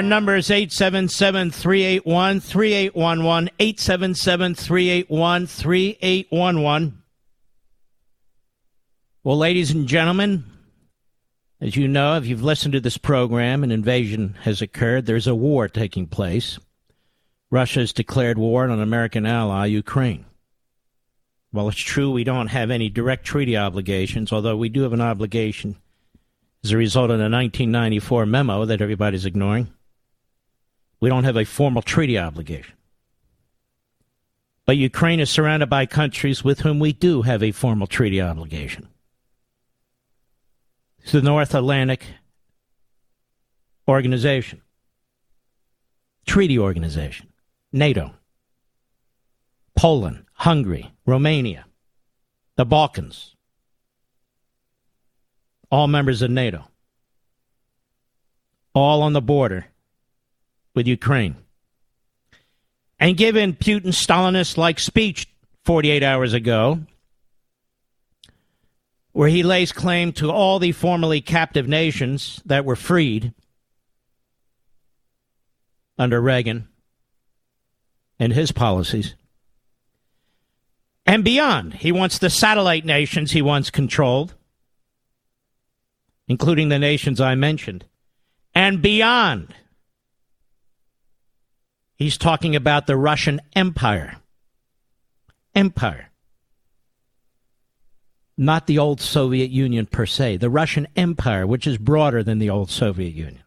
Our 0.00 0.06
number 0.06 0.34
is 0.34 0.50
877 0.50 1.50
381 1.50 2.40
3811. 2.40 3.50
877 3.58 4.54
381 4.54 5.46
3811. 5.46 7.02
Well, 9.22 9.36
ladies 9.36 9.70
and 9.72 9.86
gentlemen, 9.86 10.44
as 11.60 11.76
you 11.76 11.86
know, 11.86 12.16
if 12.16 12.24
you've 12.24 12.42
listened 12.42 12.72
to 12.72 12.80
this 12.80 12.96
program, 12.96 13.62
an 13.62 13.70
invasion 13.70 14.38
has 14.40 14.62
occurred. 14.62 15.04
There's 15.04 15.26
a 15.26 15.34
war 15.34 15.68
taking 15.68 16.06
place. 16.06 16.58
Russia 17.50 17.80
has 17.80 17.92
declared 17.92 18.38
war 18.38 18.64
on 18.64 18.70
an 18.70 18.80
American 18.80 19.26
ally, 19.26 19.66
Ukraine. 19.66 20.24
Well, 21.52 21.68
it's 21.68 21.76
true 21.76 22.10
we 22.10 22.24
don't 22.24 22.46
have 22.46 22.70
any 22.70 22.88
direct 22.88 23.26
treaty 23.26 23.54
obligations, 23.54 24.32
although 24.32 24.56
we 24.56 24.70
do 24.70 24.80
have 24.80 24.94
an 24.94 25.02
obligation 25.02 25.76
as 26.64 26.70
a 26.70 26.78
result 26.78 27.10
of 27.10 27.18
the 27.18 27.24
1994 27.24 28.24
memo 28.24 28.64
that 28.64 28.80
everybody's 28.80 29.26
ignoring. 29.26 29.68
We 31.00 31.08
don't 31.08 31.24
have 31.24 31.36
a 31.36 31.44
formal 31.44 31.82
treaty 31.82 32.18
obligation. 32.18 32.74
But 34.66 34.76
Ukraine 34.76 35.18
is 35.18 35.30
surrounded 35.30 35.68
by 35.68 35.86
countries 35.86 36.44
with 36.44 36.60
whom 36.60 36.78
we 36.78 36.92
do 36.92 37.22
have 37.22 37.42
a 37.42 37.52
formal 37.52 37.86
treaty 37.86 38.20
obligation. 38.20 38.88
It's 41.00 41.12
the 41.12 41.22
North 41.22 41.54
Atlantic 41.54 42.04
Organization, 43.88 44.60
Treaty 46.26 46.58
Organization, 46.58 47.32
NATO, 47.72 48.12
Poland, 49.74 50.26
Hungary, 50.34 50.92
Romania, 51.06 51.64
the 52.56 52.66
Balkans, 52.66 53.34
all 55.70 55.88
members 55.88 56.20
of 56.20 56.30
NATO, 56.30 56.68
all 58.74 59.02
on 59.02 59.14
the 59.14 59.22
border 59.22 59.66
with 60.80 60.86
Ukraine. 60.86 61.36
And 62.98 63.14
given 63.14 63.52
Putin's 63.52 64.06
Stalinist 64.06 64.56
like 64.56 64.78
speech 64.78 65.28
48 65.66 66.02
hours 66.02 66.32
ago, 66.32 66.80
where 69.12 69.28
he 69.28 69.42
lays 69.42 69.72
claim 69.72 70.12
to 70.14 70.30
all 70.30 70.58
the 70.58 70.72
formerly 70.72 71.20
captive 71.20 71.68
nations 71.68 72.40
that 72.46 72.64
were 72.64 72.76
freed 72.76 73.34
under 75.98 76.18
Reagan 76.18 76.66
and 78.18 78.32
his 78.32 78.50
policies. 78.50 79.14
And 81.04 81.22
beyond, 81.22 81.74
he 81.74 81.92
wants 81.92 82.18
the 82.18 82.30
satellite 82.30 82.86
nations 82.86 83.32
he 83.32 83.42
once 83.42 83.68
controlled 83.70 84.34
including 86.30 86.68
the 86.68 86.78
nations 86.78 87.20
I 87.20 87.34
mentioned, 87.34 87.84
and 88.54 88.80
beyond. 88.80 89.52
He's 92.00 92.16
talking 92.16 92.56
about 92.56 92.86
the 92.86 92.96
Russian 92.96 93.42
Empire. 93.54 94.16
Empire. 95.54 96.08
Not 98.38 98.66
the 98.66 98.78
old 98.78 99.02
Soviet 99.02 99.50
Union 99.50 99.84
per 99.84 100.06
se, 100.06 100.38
the 100.38 100.48
Russian 100.48 100.88
Empire, 100.96 101.46
which 101.46 101.66
is 101.66 101.76
broader 101.76 102.22
than 102.22 102.38
the 102.38 102.48
old 102.48 102.70
Soviet 102.70 103.12
Union. 103.12 103.42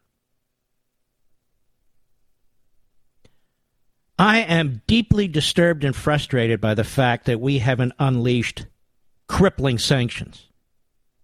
I 4.20 4.42
am 4.42 4.84
deeply 4.86 5.28
disturbed 5.28 5.84
and 5.84 5.96
frustrated 5.96 6.62
by 6.62 6.76
the 6.76 6.84
fact 6.84 7.26
that 7.26 7.42
we 7.42 7.58
haven't 7.58 7.94
unleashed 7.98 8.68
crippling 9.28 9.80
sanctions. 9.80 10.46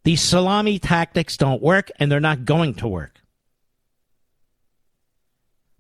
These 0.04 0.22
salami 0.22 0.80
tactics 0.80 1.38
don't 1.38 1.62
work, 1.62 1.92
and 2.00 2.12
they're 2.12 2.20
not 2.20 2.46
going 2.46 2.74
to 2.76 2.88
work. 2.88 3.19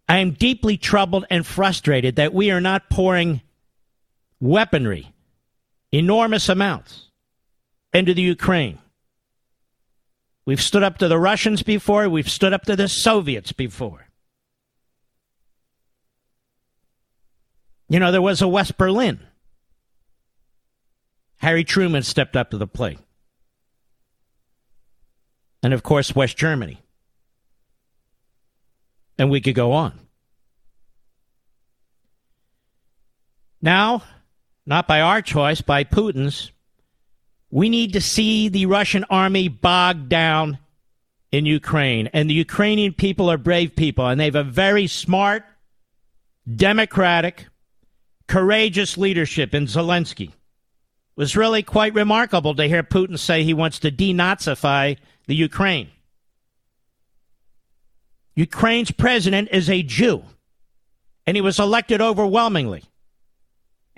I 0.10 0.18
am 0.18 0.32
deeply 0.32 0.76
troubled 0.76 1.26
and 1.30 1.46
frustrated 1.46 2.18
that 2.18 2.34
we 2.34 2.52
are 2.52 2.60
not 2.60 2.90
pouring 2.90 3.42
weaponry, 4.42 5.14
enormous 5.92 6.50
amounts, 6.50 7.10
into 7.94 8.14
the 8.14 8.22
Ukraine. 8.22 8.80
We've 10.46 10.62
stood 10.62 10.84
up 10.84 10.98
to 10.98 11.08
the 11.08 11.18
Russians 11.18 11.64
before, 11.64 12.10
we've 12.10 12.30
stood 12.30 12.52
up 12.52 12.64
to 12.64 12.76
the 12.76 12.88
Soviets 12.88 13.54
before. 13.54 14.08
You 17.88 18.00
know, 18.00 18.12
there 18.12 18.22
was 18.22 18.42
a 18.42 18.48
West 18.48 18.78
Berlin. 18.78 19.20
Harry 21.38 21.64
Truman 21.64 22.04
stepped 22.04 22.36
up 22.36 22.50
to 22.52 22.58
the 22.58 22.68
plate 22.68 23.00
and 25.62 25.74
of 25.74 25.84
course, 25.84 26.16
West 26.16 26.38
Germany. 26.38 26.82
And 29.20 29.30
we 29.30 29.42
could 29.42 29.54
go 29.54 29.74
on. 29.74 30.00
Now, 33.62 34.04
not 34.66 34.88
by 34.88 35.02
our 35.02 35.22
choice, 35.22 35.62
by 35.62 35.84
Putin's, 35.84 36.52
we 37.52 37.70
need 37.70 37.94
to 37.94 38.02
see 38.02 38.48
the 38.48 38.66
Russian 38.68 39.04
army 39.10 39.48
bogged 39.48 40.08
down 40.10 40.58
in 41.32 41.46
Ukraine. 41.46 42.08
And 42.14 42.30
the 42.30 42.36
Ukrainian 42.36 42.94
people 42.94 43.30
are 43.30 43.38
brave 43.38 43.76
people, 43.76 44.08
and 44.08 44.20
they 44.20 44.26
have 44.26 44.36
a 44.36 44.44
very 44.44 44.88
smart, 44.88 45.44
democratic, 46.56 47.48
courageous 48.28 48.98
leadership 48.98 49.54
in 49.54 49.66
Zelensky. 49.66 50.30
It 50.30 50.34
was 51.18 51.36
really 51.36 51.64
quite 51.64 51.94
remarkable 51.94 52.56
to 52.56 52.68
hear 52.68 52.84
Putin 52.84 53.20
say 53.20 53.44
he 53.44 53.54
wants 53.54 53.80
to 53.80 53.92
denazify 53.92 54.98
the 55.28 55.36
Ukraine. 55.36 55.90
Ukraine's 58.40 58.90
president 58.92 59.50
is 59.52 59.70
a 59.70 59.84
Jew, 59.84 60.24
and 61.28 61.36
he 61.36 61.42
was 61.42 61.60
elected 61.60 62.00
overwhelmingly. 62.00 62.86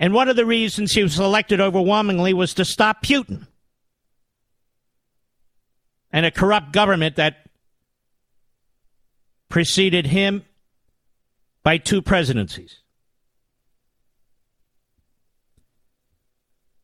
And 0.00 0.12
one 0.12 0.28
of 0.28 0.34
the 0.34 0.44
reasons 0.44 0.90
he 0.90 1.02
was 1.04 1.20
elected 1.20 1.60
overwhelmingly 1.60 2.34
was 2.34 2.52
to 2.54 2.64
stop 2.64 3.04
Putin 3.04 3.46
and 6.10 6.26
a 6.26 6.32
corrupt 6.32 6.72
government 6.72 7.14
that 7.14 7.46
preceded 9.48 10.06
him 10.08 10.44
by 11.62 11.78
two 11.78 12.02
presidencies. 12.02 12.81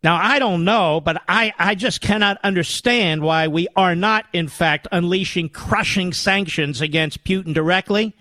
Now, 0.03 0.17
I 0.17 0.39
don't 0.39 0.65
know, 0.65 1.01
but 1.01 1.23
I, 1.27 1.53
I 1.59 1.75
just 1.75 2.01
cannot 2.01 2.39
understand 2.45 3.23
why 3.23 3.49
we 3.49 3.67
are 3.75 3.97
not, 3.97 4.27
in 4.33 4.47
fact, 4.47 4.87
unleashing 4.93 5.49
crushing 5.49 6.13
sanctions 6.13 6.81
against 6.81 7.25
Putin 7.25 7.53
directly. 7.53 8.15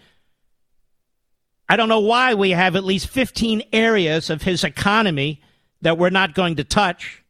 I 1.69 1.75
don't 1.75 1.89
know 1.89 1.99
why 1.99 2.33
we 2.33 2.51
have 2.51 2.75
at 2.75 2.83
least 2.83 3.09
15 3.09 3.63
areas 3.73 4.29
of 4.29 4.41
his 4.41 4.63
economy 4.63 5.41
that 5.81 5.97
we're 5.97 6.09
not 6.09 6.33
going 6.33 6.55
to 6.55 6.63
touch. 6.63 7.23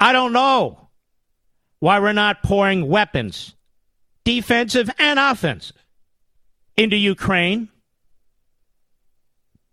I 0.00 0.12
don't 0.12 0.32
know 0.32 0.88
why 1.78 2.00
we're 2.00 2.12
not 2.12 2.42
pouring 2.42 2.88
weapons, 2.88 3.54
defensive 4.24 4.90
and 4.98 5.18
offensive, 5.20 5.76
into 6.76 6.96
Ukraine 6.96 7.68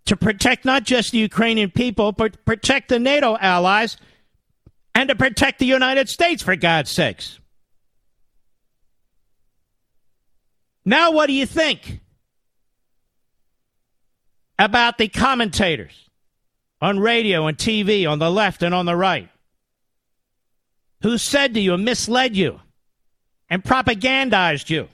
to 0.07 0.17
protect 0.17 0.65
not 0.65 0.83
just 0.83 1.11
the 1.11 1.17
Ukrainian 1.19 1.69
people, 1.69 2.11
but 2.11 2.43
protect 2.45 2.89
the 2.89 2.99
NATO 2.99 3.37
allies 3.37 3.97
and 4.95 5.09
to 5.09 5.15
protect 5.15 5.59
the 5.59 5.65
United 5.65 6.09
States, 6.09 6.41
for 6.41 6.55
God's 6.55 6.89
sakes. 6.89 7.39
Now, 10.83 11.11
what 11.11 11.27
do 11.27 11.33
you 11.33 11.45
think 11.45 11.99
about 14.57 14.97
the 14.97 15.07
commentators 15.07 16.09
on 16.81 16.99
radio 16.99 17.47
and 17.47 17.57
TV 17.57 18.09
on 18.09 18.19
the 18.19 18.31
left 18.31 18.63
and 18.63 18.73
on 18.73 18.85
the 18.85 18.95
right 18.95 19.29
who 21.01 21.17
said 21.17 21.53
to 21.53 21.59
you 21.59 21.73
and 21.73 21.85
misled 21.85 22.35
you 22.35 22.59
and 23.49 23.63
propagandized 23.63 24.69
you 24.69 24.87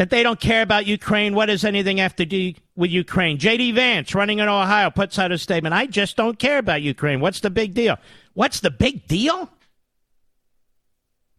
that 0.00 0.08
they 0.08 0.22
don't 0.22 0.40
care 0.40 0.62
about 0.62 0.86
Ukraine. 0.86 1.34
What 1.34 1.46
does 1.46 1.62
anything 1.62 1.98
have 1.98 2.16
to 2.16 2.24
do 2.24 2.54
with 2.74 2.90
Ukraine? 2.90 3.36
J.D. 3.36 3.72
Vance, 3.72 4.14
running 4.14 4.38
in 4.38 4.48
Ohio, 4.48 4.88
puts 4.88 5.18
out 5.18 5.30
a 5.30 5.36
statement 5.36 5.74
I 5.74 5.84
just 5.84 6.16
don't 6.16 6.38
care 6.38 6.56
about 6.56 6.80
Ukraine. 6.80 7.20
What's 7.20 7.40
the 7.40 7.50
big 7.50 7.74
deal? 7.74 7.98
What's 8.32 8.60
the 8.60 8.70
big 8.70 9.06
deal? 9.06 9.50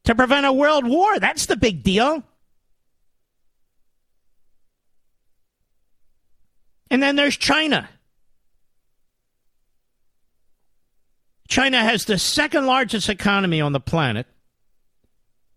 To 0.03 0.13
prevent 0.13 0.45
a 0.45 0.53
world 0.53 0.85
war. 0.85 1.17
That's 1.17 1.47
the 1.47 1.55
big 1.55 1.81
deal. 1.81 2.21
And 6.91 7.01
then 7.01 7.15
there's 7.15 7.37
China. 7.37 7.89
China 11.47 11.79
has 11.79 12.05
the 12.05 12.19
second 12.19 12.67
largest 12.67 13.09
economy 13.09 13.59
on 13.59 13.71
the 13.71 13.79
planet. 13.79 14.27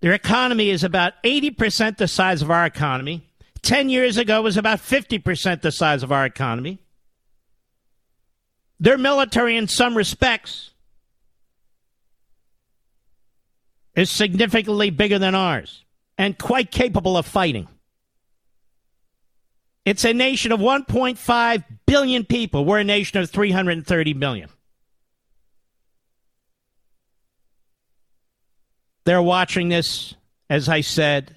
Their 0.05 0.13
economy 0.13 0.69
is 0.69 0.85
about 0.85 1.15
80% 1.23 1.97
the 1.97 2.07
size 2.07 2.43
of 2.43 2.51
our 2.51 2.67
economy. 2.67 3.27
10 3.63 3.89
years 3.89 4.19
ago 4.19 4.43
was 4.43 4.59
about 4.59 4.81
50% 4.81 5.63
the 5.63 5.73
size 5.73 6.03
of 6.03 6.13
our 6.13 6.27
economy. 6.27 6.79
Their 8.79 8.99
military, 8.99 9.57
in 9.57 9.67
some 9.67 9.97
respects, 9.97 10.73
is 13.95 14.11
significantly 14.11 14.91
bigger 14.91 15.19
than 15.19 15.35
ours 15.35 15.87
and 16.19 16.37
quite 16.37 16.71
capable 16.71 17.17
of 17.17 17.25
fighting. 17.25 17.67
It's 19.87 20.05
a 20.05 20.13
nation 20.13 20.53
of 20.53 20.61
1.5 20.61 21.65
billion 21.87 22.27
people. 22.27 22.67
We're 22.67 22.81
a 22.81 22.85
nation 22.85 23.23
of 23.23 23.31
330 23.31 24.13
million. 24.13 24.51
They're 29.05 29.23
watching 29.23 29.69
this, 29.69 30.15
as 30.49 30.69
I 30.69 30.81
said, 30.81 31.35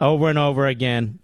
over 0.00 0.28
and 0.28 0.38
over 0.38 0.66
again, 0.66 1.18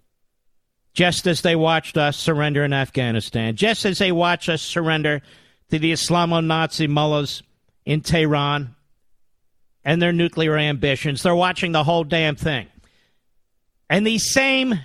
just 0.93 1.27
as 1.27 1.43
they 1.43 1.57
watched 1.57 1.97
us 1.97 2.17
surrender 2.17 2.65
in 2.65 2.73
Afghanistan, 2.73 3.57
just 3.57 3.85
as 3.85 3.99
they 3.99 4.13
watch 4.13 4.49
us 4.49 4.63
surrender 4.63 5.23
to 5.71 5.79
the 5.79 5.93
Islamo 5.93 6.45
Nazi 6.45 6.87
mullahs 6.87 7.43
in 7.85 8.03
Tehran 8.03 8.75
and 9.85 10.03
their 10.03 10.13
nuclear 10.13 10.57
ambitions. 10.57 11.23
They're 11.23 11.35
watching 11.35 11.73
the 11.73 11.85
whole 11.85 12.05
damn 12.05 12.37
thing. 12.37 12.67
And 13.89 14.07
these 14.07 14.31
same 14.31 14.81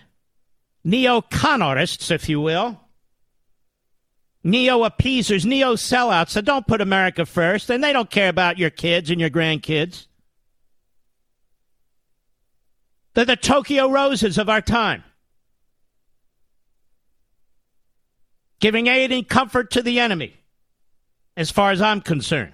neo 0.84 1.22
con 1.22 1.62
artists, 1.62 2.12
if 2.12 2.30
you 2.30 2.40
will, 2.40 2.80
neo 4.44 4.84
appeasers, 4.84 5.46
neo 5.46 5.74
sellouts 5.74 6.34
that 6.34 6.46
don't 6.46 6.68
put 6.68 6.82
America 6.82 7.26
first, 7.26 7.70
and 7.70 7.84
they 7.84 7.94
don't 7.94 8.10
care 8.10 8.30
about 8.30 8.58
your 8.58 8.70
kids 8.70 9.10
and 9.10 9.20
your 9.20 9.30
grandkids. 9.30 10.08
They're 13.13 13.25
the 13.25 13.36
Tokyo 13.36 13.90
Roses 13.90 14.38
of 14.38 14.50
our 14.50 14.62
time. 14.62 15.04
Giving 18.60 18.88
aid 18.88 19.12
and 19.12 19.28
comfort 19.28 19.72
to 19.72 19.81
the 19.81 20.00
enemy, 20.00 20.36
as 21.36 21.52
far 21.52 21.72
as 21.72 21.81
I'm 21.81 22.02
concerned. 22.02 22.54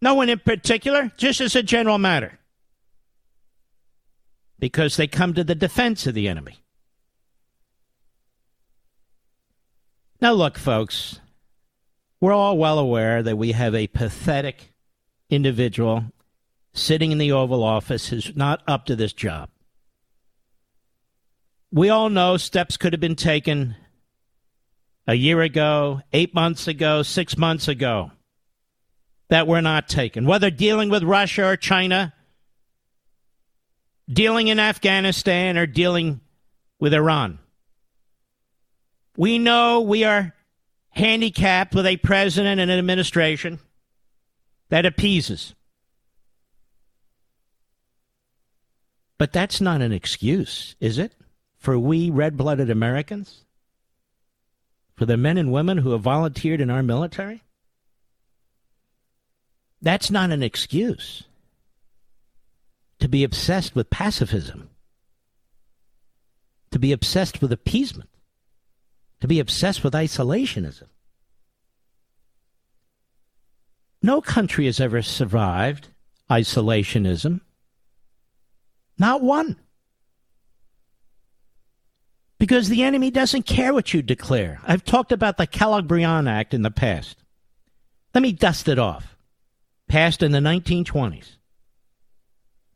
No 0.00 0.14
one 0.14 0.28
in 0.28 0.40
particular, 0.40 1.12
just 1.16 1.40
as 1.40 1.56
a 1.56 1.62
general 1.62 1.98
matter. 1.98 2.38
Because 4.58 4.96
they 4.96 5.06
come 5.06 5.34
to 5.34 5.44
the 5.44 5.54
defense 5.54 6.06
of 6.06 6.14
the 6.14 6.28
enemy. 6.28 6.58
Now, 10.20 10.32
look, 10.32 10.58
folks, 10.58 11.20
we're 12.20 12.32
all 12.32 12.58
well 12.58 12.78
aware 12.78 13.22
that 13.22 13.38
we 13.38 13.52
have 13.52 13.74
a 13.74 13.86
pathetic 13.86 14.72
individual 15.30 16.06
sitting 16.78 17.12
in 17.12 17.18
the 17.18 17.32
Oval 17.32 17.62
Office 17.62 18.12
is 18.12 18.34
not 18.34 18.62
up 18.66 18.86
to 18.86 18.96
this 18.96 19.12
job. 19.12 19.50
We 21.70 21.90
all 21.90 22.08
know 22.08 22.36
steps 22.36 22.76
could 22.76 22.92
have 22.92 23.00
been 23.00 23.16
taken 23.16 23.76
a 25.06 25.14
year 25.14 25.40
ago, 25.40 26.00
eight 26.12 26.34
months 26.34 26.68
ago, 26.68 27.02
six 27.02 27.36
months 27.36 27.68
ago 27.68 28.12
that 29.28 29.46
were 29.46 29.60
not 29.60 29.88
taken, 29.88 30.26
whether 30.26 30.50
dealing 30.50 30.88
with 30.88 31.02
Russia 31.02 31.44
or 31.44 31.56
China, 31.56 32.14
dealing 34.10 34.48
in 34.48 34.58
Afghanistan, 34.58 35.58
or 35.58 35.66
dealing 35.66 36.20
with 36.80 36.94
Iran. 36.94 37.38
We 39.16 39.38
know 39.38 39.80
we 39.80 40.04
are 40.04 40.34
handicapped 40.90 41.74
with 41.74 41.86
a 41.86 41.98
president 41.98 42.60
and 42.60 42.70
an 42.70 42.78
administration 42.78 43.58
that 44.70 44.86
appeases. 44.86 45.54
But 49.18 49.32
that's 49.32 49.60
not 49.60 49.82
an 49.82 49.92
excuse, 49.92 50.76
is 50.80 50.96
it? 50.96 51.12
For 51.58 51.78
we 51.78 52.08
red 52.08 52.36
blooded 52.36 52.70
Americans? 52.70 53.44
For 54.94 55.06
the 55.06 55.16
men 55.16 55.36
and 55.36 55.52
women 55.52 55.78
who 55.78 55.90
have 55.90 56.02
volunteered 56.02 56.60
in 56.60 56.70
our 56.70 56.82
military? 56.82 57.42
That's 59.82 60.10
not 60.10 60.30
an 60.30 60.42
excuse 60.42 61.24
to 62.98 63.08
be 63.08 63.22
obsessed 63.22 63.76
with 63.76 63.90
pacifism, 63.90 64.70
to 66.72 66.78
be 66.78 66.92
obsessed 66.92 67.40
with 67.40 67.52
appeasement, 67.52 68.10
to 69.20 69.28
be 69.28 69.38
obsessed 69.38 69.84
with 69.84 69.94
isolationism. 69.94 70.88
No 74.02 74.20
country 74.20 74.66
has 74.66 74.80
ever 74.80 75.02
survived 75.02 75.88
isolationism. 76.30 77.40
Not 78.98 79.22
one. 79.22 79.56
Because 82.38 82.68
the 82.68 82.82
enemy 82.82 83.10
doesn't 83.10 83.46
care 83.46 83.72
what 83.74 83.92
you 83.92 84.02
declare. 84.02 84.60
I've 84.64 84.84
talked 84.84 85.12
about 85.12 85.36
the 85.36 85.46
Kellogg-Briand 85.46 86.28
Act 86.28 86.54
in 86.54 86.62
the 86.62 86.70
past. 86.70 87.24
Let 88.14 88.22
me 88.22 88.32
dust 88.32 88.68
it 88.68 88.78
off. 88.78 89.16
Passed 89.88 90.22
in 90.22 90.32
the 90.32 90.38
1920s. 90.38 91.36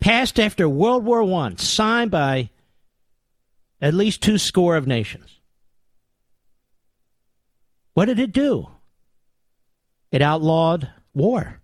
Passed 0.01 0.41
after 0.41 0.69
World 0.69 1.05
War 1.05 1.23
I, 1.23 1.55
signed 1.57 2.11
by 2.11 2.51
at 3.81 3.95
least 3.95 4.23
two 4.23 4.39
score 4.39 4.77
of 4.77 4.87
nations. 4.87 5.39
What 7.95 8.07
did 8.07 8.19
it 8.19 8.33
do? 8.33 8.69
It 10.11 10.23
outlawed 10.23 10.91
war. 11.15 11.61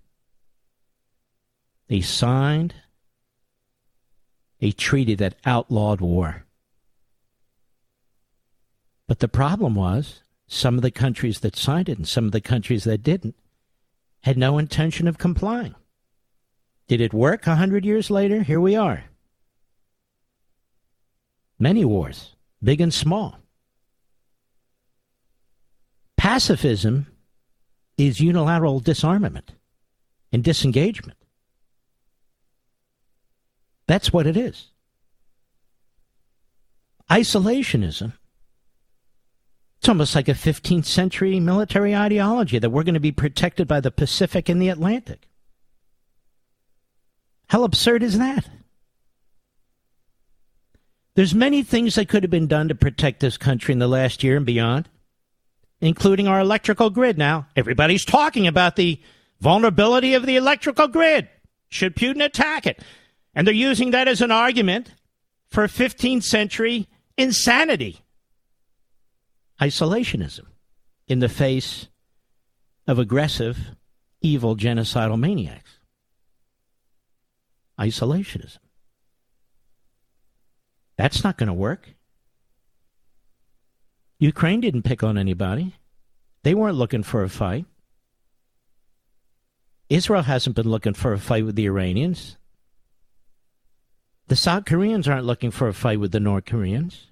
They 1.88 2.00
signed 2.00 2.75
a 4.61 4.73
treaty 4.73 5.15
that 5.15 5.37
outlawed 5.45 6.00
war. 6.00 6.45
But 9.07 9.21
the 9.21 9.29
problem 9.29 9.75
was 9.75 10.23
some 10.47 10.77
of 10.77 10.83
the 10.83 10.91
countries 10.91 11.41
that 11.41 11.57
signed 11.57 11.88
it 11.88 11.99
and 11.99 12.09
some 12.09 12.27
of 12.27 12.33
the 12.33 12.41
countries 12.41 12.85
that 12.85 13.03
didn't 13.03 13.37
had 14.23 14.37
no 14.37 14.59
intention 14.59 15.07
of 15.07 15.19
complying. 15.19 15.75
Did 16.88 17.00
it 17.00 17.12
work 17.12 17.47
a 17.47 17.57
hundred 17.57 17.85
years 17.85 18.11
later? 18.11 18.43
Here 18.43 18.61
we 18.61 18.75
are. 18.75 19.05
Many 21.59 21.85
wars, 21.85 22.35
big 22.62 22.81
and 22.81 22.93
small. 22.93 23.38
Pacifism 26.17 27.07
is 27.97 28.21
unilateral 28.21 28.81
disarmament 28.81 29.53
and 30.33 30.43
disengagement. 30.43 31.18
That's 33.88 34.12
what 34.12 34.26
it 34.26 34.37
is. 34.37 34.66
Isolationism. 37.11 38.12
It's 39.78 39.88
almost 39.88 40.14
like 40.14 40.28
a 40.28 40.33
15th 40.33 40.85
century 40.85 41.40
military 41.40 41.97
ideology 41.97 42.59
that 42.59 42.71
we're 42.71 42.83
going 42.83 42.95
to 42.95 43.00
be 43.00 43.12
protected 43.12 43.66
by 43.66 43.80
the 43.80 43.90
Pacific 43.90 44.49
and 44.49 44.61
the 44.61 44.68
Atlantic. 44.68 45.26
How 47.49 47.64
absurd 47.64 48.02
is 48.02 48.18
that? 48.18 48.49
There's 51.14 51.35
many 51.35 51.62
things 51.62 51.95
that 51.95 52.09
could 52.09 52.23
have 52.23 52.30
been 52.30 52.47
done 52.47 52.68
to 52.68 52.75
protect 52.75 53.21
this 53.21 53.38
country 53.38 53.73
in 53.73 53.78
the 53.78 53.88
last 53.88 54.23
year 54.23 54.37
and 54.37 54.45
beyond, 54.45 54.88
including 55.80 56.28
our 56.28 56.40
electrical 56.40 56.90
grid. 56.90 57.16
Now, 57.16 57.47
everybody's 57.57 58.04
talking 58.04 58.47
about 58.47 58.76
the 58.76 59.00
vulnerability 59.40 60.14
of 60.14 60.26
the 60.26 60.37
electrical 60.37 60.88
grid. 60.88 61.28
Should 61.71 61.97
Putin 61.97 62.23
attack 62.23 62.66
it? 62.66 62.83
And 63.35 63.47
they're 63.47 63.55
using 63.55 63.91
that 63.93 64.09
as 64.09 64.21
an 64.21 64.31
argument 64.31 64.93
for 65.49 65.67
15th 65.67 66.25
century 66.25 66.89
insanity, 67.17 68.01
isolationism 69.61 70.47
in 71.07 71.19
the 71.19 71.29
face 71.29 71.89
of 72.87 72.99
aggressive, 72.99 73.59
evil, 74.21 74.57
genocidal 74.57 75.19
maniacs. 75.19 75.79
Isolationism. 77.79 78.59
That's 80.97 81.23
not 81.23 81.39
going 81.39 81.49
to 81.49 81.55
work. 81.55 81.95
Ukraine 84.19 84.61
didn't 84.61 84.83
pick 84.83 85.05
on 85.05 85.17
anybody. 85.17 85.75
They 86.43 86.55
weren't 86.55 86.77
looking 86.77 87.05
for 87.05 87.23
a 87.23 87.29
fight. 87.29 87.67
Israel 89.89 90.23
hasn't 90.23 90.57
been 90.57 90.69
looking 90.69 90.95
for 90.95 91.13
a 91.13 91.19
fight 91.19 91.45
with 91.45 91.55
the 91.55 91.67
Iranians. 91.67 92.37
The 94.29 94.37
South 94.37 94.67
Koreans 94.67 95.09
aren't 95.09 95.25
looking 95.25 95.51
for 95.51 95.69
a 95.69 95.75
fight 95.75 96.01
with 96.01 96.13
the 96.13 96.21
North 96.21 96.45
Koreans. 96.45 97.07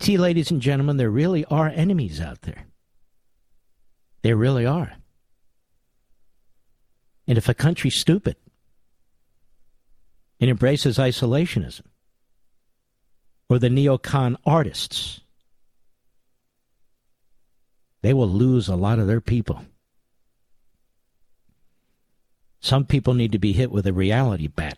See, 0.00 0.18
ladies 0.18 0.50
and 0.50 0.60
gentlemen, 0.60 0.98
there 0.98 1.10
really 1.10 1.46
are 1.46 1.68
enemies 1.68 2.20
out 2.20 2.42
there. 2.42 2.66
There 4.20 4.36
really 4.36 4.66
are. 4.66 4.92
And 7.26 7.38
if 7.38 7.48
a 7.48 7.54
country's 7.54 7.94
stupid 7.94 8.36
and 10.38 10.50
embraces 10.50 10.98
isolationism, 10.98 11.82
or 13.48 13.58
the 13.58 13.68
neocon 13.68 14.36
artists, 14.44 15.20
they 18.02 18.12
will 18.12 18.28
lose 18.28 18.68
a 18.68 18.76
lot 18.76 18.98
of 18.98 19.06
their 19.06 19.22
people. 19.22 19.64
Some 22.66 22.84
people 22.84 23.14
need 23.14 23.30
to 23.30 23.38
be 23.38 23.52
hit 23.52 23.70
with 23.70 23.86
a 23.86 23.92
reality 23.92 24.48
bat. 24.48 24.76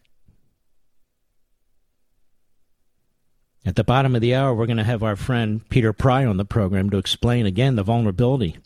At 3.65 3.77
the 3.77 3.85
bottom 3.85 4.15
of 4.15 4.21
the 4.21 4.35
hour, 4.35 4.55
we're 4.55 4.67
going 4.67 4.77
to 4.77 4.85
have 4.85 5.03
our 5.03 5.17
friend 5.17 5.67
Peter 5.71 5.95
Pry 5.95 6.27
on 6.27 6.37
the 6.37 6.45
program 6.45 6.91
to 6.91 6.99
explain 6.99 7.47
again 7.47 7.77
the 7.77 7.83
vulnerability 7.83 8.59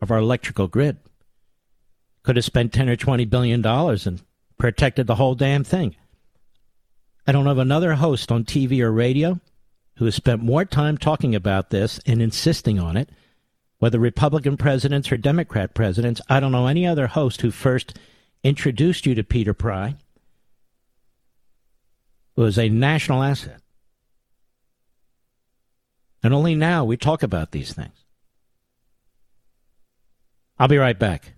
of 0.00 0.10
our 0.10 0.18
electrical 0.18 0.66
grid. 0.66 0.96
Could 2.24 2.34
have 2.34 2.44
spent 2.44 2.72
10 2.72 2.88
or 2.88 2.96
20 2.96 3.24
billion 3.26 3.62
dollars 3.62 4.08
and 4.08 4.20
protected 4.58 5.06
the 5.06 5.14
whole 5.14 5.36
damn 5.36 5.62
thing. 5.62 5.94
I 7.28 7.30
don't 7.32 7.46
have 7.46 7.58
another 7.58 7.94
host 7.94 8.32
on 8.32 8.42
TV 8.42 8.80
or 8.80 8.90
radio 8.90 9.38
who 9.98 10.04
has 10.04 10.16
spent 10.16 10.42
more 10.42 10.64
time 10.64 10.98
talking 10.98 11.36
about 11.36 11.70
this 11.70 12.00
and 12.06 12.20
insisting 12.20 12.80
on 12.80 12.96
it, 12.96 13.08
whether 13.78 14.00
Republican 14.00 14.56
presidents 14.56 15.12
or 15.12 15.16
Democrat 15.16 15.74
presidents. 15.74 16.20
I 16.28 16.40
don't 16.40 16.50
know 16.50 16.66
any 16.66 16.84
other 16.84 17.06
host 17.06 17.42
who 17.42 17.52
first 17.52 17.96
introduced 18.44 19.06
you 19.06 19.14
to 19.16 19.24
Peter 19.24 19.54
Pry 19.54 19.96
was 22.36 22.58
a 22.58 22.68
national 22.68 23.22
asset. 23.22 23.60
And 26.22 26.32
only 26.32 26.54
now 26.54 26.84
we 26.84 26.96
talk 26.96 27.22
about 27.22 27.50
these 27.50 27.72
things. 27.72 28.04
I'll 30.58 30.68
be 30.68 30.78
right 30.78 30.98
back. 30.98 31.32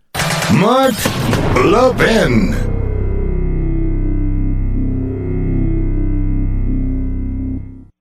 Mark 0.52 0.94
Levin. 1.56 2.75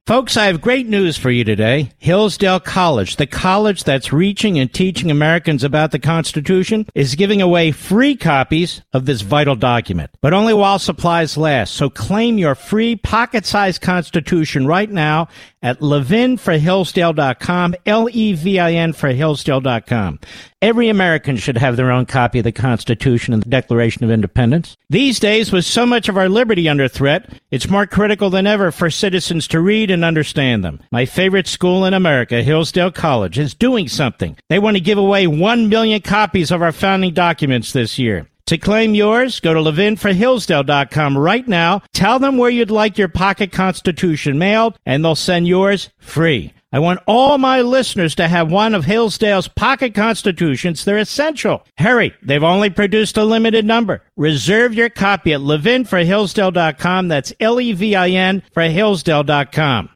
Folks, 0.07 0.37
I 0.37 0.45
have 0.45 0.61
great 0.61 0.85
news 0.85 1.17
for 1.17 1.31
you 1.31 1.43
today. 1.43 1.89
Hillsdale 1.97 2.59
College, 2.59 3.15
the 3.15 3.25
college 3.25 3.85
that's 3.85 4.13
reaching 4.13 4.59
and 4.59 4.71
teaching 4.71 5.09
Americans 5.09 5.63
about 5.63 5.89
the 5.89 5.97
Constitution, 5.97 6.85
is 6.93 7.15
giving 7.15 7.41
away 7.41 7.71
free 7.71 8.15
copies 8.15 8.83
of 8.93 9.07
this 9.07 9.21
vital 9.21 9.55
document, 9.55 10.11
but 10.21 10.31
only 10.31 10.53
while 10.53 10.77
supplies 10.77 11.37
last. 11.37 11.73
So 11.73 11.89
claim 11.89 12.37
your 12.37 12.53
free 12.53 12.95
pocket-sized 12.95 13.81
Constitution 13.81 14.67
right 14.67 14.91
now 14.91 15.27
at 15.65 15.79
levinforhillsdale.com, 15.79 17.75
L-E-V-I-N 17.87 18.93
for 18.93 19.09
Hillsdale.com. 19.09 20.19
Every 20.61 20.89
American 20.89 21.37
should 21.37 21.57
have 21.57 21.75
their 21.75 21.89
own 21.89 22.05
copy 22.05 22.37
of 22.37 22.43
the 22.43 22.51
Constitution 22.51 23.33
and 23.33 23.41
the 23.41 23.49
Declaration 23.49 24.03
of 24.03 24.11
Independence. 24.11 24.77
These 24.91 25.19
days, 25.19 25.51
with 25.51 25.65
so 25.65 25.87
much 25.87 26.07
of 26.07 26.17
our 26.17 26.29
liberty 26.29 26.69
under 26.69 26.87
threat, 26.87 27.41
it's 27.49 27.67
more 27.67 27.87
critical 27.87 28.29
than 28.29 28.45
ever 28.45 28.71
for 28.71 28.91
citizens 28.91 29.47
to 29.47 29.59
read 29.59 29.89
and 29.89 30.05
understand 30.05 30.63
them. 30.63 30.81
My 30.91 31.07
favorite 31.07 31.47
school 31.47 31.83
in 31.83 31.95
America, 31.95 32.43
Hillsdale 32.43 32.91
College, 32.91 33.39
is 33.39 33.55
doing 33.55 33.87
something. 33.87 34.37
They 34.49 34.59
want 34.59 34.77
to 34.77 34.81
give 34.81 34.99
away 34.99 35.25
one 35.25 35.67
million 35.67 36.01
copies 36.01 36.51
of 36.51 36.61
our 36.61 36.71
founding 36.71 37.15
documents 37.15 37.73
this 37.73 37.97
year. 37.97 38.27
To 38.47 38.59
claim 38.59 38.93
yours, 38.93 39.39
go 39.39 39.55
to 39.55 39.59
levinforhillsdale.com 39.59 41.17
right 41.17 41.47
now. 41.47 41.81
Tell 41.93 42.19
them 42.19 42.37
where 42.37 42.51
you'd 42.51 42.69
like 42.69 42.97
your 42.97 43.07
pocket 43.07 43.51
constitution 43.51 44.37
mailed, 44.37 44.77
and 44.85 45.03
they'll 45.03 45.15
send 45.15 45.47
yours 45.47 45.89
free. 45.97 46.53
I 46.71 46.79
want 46.79 46.99
all 47.07 47.37
my 47.37 47.61
listeners 47.61 48.15
to 48.15 48.27
have 48.27 48.51
one 48.51 48.75
of 48.75 48.83
Hillsdale's 48.83 49.47
pocket 49.47 49.95
constitutions. 49.95 50.83
They're 50.83 50.97
essential. 50.97 51.65
Hurry, 51.77 52.13
they've 52.21 52.43
only 52.43 52.69
produced 52.69 53.15
a 53.15 53.23
limited 53.23 53.63
number. 53.63 54.03
Reserve 54.17 54.73
your 54.73 54.89
copy 54.89 55.31
at 55.31 55.39
levinforhillsdale.com. 55.39 57.07
That's 57.07 57.31
L-E-V-I-N 57.39 58.43
for 58.53 58.63
hillsdale.com. 58.63 59.89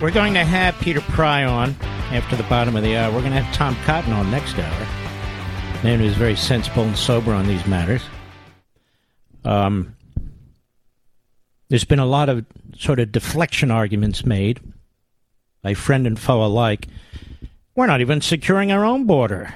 We're 0.00 0.10
going 0.10 0.32
to 0.32 0.44
have 0.44 0.80
Peter 0.80 1.02
Pry 1.02 1.44
on 1.44 1.76
after 2.10 2.34
the 2.34 2.42
bottom 2.44 2.74
of 2.74 2.82
the 2.82 2.96
hour. 2.96 3.12
We're 3.12 3.20
going 3.20 3.34
to 3.34 3.42
have 3.42 3.54
Tom 3.54 3.76
Cotton 3.84 4.14
on 4.14 4.30
next 4.30 4.58
hour. 4.58 4.86
Man 5.84 5.98
who's 5.98 6.14
very 6.14 6.36
sensible 6.36 6.84
and 6.84 6.96
sober 6.96 7.34
on 7.34 7.46
these 7.46 7.66
matters. 7.66 8.00
Um, 9.44 9.94
there's 11.68 11.84
been 11.84 11.98
a 11.98 12.06
lot 12.06 12.30
of 12.30 12.46
sort 12.78 12.98
of 12.98 13.12
deflection 13.12 13.70
arguments 13.70 14.24
made 14.24 14.60
by 15.60 15.74
friend 15.74 16.06
and 16.06 16.18
foe 16.18 16.46
alike. 16.46 16.86
We're 17.74 17.86
not 17.86 18.00
even 18.00 18.22
securing 18.22 18.72
our 18.72 18.86
own 18.86 19.04
border. 19.04 19.54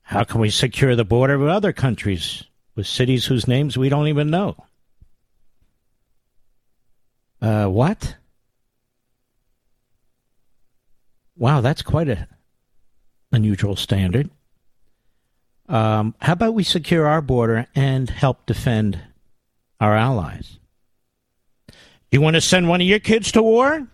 How 0.00 0.24
can 0.24 0.40
we 0.40 0.48
secure 0.48 0.96
the 0.96 1.04
border 1.04 1.36
with 1.36 1.50
other 1.50 1.74
countries, 1.74 2.44
with 2.74 2.86
cities 2.86 3.26
whose 3.26 3.46
names 3.46 3.76
we 3.76 3.90
don't 3.90 4.08
even 4.08 4.30
know? 4.30 4.56
Uh, 7.42 7.66
what? 7.66 8.16
Wow, 11.42 11.60
that's 11.60 11.82
quite 11.82 12.08
a 12.08 12.28
unusual 13.32 13.74
standard. 13.74 14.30
Um, 15.68 16.14
how 16.20 16.34
about 16.34 16.54
we 16.54 16.62
secure 16.62 17.08
our 17.08 17.20
border 17.20 17.66
and 17.74 18.08
help 18.08 18.46
defend 18.46 19.00
our 19.80 19.96
allies? 19.96 20.60
You 22.12 22.20
want 22.20 22.34
to 22.34 22.40
send 22.40 22.68
one 22.68 22.80
of 22.80 22.86
your 22.86 23.00
kids 23.00 23.32
to 23.32 23.42
war? 23.42 23.88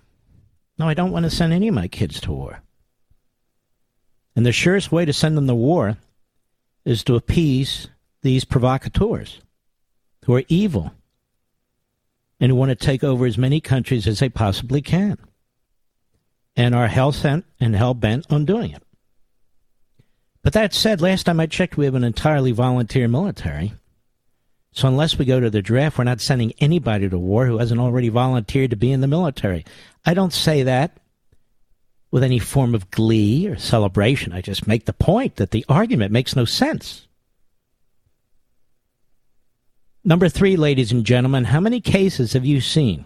No, 0.78 0.88
I 0.88 0.93
don't 0.93 1.11
want 1.11 1.25
to 1.25 1.31
send 1.31 1.55
any 1.55 1.69
of 1.69 1.75
my 1.75 1.88
kids 1.88 2.21
to 2.21 2.33
war. 2.33 2.61
And 4.37 4.45
the 4.45 4.52
surest 4.52 4.93
way 4.93 5.07
to 5.07 5.14
send 5.14 5.35
them 5.35 5.47
to 5.47 5.55
war 5.55 5.97
is 6.85 7.02
to 7.05 7.17
appease 7.17 7.88
these 8.21 8.45
provocateurs 8.45 9.40
who 10.26 10.35
are 10.35 10.45
evil 10.49 10.93
and 12.40 12.50
who 12.50 12.57
want 12.57 12.69
to 12.69 12.75
take 12.75 13.02
over 13.02 13.25
as 13.25 13.38
many 13.38 13.59
countries 13.59 14.07
as 14.07 14.19
they 14.19 14.28
possibly 14.28 14.83
can 14.83 15.17
and 16.59 16.75
are 16.75 16.88
hell 16.88 17.12
sent 17.12 17.47
and 17.61 17.75
hell 17.75 17.95
bent 17.95 18.27
on 18.31 18.45
doing 18.45 18.73
it. 18.73 18.83
But 20.43 20.55
that 20.55 20.75
said, 20.75 21.00
last 21.00 21.25
time 21.25 21.38
I 21.38 21.47
checked, 21.47 21.77
we 21.77 21.85
have 21.85 21.95
an 21.95 22.03
entirely 22.03 22.50
volunteer 22.50 23.07
military. 23.07 23.75
So 24.73 24.88
unless 24.88 25.17
we 25.17 25.25
go 25.25 25.38
to 25.38 25.50
the 25.50 25.62
draft, 25.62 25.99
we're 25.99 26.05
not 26.05 26.21
sending 26.21 26.53
anybody 26.59 27.09
to 27.09 27.17
war 27.17 27.47
who 27.47 27.59
hasn't 27.59 27.81
already 27.81 28.09
volunteered 28.09 28.71
to 28.71 28.77
be 28.77 28.91
in 28.91 29.00
the 29.00 29.07
military. 29.07 29.65
I 30.05 30.15
don't 30.15 30.33
say 30.33 30.65
that 30.65 30.99
with 32.11 32.25
any 32.25 32.41
form 32.41 32.75
of 32.75 32.91
glee 32.91 33.47
or 33.47 33.57
celebration. 33.57 34.33
I 34.33 34.41
just 34.41 34.67
make 34.67 34.87
the 34.87 34.93
point 34.93 35.37
that 35.37 35.53
the 35.53 35.65
argument 35.69 36.11
makes 36.11 36.35
no 36.35 36.45
sense. 36.45 37.07
Number 40.05 40.29
three, 40.29 40.57
ladies 40.57 40.91
and 40.91 41.05
gentlemen, 41.05 41.45
how 41.45 41.61
many 41.61 41.81
cases 41.81 42.33
have 42.33 42.45
you 42.45 42.61
seen 42.61 43.05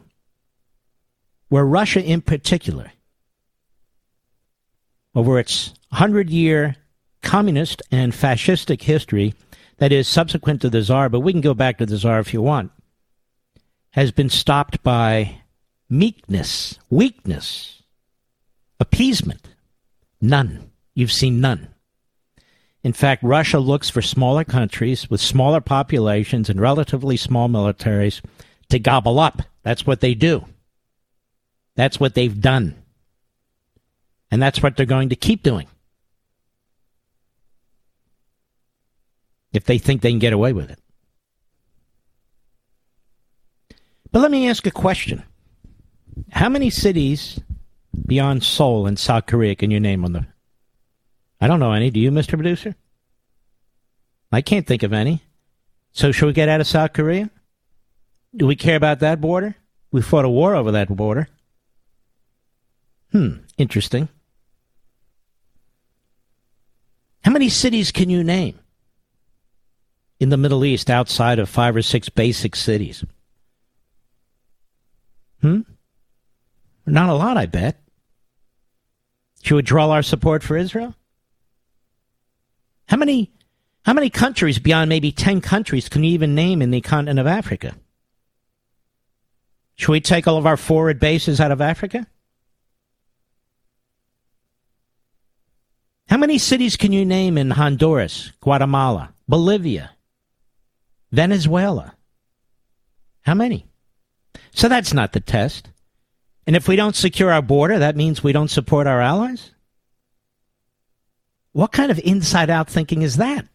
where 1.49 1.67
Russia 1.67 2.03
in 2.03 2.23
particular, 2.23 2.93
over 5.15 5.39
its 5.39 5.75
100 5.91 6.31
year 6.31 6.77
communist 7.23 7.83
and 7.91 8.13
fascistic 8.13 8.83
history, 8.83 9.35
that 9.79 9.93
is 9.93 10.07
subsequent 10.07 10.61
to 10.61 10.71
the 10.71 10.83
Tsar, 10.83 11.09
but 11.09 11.21
we 11.21 11.33
can 11.33 11.41
go 11.41 11.55
back 11.55 11.79
to 11.79 11.87
the 11.87 11.99
Tsar 11.99 12.21
if 12.21 12.33
you 12.33 12.41
want, 12.41 12.71
has 13.91 14.13
been 14.13 14.31
stopped 14.31 14.83
by 14.83 15.41
meekness, 15.89 16.79
weakness, 16.89 17.83
appeasement. 18.81 19.49
None. 20.21 20.71
You've 20.95 21.13
seen 21.13 21.41
none. 21.41 21.69
In 22.83 22.93
fact, 22.93 23.23
Russia 23.23 23.59
looks 23.59 23.89
for 23.89 24.03
smaller 24.03 24.45
countries 24.45 25.09
with 25.09 25.21
smaller 25.21 25.61
populations 25.61 26.51
and 26.51 26.61
relatively 26.61 27.17
small 27.17 27.49
militaries 27.49 28.21
to 28.71 28.79
gobble 28.79 29.19
up. 29.19 29.43
That's 29.63 29.87
what 29.87 30.01
they 30.01 30.15
do. 30.15 30.45
That's 31.77 32.01
what 32.01 32.15
they've 32.15 32.41
done. 32.41 32.82
And 34.33 34.43
that's 34.43 34.63
what 34.63 34.77
they're 34.77 34.87
going 34.87 35.11
to 35.11 35.17
keep 35.17 35.43
doing. 35.43 35.69
If 39.53 39.65
they 39.65 39.77
think 39.77 40.01
they 40.01 40.11
can 40.11 40.19
get 40.19 40.33
away 40.33 40.55
with 40.55 40.71
it. 40.71 40.79
But 44.11 44.21
let 44.21 44.31
me 44.31 44.49
ask 44.49 44.67
a 44.67 44.71
question. 44.71 45.23
How 46.31 46.49
many 46.49 46.71
cities 46.71 47.39
beyond 48.07 48.43
Seoul 48.43 48.87
in 48.87 48.97
South 48.97 49.27
Korea 49.27 49.55
can 49.55 49.71
you 49.71 49.79
name 49.79 50.05
on 50.05 50.13
the 50.13 50.27
I 51.41 51.49
don't 51.49 51.61
know 51.61 51.73
any. 51.73 51.91
Do 51.91 51.99
you, 51.99 52.13
Mr. 52.13 52.35
Producer? 52.35 52.77
I 54.31 54.43
can't 54.43 54.67
think 54.67 54.85
of 54.85 54.93
any. 54.93 55.25
So, 55.91 56.13
should 56.13 56.27
we 56.27 56.33
get 56.33 56.49
out 56.49 56.61
of 56.61 56.69
South 56.69 56.93
Korea? 56.93 57.31
Do 58.35 58.47
we 58.47 58.55
care 58.55 58.77
about 58.77 59.01
that 59.01 59.21
border? 59.21 59.57
We 59.91 60.03
fought 60.03 60.25
a 60.25 60.29
war 60.29 60.55
over 60.55 60.71
that 60.71 60.89
border. 60.89 61.29
Hmm, 63.11 63.39
interesting. 63.59 64.09
How 67.25 67.31
many 67.31 67.49
cities 67.49 67.93
can 67.93 68.11
you 68.11 68.25
name 68.25 68.59
in 70.19 70.29
the 70.29 70.37
Middle 70.37 70.65
East 70.65 70.91
outside 70.91 71.39
of 71.39 71.49
five 71.49 71.77
or 71.77 71.83
six 71.83 72.09
basic 72.09 72.57
cities? 72.57 73.05
Hmm? 75.41 75.61
Not 76.87 77.09
a 77.09 77.15
lot, 77.15 77.37
I 77.37 77.47
bet. 77.47 77.81
Should 79.43 79.57
we 79.57 79.63
draw 79.63 79.91
our 79.91 80.03
support 80.03 80.43
for 80.43 80.57
Israel? 80.57 80.95
How 82.89 82.97
many 82.97 83.33
how 83.85 83.93
many 83.93 84.11
countries 84.11 84.61
beyond 84.61 84.89
maybe 84.89 85.11
10 85.11 85.41
countries 85.41 85.89
can 85.89 86.05
you 86.05 86.13
even 86.13 86.37
name 86.37 86.63
in 86.63 86.71
the 86.71 86.81
continent 86.81 87.19
of 87.19 87.27
Africa? 87.27 87.75
Should 89.75 89.91
we 89.91 90.01
take 90.01 90.29
all 90.29 90.37
of 90.37 90.47
our 90.47 90.57
forward 90.57 91.01
bases 91.01 91.41
out 91.41 91.51
of 91.51 91.61
Africa? 91.61 92.07
How 96.13 96.19
many 96.19 96.37
cities 96.37 96.77
can 96.77 96.93
you 96.93 97.07
name 97.07 97.39
in 97.39 97.53
Honduras, 97.53 98.33
Guatemala, 98.43 99.15
Bolivia, 99.27 99.93
Venezuela? 101.11 101.95
How 103.23 103.33
many? 103.33 103.65
So 104.51 104.69
that's 104.69 104.93
not 104.93 105.15
the 105.15 105.21
test. 105.21 105.71
And 106.47 106.55
if 106.55 106.69
we 106.69 106.77
don't 106.77 106.95
secure 106.95 107.33
our 107.33 107.41
border, 107.41 107.79
that 107.79 107.97
means 107.97 108.23
we 108.23 108.33
don't 108.33 108.51
support 108.51 108.87
our 108.87 109.01
allies? 109.01 109.53
What 111.53 111.73
kind 111.73 111.91
of 111.91 111.99
inside 112.01 112.51
out 112.51 112.69
thinking 112.69 113.01
is 113.01 113.17
that? 113.17 113.47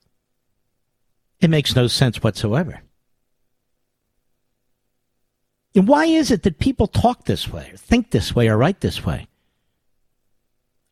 It 1.39 1.51
makes 1.51 1.75
no 1.75 1.85
sense 1.85 2.23
whatsoever. 2.23 2.81
And 5.75 5.87
why 5.87 6.05
is 6.05 6.31
it 6.31 6.41
that 6.41 6.57
people 6.57 6.87
talk 6.87 7.25
this 7.25 7.47
way, 7.47 7.69
or 7.71 7.77
think 7.77 8.09
this 8.09 8.33
way, 8.35 8.47
or 8.47 8.57
write 8.57 8.79
this 8.79 9.05
way? 9.05 9.26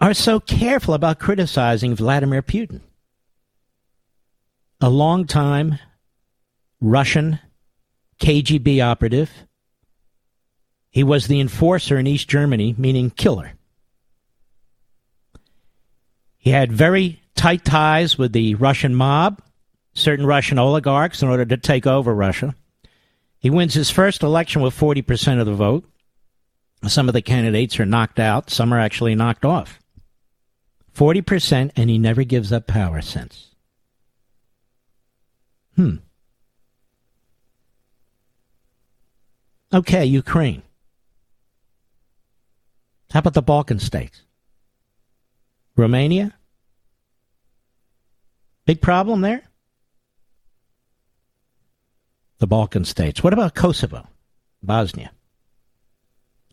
Are 0.02 0.14
so 0.14 0.40
careful 0.40 0.94
about 0.94 1.20
criticizing 1.20 1.96
Vladimir 1.96 2.42
Putin? 2.42 2.82
A 4.82 4.90
long-time 4.90 5.80
Russian 6.82 7.40
KGB 8.20 8.84
operative. 8.84 9.32
He 10.92 11.04
was 11.04 11.28
the 11.28 11.40
enforcer 11.40 11.98
in 11.98 12.08
East 12.08 12.28
Germany, 12.28 12.76
meaning 12.78 13.10
killer. 13.10 13.54
He 16.38 16.50
had 16.52 16.72
very 16.72 17.22
tight 17.36 17.64
ties 17.64 18.18
with 18.18 18.34
the 18.34 18.56
Russian 18.56 18.96
mob, 18.96 19.42
certain 19.94 20.26
Russian 20.26 20.60
oligarchs, 20.60 21.22
in 21.22 21.30
order 21.30 21.46
to 21.46 21.58
take 21.58 21.88
over 21.88 22.14
Russia. 22.14 22.54
He 23.40 23.50
wins 23.50 23.74
his 23.74 23.90
first 23.90 24.24
election 24.24 24.62
with 24.62 24.78
40% 24.78 25.40
of 25.40 25.46
the 25.46 25.54
vote. 25.54 25.90
Some 26.86 27.08
of 27.08 27.14
the 27.14 27.22
candidates 27.22 27.80
are 27.80 27.86
knocked 27.86 28.20
out, 28.20 28.50
some 28.50 28.74
are 28.74 28.80
actually 28.80 29.16
knocked 29.16 29.46
off. 29.46 29.80
40%, 30.96 31.72
and 31.76 31.90
he 31.90 31.98
never 31.98 32.24
gives 32.24 32.52
up 32.54 32.68
power 32.68 33.02
since. 33.02 33.50
Hmm. 35.76 35.98
Okay, 39.74 40.06
Ukraine. 40.06 40.62
How 43.12 43.20
about 43.20 43.34
the 43.34 43.42
Balkan 43.42 43.80
states? 43.80 44.22
Romania? 45.76 46.34
Big 48.66 48.82
problem 48.82 49.22
there? 49.22 49.44
The 52.40 52.48
Balkan 52.48 52.86
states. 52.86 53.22
What 53.22 53.34
about 53.34 53.54
Kosovo? 53.54 54.08
Bosnia? 54.64 55.12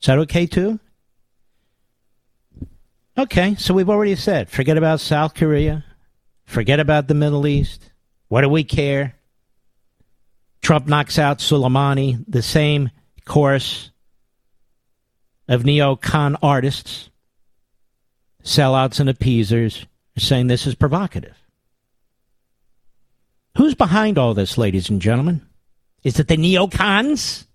Is 0.00 0.06
that 0.06 0.18
okay 0.18 0.46
too? 0.46 0.80
Okay, 3.16 3.56
so 3.56 3.74
we've 3.74 3.90
already 3.90 4.16
said 4.16 4.48
forget 4.48 4.78
about 4.78 5.00
South 5.00 5.34
Korea, 5.34 5.84
forget 6.44 6.80
about 6.80 7.08
the 7.08 7.14
Middle 7.14 7.46
East. 7.46 7.90
What 8.28 8.40
do 8.40 8.48
we 8.48 8.64
care? 8.64 9.16
Trump 10.62 10.86
knocks 10.86 11.18
out 11.18 11.38
Soleimani, 11.38 12.24
the 12.26 12.40
same 12.40 12.90
chorus 13.24 13.90
of 15.48 15.64
neocon 15.64 16.36
artists 16.42 17.10
sellouts 18.42 19.00
and 19.00 19.08
appeasers 19.08 19.86
saying 20.16 20.46
this 20.46 20.66
is 20.66 20.74
provocative. 20.74 21.36
Who's 23.56 23.74
behind 23.74 24.18
all 24.18 24.34
this, 24.34 24.56
ladies 24.56 24.88
and 24.88 25.02
gentlemen? 25.02 25.46
Is 26.02 26.18
it 26.18 26.28
the 26.28 26.36
neocons? 26.36 27.46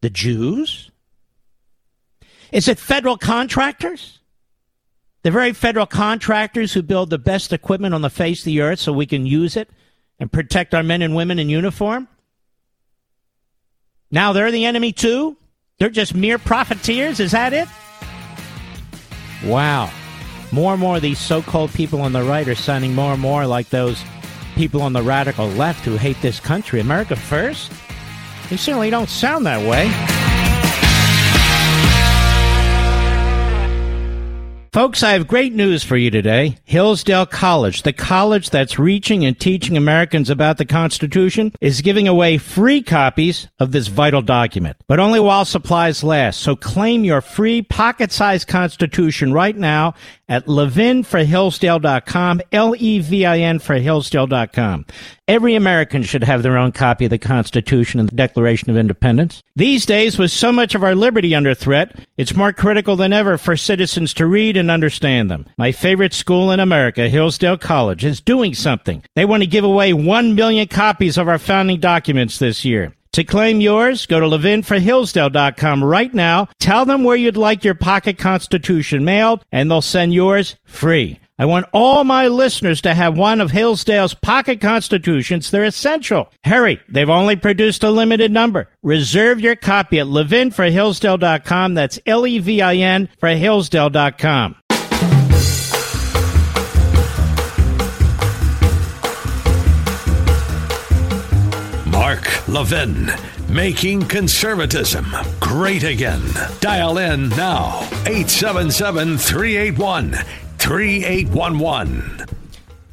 The 0.00 0.10
Jews? 0.10 0.90
Is 2.52 2.66
it 2.66 2.78
federal 2.78 3.16
contractors? 3.16 4.19
The 5.22 5.30
very 5.30 5.52
federal 5.52 5.86
contractors 5.86 6.72
who 6.72 6.82
build 6.82 7.10
the 7.10 7.18
best 7.18 7.52
equipment 7.52 7.94
on 7.94 8.02
the 8.02 8.10
face 8.10 8.40
of 8.40 8.46
the 8.46 8.62
earth 8.62 8.80
so 8.80 8.92
we 8.92 9.06
can 9.06 9.26
use 9.26 9.56
it 9.56 9.68
and 10.18 10.32
protect 10.32 10.74
our 10.74 10.82
men 10.82 11.02
and 11.02 11.14
women 11.14 11.38
in 11.38 11.48
uniform? 11.48 12.08
Now 14.10 14.32
they're 14.32 14.50
the 14.50 14.64
enemy 14.64 14.92
too? 14.92 15.36
They're 15.78 15.90
just 15.90 16.14
mere 16.14 16.38
profiteers? 16.38 17.20
Is 17.20 17.32
that 17.32 17.52
it? 17.52 17.68
Wow. 19.44 19.90
More 20.52 20.72
and 20.72 20.80
more 20.80 20.96
of 20.96 21.02
these 21.02 21.18
so 21.18 21.42
called 21.42 21.72
people 21.72 22.02
on 22.02 22.12
the 22.12 22.22
right 22.22 22.46
are 22.48 22.54
sounding 22.54 22.94
more 22.94 23.12
and 23.12 23.20
more 23.20 23.46
like 23.46 23.70
those 23.70 24.02
people 24.56 24.82
on 24.82 24.92
the 24.92 25.02
radical 25.02 25.48
left 25.48 25.84
who 25.84 25.96
hate 25.96 26.20
this 26.20 26.40
country. 26.40 26.80
America 26.80 27.16
first? 27.16 27.72
They 28.50 28.56
certainly 28.56 28.90
don't 28.90 29.08
sound 29.08 29.46
that 29.46 29.66
way. 29.66 30.19
Folks, 34.72 35.02
I 35.02 35.14
have 35.14 35.26
great 35.26 35.52
news 35.52 35.82
for 35.82 35.96
you 35.96 36.12
today. 36.12 36.56
Hillsdale 36.62 37.26
College, 37.26 37.82
the 37.82 37.92
college 37.92 38.50
that's 38.50 38.78
reaching 38.78 39.24
and 39.24 39.36
teaching 39.36 39.76
Americans 39.76 40.30
about 40.30 40.58
the 40.58 40.64
Constitution, 40.64 41.52
is 41.60 41.80
giving 41.80 42.06
away 42.06 42.38
free 42.38 42.80
copies 42.80 43.48
of 43.58 43.72
this 43.72 43.88
vital 43.88 44.22
document, 44.22 44.76
but 44.86 45.00
only 45.00 45.18
while 45.18 45.44
supplies 45.44 46.04
last. 46.04 46.38
So 46.38 46.54
claim 46.54 47.02
your 47.02 47.20
free 47.20 47.62
pocket-sized 47.62 48.46
Constitution 48.46 49.32
right 49.32 49.56
now 49.56 49.94
at 50.28 50.46
levinforhillsdale.com, 50.46 52.40
L-E-V-I-N 52.52 53.58
for 53.58 53.74
Hillsdale.com. 53.74 54.86
Every 55.26 55.56
American 55.56 56.04
should 56.04 56.22
have 56.22 56.44
their 56.44 56.56
own 56.56 56.70
copy 56.70 57.06
of 57.06 57.10
the 57.10 57.18
Constitution 57.18 57.98
and 57.98 58.08
the 58.08 58.14
Declaration 58.14 58.70
of 58.70 58.76
Independence. 58.76 59.42
These 59.56 59.86
days, 59.86 60.18
with 60.18 60.30
so 60.30 60.52
much 60.52 60.76
of 60.76 60.84
our 60.84 60.94
liberty 60.94 61.34
under 61.34 61.54
threat, 61.54 61.96
it's 62.16 62.36
more 62.36 62.52
critical 62.52 62.94
than 62.94 63.12
ever 63.12 63.38
for 63.38 63.56
citizens 63.56 64.14
to 64.14 64.26
read 64.26 64.56
and 64.60 64.70
understand 64.70 65.30
them. 65.30 65.46
My 65.58 65.72
favorite 65.72 66.14
school 66.14 66.52
in 66.52 66.60
America, 66.60 67.08
Hillsdale 67.08 67.58
College, 67.58 68.04
is 68.04 68.20
doing 68.20 68.54
something. 68.54 69.02
They 69.16 69.24
want 69.24 69.42
to 69.42 69.48
give 69.48 69.64
away 69.64 69.92
one 69.92 70.36
million 70.36 70.68
copies 70.68 71.18
of 71.18 71.26
our 71.26 71.38
founding 71.38 71.80
documents 71.80 72.38
this 72.38 72.64
year. 72.64 72.94
To 73.14 73.24
claim 73.24 73.60
yours, 73.60 74.06
go 74.06 74.20
to 74.20 74.26
levinforhillsdale.com 74.26 75.82
right 75.82 76.14
now. 76.14 76.48
Tell 76.60 76.84
them 76.84 77.02
where 77.02 77.16
you'd 77.16 77.36
like 77.36 77.64
your 77.64 77.74
pocket 77.74 78.18
constitution 78.18 79.04
mailed, 79.04 79.44
and 79.50 79.68
they'll 79.68 79.82
send 79.82 80.14
yours 80.14 80.54
free. 80.64 81.18
I 81.40 81.46
want 81.46 81.64
all 81.72 82.04
my 82.04 82.28
listeners 82.28 82.82
to 82.82 82.92
have 82.92 83.16
one 83.16 83.40
of 83.40 83.50
Hillsdale's 83.50 84.12
pocket 84.12 84.60
constitutions. 84.60 85.50
They're 85.50 85.64
essential. 85.64 86.30
Hurry, 86.44 86.82
they've 86.86 87.08
only 87.08 87.34
produced 87.34 87.82
a 87.82 87.90
limited 87.90 88.30
number. 88.30 88.68
Reserve 88.82 89.40
your 89.40 89.56
copy 89.56 90.00
at 90.00 90.06
levinforhillsdale.com. 90.06 91.72
That's 91.72 91.98
L 92.04 92.26
E 92.26 92.40
V 92.40 92.60
I 92.60 92.74
N 92.74 93.08
for 93.18 93.30
Hillsdale.com. 93.30 94.56
Mark 101.86 102.48
Levin, 102.48 103.10
making 103.48 104.02
conservatism 104.02 105.06
great 105.40 105.84
again. 105.84 106.20
Dial 106.60 106.98
in 106.98 107.30
now, 107.30 107.80
877 108.04 109.16
381 109.16 110.16
3811. 110.60 112.26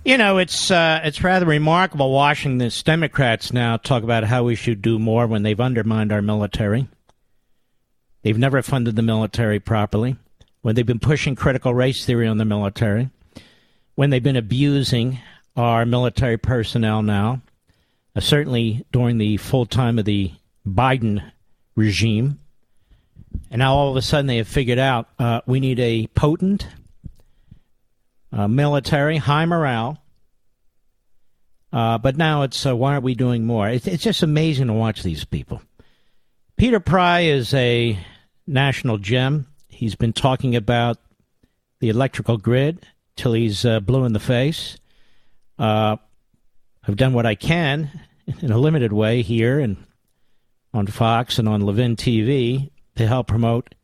You 0.06 0.18
know, 0.18 0.38
it's 0.38 0.72
uh, 0.72 1.02
it's 1.04 1.22
rather 1.22 1.46
remarkable 1.46 2.12
watching 2.12 2.58
this 2.58 2.82
Democrats 2.82 3.52
now 3.52 3.76
talk 3.76 4.04
about 4.04 4.24
how 4.24 4.46
we 4.46 4.56
should 4.56 4.82
do 4.82 4.98
more 4.98 5.28
when 5.28 5.44
they've 5.44 5.60
undermined 5.60 6.14
our 6.14 6.22
military. 6.22 6.88
They've 8.24 8.38
never 8.38 8.62
funded 8.62 8.96
the 8.96 9.02
military 9.02 9.60
properly. 9.60 10.16
When 10.62 10.76
they've 10.76 10.86
been 10.86 11.00
pushing 11.00 11.36
critical 11.36 11.74
race 11.74 12.06
theory 12.06 12.28
on 12.28 12.38
the 12.38 12.46
military. 12.46 13.10
When 13.96 14.10
they've 14.10 14.24
been 14.24 14.38
abusing 14.38 15.20
our 15.58 15.86
military 15.86 16.38
personnel 16.38 17.02
now. 17.02 17.42
Uh, 18.16 18.22
certainly 18.22 18.86
during 18.94 19.18
the 19.18 19.38
full 19.38 19.66
time 19.66 20.00
of 20.00 20.06
the 20.06 20.32
Biden 20.66 21.32
regime. 21.76 22.40
And 23.52 23.60
now 23.60 23.76
all 23.76 23.92
of 23.92 23.98
a 23.98 24.02
sudden 24.02 24.28
they 24.28 24.38
have 24.38 24.48
figured 24.48 24.80
out 24.80 25.10
uh, 25.20 25.42
we 25.46 25.60
need 25.60 25.80
a 25.80 26.08
potent 26.16 26.66
uh, 28.32 28.48
military, 28.48 29.18
high 29.18 29.46
morale. 29.46 29.98
Uh, 31.72 31.98
but 31.98 32.16
now 32.16 32.44
it's 32.44 32.66
uh, 32.66 32.76
why 32.76 32.94
aren't 32.94 33.04
we 33.04 33.16
doing 33.16 33.46
more? 33.46 33.70
It's, 33.70 33.88
it's 33.88 34.04
just 34.04 34.24
amazing 34.24 34.68
to 34.68 34.74
watch 34.74 35.04
these 35.04 35.26
people. 35.26 35.62
Peter 36.56 36.80
Pry 36.80 37.22
is 37.22 37.54
a 37.54 38.00
national 38.48 38.98
gem. 38.98 39.48
He's 39.68 39.96
been 39.96 40.14
talking 40.14 40.56
about 40.56 40.98
the 41.80 41.90
electrical 41.90 42.38
grid 42.38 42.86
till 43.16 43.34
he's 43.34 43.66
uh, 43.66 43.80
blue 43.80 44.06
in 44.06 44.14
the 44.14 44.20
face. 44.20 44.78
Uh, 45.60 45.98
I've 46.88 46.96
done 46.96 47.14
what 47.14 47.26
I 47.26 47.36
can 47.36 47.92
in 48.42 48.52
a 48.52 48.58
limited 48.58 48.94
way 48.94 49.22
here 49.22 49.60
and 49.60 49.78
on 50.74 50.88
Fox 50.88 51.38
and 51.38 51.50
on 51.50 51.62
Levin 51.62 51.96
TV 51.96 52.72
to 52.96 53.08
help 53.08 53.28
promote 53.28 53.76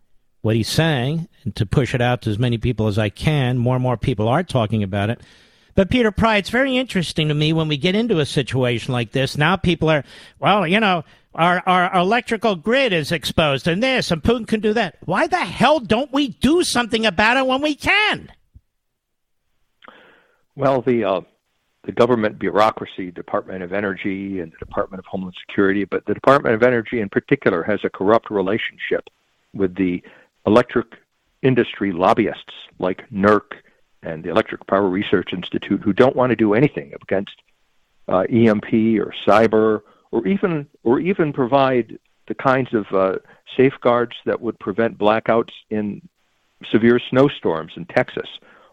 what 0.44 0.56
he's 0.58 0.70
saying 0.70 1.28
and 1.44 1.56
to 1.56 1.66
push 1.66 1.96
it 1.96 2.02
out 2.02 2.22
to 2.22 2.30
as 2.30 2.38
many 2.38 2.58
people 2.58 2.88
as 2.88 3.00
I 3.00 3.10
can. 3.10 3.58
More 3.58 3.76
and 3.76 3.82
more 3.82 3.98
people 3.98 4.28
are 4.28 4.44
talking 4.44 4.84
about 4.84 5.10
it. 5.10 5.22
But 5.74 5.90
Peter 5.90 6.12
Pry, 6.12 6.38
it's 6.38 6.52
very 6.52 6.78
interesting 6.78 7.30
to 7.30 7.34
me 7.34 7.54
when 7.54 7.68
we 7.68 7.78
get 7.78 7.96
into 7.96 8.20
a 8.20 8.26
situation 8.26 8.94
like 8.94 9.12
this. 9.12 9.38
Now 9.38 9.56
people 9.56 9.90
are, 9.90 10.04
well, 10.40 10.68
you 10.68 10.80
know, 10.80 11.04
our, 11.34 11.64
our 11.66 11.96
electrical 11.96 12.56
grid 12.56 12.94
is 12.94 13.12
exposed 13.12 13.68
and 13.68 13.82
this, 13.82 14.12
and 14.12 14.22
Putin 14.22 14.46
can 14.46 14.60
do 14.60 14.74
that. 14.74 14.98
Why 15.06 15.28
the 15.28 15.38
hell 15.38 15.80
don't 15.80 16.12
we 16.12 16.28
do 16.28 16.64
something 16.64 17.06
about 17.06 17.38
it 17.38 17.48
when 17.48 17.62
we 17.62 17.74
can? 17.74 18.30
Well, 20.56 20.82
the 20.82 21.04
uh, 21.06 21.22
the 21.86 21.92
government 21.92 22.38
bureaucracy, 22.38 23.10
Department 23.10 23.64
of 23.64 23.74
Energy 23.74 24.40
and 24.40 24.52
the 24.52 24.58
Department 24.58 25.00
of 25.00 25.06
Homeland 25.06 25.36
Security, 25.48 25.84
but 25.86 26.06
the 26.06 26.14
Department 26.14 26.54
of 26.54 26.62
Energy 26.62 27.00
in 27.00 27.10
particular 27.10 27.64
has 27.64 27.80
a 27.84 27.90
corrupt 27.90 28.30
relationship 28.30 29.10
with 29.54 29.76
the 29.76 30.04
electric 30.46 30.98
industry 31.42 31.92
lobbyists 31.92 32.54
like 32.80 33.10
NERC 33.12 33.54
and 34.02 34.24
the 34.24 34.30
Electric 34.30 34.66
Power 34.68 34.88
Research 34.88 35.34
Institute 35.34 35.82
who 35.82 35.94
don't 35.94 36.16
want 36.16 36.30
to 36.32 36.36
do 36.36 36.54
anything 36.54 36.94
against 37.02 37.36
uh, 38.08 38.26
EMP 38.30 38.74
or 39.00 39.14
cyber 39.26 39.82
or 40.12 40.28
even 40.28 40.68
or 40.84 41.00
even 41.00 41.34
provide 41.34 41.98
the 42.28 42.36
kinds 42.36 42.74
of 42.74 42.86
uh, 42.94 43.16
safeguards 43.56 44.16
that 44.26 44.42
would 44.42 44.60
prevent 44.60 44.98
blackouts 44.98 45.52
in 45.70 46.02
severe 46.70 47.00
snowstorms 47.10 47.74
in 47.76 47.86
Texas 47.86 48.28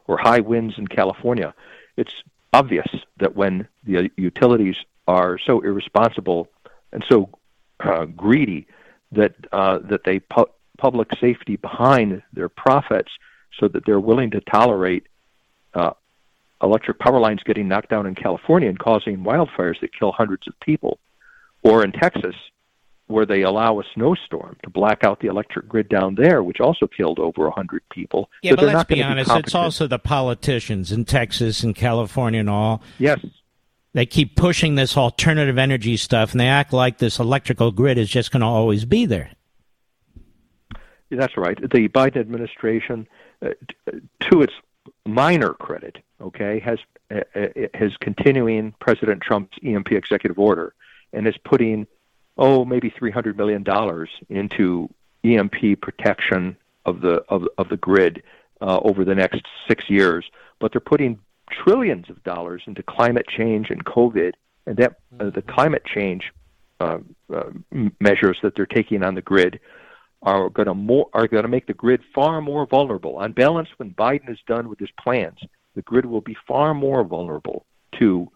or 0.06 0.16
high 0.16 0.40
winds 0.40 0.74
in 0.78 0.86
California. 0.86 1.54
It's 1.96 2.14
obvious 2.52 2.88
that 3.18 3.36
when 3.36 3.68
the 3.84 4.10
utilities 4.16 4.76
are 5.06 5.38
so 5.38 5.60
irresponsible 5.60 6.48
and 6.92 7.04
so 7.08 7.30
uh, 7.80 8.04
greedy 8.04 8.66
that 9.12 9.34
uh, 9.52 9.78
that 9.78 10.04
they 10.04 10.18
put 10.18 10.50
public 10.80 11.08
safety 11.20 11.56
behind 11.56 12.22
their 12.32 12.48
profits 12.48 13.10
so 13.58 13.68
that 13.68 13.84
they're 13.84 14.00
willing 14.00 14.30
to 14.30 14.40
tolerate 14.40 15.06
uh, 15.74 15.90
electric 16.62 16.98
power 16.98 17.20
lines 17.20 17.40
getting 17.44 17.68
knocked 17.68 17.90
down 17.90 18.06
in 18.06 18.14
California 18.14 18.68
and 18.68 18.78
causing 18.78 19.18
wildfires 19.18 19.80
that 19.80 19.90
kill 19.96 20.12
hundreds 20.12 20.46
of 20.48 20.54
people, 20.60 20.98
or 21.62 21.84
in 21.84 21.92
Texas, 21.92 22.34
where 23.06 23.26
they 23.26 23.42
allow 23.42 23.80
a 23.80 23.82
snowstorm 23.94 24.56
to 24.62 24.70
black 24.70 25.04
out 25.04 25.20
the 25.20 25.26
electric 25.26 25.68
grid 25.68 25.88
down 25.88 26.14
there, 26.14 26.42
which 26.42 26.60
also 26.60 26.86
killed 26.86 27.18
over 27.18 27.44
100 27.44 27.82
people. 27.90 28.30
Yeah, 28.42 28.52
so 28.52 28.56
but 28.56 28.66
let's 28.66 28.84
be 28.84 29.02
honest, 29.02 29.32
be 29.32 29.40
it's 29.40 29.54
also 29.54 29.86
the 29.86 29.98
politicians 29.98 30.92
in 30.92 31.04
Texas 31.04 31.62
and 31.62 31.74
California 31.74 32.40
and 32.40 32.50
all. 32.50 32.82
Yes. 32.98 33.18
They 33.92 34.06
keep 34.06 34.36
pushing 34.36 34.76
this 34.76 34.96
alternative 34.96 35.58
energy 35.58 35.96
stuff, 35.96 36.30
and 36.30 36.40
they 36.40 36.46
act 36.46 36.72
like 36.72 36.98
this 36.98 37.18
electrical 37.18 37.72
grid 37.72 37.98
is 37.98 38.08
just 38.08 38.30
going 38.30 38.42
to 38.42 38.46
always 38.46 38.84
be 38.84 39.04
there. 39.04 39.30
That's 41.10 41.36
right. 41.36 41.60
The 41.60 41.88
Biden 41.88 42.18
administration, 42.18 43.08
uh, 43.42 43.50
to 44.30 44.42
its 44.42 44.52
minor 45.04 45.54
credit, 45.54 45.98
okay, 46.20 46.60
has 46.60 46.78
uh, 47.10 47.20
uh 47.34 47.46
has 47.74 47.96
continuing 48.00 48.74
President 48.80 49.20
Trump's 49.20 49.56
EMP 49.64 49.92
executive 49.92 50.38
order 50.38 50.74
and 51.12 51.26
is 51.26 51.36
putting, 51.44 51.86
oh, 52.38 52.64
maybe 52.64 52.90
three 52.90 53.10
hundred 53.10 53.36
million 53.36 53.62
dollars 53.62 54.08
into 54.28 54.88
EMP 55.24 55.80
protection 55.82 56.56
of 56.86 57.00
the 57.00 57.24
of 57.28 57.48
of 57.58 57.68
the 57.68 57.76
grid 57.76 58.22
uh, 58.60 58.78
over 58.82 59.04
the 59.04 59.14
next 59.14 59.42
six 59.66 59.90
years. 59.90 60.24
But 60.60 60.72
they're 60.72 60.80
putting 60.80 61.18
trillions 61.50 62.08
of 62.08 62.22
dollars 62.22 62.62
into 62.66 62.82
climate 62.84 63.26
change 63.26 63.70
and 63.70 63.84
COVID, 63.84 64.34
and 64.66 64.76
that 64.76 64.96
uh, 65.18 65.30
the 65.30 65.42
climate 65.42 65.84
change 65.84 66.32
uh, 66.78 66.98
uh, 67.34 67.50
measures 67.98 68.38
that 68.42 68.54
they're 68.54 68.66
taking 68.66 69.02
on 69.02 69.14
the 69.14 69.22
grid 69.22 69.58
are 70.22 70.50
going 70.50 70.66
to 70.66 70.74
more 70.74 71.08
are 71.14 71.26
going 71.26 71.42
to 71.42 71.48
make 71.48 71.66
the 71.66 71.74
grid 71.74 72.02
far 72.14 72.40
more 72.40 72.66
vulnerable. 72.66 73.16
On 73.16 73.32
balance, 73.32 73.68
when 73.76 73.90
Biden 73.92 74.30
is 74.30 74.38
done 74.46 74.68
with 74.68 74.78
his 74.78 74.90
plans, 75.02 75.38
the 75.74 75.82
grid 75.82 76.06
will 76.06 76.20
be 76.20 76.36
far 76.46 76.74
more 76.74 77.04
vulnerable 77.04 77.64
to 77.98 78.30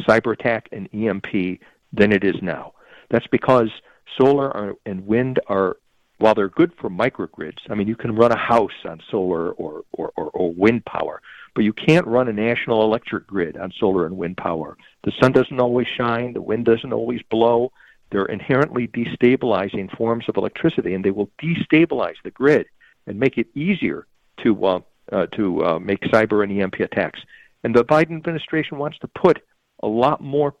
cyber 0.00 0.32
attack 0.32 0.68
and 0.72 0.88
EMP 0.94 1.60
than 1.92 2.12
it 2.12 2.24
is 2.24 2.36
now. 2.42 2.72
That's 3.10 3.26
because 3.28 3.70
solar 4.18 4.76
and 4.86 5.06
wind 5.06 5.40
are 5.46 5.76
while 6.18 6.34
they're 6.34 6.50
good 6.50 6.72
for 6.78 6.90
microgrids. 6.90 7.58
I 7.70 7.74
mean, 7.74 7.88
you 7.88 7.96
can 7.96 8.14
run 8.14 8.30
a 8.30 8.36
house 8.36 8.70
on 8.84 9.00
solar 9.10 9.52
or, 9.52 9.84
or, 9.92 10.12
or, 10.16 10.30
or 10.30 10.52
wind 10.52 10.84
power, 10.84 11.22
but 11.54 11.64
you 11.64 11.72
can't 11.72 12.06
run 12.06 12.28
a 12.28 12.32
national 12.32 12.82
electric 12.82 13.26
grid 13.26 13.56
on 13.56 13.72
solar 13.78 14.04
and 14.04 14.18
wind 14.18 14.36
power. 14.36 14.76
The 15.04 15.12
sun 15.20 15.32
doesn't 15.32 15.60
always 15.60 15.86
shine, 15.88 16.34
the 16.34 16.42
wind 16.42 16.66
doesn't 16.66 16.92
always 16.92 17.22
blow, 17.30 17.72
they're 18.10 18.26
inherently 18.26 18.88
destabilizing 18.88 19.94
forms 19.96 20.24
of 20.28 20.36
electricity, 20.36 20.94
and 20.94 21.04
they 21.04 21.10
will 21.10 21.30
destabilize 21.42 22.16
the 22.24 22.30
grid 22.30 22.66
and 23.06 23.18
make 23.18 23.38
it 23.38 23.46
easier 23.54 24.06
to 24.42 24.64
uh, 24.64 24.80
uh, 25.12 25.26
to 25.26 25.64
uh, 25.64 25.78
make 25.78 26.00
cyber 26.02 26.42
and 26.42 26.60
EMP 26.60 26.80
attacks. 26.80 27.20
And 27.64 27.74
the 27.74 27.84
Biden 27.84 28.16
administration 28.16 28.78
wants 28.78 28.98
to 29.00 29.08
put 29.08 29.42
a 29.82 29.88
lot 29.88 30.20
more 30.20 30.54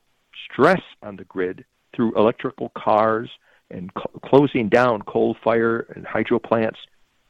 stress 0.50 0.82
on 1.02 1.16
the 1.16 1.24
grid 1.24 1.64
through 1.94 2.16
electrical 2.16 2.70
cars 2.70 3.30
and 3.70 3.92
closing 4.24 4.68
down 4.68 5.02
coal 5.02 5.36
fire 5.42 5.86
and 5.94 6.04
hydro 6.04 6.38
plants, 6.38 6.78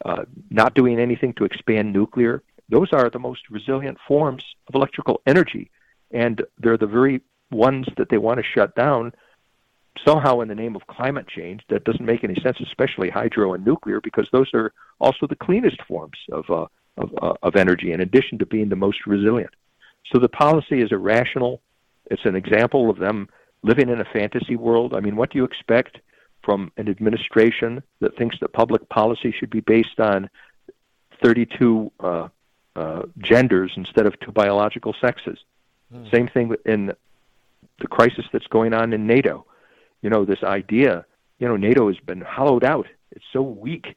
uh, 0.04 0.24
not 0.50 0.74
doing 0.74 0.98
anything 0.98 1.34
to 1.34 1.44
expand 1.44 1.92
nuclear. 1.92 2.42
Those 2.68 2.92
are 2.92 3.10
the 3.10 3.18
most 3.18 3.50
resilient 3.50 3.98
forms 4.06 4.44
of 4.68 4.74
electrical 4.74 5.20
energy, 5.26 5.70
and 6.10 6.42
they're 6.58 6.78
the 6.78 6.86
very 6.86 7.20
ones 7.50 7.86
that 7.96 8.08
they 8.08 8.18
want 8.18 8.38
to 8.38 8.44
shut 8.44 8.74
down 8.74 9.12
somehow 10.06 10.40
in 10.40 10.48
the 10.48 10.54
name 10.54 10.76
of 10.76 10.86
climate 10.86 11.26
change 11.28 11.62
that 11.68 11.84
doesn't 11.84 12.04
make 12.04 12.24
any 12.24 12.36
sense, 12.42 12.58
especially 12.60 13.10
hydro 13.10 13.54
and 13.54 13.64
nuclear, 13.64 14.00
because 14.00 14.28
those 14.32 14.48
are 14.54 14.72
also 15.00 15.26
the 15.26 15.36
cleanest 15.36 15.80
forms 15.88 16.18
of 16.32 16.48
uh, 16.50 16.66
of, 16.96 17.10
uh, 17.22 17.34
of 17.42 17.56
energy, 17.56 17.92
in 17.92 18.00
addition 18.00 18.38
to 18.38 18.46
being 18.46 18.68
the 18.68 18.76
most 18.76 19.06
resilient. 19.06 19.50
So 20.12 20.18
the 20.18 20.28
policy 20.28 20.82
is 20.82 20.92
irrational. 20.92 21.60
It's 22.10 22.24
an 22.24 22.36
example 22.36 22.90
of 22.90 22.98
them 22.98 23.28
living 23.62 23.88
in 23.88 24.00
a 24.00 24.04
fantasy 24.04 24.56
world. 24.56 24.94
I 24.94 25.00
mean, 25.00 25.16
what 25.16 25.30
do 25.30 25.38
you 25.38 25.44
expect 25.44 25.98
from 26.42 26.72
an 26.76 26.88
administration 26.88 27.82
that 28.00 28.16
thinks 28.16 28.36
that 28.40 28.52
public 28.52 28.88
policy 28.88 29.32
should 29.38 29.50
be 29.50 29.60
based 29.60 30.00
on 30.00 30.28
32 31.22 31.92
uh, 32.00 32.28
uh, 32.76 33.02
genders 33.18 33.72
instead 33.76 34.06
of 34.06 34.18
two 34.20 34.32
biological 34.32 34.94
sexes? 35.00 35.38
Mm. 35.94 36.10
Same 36.14 36.28
thing 36.28 36.54
in 36.64 36.92
the 37.78 37.86
crisis 37.86 38.24
that's 38.32 38.46
going 38.46 38.74
on 38.74 38.92
in 38.92 39.06
NATO 39.06 39.46
you 40.02 40.10
know, 40.10 40.24
this 40.24 40.42
idea, 40.42 41.04
you 41.38 41.48
know, 41.48 41.56
NATO 41.56 41.88
has 41.88 41.98
been 41.98 42.20
hollowed 42.20 42.64
out. 42.64 42.86
It's 43.12 43.24
so 43.32 43.42
weak. 43.42 43.96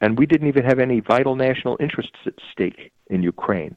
And 0.00 0.18
we 0.18 0.26
didn't 0.26 0.48
even 0.48 0.64
have 0.64 0.78
any 0.78 1.00
vital 1.00 1.34
national 1.34 1.76
interests 1.80 2.18
at 2.26 2.34
stake 2.52 2.92
in 3.08 3.22
Ukraine. 3.22 3.76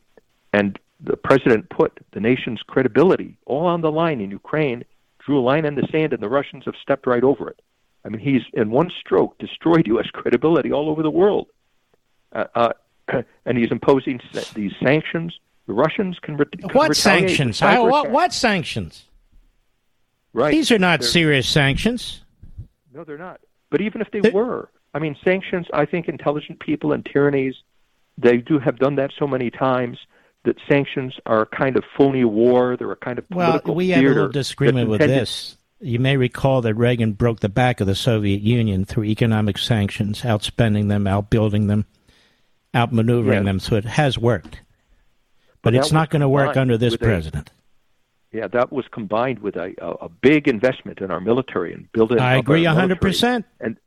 and 0.53 0.79
the 1.03 1.17
president 1.17 1.69
put 1.69 1.99
the 2.11 2.19
nation's 2.19 2.61
credibility 2.67 3.37
all 3.45 3.65
on 3.65 3.81
the 3.81 3.91
line 3.91 4.21
in 4.21 4.29
Ukraine, 4.29 4.83
drew 5.19 5.39
a 5.39 5.41
line 5.41 5.65
in 5.65 5.75
the 5.75 5.87
sand, 5.91 6.13
and 6.13 6.21
the 6.21 6.29
Russians 6.29 6.65
have 6.65 6.75
stepped 6.81 7.07
right 7.07 7.23
over 7.23 7.49
it. 7.49 7.59
I 8.05 8.09
mean, 8.09 8.19
he's 8.19 8.41
in 8.53 8.69
one 8.71 8.91
stroke 8.99 9.37
destroyed 9.37 9.87
U.S. 9.93 10.07
credibility 10.13 10.71
all 10.71 10.89
over 10.89 11.01
the 11.01 11.09
world, 11.09 11.47
uh, 12.33 12.45
uh, 12.55 12.73
and 13.45 13.57
he's 13.57 13.71
imposing 13.71 14.19
these 14.53 14.73
sanctions. 14.83 15.37
The 15.67 15.73
Russians 15.73 16.17
can, 16.21 16.37
re- 16.37 16.45
can 16.45 16.69
what 16.69 16.95
sanctions? 16.95 17.59
How, 17.59 17.87
what, 17.87 18.09
what 18.09 18.33
sanctions? 18.33 19.05
Right. 20.33 20.51
These 20.51 20.71
are 20.71 20.79
not 20.79 21.01
they're, 21.01 21.09
serious 21.09 21.47
sanctions. 21.47 22.23
No, 22.93 23.03
they're 23.03 23.17
not. 23.17 23.41
But 23.69 23.81
even 23.81 24.01
if 24.01 24.11
they 24.11 24.21
they're, 24.21 24.31
were, 24.31 24.69
I 24.93 24.99
mean, 24.99 25.15
sanctions. 25.23 25.67
I 25.73 25.85
think 25.85 26.07
intelligent 26.07 26.59
people 26.59 26.93
and 26.93 27.05
tyrannies, 27.05 27.55
they 28.17 28.37
do 28.37 28.59
have 28.59 28.77
done 28.79 28.95
that 28.95 29.11
so 29.17 29.27
many 29.27 29.49
times 29.49 29.97
that 30.43 30.57
sanctions 30.67 31.13
are 31.25 31.41
a 31.41 31.45
kind 31.45 31.77
of 31.77 31.83
phony 31.97 32.23
war. 32.23 32.75
They're 32.77 32.91
a 32.91 32.95
kind 32.95 33.19
of 33.19 33.27
political 33.29 33.71
well, 33.71 33.75
we 33.75 33.89
have 33.89 34.03
a 34.03 34.07
little 34.07 34.29
disagreement 34.29 34.89
with 34.89 35.01
this. 35.01 35.57
You 35.79 35.99
may 35.99 36.15
recall 36.15 36.61
that 36.61 36.75
Reagan 36.75 37.13
broke 37.13 37.39
the 37.39 37.49
back 37.49 37.81
of 37.81 37.87
the 37.87 37.95
Soviet 37.95 38.41
Union 38.41 38.85
through 38.85 39.05
economic 39.05 39.57
sanctions, 39.57 40.21
outspending 40.21 40.89
them, 40.89 41.07
outbuilding 41.07 41.67
them, 41.67 41.85
outmaneuvering 42.73 43.33
yes. 43.33 43.45
them. 43.45 43.59
So 43.59 43.75
it 43.77 43.85
has 43.85 44.17
worked, 44.17 44.61
but, 45.61 45.73
but 45.73 45.75
it's 45.75 45.91
not 45.91 46.11
going 46.11 46.21
to 46.21 46.29
work 46.29 46.55
under 46.55 46.77
this 46.77 46.95
president. 46.97 47.49
Yeah, 48.31 48.47
that 48.47 48.71
was 48.71 48.85
combined 48.91 49.39
with 49.39 49.57
a, 49.57 49.73
a, 49.81 50.05
a 50.05 50.09
big 50.09 50.47
investment 50.47 50.99
in 50.99 51.11
our 51.11 51.19
military 51.19 51.73
and 51.73 51.91
building. 51.91 52.19
I 52.19 52.37
agree, 52.37 52.63
hundred 52.63 53.01
percent. 53.01 53.45
And 53.59 53.77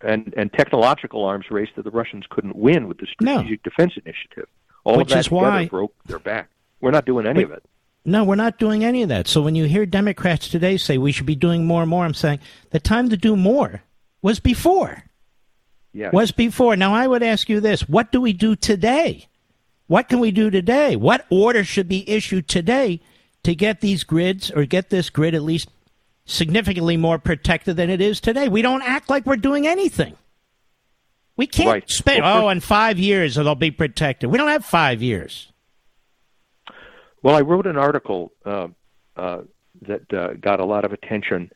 and 0.00 0.34
and 0.36 0.52
technological 0.52 1.24
arms 1.24 1.46
race 1.50 1.68
that 1.76 1.84
the 1.84 1.90
Russians 1.90 2.24
couldn't 2.28 2.56
win 2.56 2.88
with 2.88 2.98
the 2.98 3.06
Strategic 3.06 3.64
no. 3.64 3.70
Defense 3.70 3.92
Initiative. 4.04 4.48
All 4.84 4.96
Which 4.96 5.06
of 5.06 5.10
that 5.10 5.18
is 5.20 5.30
why 5.30 5.66
broke 5.66 5.94
their 6.06 6.18
back. 6.18 6.50
We're 6.80 6.90
not 6.90 7.06
doing 7.06 7.26
any 7.26 7.44
but, 7.44 7.52
of 7.52 7.56
it. 7.58 7.64
No, 8.04 8.24
we're 8.24 8.34
not 8.34 8.58
doing 8.58 8.82
any 8.84 9.04
of 9.04 9.08
that. 9.10 9.28
So 9.28 9.40
when 9.42 9.54
you 9.54 9.66
hear 9.66 9.86
Democrats 9.86 10.48
today 10.48 10.76
say 10.76 10.98
we 10.98 11.12
should 11.12 11.26
be 11.26 11.36
doing 11.36 11.64
more 11.64 11.82
and 11.82 11.90
more, 11.90 12.04
I'm 12.04 12.14
saying 12.14 12.40
the 12.70 12.80
time 12.80 13.08
to 13.10 13.16
do 13.16 13.36
more 13.36 13.84
was 14.20 14.40
before. 14.40 15.04
Yes. 15.92 16.12
Was 16.12 16.32
before. 16.32 16.74
Now 16.74 16.94
I 16.94 17.06
would 17.06 17.22
ask 17.22 17.48
you 17.48 17.60
this: 17.60 17.88
What 17.88 18.10
do 18.10 18.20
we 18.20 18.32
do 18.32 18.56
today? 18.56 19.28
What 19.86 20.08
can 20.08 20.18
we 20.18 20.32
do 20.32 20.50
today? 20.50 20.96
What 20.96 21.26
order 21.30 21.62
should 21.62 21.86
be 21.86 22.08
issued 22.08 22.48
today 22.48 23.00
to 23.44 23.54
get 23.54 23.80
these 23.80 24.04
grids 24.04 24.50
or 24.50 24.64
get 24.64 24.90
this 24.90 25.10
grid 25.10 25.34
at 25.34 25.42
least 25.42 25.68
significantly 26.24 26.96
more 26.96 27.18
protected 27.18 27.76
than 27.76 27.90
it 27.90 28.00
is 28.00 28.20
today? 28.20 28.48
We 28.48 28.62
don't 28.62 28.82
act 28.82 29.10
like 29.10 29.26
we're 29.26 29.36
doing 29.36 29.66
anything. 29.66 30.16
We 31.36 31.46
can't 31.46 31.68
right. 31.68 31.90
spend. 31.90 32.22
Well, 32.22 32.46
oh, 32.46 32.48
in 32.50 32.60
five 32.60 32.98
years 32.98 33.38
it'll 33.38 33.54
be 33.54 33.70
protected. 33.70 34.30
We 34.30 34.38
don't 34.38 34.48
have 34.48 34.64
five 34.64 35.02
years. 35.02 35.50
Well, 37.22 37.34
I 37.34 37.40
wrote 37.40 37.66
an 37.66 37.78
article 37.78 38.32
uh, 38.44 38.68
uh, 39.16 39.42
that 39.82 40.12
uh, 40.12 40.34
got 40.34 40.60
a 40.60 40.64
lot 40.64 40.84
of 40.84 40.92
attention 40.92 41.50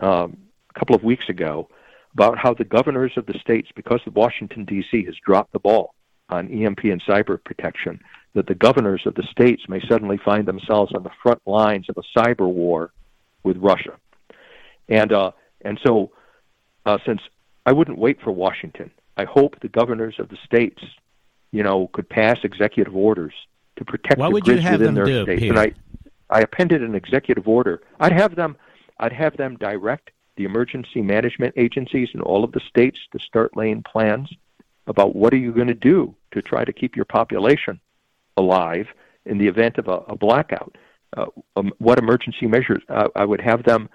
um, 0.00 0.38
a 0.74 0.78
couple 0.78 0.96
of 0.96 1.04
weeks 1.04 1.28
ago 1.28 1.68
about 2.14 2.38
how 2.38 2.54
the 2.54 2.64
governors 2.64 3.12
of 3.16 3.26
the 3.26 3.38
states, 3.38 3.70
because 3.74 4.00
Washington 4.12 4.64
D.C. 4.64 5.04
has 5.04 5.14
dropped 5.24 5.52
the 5.52 5.58
ball 5.58 5.94
on 6.28 6.48
EMP 6.48 6.84
and 6.84 7.02
cyber 7.02 7.42
protection, 7.42 8.00
that 8.34 8.46
the 8.46 8.54
governors 8.54 9.02
of 9.06 9.14
the 9.14 9.22
states 9.24 9.62
may 9.68 9.80
suddenly 9.88 10.18
find 10.24 10.46
themselves 10.46 10.92
on 10.94 11.02
the 11.02 11.10
front 11.22 11.40
lines 11.46 11.86
of 11.88 11.96
a 11.98 12.18
cyber 12.18 12.48
war 12.48 12.92
with 13.42 13.56
Russia, 13.58 13.92
and 14.88 15.12
uh, 15.12 15.32
and 15.62 15.78
so 15.84 16.10
uh, 16.86 16.98
since 17.04 17.20
I 17.66 17.72
wouldn't 17.72 17.98
wait 17.98 18.20
for 18.22 18.32
Washington, 18.32 18.90
I 19.16 19.24
hope 19.24 19.60
the 19.60 19.68
governors 19.68 20.16
of 20.18 20.28
the 20.28 20.38
states, 20.44 20.82
you 21.50 21.62
know, 21.62 21.88
could 21.92 22.08
pass 22.08 22.38
executive 22.42 22.96
orders 22.96 23.34
to 23.76 23.84
protect 23.84 24.18
what 24.18 24.28
the 24.28 24.32
would 24.34 24.44
grids 24.44 24.62
you 24.62 24.68
have 24.68 24.80
within 24.80 24.94
them 24.94 25.04
their 25.04 25.04
do, 25.04 25.22
states. 25.24 25.40
Peter? 25.40 25.52
And 25.52 25.60
I, 25.60 25.72
I 26.30 26.40
appended 26.40 26.82
an 26.82 26.94
executive 26.94 27.46
order. 27.46 27.82
I'd 28.00 28.12
have 28.12 28.34
them, 28.34 28.56
I'd 28.98 29.12
have 29.12 29.36
them 29.36 29.56
direct 29.56 30.10
the 30.36 30.44
emergency 30.44 31.02
management 31.02 31.54
agencies 31.56 32.08
in 32.14 32.20
all 32.22 32.42
of 32.42 32.52
the 32.52 32.60
states 32.60 32.98
to 33.12 33.18
start 33.18 33.56
laying 33.56 33.82
plans 33.82 34.32
about 34.86 35.14
what 35.14 35.32
are 35.32 35.38
you 35.38 35.52
going 35.52 35.68
to 35.68 35.74
do 35.74 36.14
to 36.32 36.42
try 36.42 36.64
to 36.64 36.72
keep 36.72 36.96
your 36.96 37.04
population 37.04 37.78
alive 38.36 38.86
in 39.24 39.38
the 39.38 39.46
event 39.46 39.78
of 39.78 39.88
a, 39.88 39.98
a 40.08 40.16
blackout. 40.16 40.76
Uh, 41.16 41.26
um, 41.56 41.72
what 41.78 41.98
emergency 41.98 42.46
measures? 42.46 42.82
Uh, 42.88 43.08
I 43.14 43.24
would 43.24 43.40
have 43.40 43.64
them 43.64 43.88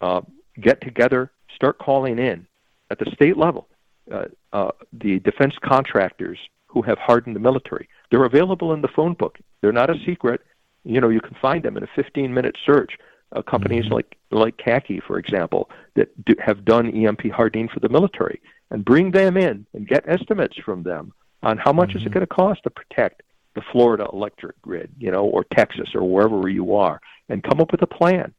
uh, 0.00 0.20
get 0.60 0.80
together, 0.80 1.30
start 1.54 1.78
calling 1.78 2.18
in 2.18 2.46
at 2.90 2.98
the 2.98 3.10
state 3.12 3.36
level 3.36 3.68
uh, 4.10 4.24
uh, 4.52 4.70
the 4.92 5.18
defense 5.20 5.54
contractors 5.62 6.38
who 6.66 6.82
have 6.82 6.98
hardened 6.98 7.36
the 7.36 7.40
military. 7.40 7.88
They're 8.10 8.24
available 8.24 8.72
in 8.72 8.82
the 8.82 8.88
phone 8.88 9.14
book. 9.14 9.38
They're 9.60 9.72
not 9.72 9.90
a 9.90 9.98
secret. 10.04 10.42
You 10.84 11.00
know, 11.00 11.08
you 11.08 11.20
can 11.20 11.36
find 11.40 11.62
them 11.62 11.76
in 11.76 11.82
a 11.82 11.86
15-minute 11.88 12.56
search. 12.64 12.92
Uh, 13.32 13.42
companies 13.42 13.84
mm-hmm. 13.84 13.94
like 13.94 14.16
like 14.30 14.56
CACI, 14.56 15.02
for 15.02 15.18
example, 15.18 15.68
that 15.96 16.08
do, 16.24 16.34
have 16.38 16.64
done 16.64 16.88
EMP 16.88 17.30
hardening 17.30 17.68
for 17.68 17.78
the 17.78 17.88
military, 17.90 18.40
and 18.70 18.86
bring 18.86 19.10
them 19.10 19.36
in 19.36 19.66
and 19.74 19.86
get 19.86 20.08
estimates 20.08 20.56
from 20.56 20.82
them 20.82 21.12
on 21.42 21.58
how 21.58 21.70
much 21.70 21.90
mm-hmm. 21.90 21.98
is 21.98 22.04
it 22.04 22.06
mm-hmm. 22.06 22.14
going 22.14 22.26
to 22.26 22.34
cost 22.34 22.62
to 22.62 22.70
protect 22.70 23.22
the 23.58 23.64
Florida 23.72 24.06
electric 24.12 24.60
grid, 24.62 24.90
you 24.98 25.10
know, 25.10 25.24
or 25.24 25.44
Texas 25.44 25.88
or 25.94 26.02
wherever 26.08 26.48
you 26.48 26.76
are, 26.76 27.00
and 27.28 27.42
come 27.42 27.60
up 27.60 27.72
with 27.72 27.82
a 27.82 27.86
plan. 27.86 28.32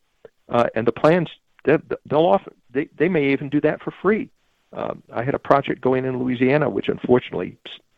Uh, 0.48 0.68
and 0.76 0.88
the 0.88 0.92
plans 0.92 1.28
they'll 1.66 2.26
often 2.26 2.54
they 2.72 2.88
they 2.98 3.10
may 3.10 3.34
even 3.34 3.50
do 3.50 3.62
that 3.62 3.82
for 3.82 3.92
free. 4.02 4.30
Um, 4.72 5.04
I 5.12 5.24
had 5.24 5.36
a 5.36 5.40
project 5.40 5.82
going 5.82 6.06
in 6.06 6.20
Louisiana, 6.20 6.70
which 6.70 6.88
unfortunately 6.88 7.58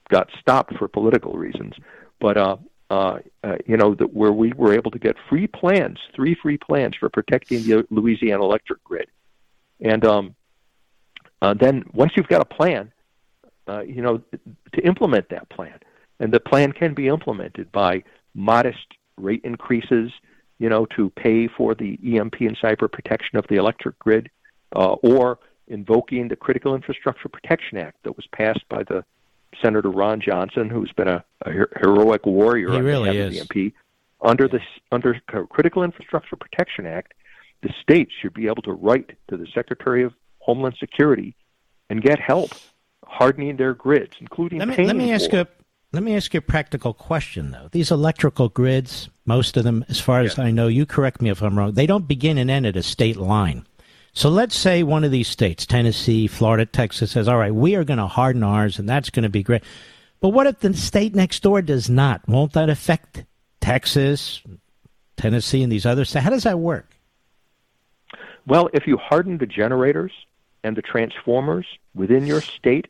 got 0.10 0.29
stopped 0.39 0.75
for 0.77 0.88
political 0.88 1.34
reasons. 1.34 1.73
But 2.19 2.38
uh, 2.38 2.57
uh, 2.89 3.19
uh, 3.43 3.55
you 3.65 3.77
know, 3.77 3.93
that 3.95 4.13
where 4.13 4.31
we 4.31 4.51
were 4.53 4.73
able 4.73 4.91
to 4.91 4.99
get 4.99 5.15
free 5.29 5.47
plans, 5.47 5.97
three 6.15 6.36
free 6.36 6.57
plans 6.57 6.95
for 6.99 7.10
protecting 7.10 7.63
the 7.63 7.86
Louisiana 7.89 8.43
electric 8.43 8.84
grid, 8.84 9.10
and 9.79 10.03
um, 10.05 10.36
uh, 11.41 11.53
then 11.53 11.84
once 11.93 12.13
you've 12.15 12.27
got 12.27 12.41
a 12.41 12.45
plan, 12.45 12.91
uh, 13.67 13.81
you 13.81 14.01
know, 14.01 14.21
to 14.73 14.81
implement 14.81 15.29
that 15.29 15.49
plan, 15.49 15.79
and 16.21 16.31
the 16.31 16.39
plan 16.39 16.71
can 16.71 16.93
be 16.93 17.07
implemented 17.07 17.69
by 17.71 18.03
modest 18.36 18.88
rate 19.17 19.41
increases, 19.43 20.12
you 20.60 20.69
know, 20.69 20.86
to 20.95 21.10
pay 21.10 21.47
for 21.47 21.73
the 21.73 21.99
EMP 22.05 22.39
and 22.41 22.57
cyber 22.57 22.89
protection 22.89 23.38
of 23.38 23.45
the 23.49 23.55
electric 23.55 23.97
grid, 23.97 24.29
uh, 24.75 24.93
or 25.03 25.39
invoking 25.67 26.27
the 26.27 26.36
Critical 26.36 26.75
Infrastructure 26.75 27.27
Protection 27.27 27.79
Act 27.79 27.97
that 28.03 28.15
was 28.15 28.27
passed 28.27 28.63
by 28.69 28.84
the 28.84 29.03
Senator 29.62 29.89
Ron 29.89 30.21
Johnson, 30.21 30.69
who's 30.69 30.91
been 30.93 31.07
a, 31.07 31.23
a 31.41 31.51
heroic 31.51 32.25
warrior 32.25 32.69
he 32.69 32.77
on 32.77 32.84
really 32.84 33.10
behalf 33.10 33.31
is. 33.31 33.41
of 33.41 33.47
the 33.49 33.60
EMP. 33.63 33.73
Under 34.23 34.47
the 34.47 34.60
under 34.91 35.19
Critical 35.49 35.81
Infrastructure 35.81 36.36
Protection 36.36 36.86
Act, 36.86 37.15
the 37.63 37.73
states 37.81 38.12
should 38.21 38.36
be 38.36 38.45
able 38.45 38.62
to 38.62 38.73
write 38.73 39.17
to 39.29 39.38
the 39.38 39.47
Secretary 39.55 40.03
of 40.03 40.13
Homeland 40.38 40.75
Security 40.79 41.36
and 41.89 42.03
get 42.03 42.19
help 42.19 42.51
hardening 43.03 43.57
their 43.57 43.73
grids, 43.73 44.17
including 44.19 44.60
let 44.60 44.67
me, 44.67 44.86
let 44.86 44.95
me 44.95 45.12
ask 45.12 45.31
for. 45.31 45.47
Let 45.93 46.04
me 46.04 46.15
ask 46.15 46.34
you 46.34 46.38
a 46.38 46.41
practical 46.41 46.93
question, 46.93 47.51
though. 47.51 47.67
These 47.71 47.91
electrical 47.91 48.47
grids, 48.47 49.10
most 49.25 49.58
of 49.58 49.65
them, 49.65 49.84
as 49.89 49.99
far 49.99 50.21
as 50.21 50.38
Yeah. 50.38 50.45
I 50.45 50.51
know, 50.51 50.67
you 50.67 50.86
correct 50.86 51.21
me 51.21 51.30
if 51.30 51.41
I'm 51.41 51.58
wrong, 51.58 51.73
they 51.73 51.86
don't 51.86 52.08
begin 52.08 52.38
and 52.38 52.49
end 52.49 52.65
at 52.65 52.77
a 52.77 52.84
state 52.84 53.17
line. 53.17 53.65
So 54.13 54.30
let's 54.30 54.56
say 54.56 54.84
one 54.84 55.04
of 55.04 55.12
these 55.12 55.27
states, 55.27 55.65
Tennessee, 55.65 56.27
Florida, 56.27 56.65
Texas, 56.65 57.12
says, 57.12 57.27
all 57.27 57.38
right, 57.38 57.54
we 57.54 57.75
are 57.75 57.84
going 57.84 57.99
to 57.99 58.08
harden 58.08 58.43
ours, 58.43 58.80
and 58.80 58.88
that's 58.88 59.10
going 59.10 59.23
to 59.23 59.30
be 59.30 59.43
great. 59.43 59.63
But 60.21 60.30
what 60.30 60.47
if 60.47 60.60
the 60.60 60.73
state 60.73 61.15
next 61.15 61.43
door 61.43 61.62
does 61.62 61.89
not? 61.89 62.27
Won't 62.27 62.54
that 62.54 62.69
affect 62.69 63.25
Texas, 63.60 64.41
Tennessee, 65.17 65.63
and 65.63 65.71
these 65.71 65.86
other 65.86 66.06
states? 66.06 66.23
How 66.23 66.30
does 66.30 66.43
that 66.43 66.60
work? 66.60 66.95
Well, 68.47 68.69
if 68.73 68.88
you 68.88 68.97
harden 68.97 69.38
the 69.38 69.45
generators 69.45 70.12
and 70.63 70.75
the 70.75 70.82
transformers 70.82 71.65
within 71.95 72.25
your 72.25 72.41
state, 72.41 72.88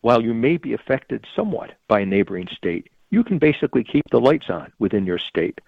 while 0.00 0.22
you 0.22 0.34
may 0.34 0.56
be 0.56 0.72
affected 0.72 1.24
somewhat 1.34 1.72
by 1.88 2.00
a 2.00 2.06
neighboring 2.06 2.48
state, 2.48 2.88
you 3.10 3.24
can 3.24 3.38
basically 3.38 3.84
keep 3.84 4.04
the 4.10 4.20
lights 4.20 4.48
on 4.48 4.72
within 4.78 5.04
your 5.04 5.18
state. 5.18 5.60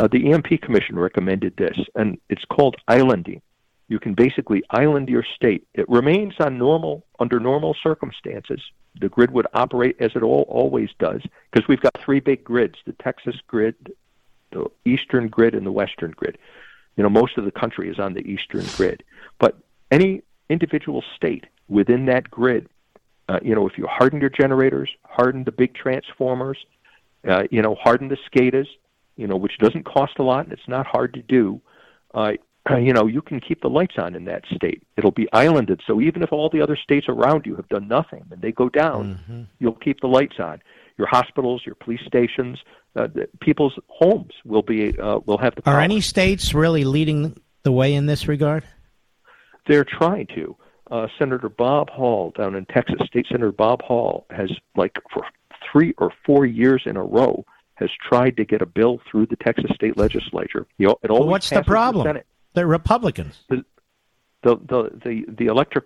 Uh, 0.00 0.08
the 0.08 0.32
EMP 0.32 0.62
Commission 0.62 0.98
recommended 0.98 1.56
this, 1.56 1.78
and 1.94 2.18
it's 2.28 2.44
called 2.46 2.76
islanding. 2.88 3.42
You 3.88 4.00
can 4.00 4.14
basically 4.14 4.62
island 4.70 5.08
your 5.08 5.22
state. 5.22 5.66
It 5.74 5.88
remains 5.88 6.34
on 6.40 6.58
normal 6.58 7.04
under 7.20 7.38
normal 7.38 7.76
circumstances. 7.80 8.60
The 9.00 9.08
grid 9.08 9.30
would 9.30 9.46
operate 9.54 9.96
as 10.00 10.10
it 10.16 10.22
all, 10.22 10.44
always 10.48 10.90
does 10.98 11.22
because 11.52 11.68
we've 11.68 11.80
got 11.80 11.96
three 12.04 12.18
big 12.18 12.42
grids: 12.42 12.78
the 12.84 12.94
Texas 12.94 13.36
grid, 13.46 13.76
the 14.50 14.66
Eastern 14.84 15.28
grid, 15.28 15.54
and 15.54 15.64
the 15.64 15.72
Western 15.72 16.12
grid. 16.12 16.38
You 16.96 17.04
know, 17.04 17.10
most 17.10 17.38
of 17.38 17.44
the 17.44 17.52
country 17.52 17.88
is 17.88 17.98
on 17.98 18.14
the 18.14 18.26
Eastern 18.26 18.64
grid, 18.76 19.04
but 19.38 19.56
any 19.92 20.22
individual 20.48 21.04
state 21.14 21.44
within 21.68 22.06
that 22.06 22.30
grid, 22.30 22.68
uh, 23.28 23.38
you 23.42 23.54
know, 23.54 23.66
if 23.66 23.76
you 23.78 23.86
harden 23.88 24.20
your 24.20 24.30
generators, 24.30 24.90
harden 25.04 25.44
the 25.44 25.52
big 25.52 25.74
transformers, 25.74 26.58
uh, 27.28 27.44
you 27.50 27.60
know, 27.62 27.74
harden 27.74 28.08
the 28.08 28.16
SCADAs, 28.30 28.66
you 29.16 29.26
know, 29.26 29.36
which 29.36 29.58
doesn't 29.58 29.84
cost 29.84 30.12
a 30.18 30.22
lot 30.22 30.44
and 30.44 30.52
it's 30.52 30.68
not 30.68 30.86
hard 30.86 31.12
to 31.14 31.22
do. 31.22 31.60
Uh, 32.14 32.32
you 32.80 32.92
know, 32.92 33.06
you 33.06 33.22
can 33.22 33.40
keep 33.40 33.60
the 33.62 33.68
lights 33.68 33.94
on 33.98 34.14
in 34.14 34.24
that 34.26 34.42
state. 34.54 34.82
It'll 34.96 35.10
be 35.12 35.28
islanded, 35.32 35.80
so 35.86 36.00
even 36.00 36.22
if 36.22 36.32
all 36.32 36.48
the 36.50 36.60
other 36.60 36.76
states 36.76 37.06
around 37.08 37.46
you 37.46 37.56
have 37.56 37.68
done 37.68 37.86
nothing 37.88 38.24
and 38.30 38.40
they 38.42 38.52
go 38.52 38.68
down, 38.68 39.20
Mm-hmm. 39.28 39.42
you'll 39.60 39.74
keep 39.74 40.00
the 40.00 40.08
lights 40.08 40.36
on. 40.38 40.60
your 40.98 41.06
hospitals, 41.08 41.62
your 41.66 41.74
police 41.76 42.00
stations, 42.06 42.58
uh, 42.96 43.06
people's 43.40 43.74
homes 43.88 44.32
will 44.44 44.62
be 44.62 44.98
uh, 44.98 45.18
will 45.26 45.36
have 45.38 45.54
the. 45.54 45.62
Power. 45.62 45.74
Are 45.74 45.80
any 45.80 46.00
states 46.00 46.54
really 46.54 46.84
leading 46.84 47.38
the 47.64 47.72
way 47.72 47.92
in 47.94 48.06
this 48.06 48.26
regard? 48.28 48.64
They're 49.68 49.84
trying 49.84 50.26
to. 50.34 50.56
Uh, 50.90 51.08
Senator 51.18 51.48
Bob 51.48 51.90
Hall 51.90 52.32
down 52.38 52.54
in 52.54 52.64
Texas, 52.66 52.96
State 53.06 53.26
Senator 53.28 53.52
Bob 53.52 53.82
Hall 53.82 54.26
has 54.30 54.50
like 54.76 54.96
for 55.12 55.24
three 55.70 55.94
or 55.98 56.12
four 56.24 56.46
years 56.46 56.82
in 56.86 56.96
a 56.96 57.02
row 57.02 57.44
has 57.74 57.90
tried 58.08 58.36
to 58.36 58.44
get 58.44 58.62
a 58.62 58.66
bill 58.66 59.00
through 59.10 59.26
the 59.26 59.36
Texas 59.36 59.70
state 59.74 59.96
legislature. 59.96 60.66
You 60.78 60.88
know, 60.88 60.98
it 61.02 61.10
always 61.10 61.20
well, 61.20 61.30
what's 61.30 61.50
the 61.50 61.62
problem? 61.62 62.14
The 62.14 62.24
They're 62.54 62.66
Republicans. 62.66 63.38
The, 63.48 63.64
the 64.42 64.56
the 64.56 64.90
the 65.04 65.24
the 65.28 65.46
electric 65.46 65.84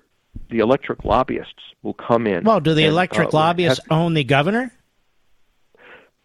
the 0.48 0.58
electric 0.58 1.04
lobbyists 1.04 1.62
will 1.82 1.94
come 1.94 2.26
in. 2.26 2.44
Well, 2.44 2.60
do 2.60 2.74
the 2.74 2.84
and, 2.84 2.92
electric 2.92 3.28
uh, 3.28 3.38
lobbyists 3.38 3.80
have, 3.88 3.98
own 3.98 4.14
the 4.14 4.24
governor? 4.24 4.72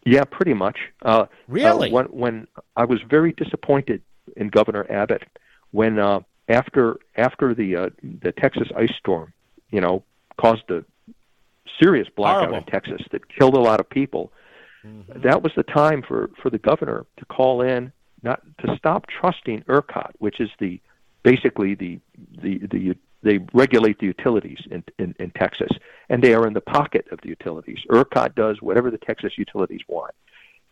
Yeah, 0.06 0.24
pretty 0.26 0.54
much. 0.54 0.78
Uh, 1.02 1.26
really? 1.48 1.90
Uh, 1.90 1.94
when 1.94 2.06
when 2.06 2.48
I 2.76 2.86
was 2.86 3.00
very 3.10 3.32
disappointed 3.32 4.04
in 4.36 4.50
Governor 4.50 4.86
Abbott 4.90 5.24
when 5.72 5.98
uh, 6.00 6.20
after 6.48 6.98
after 7.16 7.54
the 7.54 7.76
uh, 7.76 7.90
the 8.22 8.32
Texas 8.32 8.68
ice 8.76 8.94
storm, 9.00 9.34
you 9.72 9.82
know, 9.82 10.04
caused 10.38 10.70
a 10.70 10.84
serious 11.82 12.08
blackout 12.16 12.50
Horrible. 12.50 12.58
in 12.60 12.66
Texas 12.66 13.02
that 13.12 13.28
killed 13.30 13.56
a 13.56 13.60
lot 13.60 13.80
of 13.80 13.90
people. 13.90 14.32
Mm-hmm. 14.86 15.22
That 15.22 15.42
was 15.42 15.52
the 15.56 15.64
time 15.64 16.02
for 16.02 16.30
for 16.42 16.50
the 16.50 16.60
governor 16.60 17.06
to 17.18 17.26
call 17.26 17.62
in, 17.62 17.92
not 18.22 18.42
to 18.60 18.76
stop 18.78 19.08
trusting 19.08 19.64
ERCOT, 19.64 20.12
which 20.20 20.40
is 20.40 20.50
the 20.60 20.80
basically 21.24 21.76
the 21.76 22.00
the 22.42 22.60
the 22.72 22.96
they 23.24 23.40
regulate 23.54 23.98
the 23.98 24.06
utilities 24.06 24.60
in, 24.70 24.84
in, 25.00 25.16
in 25.20 25.32
Texas, 25.32 25.72
and 26.10 26.24
they 26.24 26.36
are 26.36 26.46
in 26.46 26.54
the 26.54 26.62
pocket 26.62 27.08
of 27.12 27.20
the 27.22 27.30
utilities. 27.30 27.80
ERCOT 27.90 28.36
does 28.36 28.62
whatever 28.62 28.92
the 28.92 29.00
Texas 29.00 29.34
utilities 29.36 29.82
want, 29.88 30.14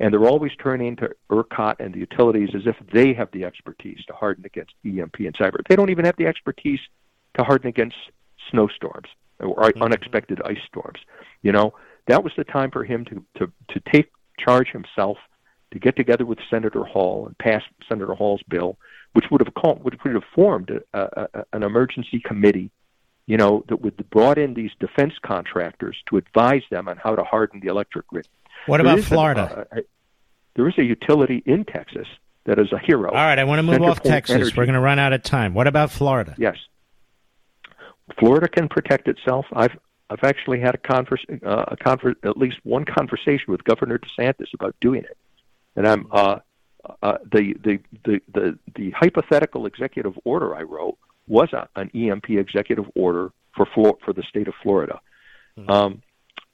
and 0.03 0.13
they're 0.13 0.27
always 0.27 0.51
turning 0.61 0.97
to 0.97 1.09
ERCOT 1.31 1.75
and 1.79 1.93
the 1.93 1.99
utilities 1.99 2.49
as 2.53 2.63
if 2.65 2.75
they 2.91 3.13
have 3.13 3.29
the 3.31 3.45
expertise 3.45 3.99
to 4.05 4.13
harden 4.13 4.43
against 4.45 4.73
EMP 4.85 5.15
and 5.19 5.33
cyber. 5.33 5.59
They 5.69 5.77
don't 5.77 5.91
even 5.91 6.03
have 6.03 6.17
the 6.17 6.25
expertise 6.27 6.81
to 7.37 7.45
harden 7.45 7.69
against 7.69 7.95
snowstorms 8.51 9.07
or 9.39 9.55
Mm-hmm. 9.55 9.81
unexpected 9.81 10.41
ice 10.43 10.57
storms. 10.67 10.99
You 11.41 11.53
know, 11.53 11.73
that 12.07 12.21
was 12.21 12.33
the 12.35 12.43
time 12.43 12.69
for 12.69 12.83
him 12.83 13.05
to, 13.05 13.23
to, 13.37 13.51
to 13.69 13.81
take 13.93 14.11
charge 14.37 14.67
himself, 14.67 15.17
to 15.71 15.79
get 15.79 15.95
together 15.95 16.25
with 16.25 16.37
Senator 16.49 16.83
Hall 16.83 17.25
and 17.25 17.37
pass 17.37 17.61
Senator 17.87 18.13
Hall's 18.13 18.43
bill, 18.49 18.77
which 19.13 19.25
would 19.31 19.39
have 19.39 19.53
called, 19.53 19.85
which 19.85 19.95
would 20.03 20.15
have 20.15 20.23
formed 20.35 20.69
a, 20.69 20.99
a, 20.99 21.27
a, 21.33 21.45
an 21.53 21.63
emergency 21.63 22.19
committee, 22.19 22.71
you 23.27 23.37
know, 23.37 23.63
that 23.69 23.81
would 23.81 24.09
brought 24.09 24.37
in 24.37 24.53
these 24.53 24.71
defense 24.79 25.13
contractors 25.21 25.97
to 26.09 26.17
advise 26.17 26.63
them 26.69 26.87
on 26.87 26.97
how 26.97 27.15
to 27.15 27.23
harden 27.23 27.59
the 27.61 27.67
electric 27.67 28.07
grid. 28.07 28.27
What 28.65 28.77
There 28.81 28.93
about 28.93 29.03
Florida? 29.05 29.67
a- 29.71 29.79
a- 29.79 29.83
there 30.55 30.67
is 30.67 30.77
a 30.77 30.83
utility 30.83 31.41
in 31.45 31.65
Texas 31.65 32.07
that 32.45 32.59
is 32.59 32.71
a 32.71 32.77
hero. 32.79 33.09
All 33.09 33.15
right, 33.15 33.39
I 33.39 33.43
want 33.43 33.59
to 33.59 33.63
move 33.63 33.75
Center 33.75 33.89
off 33.89 33.97
Point 34.03 34.13
Texas. 34.13 34.35
Energy. 34.35 34.53
We're 34.55 34.65
going 34.65 34.75
to 34.75 34.81
run 34.81 34.99
out 34.99 35.13
of 35.13 35.23
time. 35.23 35.53
What 35.53 35.67
about 35.67 35.89
Florida? 35.91 36.35
Yes. 36.37 36.57
Florida 38.19 38.47
can 38.47 38.67
protect 38.67 39.07
itself. 39.07 39.45
I've 39.53 39.77
I've 40.09 40.23
actually 40.23 40.59
had 40.59 40.75
a 40.75 40.77
converse, 40.77 41.25
uh, 41.43 41.65
a 41.69 41.77
conver- 41.77 42.15
at 42.23 42.37
least 42.37 42.57
one 42.63 42.85
conversation 42.85 43.45
with 43.47 43.63
Governor 43.63 43.97
DeSantis 43.97 44.53
about 44.53 44.75
doing 44.79 45.03
it, 45.03 45.17
and 45.75 45.87
I'm 45.87 46.05
uh, 46.11 46.39
uh, 47.01 47.17
the, 47.31 47.55
the 47.63 47.79
the 48.03 48.21
the 48.33 48.59
the 48.75 48.91
hypothetical 48.91 49.65
executive 49.65 50.19
order 50.25 50.53
I 50.55 50.63
wrote 50.63 50.97
was 51.27 51.49
a, 51.53 51.67
an 51.75 51.89
EMP 51.95 52.29
executive 52.31 52.85
order 52.95 53.31
for 53.55 53.65
Flor- 53.73 53.97
for 54.03 54.13
the 54.13 54.23
state 54.23 54.47
of 54.47 54.53
Florida. 54.61 54.99
Um, 55.67 56.01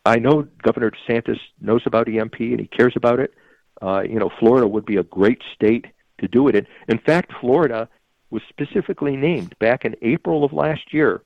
I 0.05 0.17
know 0.17 0.47
Governor 0.61 0.91
DeSantis 0.91 1.39
knows 1.61 1.81
about 1.85 2.07
EMP 2.09 2.39
and 2.39 2.59
he 2.59 2.67
cares 2.67 2.93
about 2.95 3.19
it. 3.19 3.33
Uh, 3.81 4.01
you 4.01 4.19
know, 4.19 4.29
Florida 4.39 4.67
would 4.67 4.85
be 4.85 4.97
a 4.97 5.03
great 5.03 5.41
state 5.55 5.85
to 6.19 6.27
do 6.27 6.47
it 6.49 6.55
in. 6.55 6.67
In 6.89 6.99
fact, 6.99 7.31
Florida 7.39 7.87
was 8.29 8.41
specifically 8.49 9.15
named 9.15 9.57
back 9.59 9.85
in 9.85 9.95
April 10.01 10.43
of 10.43 10.51
last 10.53 10.93
year 10.93 11.21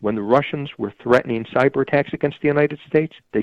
when 0.00 0.16
the 0.16 0.22
Russians 0.22 0.70
were 0.78 0.92
threatening 1.02 1.44
cyber 1.44 1.82
attacks 1.82 2.10
against 2.12 2.38
the 2.42 2.48
United 2.48 2.78
States. 2.88 3.14
They 3.32 3.42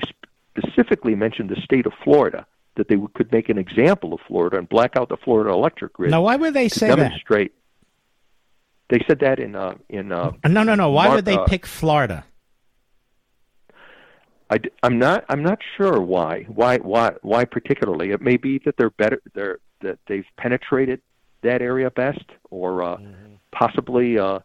specifically 0.56 1.14
mentioned 1.14 1.48
the 1.48 1.60
state 1.62 1.86
of 1.86 1.92
Florida 2.04 2.46
that 2.76 2.88
they 2.88 2.96
could 3.14 3.32
make 3.32 3.48
an 3.48 3.58
example 3.58 4.12
of 4.12 4.20
Florida 4.28 4.58
and 4.58 4.68
black 4.68 4.96
out 4.96 5.08
the 5.08 5.16
Florida 5.16 5.50
electric 5.50 5.94
grid 5.94 6.10
Now, 6.10 6.22
why 6.22 6.36
would 6.36 6.54
they 6.54 6.68
say 6.68 6.88
that? 6.88 6.96
demonstrate. 6.96 7.52
They 8.90 8.98
said 9.06 9.20
that 9.20 9.38
in 9.38 9.54
uh, 9.54 9.74
in 9.88 10.10
uh, 10.10 10.32
No, 10.46 10.64
no, 10.64 10.74
no. 10.74 10.90
Why 10.90 11.06
Mar- 11.06 11.16
would 11.16 11.24
they 11.24 11.36
uh, 11.36 11.44
pick 11.44 11.64
Florida? 11.64 12.24
I, 14.50 14.58
am 14.82 14.98
not 14.98 15.24
I'm 15.28 15.44
not 15.44 15.60
sure 15.76 16.00
why 16.00 16.42
why 16.48 16.78
why 16.78 17.12
why 17.22 17.44
particularly. 17.44 18.10
It 18.10 18.20
may 18.20 18.36
be 18.36 18.60
that 18.64 18.76
they're 18.76 18.90
better 18.90 19.22
they're 19.32 19.60
that 19.82 20.00
they've 20.08 20.26
penetrated 20.36 21.00
that 21.42 21.62
area 21.62 21.90
best, 21.90 22.24
or 22.50 22.82
uh, 22.82 22.98
possibly 23.52 24.18
uh, 24.18 24.40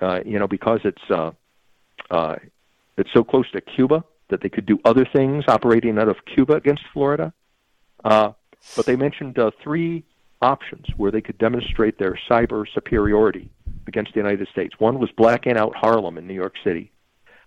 uh, 0.00 0.20
you 0.26 0.40
know 0.40 0.48
because 0.48 0.80
it's 0.82 1.10
uh, 1.10 1.30
uh, 2.10 2.34
it's 2.98 3.10
so 3.14 3.22
close 3.22 3.48
to 3.52 3.60
Cuba 3.60 4.02
that 4.28 4.40
they 4.42 4.48
could 4.48 4.66
do 4.66 4.80
other 4.84 5.06
things 5.14 5.44
operating 5.46 5.98
out 5.98 6.08
of 6.08 6.16
Cuba 6.34 6.54
against 6.54 6.82
Florida. 6.92 7.32
Uh, 8.04 8.32
but 8.74 8.86
they 8.86 8.96
mentioned 8.96 9.38
uh, 9.38 9.52
three 9.62 10.02
options 10.42 10.86
where 10.96 11.12
they 11.12 11.20
could 11.20 11.38
demonstrate 11.38 11.96
their 11.98 12.18
cyber 12.28 12.64
superiority 12.74 13.50
against 13.86 14.12
the 14.14 14.20
United 14.20 14.48
States. 14.48 14.74
One 14.78 14.98
was 14.98 15.10
blacking 15.16 15.56
out 15.56 15.74
Harlem 15.74 16.18
in 16.18 16.26
New 16.26 16.34
York 16.34 16.54
City 16.62 16.90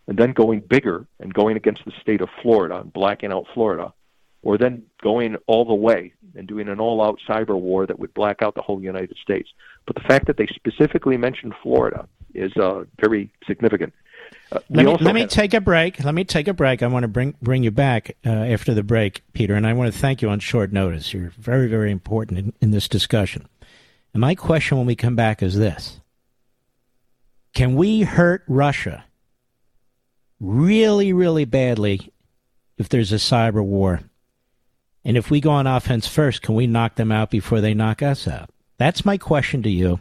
and 0.07 0.17
then 0.17 0.31
going 0.31 0.61
bigger 0.61 1.05
and 1.19 1.33
going 1.33 1.57
against 1.57 1.83
the 1.85 1.91
state 2.01 2.21
of 2.21 2.29
Florida 2.41 2.77
and 2.79 2.93
blacking 2.93 3.31
out 3.31 3.45
Florida, 3.53 3.93
or 4.41 4.57
then 4.57 4.83
going 5.01 5.35
all 5.47 5.65
the 5.65 5.73
way 5.73 6.13
and 6.35 6.47
doing 6.47 6.69
an 6.69 6.79
all 6.79 7.01
out 7.01 7.19
cyber 7.27 7.59
war 7.59 7.85
that 7.85 7.99
would 7.99 8.13
black 8.13 8.41
out 8.41 8.55
the 8.55 8.61
whole 8.61 8.81
United 8.81 9.17
States. 9.21 9.49
But 9.85 9.95
the 9.95 10.03
fact 10.03 10.27
that 10.27 10.37
they 10.37 10.47
specifically 10.47 11.17
mentioned 11.17 11.53
Florida 11.61 12.07
is 12.33 12.55
uh, 12.55 12.85
very 13.01 13.31
significant. 13.45 13.93
Uh, 14.51 14.59
Let 14.69 14.85
me, 14.85 14.97
let 15.01 15.15
me 15.15 15.21
have- 15.21 15.29
take 15.29 15.53
a 15.53 15.61
break. 15.61 16.03
Let 16.03 16.13
me 16.13 16.23
take 16.23 16.47
a 16.47 16.53
break. 16.53 16.83
I 16.83 16.87
want 16.87 17.03
to 17.03 17.07
bring 17.07 17.35
bring 17.41 17.63
you 17.63 17.71
back 17.71 18.15
uh, 18.25 18.29
after 18.29 18.73
the 18.73 18.83
break, 18.83 19.23
Peter, 19.33 19.55
and 19.55 19.65
I 19.65 19.73
want 19.73 19.91
to 19.93 19.97
thank 19.97 20.21
you 20.21 20.29
on 20.29 20.39
short 20.39 20.71
notice. 20.71 21.13
You're 21.13 21.31
very, 21.37 21.67
very 21.67 21.91
important 21.91 22.37
in, 22.39 22.53
in 22.61 22.71
this 22.71 22.87
discussion. 22.87 23.47
And 24.13 24.21
my 24.21 24.35
question 24.35 24.77
when 24.77 24.87
we 24.87 24.95
come 24.95 25.15
back 25.15 25.41
is 25.43 25.57
this 25.57 25.99
Can 27.53 27.75
we 27.75 28.01
hurt 28.01 28.43
Russia 28.47 29.05
really, 30.39 31.13
really 31.13 31.45
badly 31.45 32.13
if 32.77 32.89
there's 32.89 33.11
a 33.11 33.15
cyber 33.15 33.63
war? 33.63 34.01
And 35.03 35.17
if 35.17 35.31
we 35.31 35.39
go 35.39 35.51
on 35.51 35.67
offense 35.67 36.07
first, 36.07 36.41
can 36.41 36.55
we 36.55 36.67
knock 36.67 36.95
them 36.95 37.11
out 37.11 37.31
before 37.31 37.61
they 37.61 37.73
knock 37.73 38.01
us 38.01 38.27
out? 38.27 38.49
That's 38.77 39.05
my 39.05 39.17
question 39.17 39.63
to 39.63 39.69
you. 39.69 39.99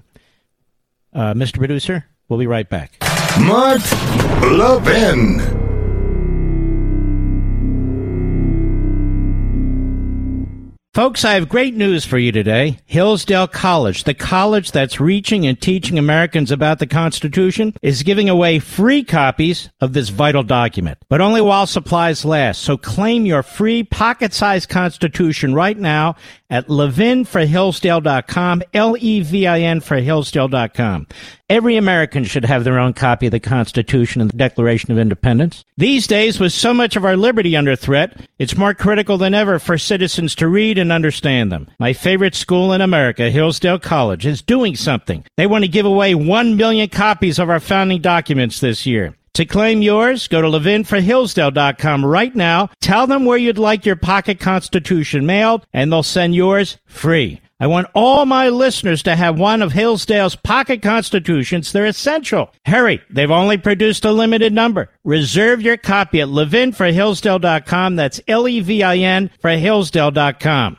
Uh, 1.12 1.32
Mr. 1.32 1.58
Producer, 1.58 2.06
we'll 2.28 2.38
be 2.38 2.46
right 2.46 2.68
back. 2.68 2.98
Mark 3.40 3.80
Levin. 4.42 5.65
Folks, 10.96 11.26
I 11.26 11.34
have 11.34 11.50
great 11.50 11.74
news 11.74 12.06
for 12.06 12.16
you 12.16 12.32
today. 12.32 12.78
Hillsdale 12.86 13.48
College, 13.48 14.04
the 14.04 14.14
college 14.14 14.72
that's 14.72 14.98
reaching 14.98 15.46
and 15.46 15.60
teaching 15.60 15.98
Americans 15.98 16.50
about 16.50 16.78
the 16.78 16.86
Constitution, 16.86 17.74
is 17.82 18.02
giving 18.02 18.30
away 18.30 18.60
free 18.60 19.04
copies 19.04 19.68
of 19.82 19.92
this 19.92 20.08
vital 20.08 20.42
document, 20.42 20.96
but 21.10 21.20
only 21.20 21.42
while 21.42 21.66
supplies 21.66 22.24
last. 22.24 22.62
So 22.62 22.78
claim 22.78 23.26
your 23.26 23.42
free 23.42 23.82
pocket-sized 23.82 24.70
Constitution 24.70 25.52
right 25.52 25.76
now 25.76 26.16
at 26.48 26.68
levinforhillsdale.com, 26.68 28.62
L-E-V-I-N 28.72 29.80
for 29.80 29.96
Hillsdale.com. 29.96 31.06
Every 31.48 31.76
American 31.76 32.24
should 32.24 32.44
have 32.44 32.64
their 32.64 32.78
own 32.78 32.92
copy 32.92 33.26
of 33.26 33.32
the 33.32 33.40
Constitution 33.40 34.20
and 34.20 34.30
the 34.30 34.36
Declaration 34.36 34.90
of 34.90 34.98
Independence. 34.98 35.64
These 35.76 36.06
days, 36.06 36.40
with 36.40 36.52
so 36.52 36.74
much 36.74 36.96
of 36.96 37.04
our 37.04 37.16
liberty 37.16 37.56
under 37.56 37.76
threat, 37.76 38.20
it's 38.38 38.56
more 38.56 38.74
critical 38.74 39.16
than 39.18 39.34
ever 39.34 39.58
for 39.58 39.78
citizens 39.78 40.34
to 40.36 40.48
read 40.48 40.78
and 40.78 40.85
understand 40.90 41.52
them. 41.52 41.68
My 41.78 41.92
favorite 41.92 42.34
school 42.34 42.72
in 42.72 42.80
America, 42.80 43.30
Hillsdale 43.30 43.78
College, 43.78 44.26
is 44.26 44.42
doing 44.42 44.76
something. 44.76 45.24
They 45.36 45.46
want 45.46 45.64
to 45.64 45.68
give 45.68 45.86
away 45.86 46.14
one 46.14 46.56
million 46.56 46.88
copies 46.88 47.38
of 47.38 47.50
our 47.50 47.60
founding 47.60 48.00
documents 48.00 48.60
this 48.60 48.86
year. 48.86 49.14
To 49.34 49.44
claim 49.44 49.82
yours, 49.82 50.28
go 50.28 50.40
to 50.40 50.48
levinforhillsdale.com 50.48 52.06
right 52.06 52.34
now. 52.34 52.70
Tell 52.80 53.06
them 53.06 53.26
where 53.26 53.36
you'd 53.36 53.58
like 53.58 53.84
your 53.84 53.96
pocket 53.96 54.40
constitution 54.40 55.26
mailed, 55.26 55.66
and 55.74 55.92
they'll 55.92 56.02
send 56.02 56.34
yours 56.34 56.78
free. 56.86 57.42
I 57.58 57.68
want 57.68 57.88
all 57.94 58.26
my 58.26 58.50
listeners 58.50 59.02
to 59.04 59.16
have 59.16 59.38
one 59.38 59.62
of 59.62 59.72
Hillsdale's 59.72 60.36
pocket 60.36 60.82
constitutions. 60.82 61.72
They're 61.72 61.86
essential. 61.86 62.52
Hurry, 62.66 63.00
they've 63.08 63.30
only 63.30 63.56
produced 63.56 64.04
a 64.04 64.12
limited 64.12 64.52
number. 64.52 64.90
Reserve 65.04 65.62
your 65.62 65.78
copy 65.78 66.20
at 66.20 66.28
levinforhillsdale.com. 66.28 67.96
That's 67.96 68.20
L-E-V-I-N 68.28 69.30
for 69.40 69.50
Hillsdale.com. 69.50 70.76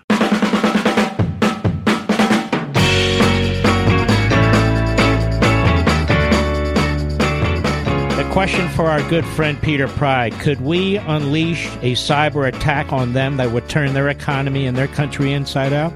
The 8.18 8.30
question 8.32 8.70
for 8.70 8.86
our 8.86 9.02
good 9.10 9.26
friend 9.26 9.60
Peter 9.60 9.88
Pry. 9.88 10.30
Could 10.30 10.62
we 10.62 10.98
unleash 10.98 11.66
a 11.78 11.94
cyber 11.94 12.48
attack 12.48 12.94
on 12.94 13.14
them 13.14 13.38
that 13.38 13.50
would 13.50 13.68
turn 13.68 13.96
their 13.96 14.10
economy 14.10 14.68
and 14.68 14.78
their 14.78 14.88
country 14.88 15.34
inside 15.34 15.74
out? 15.74 15.92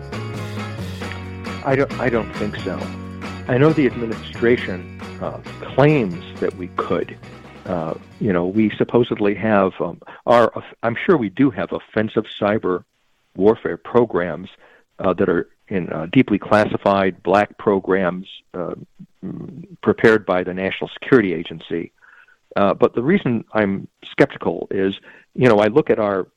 I 1.63 1.75
don't, 1.75 1.91
I 1.99 2.09
don't 2.09 2.31
think 2.33 2.55
so. 2.57 2.77
I 3.47 3.57
know 3.57 3.71
the 3.73 3.85
administration 3.85 4.99
uh, 5.21 5.39
claims 5.75 6.39
that 6.39 6.55
we 6.55 6.67
could. 6.69 7.17
Uh, 7.65 7.93
you 8.19 8.33
know, 8.33 8.47
we 8.47 8.71
supposedly 8.77 9.35
have 9.35 9.73
um, 9.79 10.01
our. 10.25 10.51
I'm 10.81 10.95
sure 11.05 11.17
we 11.17 11.29
do 11.29 11.51
have 11.51 11.71
offensive 11.71 12.25
cyber 12.39 12.83
warfare 13.35 13.77
programs 13.77 14.49
uh, 14.99 15.13
that 15.13 15.29
are 15.29 15.49
in 15.67 15.89
uh, 15.91 16.07
deeply 16.11 16.39
classified 16.39 17.21
black 17.23 17.57
programs 17.57 18.27
uh, 18.53 18.73
prepared 19.81 20.25
by 20.25 20.43
the 20.43 20.53
National 20.53 20.89
Security 20.89 21.33
Agency. 21.33 21.91
Uh, 22.55 22.73
but 22.73 22.95
the 22.95 23.01
reason 23.01 23.45
I'm 23.53 23.87
skeptical 24.11 24.67
is, 24.71 24.93
you 25.35 25.47
know, 25.47 25.59
I 25.59 25.67
look 25.67 25.89
at 25.89 25.99
our 25.99 26.27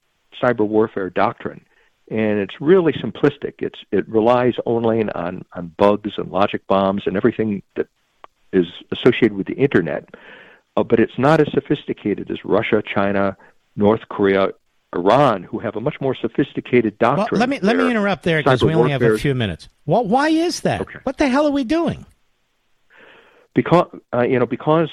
cyber 0.40 0.66
warfare 0.66 1.10
doctrine, 1.10 1.64
and 2.10 2.38
it's 2.38 2.60
really 2.60 2.92
simplistic. 2.92 3.54
It's 3.58 3.78
it 3.90 4.08
relies 4.08 4.54
only 4.66 5.02
on 5.10 5.44
on 5.52 5.74
bugs 5.76 6.12
and 6.16 6.30
logic 6.30 6.66
bombs 6.66 7.02
and 7.06 7.16
everything 7.16 7.62
that 7.76 7.88
is 8.52 8.66
associated 8.92 9.32
with 9.32 9.46
the 9.46 9.54
internet. 9.54 10.08
Uh, 10.76 10.82
but 10.82 10.98
it's 10.98 11.18
not 11.18 11.40
as 11.40 11.46
sophisticated 11.52 12.30
as 12.30 12.44
Russia, 12.44 12.82
China, 12.82 13.36
North 13.76 14.00
Korea, 14.08 14.48
Iran, 14.94 15.44
who 15.44 15.58
have 15.60 15.76
a 15.76 15.80
much 15.80 16.00
more 16.00 16.16
sophisticated 16.16 16.98
doctrine. 16.98 17.28
Well, 17.32 17.40
let 17.40 17.48
me 17.48 17.60
let 17.60 17.76
me 17.76 17.90
interrupt 17.90 18.22
there 18.22 18.38
because 18.38 18.62
we 18.62 18.74
only 18.74 18.90
have 18.90 19.02
a 19.02 19.18
few 19.18 19.34
minutes. 19.34 19.68
Well, 19.86 20.06
why 20.06 20.28
is 20.28 20.60
that? 20.60 20.80
Okay. 20.82 20.98
What 21.04 21.18
the 21.18 21.28
hell 21.28 21.46
are 21.46 21.52
we 21.52 21.64
doing? 21.64 22.06
Because 23.54 23.88
uh, 24.12 24.22
you 24.22 24.38
know, 24.38 24.46
because 24.46 24.90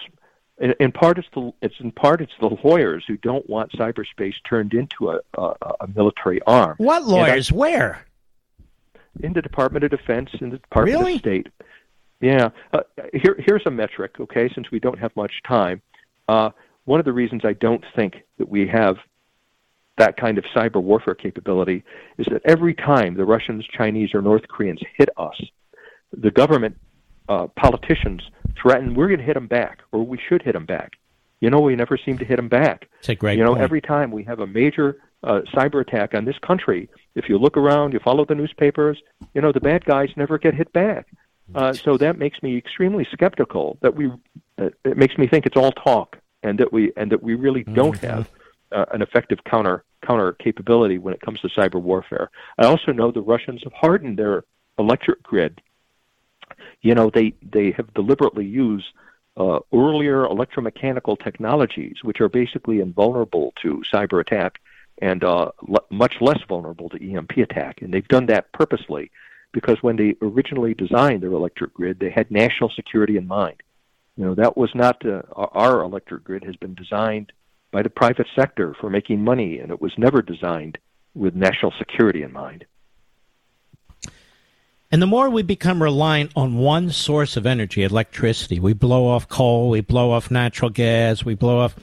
in, 0.60 0.74
in, 0.80 0.92
part 0.92 1.18
it's 1.18 1.28
the 1.34 1.52
it's 1.62 1.80
in 1.80 1.92
part 1.92 2.22
it's 2.22 2.34
the 2.40 2.56
lawyers 2.64 3.04
who 3.08 3.18
don't 3.18 3.50
want 3.50 3.72
cyberspace 3.72 4.36
turned 4.48 4.74
into 4.74 5.12
a 5.12 5.20
a, 5.36 5.54
a 5.82 5.88
military 5.96 6.42
arm. 6.44 6.76
What 6.78 7.06
lawyers? 7.06 7.52
I, 7.52 7.56
Where? 7.56 8.06
In 9.22 9.34
the 9.34 9.42
Department 9.42 9.84
of 9.84 9.92
Defense, 9.92 10.30
in 10.40 10.52
the 10.52 10.58
Department 10.58 10.98
really? 10.98 11.14
of 11.16 11.20
State. 11.20 11.48
Yeah. 12.22 12.50
Uh, 12.72 12.82
here 13.14 13.36
here's 13.46 13.66
a 13.66 13.72
metric. 13.72 14.20
Okay, 14.20 14.50
since 14.54 14.72
we 14.72 14.80
don't 14.80 15.00
have 15.00 15.16
much 15.16 15.42
time. 15.44 15.82
Uh, 16.28 16.52
one 16.86 17.00
of 17.00 17.06
the 17.06 17.14
reasons 17.14 17.44
I 17.44 17.54
don't 17.54 17.84
think 17.96 18.24
that 18.38 18.50
we 18.50 18.68
have 18.68 18.98
that 19.98 20.18
kind 20.18 20.38
of 20.38 20.46
cyber 20.46 20.82
warfare 20.82 21.16
capability 21.16 21.84
is 22.18 22.26
that 22.32 22.42
every 22.46 22.74
time 22.74 23.16
the 23.16 23.26
Russians, 23.26 23.66
Chinese, 23.68 24.14
or 24.14 24.22
North 24.22 24.48
Koreans 24.48 24.80
hit 24.98 25.10
us, 25.18 25.40
the 26.12 26.32
government 26.32 26.78
uh, 27.30 27.48
politicians 27.48 28.22
threaten 28.62 28.94
we're 28.94 29.08
going 29.08 29.20
to 29.20 29.26
hit 29.26 29.36
them 29.36 29.48
back, 29.48 29.80
or 29.92 30.06
we 30.06 30.20
should 30.28 30.42
hit 30.42 30.54
them 30.54 30.66
back. 30.66 30.94
You 31.40 31.50
know, 31.50 31.60
we 31.60 31.76
never 31.76 31.98
seem 31.98 32.18
to 32.20 32.26
hit 32.26 32.36
them 32.36 32.50
back. 32.50 32.88
It's 33.00 33.10
a 33.10 33.16
great 33.16 33.38
You 33.38 33.44
know, 33.44 33.54
point. 33.54 33.64
every 33.64 33.82
time 33.82 34.12
we 34.12 34.24
have 34.26 34.40
a 34.40 34.48
major 34.48 34.98
uh, 35.24 35.42
cyber 35.54 35.82
attack 35.82 36.14
on 36.14 36.26
this 36.26 36.38
country, 36.40 36.90
if 37.16 37.30
you 37.30 37.38
look 37.38 37.58
around, 37.58 37.94
you 37.94 38.00
follow 38.00 38.26
the 38.26 38.36
newspapers, 38.36 39.02
you 39.34 39.42
know, 39.42 39.52
the 39.52 39.60
bad 39.60 39.86
guys 39.86 40.10
never 40.16 40.38
get 40.38 40.54
hit 40.54 40.72
back. 40.74 41.08
Uh, 41.54 41.74
so 41.74 41.98
that 41.98 42.18
makes 42.18 42.42
me 42.42 42.58
extremely 42.58 43.06
skeptical. 43.12 43.78
That 43.82 43.96
we, 43.96 44.10
uh, 44.58 44.70
it 44.86 44.98
makes 44.98 45.18
me 45.18 45.28
think 45.28 45.46
it's 45.46 45.58
all 45.58 45.72
talk, 45.72 46.18
and 46.44 46.58
that 46.60 46.72
we 46.72 46.94
and 46.96 47.12
that 47.12 47.22
we 47.22 47.36
really 47.36 47.64
don't 47.64 47.98
mm-hmm. 47.98 48.06
have 48.06 48.30
uh, 48.72 48.86
an 48.94 49.02
effective 49.02 49.40
counter 49.44 49.84
counter 50.06 50.34
capability 50.34 50.98
when 50.98 51.14
it 51.14 51.22
comes 51.22 51.40
to 51.42 51.50
cyber 51.50 51.82
warfare. 51.82 52.30
I 52.58 52.66
also 52.66 52.92
know 52.92 53.12
the 53.12 53.22
Russians 53.22 53.62
have 53.64 53.74
hardened 53.74 54.18
their 54.18 54.44
electric 54.78 55.22
grid. 55.24 55.62
You 56.82 56.96
know, 56.96 57.10
they 57.10 57.34
they 57.42 57.72
have 57.72 57.94
deliberately 57.94 58.46
used 58.46 58.88
uh, 59.38 59.60
earlier 59.74 60.24
electromechanical 60.26 61.22
technologies, 61.24 61.98
which 62.04 62.22
are 62.22 62.30
basically 62.30 62.80
invulnerable 62.80 63.54
to 63.62 63.84
cyber 63.94 64.20
attack 64.20 64.60
and 65.02 65.24
uh, 65.24 65.52
l- 65.70 65.86
much 65.90 66.16
less 66.22 66.40
vulnerable 66.48 66.90
to 66.90 67.14
EMP 67.14 67.38
attack. 67.38 67.82
And 67.82 67.94
they've 67.94 68.08
done 68.08 68.26
that 68.28 68.52
purposely 68.52 69.12
because 69.52 69.82
when 69.82 69.96
they 69.96 70.16
originally 70.22 70.74
designed 70.74 71.22
their 71.22 71.32
electric 71.32 71.74
grid, 71.74 72.00
they 72.00 72.10
had 72.10 72.32
national 72.32 72.70
security 72.70 73.18
in 73.18 73.28
mind. 73.28 73.62
You 74.18 74.26
know, 74.26 74.36
that 74.36 74.58
was 74.58 74.74
not 74.76 75.06
uh, 75.06 75.22
our 75.36 75.82
electric 75.82 76.24
grid 76.24 76.44
has 76.44 76.56
been 76.58 76.76
designed 76.76 77.32
by 77.72 77.82
the 77.82 77.90
private 77.90 78.28
sector 78.36 78.76
for 78.80 78.90
making 78.90 79.24
money, 79.24 79.60
and 79.60 79.72
it 79.72 79.82
was 79.82 79.94
never 79.98 80.22
designed 80.22 80.78
with 81.16 81.36
national 81.36 81.74
security 81.78 82.24
in 82.24 82.32
mind. 82.32 82.66
And 84.92 85.02
the 85.02 85.08
more 85.08 85.30
we 85.30 85.42
become 85.42 85.82
reliant 85.82 86.32
on 86.36 86.58
one 86.58 86.90
source 86.90 87.38
of 87.38 87.46
energy, 87.46 87.84
electricity, 87.84 88.60
we 88.60 88.74
blow 88.74 89.08
off 89.08 89.30
coal, 89.30 89.70
we 89.70 89.80
blow 89.80 90.12
off 90.12 90.30
natural 90.30 90.70
gas, 90.70 91.24
we 91.24 91.34
blow 91.34 91.60
off 91.60 91.76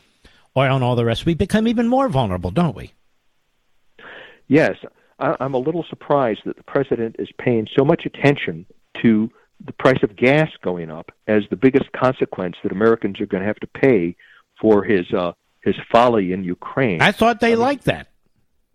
oil 0.56 0.74
and 0.74 0.84
all 0.84 0.94
the 0.94 1.04
rest, 1.04 1.24
we 1.24 1.34
become 1.34 1.66
even 1.66 1.88
more 1.88 2.09
vulnerable, 2.09 2.50
don't 2.50 2.76
we? 2.76 2.92
Yes. 4.46 4.76
I'm 5.18 5.54
a 5.54 5.59
little 5.59 5.84
surprised 5.88 6.40
that 6.44 6.56
the 6.56 6.62
president 6.62 7.16
is 7.18 7.28
paying 7.38 7.66
so 7.76 7.84
much 7.84 8.04
attention 8.06 8.66
to 9.02 9.30
the 9.64 9.72
price 9.72 10.02
of 10.02 10.14
gas 10.14 10.50
going 10.62 10.90
up 10.90 11.11
as 11.26 11.42
the 11.50 11.56
biggest 11.56 11.90
consequence 11.92 12.56
that 12.62 12.72
Americans 12.72 13.20
are 13.20 13.26
going 13.26 13.40
to 13.40 13.46
have 13.46 13.59
to 13.61 13.66
pay 13.66 14.14
for 14.61 14.84
his 14.84 15.12
uh, 15.12 15.32
his 15.62 15.74
folly 15.90 16.32
in 16.32 16.44
Ukraine. 16.44 17.00
I 17.00 17.11
thought 17.11 17.40
they 17.40 17.48
I 17.48 17.50
mean, 17.50 17.61
liked 17.61 17.84
that. 17.86 18.09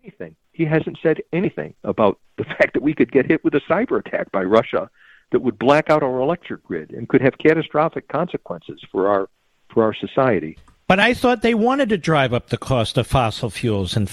Anything. 0.02 0.36
He 0.54 0.64
hasn't 0.64 0.98
said 1.02 1.20
anything 1.32 1.74
about 1.84 2.18
the 2.38 2.44
fact 2.58 2.74
that 2.74 2.82
we 2.82 2.94
could 2.94 3.12
get 3.12 3.26
hit 3.26 3.44
with 3.44 3.54
a 3.54 3.60
cyber 3.68 3.98
attack 3.98 4.32
by 4.32 4.42
Russia 4.42 4.88
that 5.32 5.40
would 5.40 5.58
black 5.58 5.90
out 5.90 6.02
our 6.02 6.20
electric 6.20 6.62
grid 6.62 6.90
and 6.92 7.08
could 7.08 7.20
have 7.20 7.36
catastrophic 7.38 8.08
consequences 8.08 8.80
for 8.90 9.08
our 9.08 9.28
for 9.68 9.82
our 9.82 9.94
society. 9.94 10.56
But 10.86 11.00
I 11.00 11.14
thought 11.14 11.42
they 11.42 11.54
wanted 11.54 11.88
to 11.88 11.98
drive 11.98 12.32
up 12.32 12.48
the 12.48 12.58
cost 12.58 12.98
of 12.98 13.06
fossil 13.06 13.50
fuels 13.50 13.96
and, 13.96 14.08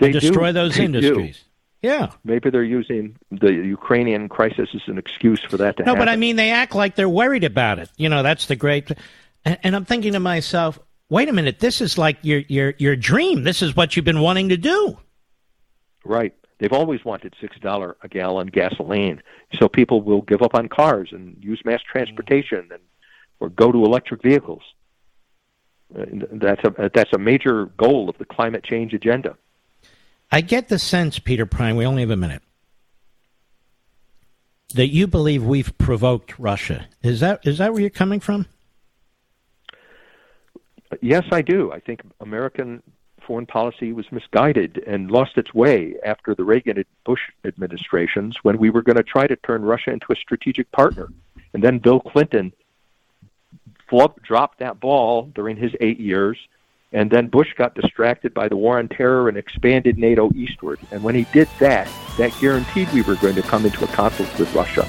and 0.00 0.12
destroy 0.12 0.48
do. 0.48 0.54
those 0.54 0.76
they 0.76 0.84
industries. 0.84 1.38
Do. 1.38 1.88
Yeah. 1.88 2.10
Maybe 2.24 2.50
they're 2.50 2.64
using 2.64 3.16
the 3.30 3.52
Ukrainian 3.52 4.28
crisis 4.28 4.70
as 4.74 4.80
an 4.86 4.98
excuse 4.98 5.40
for 5.48 5.58
that 5.58 5.76
to 5.76 5.84
no, 5.84 5.92
happen. 5.92 5.98
No, 5.98 6.04
but 6.06 6.08
I 6.08 6.16
mean, 6.16 6.36
they 6.36 6.50
act 6.50 6.74
like 6.74 6.96
they're 6.96 7.08
worried 7.08 7.44
about 7.44 7.78
it. 7.78 7.90
You 7.96 8.08
know, 8.08 8.22
that's 8.22 8.46
the 8.46 8.56
great. 8.56 8.90
And, 9.44 9.58
and 9.62 9.76
I'm 9.76 9.84
thinking 9.84 10.14
to 10.14 10.20
myself, 10.20 10.78
wait 11.08 11.28
a 11.28 11.32
minute, 11.32 11.60
this 11.60 11.80
is 11.80 11.96
like 11.96 12.18
your 12.22 12.40
your 12.48 12.74
your 12.78 12.96
dream. 12.96 13.44
This 13.44 13.62
is 13.62 13.76
what 13.76 13.94
you've 13.94 14.04
been 14.04 14.20
wanting 14.20 14.48
to 14.48 14.56
do. 14.56 14.98
Right. 16.08 16.34
They've 16.58 16.72
always 16.72 17.04
wanted 17.04 17.34
six 17.38 17.58
dollar 17.60 17.96
a 18.02 18.08
gallon 18.08 18.48
gasoline, 18.48 19.22
so 19.60 19.68
people 19.68 20.00
will 20.00 20.22
give 20.22 20.40
up 20.42 20.54
on 20.54 20.68
cars 20.68 21.10
and 21.12 21.36
use 21.40 21.60
mass 21.64 21.80
transportation 21.82 22.66
and 22.72 22.80
or 23.40 23.50
go 23.50 23.70
to 23.70 23.84
electric 23.84 24.22
vehicles. 24.22 24.62
Uh, 25.96 26.06
that's 26.32 26.64
a 26.64 26.90
that's 26.92 27.12
a 27.12 27.18
major 27.18 27.66
goal 27.76 28.08
of 28.08 28.16
the 28.16 28.24
climate 28.24 28.64
change 28.64 28.94
agenda. 28.94 29.36
I 30.32 30.40
get 30.40 30.68
the 30.68 30.78
sense, 30.78 31.18
Peter 31.18 31.46
Pry, 31.46 31.72
we 31.74 31.86
only 31.86 32.02
have 32.02 32.10
a 32.10 32.16
minute, 32.16 32.42
that 34.74 34.88
you 34.88 35.06
believe 35.06 35.44
we've 35.44 35.76
provoked 35.78 36.38
Russia. 36.38 36.88
Is 37.02 37.20
that 37.20 37.46
is 37.46 37.58
that 37.58 37.72
where 37.72 37.82
you're 37.82 37.90
coming 37.90 38.20
from? 38.20 38.46
Yes, 41.02 41.24
I 41.30 41.42
do. 41.42 41.70
I 41.70 41.80
think 41.80 42.00
American 42.20 42.82
foreign 43.28 43.46
policy 43.46 43.92
was 43.92 44.10
misguided 44.10 44.82
and 44.86 45.10
lost 45.10 45.36
its 45.36 45.52
way 45.52 45.94
after 46.02 46.34
the 46.34 46.42
Reagan 46.42 46.78
and 46.78 46.86
Bush 47.04 47.20
administrations 47.44 48.38
when 48.42 48.56
we 48.56 48.70
were 48.70 48.80
going 48.80 48.96
to 48.96 49.02
try 49.02 49.26
to 49.26 49.36
turn 49.36 49.62
Russia 49.62 49.90
into 49.90 50.06
a 50.10 50.16
strategic 50.16 50.72
partner. 50.72 51.08
And 51.52 51.62
then 51.62 51.78
Bill 51.78 52.00
Clinton 52.00 52.54
dropped 54.22 54.58
that 54.60 54.80
ball 54.80 55.30
during 55.34 55.58
his 55.58 55.72
eight 55.80 56.00
years. 56.00 56.38
And 56.90 57.10
then 57.10 57.28
Bush 57.28 57.48
got 57.54 57.74
distracted 57.74 58.32
by 58.32 58.48
the 58.48 58.56
war 58.56 58.78
on 58.78 58.88
terror 58.88 59.28
and 59.28 59.36
expanded 59.36 59.98
NATO 59.98 60.32
eastward. 60.34 60.78
And 60.90 61.02
when 61.02 61.14
he 61.14 61.24
did 61.34 61.48
that, 61.60 61.86
that 62.16 62.32
guaranteed 62.40 62.90
we 62.94 63.02
were 63.02 63.16
going 63.16 63.34
to 63.34 63.42
come 63.42 63.66
into 63.66 63.84
a 63.84 63.88
conflict 63.88 64.38
with 64.38 64.54
Russia. 64.54 64.88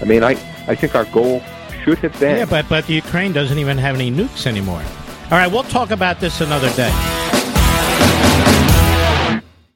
I 0.00 0.04
mean, 0.06 0.24
I, 0.24 0.32
I 0.66 0.74
think 0.74 0.96
our 0.96 1.04
goal 1.06 1.40
should 1.84 1.98
have 1.98 2.18
been. 2.18 2.38
Yeah, 2.38 2.46
but, 2.46 2.68
but 2.68 2.88
Ukraine 2.88 3.32
doesn't 3.32 3.58
even 3.58 3.78
have 3.78 3.94
any 3.94 4.10
nukes 4.10 4.46
anymore. 4.48 4.82
All 5.30 5.38
right, 5.38 5.46
we'll 5.46 5.62
talk 5.62 5.92
about 5.92 6.18
this 6.18 6.40
another 6.40 6.70
day. 6.74 7.19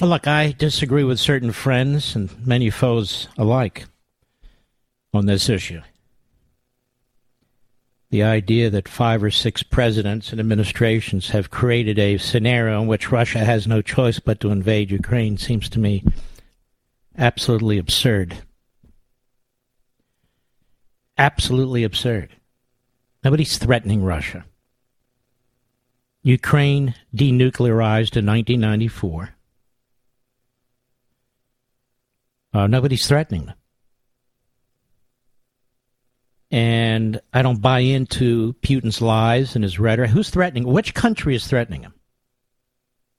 Look, 0.00 0.28
I 0.28 0.52
disagree 0.52 1.02
with 1.02 1.18
certain 1.18 1.52
friends 1.52 2.14
and 2.14 2.46
many 2.46 2.70
foes 2.70 3.28
alike 3.36 3.86
on 5.12 5.26
this 5.26 5.48
issue. 5.48 5.80
The 8.10 8.22
idea 8.22 8.70
that 8.70 8.88
five 8.88 9.22
or 9.22 9.30
six 9.30 9.62
presidents 9.62 10.30
and 10.30 10.40
administrations 10.40 11.30
have 11.30 11.50
created 11.50 11.98
a 11.98 12.16
scenario 12.16 12.80
in 12.80 12.86
which 12.86 13.10
Russia 13.10 13.40
has 13.40 13.66
no 13.66 13.82
choice 13.82 14.18
but 14.18 14.40
to 14.40 14.50
invade 14.50 14.90
Ukraine 14.90 15.36
seems 15.36 15.68
to 15.70 15.78
me 15.78 16.04
Absolutely 17.18 17.78
absurd. 17.78 18.38
Absolutely 21.18 21.82
absurd. 21.82 22.36
Nobody's 23.24 23.58
threatening 23.58 24.04
Russia. 24.04 24.44
Ukraine 26.22 26.94
denuclearized 27.12 28.16
in 28.16 28.24
1994. 28.24 29.30
Uh, 32.52 32.66
nobody's 32.66 33.06
threatening 33.06 33.46
them. 33.46 33.56
And 36.50 37.20
I 37.32 37.42
don't 37.42 37.60
buy 37.60 37.80
into 37.80 38.54
Putin's 38.62 39.02
lies 39.02 39.54
and 39.54 39.62
his 39.62 39.78
rhetoric. 39.78 40.10
Who's 40.10 40.30
threatening? 40.30 40.64
Which 40.64 40.94
country 40.94 41.34
is 41.34 41.46
threatening 41.46 41.82
him? 41.82 41.94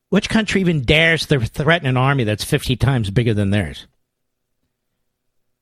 Which 0.09 0.29
country 0.29 0.61
even 0.61 0.81
dares 0.81 1.27
to 1.27 1.39
threaten 1.39 1.87
an 1.87 1.97
army 1.97 2.23
that's 2.23 2.43
50 2.43 2.75
times 2.77 3.11
bigger 3.11 3.35
than 3.35 3.51
theirs? 3.51 3.85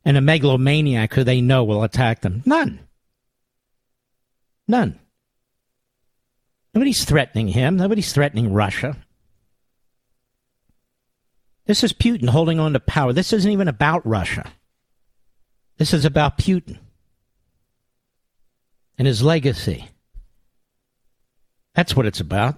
And 0.06 0.16
a 0.16 0.22
megalomaniac 0.22 1.14
who 1.14 1.26
they 1.26 1.42
know 1.42 1.66
will 1.66 1.84
attack 1.84 2.22
them? 2.22 2.42
None. 2.46 2.80
None. 4.70 4.98
Nobody's 6.74 7.04
threatening 7.04 7.50
him. 7.50 7.76
Nobody's 7.76 8.14
threatening 8.14 8.54
Russia. 8.54 8.96
This 11.68 11.84
is 11.84 11.92
Putin 11.92 12.30
holding 12.30 12.60
on 12.60 12.74
to 12.74 12.80
power. 12.80 13.12
This 13.12 13.34
isn't 13.34 13.52
even 13.52 13.68
about 13.68 14.06
Russia. 14.08 14.50
This 15.78 15.94
is 15.94 16.06
about 16.06 16.38
Putin 16.38 16.80
and 18.98 19.06
his 19.06 19.22
legacy. 19.22 19.90
That's 21.76 21.96
what 21.96 22.06
it's 22.06 22.22
about. 22.22 22.58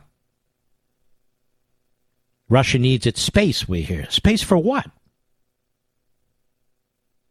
Russia 2.48 2.78
needs 2.78 3.06
its 3.06 3.22
space, 3.22 3.68
we 3.68 3.82
hear. 3.82 4.10
Space 4.10 4.42
for 4.42 4.58
what? 4.58 4.90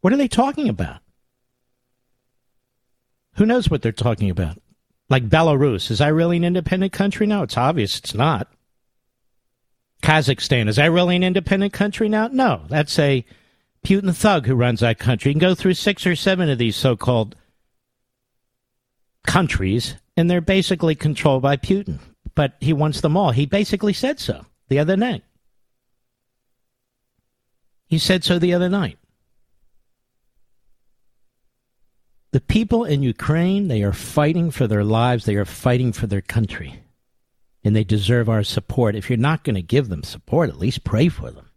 What 0.00 0.12
are 0.12 0.16
they 0.18 0.28
talking 0.28 0.68
about? 0.68 1.00
Who 3.36 3.46
knows 3.46 3.70
what 3.70 3.82
they're 3.82 3.92
talking 3.92 4.30
about? 4.30 4.58
Like 5.08 5.28
Belarus. 5.28 5.90
Is 5.92 5.98
that 5.98 6.12
really 6.12 6.36
an 6.36 6.44
independent 6.44 6.92
country 6.92 7.26
now? 7.26 7.44
It's 7.44 7.56
obvious 7.56 7.98
it's 7.98 8.14
not. 8.14 8.48
Kazakhstan. 10.02 10.68
Is 10.68 10.76
that 10.76 10.92
really 10.92 11.16
an 11.16 11.24
independent 11.24 11.72
country 11.72 12.08
now? 12.08 12.28
No. 12.28 12.62
That's 12.68 12.98
a 12.98 13.24
Putin 13.84 14.14
thug 14.14 14.46
who 14.46 14.54
runs 14.54 14.80
that 14.80 14.98
country. 14.98 15.30
You 15.30 15.34
can 15.34 15.40
go 15.40 15.54
through 15.54 15.74
six 15.74 16.06
or 16.06 16.16
seven 16.16 16.48
of 16.48 16.58
these 16.58 16.76
so 16.76 16.96
called 16.96 17.36
countries, 19.26 19.96
and 20.16 20.30
they're 20.30 20.40
basically 20.40 20.94
controlled 20.94 21.42
by 21.42 21.56
Putin. 21.56 21.98
But 22.34 22.54
he 22.60 22.72
wants 22.72 23.00
them 23.00 23.16
all. 23.16 23.32
He 23.32 23.46
basically 23.46 23.92
said 23.92 24.20
so 24.20 24.46
the 24.68 24.78
other 24.78 24.96
night. 24.96 25.22
He 27.86 27.98
said 27.98 28.22
so 28.22 28.38
the 28.38 28.54
other 28.54 28.68
night. 28.68 28.98
The 32.30 32.40
people 32.40 32.84
in 32.84 33.02
Ukraine, 33.02 33.68
they 33.68 33.82
are 33.82 33.94
fighting 33.94 34.50
for 34.50 34.66
their 34.66 34.84
lives, 34.84 35.24
they 35.24 35.36
are 35.36 35.46
fighting 35.46 35.92
for 35.92 36.06
their 36.06 36.20
country. 36.20 36.82
And 37.64 37.74
they 37.74 37.84
deserve 37.84 38.28
our 38.28 38.44
support. 38.44 38.94
If 38.94 39.10
you're 39.10 39.16
not 39.16 39.44
going 39.44 39.56
to 39.56 39.62
give 39.62 39.88
them 39.88 40.02
support, 40.02 40.48
at 40.48 40.58
least 40.58 40.84
pray 40.84 41.08
for 41.08 41.30
them. 41.30 41.50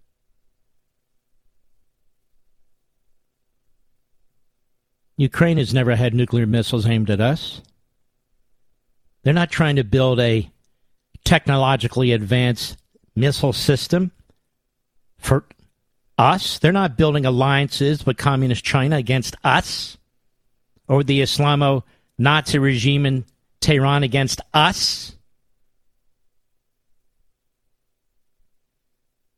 Ukraine 5.17 5.57
has 5.57 5.73
never 5.73 5.95
had 5.95 6.15
nuclear 6.15 6.47
missiles 6.47 6.87
aimed 6.87 7.11
at 7.11 7.21
us. 7.21 7.61
They're 9.23 9.33
not 9.33 9.51
trying 9.51 9.75
to 9.75 9.83
build 9.83 10.19
a 10.19 10.49
technologically 11.23 12.11
advanced 12.11 12.77
missile 13.15 13.53
system 13.53 14.11
for 15.19 15.45
us. 16.17 16.57
They're 16.57 16.71
not 16.71 16.97
building 16.97 17.25
alliances 17.25 18.05
with 18.05 18.17
Communist 18.17 18.63
China 18.63 18.95
against 18.97 19.35
us 19.43 19.97
or 20.87 21.03
the 21.03 21.21
Islamo 21.21 21.83
Nazi 22.17 22.59
regime 22.59 23.05
in 23.05 23.25
Tehran 23.59 24.03
against 24.03 24.41
us. 24.53 25.15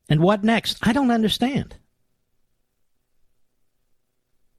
And 0.08 0.20
what 0.20 0.44
next? 0.44 0.78
I 0.82 0.92
don't 0.92 1.10
understand. 1.10 1.76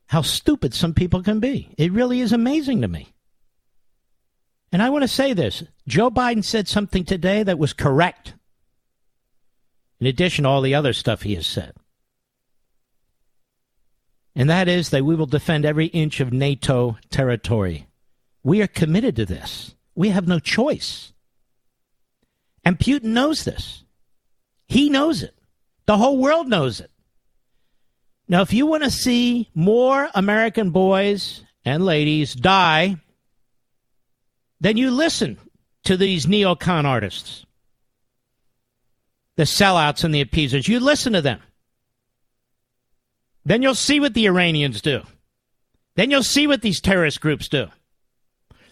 How 0.08 0.22
stupid 0.22 0.74
some 0.74 0.94
people 0.94 1.24
can 1.24 1.40
be. 1.40 1.74
It 1.78 1.92
really 1.92 2.22
is 2.22 2.32
amazing 2.32 2.82
to 2.82 2.88
me. 2.88 3.10
And 4.72 4.82
I 4.82 4.90
want 4.90 5.04
to 5.04 5.08
say 5.08 5.34
this 5.34 5.64
Joe 5.88 6.12
Biden 6.12 6.44
said 6.44 6.68
something 6.68 7.06
today 7.06 7.44
that 7.44 7.60
was 7.60 7.74
correct 7.74 8.34
in 10.00 10.08
addition 10.08 10.44
to 10.44 10.50
all 10.50 10.62
the 10.62 10.76
other 10.76 10.94
stuff 10.94 11.22
he 11.22 11.36
has 11.36 11.48
said. 11.48 11.74
And 14.36 14.50
that 14.50 14.68
is 14.68 14.90
that 14.90 15.06
we 15.06 15.16
will 15.16 15.28
defend 15.28 15.66
every 15.66 15.86
inch 15.88 16.20
of 16.20 16.34
NATO 16.34 16.98
territory. 17.10 17.88
We 18.44 18.62
are 18.62 18.68
committed 18.68 19.16
to 19.16 19.26
this. 19.26 19.76
We 19.96 20.10
have 20.10 20.28
no 20.28 20.40
choice. 20.40 21.14
And 22.66 22.78
Putin 22.78 23.06
knows 23.06 23.46
this. 23.46 23.85
He 24.68 24.90
knows 24.90 25.24
it. 25.24 25.36
The 25.86 25.98
whole 25.98 26.18
world 26.18 26.48
knows 26.48 26.80
it. 26.80 26.90
Now, 28.28 28.42
if 28.42 28.54
you 28.54 28.66
want 28.66 28.84
to 28.84 28.92
see 28.92 29.50
more 29.54 30.10
American 30.16 30.72
boys 30.72 31.44
and 31.64 31.86
ladies 31.86 32.34
die, 32.34 32.98
then 34.60 34.78
you 34.78 34.90
listen 34.90 35.38
to 35.84 35.96
these 35.96 36.26
neocon 36.26 36.86
artists 36.86 37.46
the 39.36 39.44
sellouts 39.44 40.04
and 40.04 40.16
the 40.16 40.22
appeasers. 40.22 40.68
You 40.68 40.80
listen 40.80 41.14
to 41.14 41.22
them. 41.22 41.42
Then 43.44 43.62
you'll 43.62 43.76
see 43.76 44.00
what 44.00 44.14
the 44.14 44.28
Iranians 44.28 44.82
do. 44.82 45.02
Then 45.96 46.10
you'll 46.10 46.24
see 46.24 46.48
what 46.48 46.62
these 46.62 46.82
terrorist 46.82 47.22
groups 47.22 47.48
do. 47.48 47.68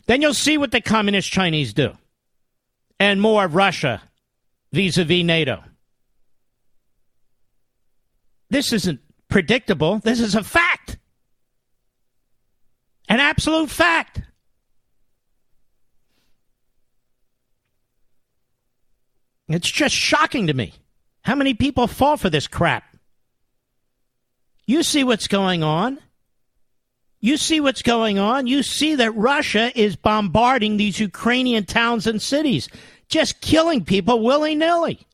Then 0.08 0.22
you'll 0.22 0.34
see 0.34 0.58
what 0.58 0.72
the 0.72 0.82
communist 0.82 1.30
Chinese 1.32 1.74
do. 1.74 1.98
And 3.00 3.22
more 3.22 3.46
of 3.46 3.56
Russia 3.56 4.02
vis 4.72 4.98
a 4.98 5.04
vis 5.04 5.24
NATO. 5.24 5.64
This 8.54 8.72
isn't 8.72 8.99
predictable. 9.30 9.97
This 9.97 10.20
is 10.20 10.36
a 10.36 10.43
fact. 10.43 10.99
An 13.10 13.20
absolute 13.20 13.72
fact. 13.72 14.22
It's 19.47 19.72
just 19.72 19.95
shocking 19.95 20.45
to 20.45 20.54
me 20.54 20.72
how 21.24 21.34
many 21.34 21.56
people 21.56 21.88
fall 21.88 22.16
for 22.16 22.30
this 22.30 22.45
crap. 22.45 22.84
You 24.68 24.84
see 24.84 25.04
what's 25.04 25.28
going 25.28 25.64
on. 25.64 25.97
You 27.22 27.38
see 27.38 27.60
what's 27.60 27.82
going 27.82 28.20
on. 28.20 28.45
You 28.45 28.62
see 28.62 28.93
that 28.93 29.16
Russia 29.16 29.72
is 29.74 29.95
bombarding 29.95 30.78
these 30.78 30.99
Ukrainian 30.99 31.66
towns 31.66 32.06
and 32.06 32.22
cities, 32.22 32.70
just 33.10 33.41
killing 33.41 33.84
people 33.84 34.22
willy 34.22 34.54
nilly. 34.54 35.08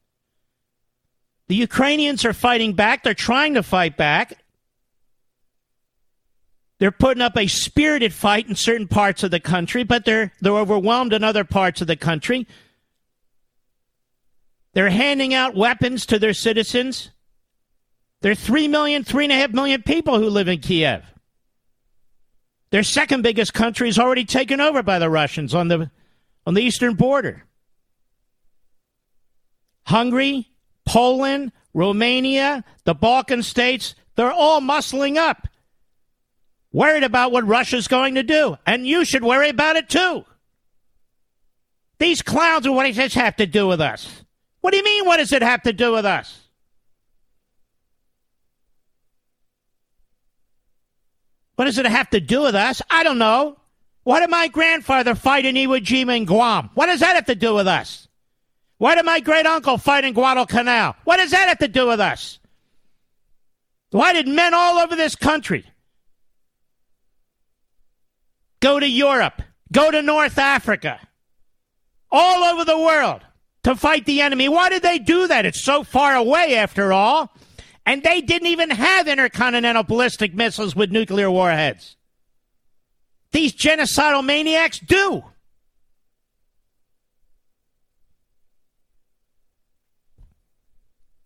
The 1.49 1.55
Ukrainians 1.55 2.23
are 2.25 2.33
fighting 2.33 2.73
back. 2.73 3.03
They're 3.03 3.15
trying 3.15 3.55
to 3.55 3.63
fight 3.63 3.97
back. 3.97 4.37
They're 6.77 6.91
putting 6.91 7.23
up 7.23 7.35
a 7.35 7.47
spirited 7.47 8.13
fight 8.13 8.47
in 8.47 8.55
certain 8.55 8.87
parts 8.87 9.23
of 9.23 9.31
the 9.31 9.39
country, 9.39 9.83
but 9.83 10.05
they're, 10.05 10.31
they're 10.39 10.53
overwhelmed 10.53 11.11
in 11.11 11.23
other 11.23 11.43
parts 11.43 11.81
of 11.81 11.87
the 11.87 11.95
country. 11.95 12.47
They're 14.73 14.91
handing 14.91 15.33
out 15.33 15.55
weapons 15.55 16.05
to 16.05 16.19
their 16.19 16.35
citizens. 16.35 17.09
There 18.21 18.31
are 18.31 18.35
3 18.35 18.67
million, 18.67 19.03
3.5 19.03 19.51
million 19.51 19.81
people 19.81 20.19
who 20.19 20.29
live 20.29 20.47
in 20.47 20.59
Kiev. 20.59 21.03
Their 22.69 22.83
second 22.83 23.23
biggest 23.23 23.55
country 23.55 23.89
is 23.89 23.97
already 23.97 24.23
taken 24.23 24.61
over 24.61 24.83
by 24.83 24.99
the 24.99 25.09
Russians 25.09 25.55
on 25.55 25.67
the, 25.67 25.89
on 26.45 26.53
the 26.53 26.61
eastern 26.61 26.93
border. 26.93 27.43
Hungary, 29.87 30.49
Poland, 30.89 31.51
Romania, 31.75 32.63
the 32.83 32.95
Balkan 32.95 33.43
states, 33.43 33.93
they're 34.15 34.31
all 34.31 34.59
muscling 34.59 35.17
up, 35.17 35.47
worried 36.73 37.03
about 37.03 37.31
what 37.31 37.45
Russia's 37.45 37.87
going 37.87 38.15
to 38.15 38.23
do. 38.23 38.57
And 38.65 38.87
you 38.87 39.05
should 39.05 39.23
worry 39.23 39.49
about 39.49 39.75
it 39.75 39.87
too. 39.87 40.25
These 41.99 42.23
clowns, 42.23 42.65
are 42.65 42.71
what 42.71 42.87
does 42.87 42.95
this 42.95 43.13
have 43.13 43.35
to 43.35 43.45
do 43.45 43.67
with 43.67 43.79
us? 43.79 44.23
What 44.61 44.71
do 44.71 44.77
you 44.77 44.83
mean, 44.83 45.05
what 45.05 45.17
does 45.17 45.31
it 45.31 45.43
have 45.43 45.61
to 45.63 45.73
do 45.73 45.91
with 45.91 46.05
us? 46.05 46.35
What 51.55 51.65
does 51.65 51.77
it 51.77 51.85
have 51.85 52.09
to 52.09 52.19
do 52.19 52.41
with 52.41 52.55
us? 52.55 52.81
I 52.89 53.03
don't 53.03 53.19
know. 53.19 53.59
What 54.03 54.21
did 54.21 54.31
my 54.31 54.47
grandfather 54.47 55.13
fight 55.13 55.45
in 55.45 55.53
Iwo 55.53 55.79
Jima 55.79 56.17
in 56.17 56.25
Guam? 56.25 56.71
What 56.73 56.87
does 56.87 57.01
that 57.01 57.13
have 57.13 57.25
to 57.27 57.35
do 57.35 57.53
with 57.53 57.67
us? 57.67 58.08
Why 58.79 58.95
did 58.95 59.05
my 59.05 59.19
great 59.19 59.45
uncle 59.45 59.77
fight 59.77 60.05
in 60.05 60.13
Guadalcanal? 60.13 60.95
What 61.03 61.17
does 61.17 61.31
that 61.31 61.49
have 61.49 61.59
to 61.59 61.67
do 61.67 61.87
with 61.87 61.99
us? 61.99 62.39
Why 63.91 64.13
did 64.13 64.27
men 64.27 64.53
all 64.53 64.79
over 64.79 64.95
this 64.95 65.15
country 65.15 65.65
go 68.61 68.79
to 68.79 68.87
Europe, 68.87 69.41
go 69.71 69.91
to 69.91 70.01
North 70.01 70.37
Africa, 70.37 70.99
all 72.09 72.43
over 72.45 72.63
the 72.63 72.77
world 72.77 73.21
to 73.63 73.75
fight 73.75 74.05
the 74.05 74.21
enemy? 74.21 74.47
Why 74.47 74.69
did 74.69 74.81
they 74.81 74.97
do 74.97 75.27
that? 75.27 75.45
It's 75.45 75.61
so 75.61 75.83
far 75.83 76.15
away, 76.15 76.55
after 76.55 76.93
all. 76.93 77.33
And 77.85 78.01
they 78.01 78.21
didn't 78.21 78.47
even 78.47 78.69
have 78.69 79.09
intercontinental 79.09 79.83
ballistic 79.83 80.33
missiles 80.33 80.73
with 80.75 80.91
nuclear 80.91 81.29
warheads. 81.29 81.97
These 83.31 83.53
genocidal 83.53 84.23
maniacs 84.23 84.79
do. 84.79 85.23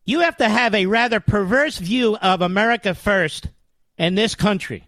You 0.05 0.21
have 0.21 0.37
to 0.37 0.49
have 0.49 0.75
a 0.75 0.85
rather 0.85 1.19
perverse 1.19 1.77
view 1.77 2.17
of 2.17 2.41
America 2.41 2.93
first 2.93 3.47
and 3.97 4.17
this 4.17 4.35
country 4.35 4.87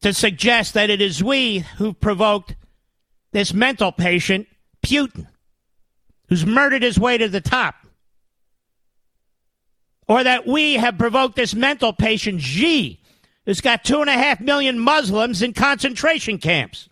to 0.00 0.12
suggest 0.14 0.74
that 0.74 0.90
it 0.90 1.00
is 1.00 1.22
we 1.22 1.58
who 1.76 1.92
provoked 1.92 2.54
this 3.32 3.52
mental 3.52 3.92
patient, 3.92 4.46
Putin, 4.82 5.26
who's 6.28 6.46
murdered 6.46 6.82
his 6.82 6.98
way 6.98 7.18
to 7.18 7.28
the 7.28 7.40
top. 7.40 7.74
Or 10.08 10.24
that 10.24 10.46
we 10.46 10.74
have 10.74 10.98
provoked 10.98 11.36
this 11.36 11.54
mental 11.54 11.92
patient, 11.92 12.40
Xi, 12.40 13.00
who's 13.44 13.60
got 13.60 13.84
two 13.84 14.00
and 14.00 14.10
a 14.10 14.14
half 14.14 14.40
million 14.40 14.78
Muslims 14.78 15.42
in 15.42 15.52
concentration 15.52 16.38
camps. 16.38 16.89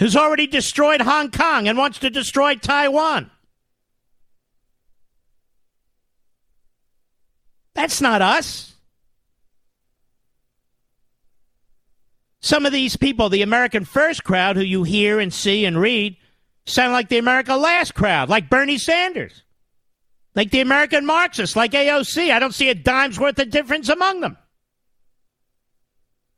Who's 0.00 0.16
already 0.16 0.46
destroyed 0.46 1.02
Hong 1.02 1.30
Kong 1.30 1.68
and 1.68 1.76
wants 1.76 1.98
to 1.98 2.10
destroy 2.10 2.54
Taiwan. 2.54 3.30
That's 7.74 8.00
not 8.00 8.22
us. 8.22 8.74
Some 12.40 12.64
of 12.64 12.72
these 12.72 12.96
people, 12.96 13.28
the 13.28 13.42
American 13.42 13.84
First 13.84 14.24
crowd 14.24 14.56
who 14.56 14.62
you 14.62 14.84
hear 14.84 15.20
and 15.20 15.32
see 15.32 15.66
and 15.66 15.78
read, 15.78 16.16
sound 16.64 16.94
like 16.94 17.10
the 17.10 17.18
America 17.18 17.54
Last 17.54 17.94
crowd, 17.94 18.30
like 18.30 18.48
Bernie 18.48 18.78
Sanders, 18.78 19.42
like 20.34 20.50
the 20.50 20.62
American 20.62 21.04
Marxists, 21.04 21.56
like 21.56 21.72
AOC. 21.72 22.32
I 22.32 22.38
don't 22.38 22.54
see 22.54 22.70
a 22.70 22.74
dime's 22.74 23.20
worth 23.20 23.38
of 23.38 23.50
difference 23.50 23.90
among 23.90 24.22
them. 24.22 24.38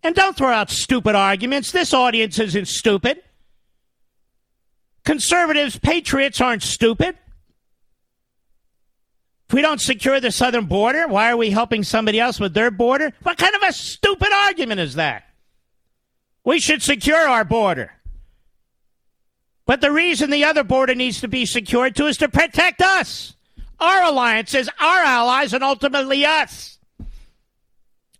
And 0.02 0.16
don't 0.16 0.36
throw 0.36 0.50
out 0.50 0.68
stupid 0.68 1.14
arguments. 1.14 1.70
This 1.70 1.94
audience 1.94 2.40
isn't 2.40 2.66
stupid. 2.66 3.22
Conservatives, 5.04 5.78
patriots 5.78 6.40
aren't 6.40 6.62
stupid. 6.62 7.16
If 9.48 9.54
we 9.54 9.62
don't 9.62 9.80
secure 9.80 10.20
the 10.20 10.30
southern 10.30 10.66
border, 10.66 11.06
why 11.08 11.30
are 11.30 11.36
we 11.36 11.50
helping 11.50 11.82
somebody 11.82 12.18
else 12.18 12.40
with 12.40 12.54
their 12.54 12.70
border? 12.70 13.12
What 13.22 13.36
kind 13.36 13.54
of 13.54 13.62
a 13.62 13.72
stupid 13.72 14.32
argument 14.32 14.80
is 14.80 14.94
that? 14.94 15.24
We 16.44 16.58
should 16.58 16.82
secure 16.82 17.28
our 17.28 17.44
border. 17.44 17.92
But 19.66 19.80
the 19.80 19.92
reason 19.92 20.30
the 20.30 20.44
other 20.44 20.64
border 20.64 20.94
needs 20.94 21.20
to 21.20 21.28
be 21.28 21.46
secured 21.46 21.96
too 21.96 22.06
is 22.06 22.16
to 22.18 22.28
protect 22.28 22.80
us, 22.80 23.34
our 23.78 24.02
alliances, 24.02 24.68
our 24.80 25.00
allies, 25.00 25.52
and 25.52 25.62
ultimately 25.62 26.24
us. 26.24 26.78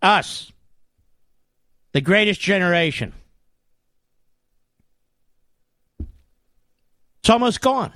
Us. 0.01 0.51
The 1.93 2.01
greatest 2.01 2.41
generation. 2.41 3.13
It's 7.23 7.29
almost 7.29 7.61
gone. 7.61 7.93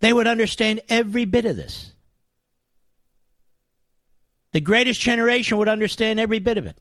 They 0.00 0.10
would 0.10 0.26
understand 0.26 0.80
every 0.88 1.26
bit 1.26 1.44
of 1.44 1.54
this. 1.54 1.92
The 4.52 4.60
greatest 4.60 5.00
generation 5.00 5.58
would 5.58 5.68
understand 5.68 6.18
every 6.18 6.38
bit 6.38 6.56
of 6.56 6.64
it. 6.64 6.78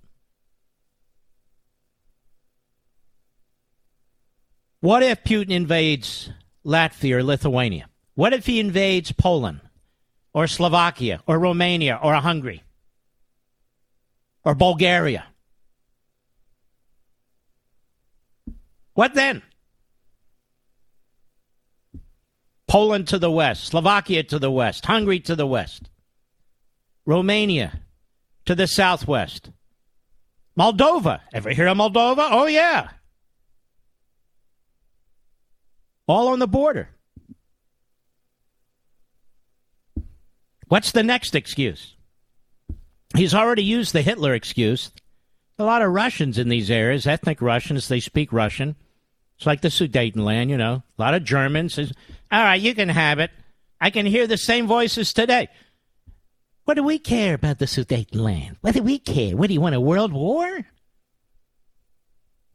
What 4.80 5.04
if 5.04 5.26
Putin 5.26 5.52
invades 5.52 6.30
Latvia 6.66 7.18
or 7.18 7.24
Lithuania? 7.24 7.90
What 8.16 8.32
if 8.32 8.46
he 8.46 8.62
invades 8.62 9.12
Poland 9.12 9.60
or 10.34 10.48
Slovakia 10.48 11.22
or 11.28 11.38
Romania 11.38 12.00
or 12.02 12.16
Hungary 12.16 12.64
or 14.46 14.56
Bulgaria? 14.56 15.31
What 18.94 19.14
then? 19.14 19.42
Poland 22.68 23.08
to 23.10 23.20
the 23.20 23.32
west, 23.32 23.66
Slovakia 23.66 24.24
to 24.24 24.40
the 24.40 24.52
west, 24.52 24.86
Hungary 24.86 25.20
to 25.22 25.36
the 25.36 25.48
west, 25.48 25.90
Romania 27.06 27.82
to 28.46 28.56
the 28.56 28.68
southwest, 28.68 29.50
Moldova. 30.58 31.22
Ever 31.34 31.52
hear 31.52 31.68
of 31.68 31.78
Moldova? 31.78 32.30
Oh, 32.32 32.46
yeah. 32.46 32.90
All 36.08 36.30
on 36.30 36.40
the 36.40 36.48
border. 36.48 36.90
What's 40.68 40.92
the 40.92 41.04
next 41.04 41.36
excuse? 41.36 41.96
He's 43.16 43.34
already 43.34 43.64
used 43.64 43.92
the 43.92 44.02
Hitler 44.02 44.34
excuse. 44.34 44.92
A 45.62 45.64
lot 45.64 45.84
of 45.84 45.92
Russians 45.92 46.40
in 46.40 46.50
these 46.50 46.72
areas, 46.72 47.06
ethnic 47.06 47.40
Russians, 47.40 47.88
they 47.88 48.00
speak 48.00 48.34
Russian. 48.34 48.76
It's 49.38 49.46
like 49.46 49.62
the 49.62 49.68
Sudetenland, 49.68 50.50
you 50.50 50.58
know. 50.58 50.82
A 50.98 51.02
lot 51.02 51.14
of 51.14 51.24
Germans. 51.24 51.78
All 51.78 51.86
right, 52.32 52.60
you 52.60 52.74
can 52.74 52.90
have 52.90 53.20
it. 53.20 53.30
I 53.80 53.92
can 53.92 54.08
hear 54.08 54.26
the 54.26 54.38
same 54.38 54.66
voices 54.66 55.14
today. 55.14 55.50
What 56.64 56.74
do 56.74 56.84
we 56.84 56.98
care 56.98 57.36
about 57.36 57.60
the 57.60 57.66
Sudetenland? 57.66 58.56
What 58.62 58.74
do 58.74 58.82
we 58.82 58.98
care? 58.98 59.38
What 59.38 59.50
do 59.50 59.54
you 59.54 59.62
want, 59.62 59.76
a 59.76 59.80
world 59.80 60.12
war? 60.12 60.66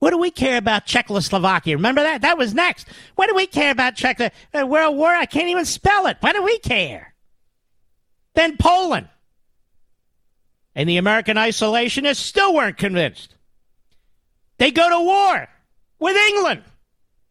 What 0.01 0.11
do 0.11 0.19
we 0.19 0.33
care 0.33 0.59
about 0.59 0.87
Czechoslovakia? 0.87 1.77
Remember 1.77 2.03
that? 2.03 2.23
That 2.23 2.37
was 2.37 2.55
next. 2.55 2.89
What 3.15 3.29
do 3.29 3.37
we 3.37 3.47
care 3.47 3.71
about 3.71 3.95
Czech? 3.95 4.21
Uh, 4.21 4.67
world 4.67 4.97
war? 4.97 5.15
I 5.15 5.27
can't 5.27 5.49
even 5.49 5.65
spell 5.65 6.09
it. 6.09 6.17
What 6.19 6.35
do 6.35 6.43
we 6.43 6.59
care? 6.59 7.15
Then 8.35 8.57
Poland. 8.57 9.09
And 10.77 10.87
the 10.89 10.99
American 10.99 11.39
isolationists 11.39 12.17
still 12.17 12.55
weren't 12.55 12.77
convinced. 12.77 13.35
They 14.59 14.71
go 14.71 14.89
to 14.89 15.01
war 15.01 15.49
with 15.99 16.17
England. 16.17 16.63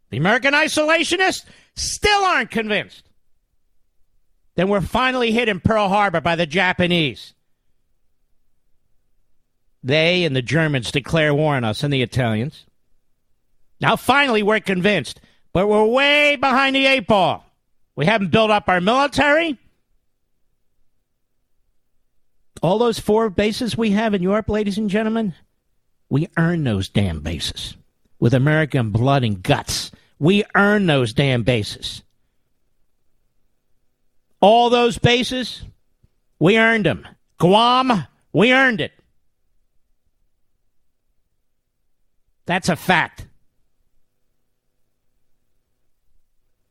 The 0.10 0.18
American 0.18 0.54
isolationists 0.54 1.46
still 1.76 2.24
aren't 2.24 2.50
convinced. 2.50 3.04
Then 4.56 4.68
we're 4.68 4.82
finally 4.82 5.32
hit 5.32 5.48
in 5.48 5.60
Pearl 5.60 5.90
Harbor 5.90 6.22
by 6.22 6.36
the 6.36 6.48
Japanese. 6.48 7.34
They 9.84 10.26
and 10.26 10.36
the 10.36 10.42
Germans 10.42 10.92
declare 10.92 11.34
war 11.34 11.56
on 11.56 11.64
us 11.64 11.84
and 11.84 11.94
the 11.94 12.02
Italians. 12.02 12.66
Now, 13.80 13.96
finally, 13.96 14.42
we're 14.42 14.60
convinced, 14.60 15.22
but 15.54 15.68
we're 15.68 15.86
way 15.86 16.36
behind 16.36 16.76
the 16.76 16.88
eight 16.88 17.06
ball. 17.06 17.46
We 17.96 18.08
haven't 18.08 18.32
built 18.32 18.50
up 18.50 18.68
our 18.70 18.82
military. 18.82 19.60
All 22.62 22.78
those 22.78 23.00
four 23.00 23.30
bases 23.30 23.78
we 23.78 23.92
have 23.92 24.14
in 24.14 24.24
Europe, 24.24 24.50
ladies 24.50 24.78
and 24.78 24.90
gentlemen, 24.90 25.34
we 26.10 26.30
earn 26.38 26.64
those 26.64 26.90
damn 26.90 27.20
bases 27.20 27.76
with 28.20 28.34
American 28.34 28.92
blood 28.92 29.24
and 29.24 29.42
guts. 29.44 29.92
We 30.20 30.44
earn 30.56 30.86
those 30.86 31.14
damn 31.14 31.44
bases. 31.44 32.04
All 34.40 34.70
those 34.70 34.98
bases, 34.98 35.64
we 36.40 36.58
earned 36.58 36.86
them. 36.86 37.08
Guam, 37.38 38.06
we 38.32 38.54
earned 38.54 38.82
it. 38.82 38.94
That's 42.46 42.70
a 42.70 42.76
fact. 42.76 43.26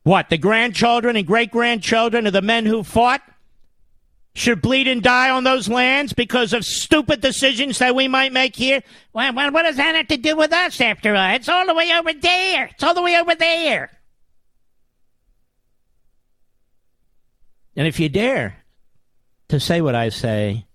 What, 0.05 0.29
the 0.29 0.39
grandchildren 0.39 1.17
and 1.17 1.27
great 1.27 1.51
grandchildren 1.51 2.27
of 2.27 2.33
the 2.33 2.43
men 2.43 2.67
who 2.67 2.85
fought? 2.85 3.23
Should 4.35 4.61
bleed 4.61 4.89
and 4.89 5.03
die 5.03 5.31
on 5.31 5.45
those 5.45 5.69
lands 5.69 6.13
because 6.13 6.53
of 6.53 6.65
stupid 6.65 7.21
decisions 7.21 7.79
that 7.79 7.95
we 7.95 8.09
might 8.09 8.33
make 8.33 8.57
here? 8.57 8.83
Well, 9.13 9.33
well, 9.33 9.53
what 9.53 9.63
does 9.63 9.77
that 9.77 9.95
have 9.95 10.09
to 10.09 10.17
do 10.17 10.37
with 10.37 10.53
us 10.53 10.81
after 10.81 11.15
all? 11.15 11.35
It's 11.35 11.49
all 11.49 11.67
the 11.67 11.75
way 11.75 11.93
over 11.93 12.13
there. 12.13 12.67
It's 12.67 12.83
all 12.83 12.95
the 12.95 13.03
way 13.03 13.17
over 13.17 13.35
there. 13.35 13.91
And 17.77 17.87
if 17.87 17.99
you 18.01 18.09
dare 18.09 18.65
to 19.49 19.61
say 19.61 19.81
what 19.81 19.95
I 19.95 20.09
say, 20.09 20.67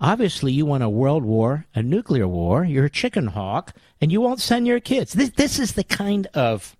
obviously 0.00 0.52
you 0.52 0.64
want 0.64 0.82
a 0.82 0.88
world 0.88 1.24
war, 1.24 1.66
a 1.74 1.82
nuclear 1.82 2.28
war, 2.28 2.64
you're 2.64 2.86
a 2.86 2.90
chicken 2.90 3.28
hawk, 3.28 3.74
and 4.00 4.12
you 4.12 4.20
won't 4.20 4.40
send 4.40 4.66
your 4.66 4.80
kids. 4.80 5.12
This, 5.12 5.30
this 5.30 5.58
is 5.58 5.72
the 5.72 5.84
kind 5.84 6.26
of 6.34 6.76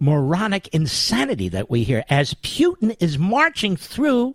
moronic 0.00 0.68
insanity 0.68 1.48
that 1.50 1.70
we 1.70 1.84
hear 1.84 2.04
as 2.08 2.34
Putin 2.34 2.96
is 2.98 3.18
marching 3.18 3.76
through 3.76 4.34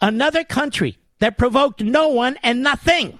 another 0.00 0.44
country 0.44 0.98
that 1.20 1.38
provoked 1.38 1.80
no 1.80 2.08
one 2.08 2.36
and 2.42 2.62
nothing. 2.62 3.18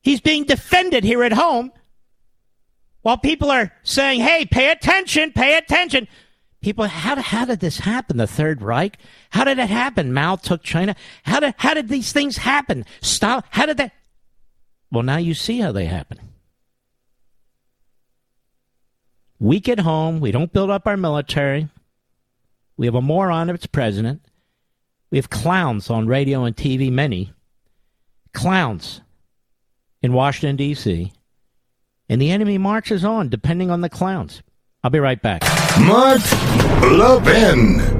He's 0.00 0.20
being 0.20 0.44
defended 0.44 1.04
here 1.04 1.22
at 1.22 1.32
home 1.32 1.72
while 3.02 3.18
people 3.18 3.50
are 3.50 3.72
saying, 3.82 4.20
hey, 4.20 4.46
pay 4.46 4.70
attention, 4.70 5.32
pay 5.32 5.58
attention. 5.58 6.08
People, 6.62 6.86
how, 6.86 7.16
how 7.16 7.44
did 7.44 7.60
this 7.60 7.78
happen? 7.78 8.18
The 8.18 8.26
Third 8.26 8.62
Reich? 8.62 8.98
How 9.30 9.44
did 9.44 9.58
it 9.58 9.70
happen? 9.70 10.12
Mao 10.12 10.36
took 10.36 10.62
China. 10.62 10.94
How 11.24 11.40
did, 11.40 11.54
how 11.58 11.74
did 11.74 11.88
these 11.88 12.12
things 12.12 12.38
happen? 12.38 12.84
Stop. 13.00 13.46
How 13.50 13.66
did 13.66 13.78
that? 13.78 13.92
Well, 14.90 15.02
now 15.02 15.16
you 15.16 15.34
see 15.34 15.60
how 15.60 15.72
they 15.72 15.86
happen. 15.86 16.29
We 19.40 19.58
get 19.58 19.80
home. 19.80 20.20
We 20.20 20.30
don't 20.30 20.52
build 20.52 20.70
up 20.70 20.86
our 20.86 20.96
military. 20.96 21.68
We 22.76 22.86
have 22.86 22.94
a 22.94 23.02
moron 23.02 23.48
that's 23.48 23.66
president. 23.66 24.22
We 25.10 25.18
have 25.18 25.30
clowns 25.30 25.90
on 25.90 26.06
radio 26.06 26.44
and 26.44 26.54
TV, 26.54 26.92
many 26.92 27.32
clowns 28.32 29.00
in 30.02 30.12
Washington, 30.12 30.56
D.C. 30.56 31.12
And 32.08 32.22
the 32.22 32.30
enemy 32.30 32.58
marches 32.58 33.04
on, 33.04 33.28
depending 33.28 33.70
on 33.70 33.80
the 33.80 33.88
clowns. 33.88 34.42
I'll 34.84 34.90
be 34.90 35.00
right 35.00 35.20
back. 35.20 35.42
Mark 35.80 36.20
Levin. 36.82 37.99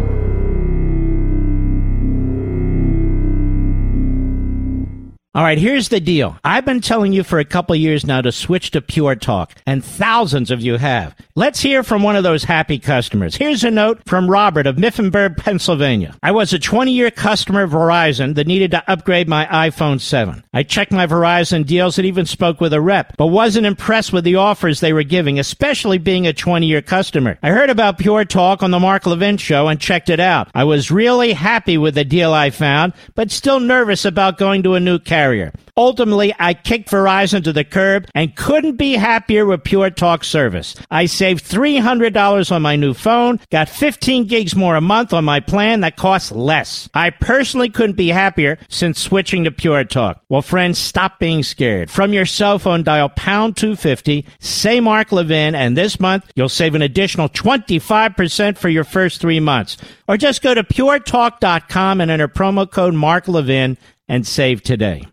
All 5.33 5.45
right, 5.45 5.59
here's 5.59 5.91
the 5.91 6.01
deal. 6.01 6.37
I've 6.43 6.65
been 6.65 6.81
telling 6.81 7.13
you 7.13 7.23
for 7.23 7.39
a 7.39 7.45
couple 7.45 7.77
years 7.77 8.05
now 8.05 8.21
to 8.21 8.33
switch 8.33 8.73
to 8.73 8.83
Pure 8.83 9.15
Talk, 9.17 9.55
and 9.65 9.85
thousands 9.85 10.51
of 10.51 10.61
you 10.61 10.77
have. 10.77 11.15
Let's 11.37 11.61
hear 11.61 11.85
from 11.85 12.03
one 12.03 12.17
of 12.17 12.25
those 12.25 12.43
happy 12.43 12.81
customers. 12.81 13.37
Here's 13.37 13.63
a 13.63 13.71
note 13.71 14.01
from 14.07 14.29
Robert 14.29 14.67
of 14.67 14.75
Mifflinburg, 14.75 15.37
Pennsylvania. 15.37 16.17
I 16.21 16.33
was 16.33 16.53
a 16.53 16.59
20 16.59 16.91
year 16.91 17.13
customer 17.13 17.63
of 17.63 17.71
Verizon 17.71 18.35
that 18.35 18.49
needed 18.49 18.73
to 18.73 18.83
upgrade 18.91 19.29
my 19.29 19.47
iPhone 19.47 20.01
7. 20.01 20.43
I 20.53 20.65
checked 20.65 20.91
my 20.91 21.07
Verizon 21.07 21.65
deals 21.65 21.97
and 21.97 22.07
even 22.09 22.27
spoke 22.27 22.61
with 22.61 22.73
a 22.73 22.81
rep, 22.81 23.17
but 23.17 23.29
wasn't 23.29 23.67
impressed 23.67 24.13
with 24.13 24.25
the 24.25 24.35
offers 24.35 24.81
they 24.81 24.93
were 24.93 25.05
giving, 25.05 25.39
especially 25.39 25.99
being 25.99 26.27
a 26.27 26.33
20 26.33 26.67
year 26.67 26.83
customer. 26.83 27.39
I 27.41 27.51
heard 27.51 27.71
about 27.71 27.99
Pure 27.99 28.25
Talk 28.25 28.65
on 28.65 28.73
the 28.73 28.81
Mark 28.81 29.07
Levin 29.07 29.37
show 29.37 29.69
and 29.69 29.81
checked 29.81 30.11
it 30.11 30.19
out. 30.19 30.51
I 30.57 30.65
was 30.65 30.91
really 30.91 31.35
happy 31.35 31.79
with 31.79 31.95
the 31.95 32.05
deal 32.05 32.33
I 32.33 32.51
found, 32.51 32.95
but 33.15 33.31
still 33.31 33.61
nervous 33.61 34.05
about 34.05 34.37
going 34.37 34.65
to 34.65 34.75
a 34.75 34.81
new 34.81 34.99
carrier 34.99 35.20
carrier. 35.21 35.53
Ultimately, 35.77 36.35
I 36.39 36.55
kicked 36.55 36.91
Verizon 36.91 37.45
to 37.45 37.53
the 37.53 37.65
curb 37.65 38.07
and 38.15 38.35
couldn't 38.37 38.77
be 38.77 38.95
happier 38.95 39.45
with 39.45 39.65
Pure 39.65 39.91
Talk 39.91 40.25
service. 40.25 40.75
I 40.91 41.07
saved 41.07 41.45
$300 41.45 42.53
on 42.53 42.63
my 42.63 42.77
new 42.77 42.95
phone, 42.95 43.39
got 43.51 43.69
15 43.69 44.27
gigs 44.27 44.57
more 44.57 44.77
a 44.77 44.81
month 44.81 45.13
on 45.13 45.25
my 45.25 45.41
plan 45.41 45.81
that 45.81 45.97
costs 45.97 46.33
less. 46.33 46.89
I 46.95 47.11
personally 47.11 47.69
couldn't 47.69 47.97
be 47.97 48.09
happier 48.09 48.59
since 48.69 49.01
switching 49.01 49.45
to 49.45 49.51
Pure 49.51 49.85
Talk. 49.85 50.23
Well, 50.29 50.43
friends, 50.43 50.79
stop 50.79 51.19
being 51.19 51.43
scared. 51.43 51.91
From 51.91 52.13
your 52.13 52.27
cell 52.27 52.59
phone, 52.59 52.83
dial 52.83 53.11
pound 53.11 53.57
250, 53.57 54.27
say 54.39 54.81
Mark 54.81 55.13
Levin, 55.13 55.55
and 55.55 55.77
this 55.77 56.01
month 56.01 56.31
you'll 56.35 56.49
save 56.49 56.75
an 56.75 56.83
additional 56.83 57.29
25% 57.29 58.57
for 58.57 58.69
your 58.71 58.85
first 58.85 59.21
three 59.21 59.41
months. 59.41 59.77
Or 60.09 60.17
just 60.17 60.43
go 60.43 60.55
to 60.55 60.65
puretalk.com 60.65 62.01
and 62.01 62.11
enter 62.11 62.29
promo 62.29 62.71
code 62.71 62.95
Mark 62.95 63.29
Levin 63.29 63.77
and 64.11 64.27
save 64.27 64.63
today. 64.63 65.07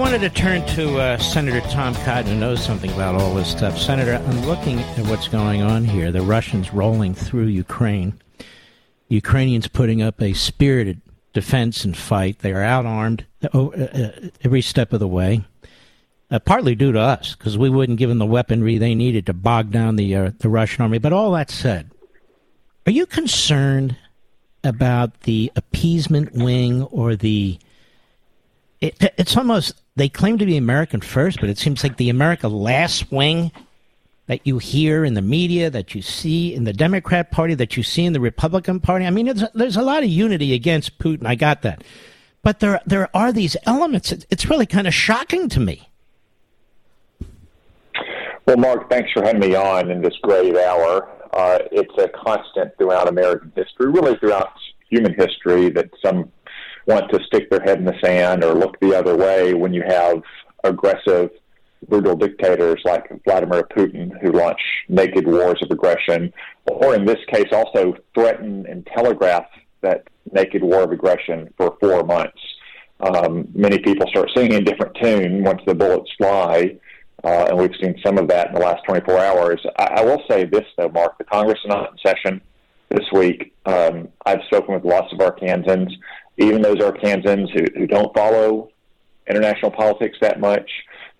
Wanted 0.00 0.20
to 0.22 0.30
turn 0.30 0.64
to 0.64 0.98
uh, 0.98 1.18
Senator 1.18 1.60
Tom 1.68 1.94
Cotton, 1.96 2.32
who 2.32 2.40
knows 2.40 2.64
something 2.64 2.90
about 2.92 3.16
all 3.16 3.34
this 3.34 3.50
stuff. 3.50 3.76
Senator, 3.76 4.14
I'm 4.14 4.46
looking 4.46 4.80
at 4.80 5.06
what's 5.08 5.28
going 5.28 5.60
on 5.60 5.84
here. 5.84 6.10
The 6.10 6.22
Russians 6.22 6.72
rolling 6.72 7.12
through 7.12 7.48
Ukraine. 7.48 8.18
Ukrainians 9.10 9.68
putting 9.68 10.00
up 10.00 10.22
a 10.22 10.32
spirited 10.32 11.02
defense 11.34 11.84
and 11.84 11.94
fight. 11.94 12.38
They 12.38 12.52
are 12.52 12.62
outarmed 12.62 13.24
uh, 13.52 13.66
uh, 13.66 14.28
every 14.42 14.62
step 14.62 14.94
of 14.94 15.00
the 15.00 15.06
way. 15.06 15.44
Uh, 16.30 16.38
partly 16.38 16.74
due 16.74 16.92
to 16.92 16.98
us, 16.98 17.34
because 17.36 17.58
we 17.58 17.68
wouldn't 17.68 17.98
give 17.98 18.08
them 18.08 18.18
the 18.18 18.24
weaponry 18.24 18.78
they 18.78 18.94
needed 18.94 19.26
to 19.26 19.34
bog 19.34 19.70
down 19.70 19.96
the 19.96 20.16
uh, 20.16 20.30
the 20.38 20.48
Russian 20.48 20.80
army. 20.80 20.96
But 20.96 21.12
all 21.12 21.32
that 21.32 21.50
said, 21.50 21.90
are 22.86 22.92
you 22.92 23.04
concerned 23.04 23.98
about 24.64 25.20
the 25.24 25.52
appeasement 25.56 26.32
wing 26.32 26.84
or 26.84 27.16
the? 27.16 27.58
It, 28.80 29.12
it's 29.18 29.36
almost 29.36 29.80
they 29.96 30.08
claim 30.08 30.38
to 30.38 30.46
be 30.46 30.56
American 30.56 31.00
first, 31.00 31.40
but 31.40 31.50
it 31.50 31.58
seems 31.58 31.82
like 31.82 31.98
the 31.98 32.08
America 32.08 32.48
last 32.48 33.12
wing 33.12 33.52
that 34.26 34.46
you 34.46 34.58
hear 34.58 35.04
in 35.04 35.14
the 35.14 35.22
media, 35.22 35.68
that 35.70 35.94
you 35.94 36.00
see 36.00 36.54
in 36.54 36.64
the 36.64 36.72
Democrat 36.72 37.30
Party, 37.30 37.54
that 37.54 37.76
you 37.76 37.82
see 37.82 38.04
in 38.04 38.12
the 38.12 38.20
Republican 38.20 38.80
Party. 38.80 39.04
I 39.04 39.10
mean, 39.10 39.34
there's 39.54 39.76
a 39.76 39.82
lot 39.82 40.02
of 40.02 40.08
unity 40.08 40.54
against 40.54 40.98
Putin. 40.98 41.26
I 41.26 41.34
got 41.34 41.62
that, 41.62 41.82
but 42.42 42.60
there 42.60 42.80
there 42.86 43.14
are 43.14 43.32
these 43.32 43.56
elements. 43.64 44.12
It's 44.12 44.48
really 44.48 44.66
kind 44.66 44.86
of 44.86 44.94
shocking 44.94 45.48
to 45.50 45.60
me. 45.60 45.88
Well, 48.46 48.56
Mark, 48.56 48.88
thanks 48.88 49.12
for 49.12 49.22
having 49.22 49.40
me 49.40 49.54
on 49.54 49.90
in 49.90 50.00
this 50.00 50.16
great 50.22 50.56
hour. 50.56 51.08
Uh, 51.32 51.58
it's 51.70 51.92
a 51.98 52.08
constant 52.08 52.76
throughout 52.78 53.08
American 53.08 53.52
history, 53.54 53.90
really 53.90 54.16
throughout 54.16 54.52
human 54.88 55.14
history, 55.14 55.70
that 55.70 55.90
some 56.04 56.32
want 56.90 57.10
to 57.10 57.24
stick 57.24 57.50
their 57.50 57.60
head 57.60 57.78
in 57.78 57.84
the 57.84 57.98
sand 58.02 58.44
or 58.44 58.54
look 58.54 58.78
the 58.80 58.94
other 58.94 59.16
way 59.16 59.54
when 59.54 59.72
you 59.72 59.82
have 59.86 60.22
aggressive, 60.64 61.30
brutal 61.88 62.16
dictators 62.16 62.80
like 62.84 63.10
Vladimir 63.24 63.62
Putin 63.74 64.10
who 64.20 64.32
launch 64.32 64.60
naked 64.88 65.26
wars 65.26 65.58
of 65.62 65.70
aggression, 65.70 66.32
or 66.66 66.94
in 66.94 67.04
this 67.04 67.24
case 67.28 67.48
also 67.52 67.94
threaten 68.14 68.66
and 68.66 68.86
telegraph 68.86 69.46
that 69.80 70.08
naked 70.32 70.62
war 70.62 70.82
of 70.82 70.92
aggression 70.92 71.52
for 71.56 71.76
four 71.80 72.04
months. 72.04 72.38
Um, 73.00 73.48
many 73.54 73.78
people 73.78 74.06
start 74.08 74.30
singing 74.36 74.54
a 74.54 74.60
different 74.60 74.96
tune 75.00 75.42
once 75.42 75.62
the 75.66 75.74
bullets 75.74 76.10
fly 76.18 76.76
uh, 77.22 77.46
and 77.50 77.58
we've 77.58 77.74
seen 77.80 77.94
some 78.04 78.18
of 78.18 78.28
that 78.28 78.48
in 78.48 78.54
the 78.54 78.60
last 78.60 78.82
24 78.84 79.18
hours. 79.18 79.60
I, 79.78 79.84
I 79.96 80.04
will 80.04 80.22
say 80.28 80.44
this, 80.44 80.64
though, 80.78 80.88
Mark. 80.88 81.18
The 81.18 81.24
Congress 81.24 81.58
is 81.62 81.68
not 81.68 81.92
in 81.92 81.98
session 81.98 82.40
this 82.88 83.04
week. 83.12 83.54
Um, 83.66 84.08
I've 84.24 84.40
spoken 84.46 84.74
with 84.74 84.84
lots 84.84 85.12
of 85.12 85.18
Arkansans, 85.18 85.92
even 86.40 86.62
those 86.62 86.78
Arkansans 86.78 87.50
who, 87.52 87.64
who 87.78 87.86
don't 87.86 88.14
follow 88.14 88.70
international 89.28 89.70
politics 89.70 90.16
that 90.20 90.40
much, 90.40 90.68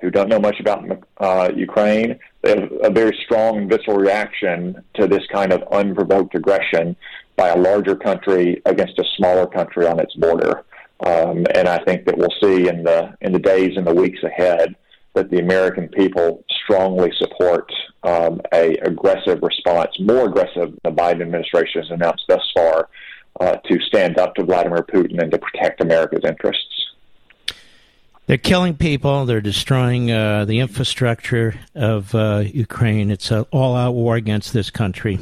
who 0.00 0.10
don't 0.10 0.28
know 0.28 0.40
much 0.40 0.58
about 0.58 0.84
uh, 1.18 1.50
Ukraine. 1.54 2.18
They 2.42 2.50
have 2.58 2.72
a 2.82 2.90
very 2.90 3.16
strong 3.24 3.68
visceral 3.68 3.98
reaction 3.98 4.82
to 4.94 5.06
this 5.06 5.22
kind 5.30 5.52
of 5.52 5.62
unprovoked 5.70 6.34
aggression 6.34 6.96
by 7.36 7.48
a 7.48 7.56
larger 7.56 7.96
country 7.96 8.62
against 8.64 8.98
a 8.98 9.04
smaller 9.16 9.46
country 9.46 9.86
on 9.86 10.00
its 10.00 10.14
border. 10.14 10.64
Um, 11.06 11.46
and 11.54 11.68
I 11.68 11.78
think 11.84 12.04
that 12.06 12.16
we'll 12.16 12.34
see 12.42 12.68
in 12.68 12.82
the 12.82 13.14
in 13.20 13.32
the 13.32 13.38
days 13.38 13.76
and 13.76 13.86
the 13.86 13.94
weeks 13.94 14.22
ahead 14.22 14.74
that 15.14 15.30
the 15.30 15.38
American 15.38 15.88
people 15.88 16.44
strongly 16.64 17.10
support 17.18 17.70
um, 18.02 18.40
a 18.52 18.76
aggressive 18.82 19.42
response, 19.42 19.90
more 19.98 20.26
aggressive 20.26 20.72
than 20.82 20.94
the 20.94 21.02
Biden 21.02 21.22
administration 21.22 21.82
has 21.82 21.90
announced 21.90 22.24
thus 22.28 22.42
far, 22.54 22.88
uh, 23.40 23.56
to 23.56 23.80
stand 23.80 24.18
up 24.18 24.34
to 24.34 24.44
Vladimir 24.44 24.82
Putin 24.82 25.20
and 25.20 25.30
to 25.32 25.38
protect 25.38 25.80
America's 25.80 26.24
interests. 26.24 26.66
They're 28.26 28.38
killing 28.38 28.76
people. 28.76 29.26
They're 29.26 29.40
destroying 29.40 30.12
uh, 30.12 30.44
the 30.44 30.60
infrastructure 30.60 31.58
of 31.74 32.14
uh, 32.14 32.44
Ukraine. 32.46 33.10
It's 33.10 33.32
an 33.32 33.44
all-out 33.50 33.94
war 33.94 34.14
against 34.14 34.52
this 34.52 34.70
country. 34.70 35.18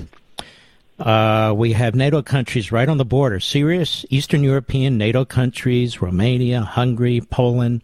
Uh, 0.98 1.54
we 1.56 1.72
have 1.72 1.94
NATO 1.94 2.20
countries 2.22 2.70
right 2.70 2.88
on 2.88 2.98
the 2.98 3.04
border: 3.04 3.40
serious 3.40 4.04
Eastern 4.10 4.42
European 4.42 4.98
NATO 4.98 5.24
countries, 5.24 6.02
Romania, 6.02 6.60
Hungary, 6.60 7.20
Poland. 7.20 7.82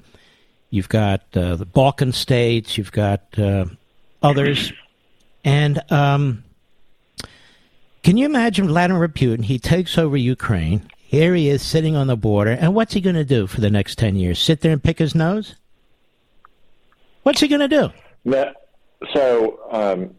You've 0.68 0.88
got 0.88 1.22
uh, 1.34 1.56
the 1.56 1.64
Balkan 1.64 2.12
states. 2.12 2.76
You've 2.76 2.92
got 2.92 3.22
uh, 3.38 3.66
others, 4.22 4.72
and 5.44 5.80
um, 5.92 6.42
can 8.04 8.16
you 8.16 8.26
imagine 8.26 8.68
Vladimir 8.68 9.08
Putin? 9.08 9.44
He 9.44 9.58
takes 9.58 9.98
over 9.98 10.16
Ukraine. 10.16 10.88
Here 10.96 11.34
he 11.34 11.48
is 11.48 11.62
sitting 11.62 11.96
on 11.96 12.06
the 12.06 12.16
border, 12.16 12.52
and 12.52 12.74
what's 12.74 12.92
he 12.92 13.00
going 13.00 13.16
to 13.16 13.24
do 13.24 13.46
for 13.46 13.60
the 13.60 13.70
next 13.70 13.98
ten 13.98 14.14
years? 14.14 14.38
Sit 14.38 14.60
there 14.60 14.72
and 14.72 14.82
pick 14.82 14.98
his 14.98 15.14
nose? 15.14 15.56
What's 17.22 17.40
he 17.40 17.48
going 17.48 17.68
to 17.68 17.68
do? 17.68 17.90
So 19.14 19.60
um, 19.70 20.14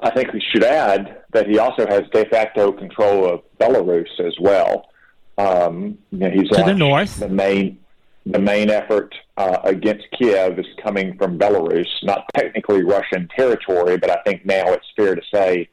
I 0.00 0.10
think 0.10 0.32
we 0.32 0.42
should 0.52 0.64
add 0.64 1.22
that 1.32 1.48
he 1.48 1.58
also 1.58 1.86
has 1.86 2.02
de 2.12 2.26
facto 2.26 2.72
control 2.72 3.26
of 3.26 3.40
Belarus 3.58 4.20
as 4.20 4.34
well. 4.40 4.86
Um, 5.38 5.98
you 6.10 6.18
know, 6.18 6.30
he's 6.30 6.48
to 6.50 6.62
the 6.62 6.74
north, 6.74 7.20
the 7.20 7.28
main 7.28 7.78
the 8.26 8.38
main 8.38 8.68
effort 8.70 9.14
uh, 9.38 9.58
against 9.64 10.04
Kiev 10.18 10.58
is 10.58 10.66
coming 10.82 11.16
from 11.16 11.38
Belarus, 11.38 11.88
not 12.02 12.26
technically 12.36 12.82
Russian 12.82 13.28
territory, 13.34 13.96
but 13.96 14.10
I 14.10 14.20
think 14.24 14.44
now 14.44 14.72
it's 14.72 14.86
fair 14.94 15.14
to 15.14 15.22
say, 15.32 15.70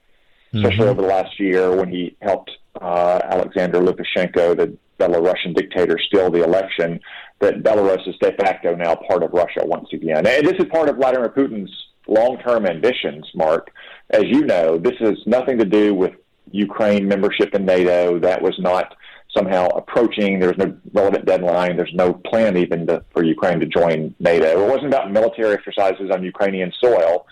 especially 0.54 0.80
mm-hmm. 0.80 0.90
over 0.90 1.02
the 1.02 1.08
last 1.08 1.40
year 1.40 1.76
when 1.76 1.90
he 1.90 2.16
helped 2.22 2.52
uh, 2.82 3.20
Alexander 3.24 3.80
Lukashenko, 3.80 4.56
the 4.56 4.78
Belarusian 5.00 5.56
dictator, 5.56 6.00
steal 6.00 6.32
the 6.32 6.44
election, 6.44 7.00
that 7.40 7.64
Belarus 7.64 8.08
is 8.08 8.16
de 8.20 8.32
facto 8.34 8.76
now 8.76 8.96
part 8.96 9.24
of 9.24 9.32
Russia 9.32 9.62
once 9.64 9.90
again. 9.94 10.26
And 10.26 10.48
this 10.48 10.58
is 10.58 10.66
part 10.72 10.90
of 10.90 10.96
Vladimir 10.96 11.30
Putin's 11.30 11.72
long 12.08 12.38
term 12.40 12.66
ambitions, 12.66 13.28
Mark. 13.36 13.72
As 14.10 14.24
you 14.24 14.46
know, 14.46 14.78
this 14.78 14.96
has 15.00 15.18
nothing 15.26 15.58
to 15.60 15.66
do 15.66 15.94
with 15.94 16.14
Ukraine 16.52 17.08
membership 17.08 17.54
in 17.54 17.66
NATO. 17.66 18.20
That 18.20 18.42
was 18.42 18.56
not 18.60 18.96
somehow 19.36 19.68
approaching. 19.68 20.40
There's 20.40 20.58
no 20.58 20.76
relevant 20.94 21.26
deadline. 21.26 21.76
There's 21.76 21.94
no 21.94 22.14
plan 22.14 22.58
even 22.58 22.88
to, 22.88 23.04
for 23.14 23.24
Ukraine 23.24 23.60
to 23.60 23.66
join 23.66 24.16
NATO. 24.20 24.64
It 24.64 24.68
wasn't 24.68 24.88
about 24.88 25.12
military 25.12 25.54
exercises 25.54 26.10
on 26.12 26.24
Ukrainian 26.24 26.72
soil. 26.82 27.28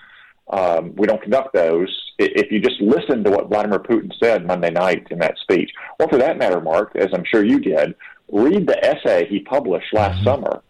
Um, 0.49 0.95
we 0.95 1.07
don't 1.07 1.21
conduct 1.21 1.53
those. 1.53 1.89
If 2.19 2.51
you 2.51 2.59
just 2.59 2.79
listen 2.79 3.23
to 3.23 3.31
what 3.31 3.49
Vladimir 3.49 3.79
Putin 3.79 4.11
said 4.21 4.45
Monday 4.45 4.69
night 4.69 5.07
in 5.09 5.19
that 5.19 5.37
speech, 5.39 5.71
or 5.99 6.07
for 6.07 6.17
that 6.17 6.37
matter, 6.37 6.61
Mark, 6.61 6.95
as 6.95 7.09
I'm 7.13 7.25
sure 7.25 7.43
you 7.43 7.59
did, 7.59 7.95
read 8.31 8.67
the 8.67 8.83
essay 8.85 9.27
he 9.27 9.39
published 9.39 9.93
last 9.93 10.15
mm-hmm. 10.15 10.25
summer, 10.25 10.61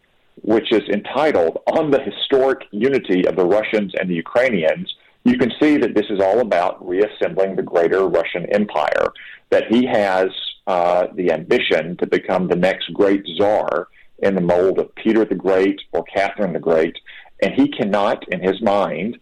which 0.41 0.71
is 0.71 0.83
entitled 0.89 1.61
On 1.67 1.91
the 1.91 2.01
Historic 2.01 2.63
Unity 2.71 3.27
of 3.27 3.35
the 3.35 3.45
Russians 3.45 3.93
and 3.99 4.09
the 4.09 4.15
Ukrainians. 4.15 4.93
You 5.23 5.37
can 5.37 5.51
see 5.59 5.77
that 5.77 5.95
this 5.95 6.05
is 6.09 6.19
all 6.21 6.39
about 6.39 6.87
reassembling 6.87 7.55
the 7.55 7.63
greater 7.63 8.07
Russian 8.07 8.45
empire, 8.53 9.11
that 9.49 9.65
he 9.69 9.85
has 9.85 10.27
uh, 10.67 11.07
the 11.15 11.31
ambition 11.31 11.97
to 11.97 12.07
become 12.07 12.47
the 12.47 12.55
next 12.55 12.93
great 12.93 13.25
czar 13.37 13.87
in 14.19 14.35
the 14.35 14.41
mold 14.41 14.79
of 14.79 14.93
Peter 14.95 15.25
the 15.25 15.35
Great 15.35 15.81
or 15.91 16.03
Catherine 16.03 16.53
the 16.53 16.59
Great, 16.59 16.95
and 17.41 17.53
he 17.53 17.67
cannot, 17.67 18.27
in 18.29 18.39
his 18.39 18.61
mind, 18.61 19.17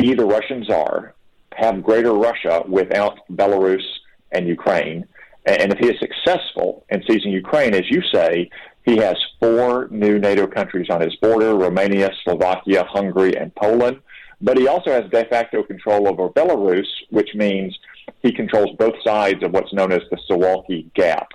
be 0.00 0.14
the 0.14 0.24
Russian 0.24 0.64
czar, 0.64 1.14
have 1.54 1.82
greater 1.82 2.12
Russia 2.12 2.62
without 2.68 3.18
Belarus 3.32 3.84
and 4.32 4.46
Ukraine. 4.46 5.06
And 5.46 5.72
if 5.72 5.78
he 5.78 5.88
is 5.88 5.98
successful 6.00 6.84
in 6.90 7.02
seizing 7.08 7.30
Ukraine, 7.30 7.74
as 7.74 7.88
you 7.88 8.02
say, 8.12 8.50
he 8.84 8.96
has 8.98 9.16
four 9.40 9.88
new 9.90 10.18
NATO 10.18 10.46
countries 10.46 10.88
on 10.90 11.00
his 11.00 11.14
border 11.16 11.54
Romania, 11.54 12.10
Slovakia, 12.24 12.84
Hungary, 12.84 13.36
and 13.36 13.54
Poland. 13.54 14.00
But 14.40 14.58
he 14.58 14.68
also 14.68 14.90
has 14.90 15.10
de 15.10 15.24
facto 15.26 15.62
control 15.62 16.08
over 16.08 16.28
Belarus, 16.28 16.86
which 17.10 17.30
means 17.34 17.76
he 18.22 18.32
controls 18.32 18.76
both 18.78 18.94
sides 19.04 19.42
of 19.42 19.52
what's 19.52 19.72
known 19.72 19.92
as 19.92 20.02
the 20.10 20.18
Suwalki 20.28 20.92
Gap. 20.94 21.32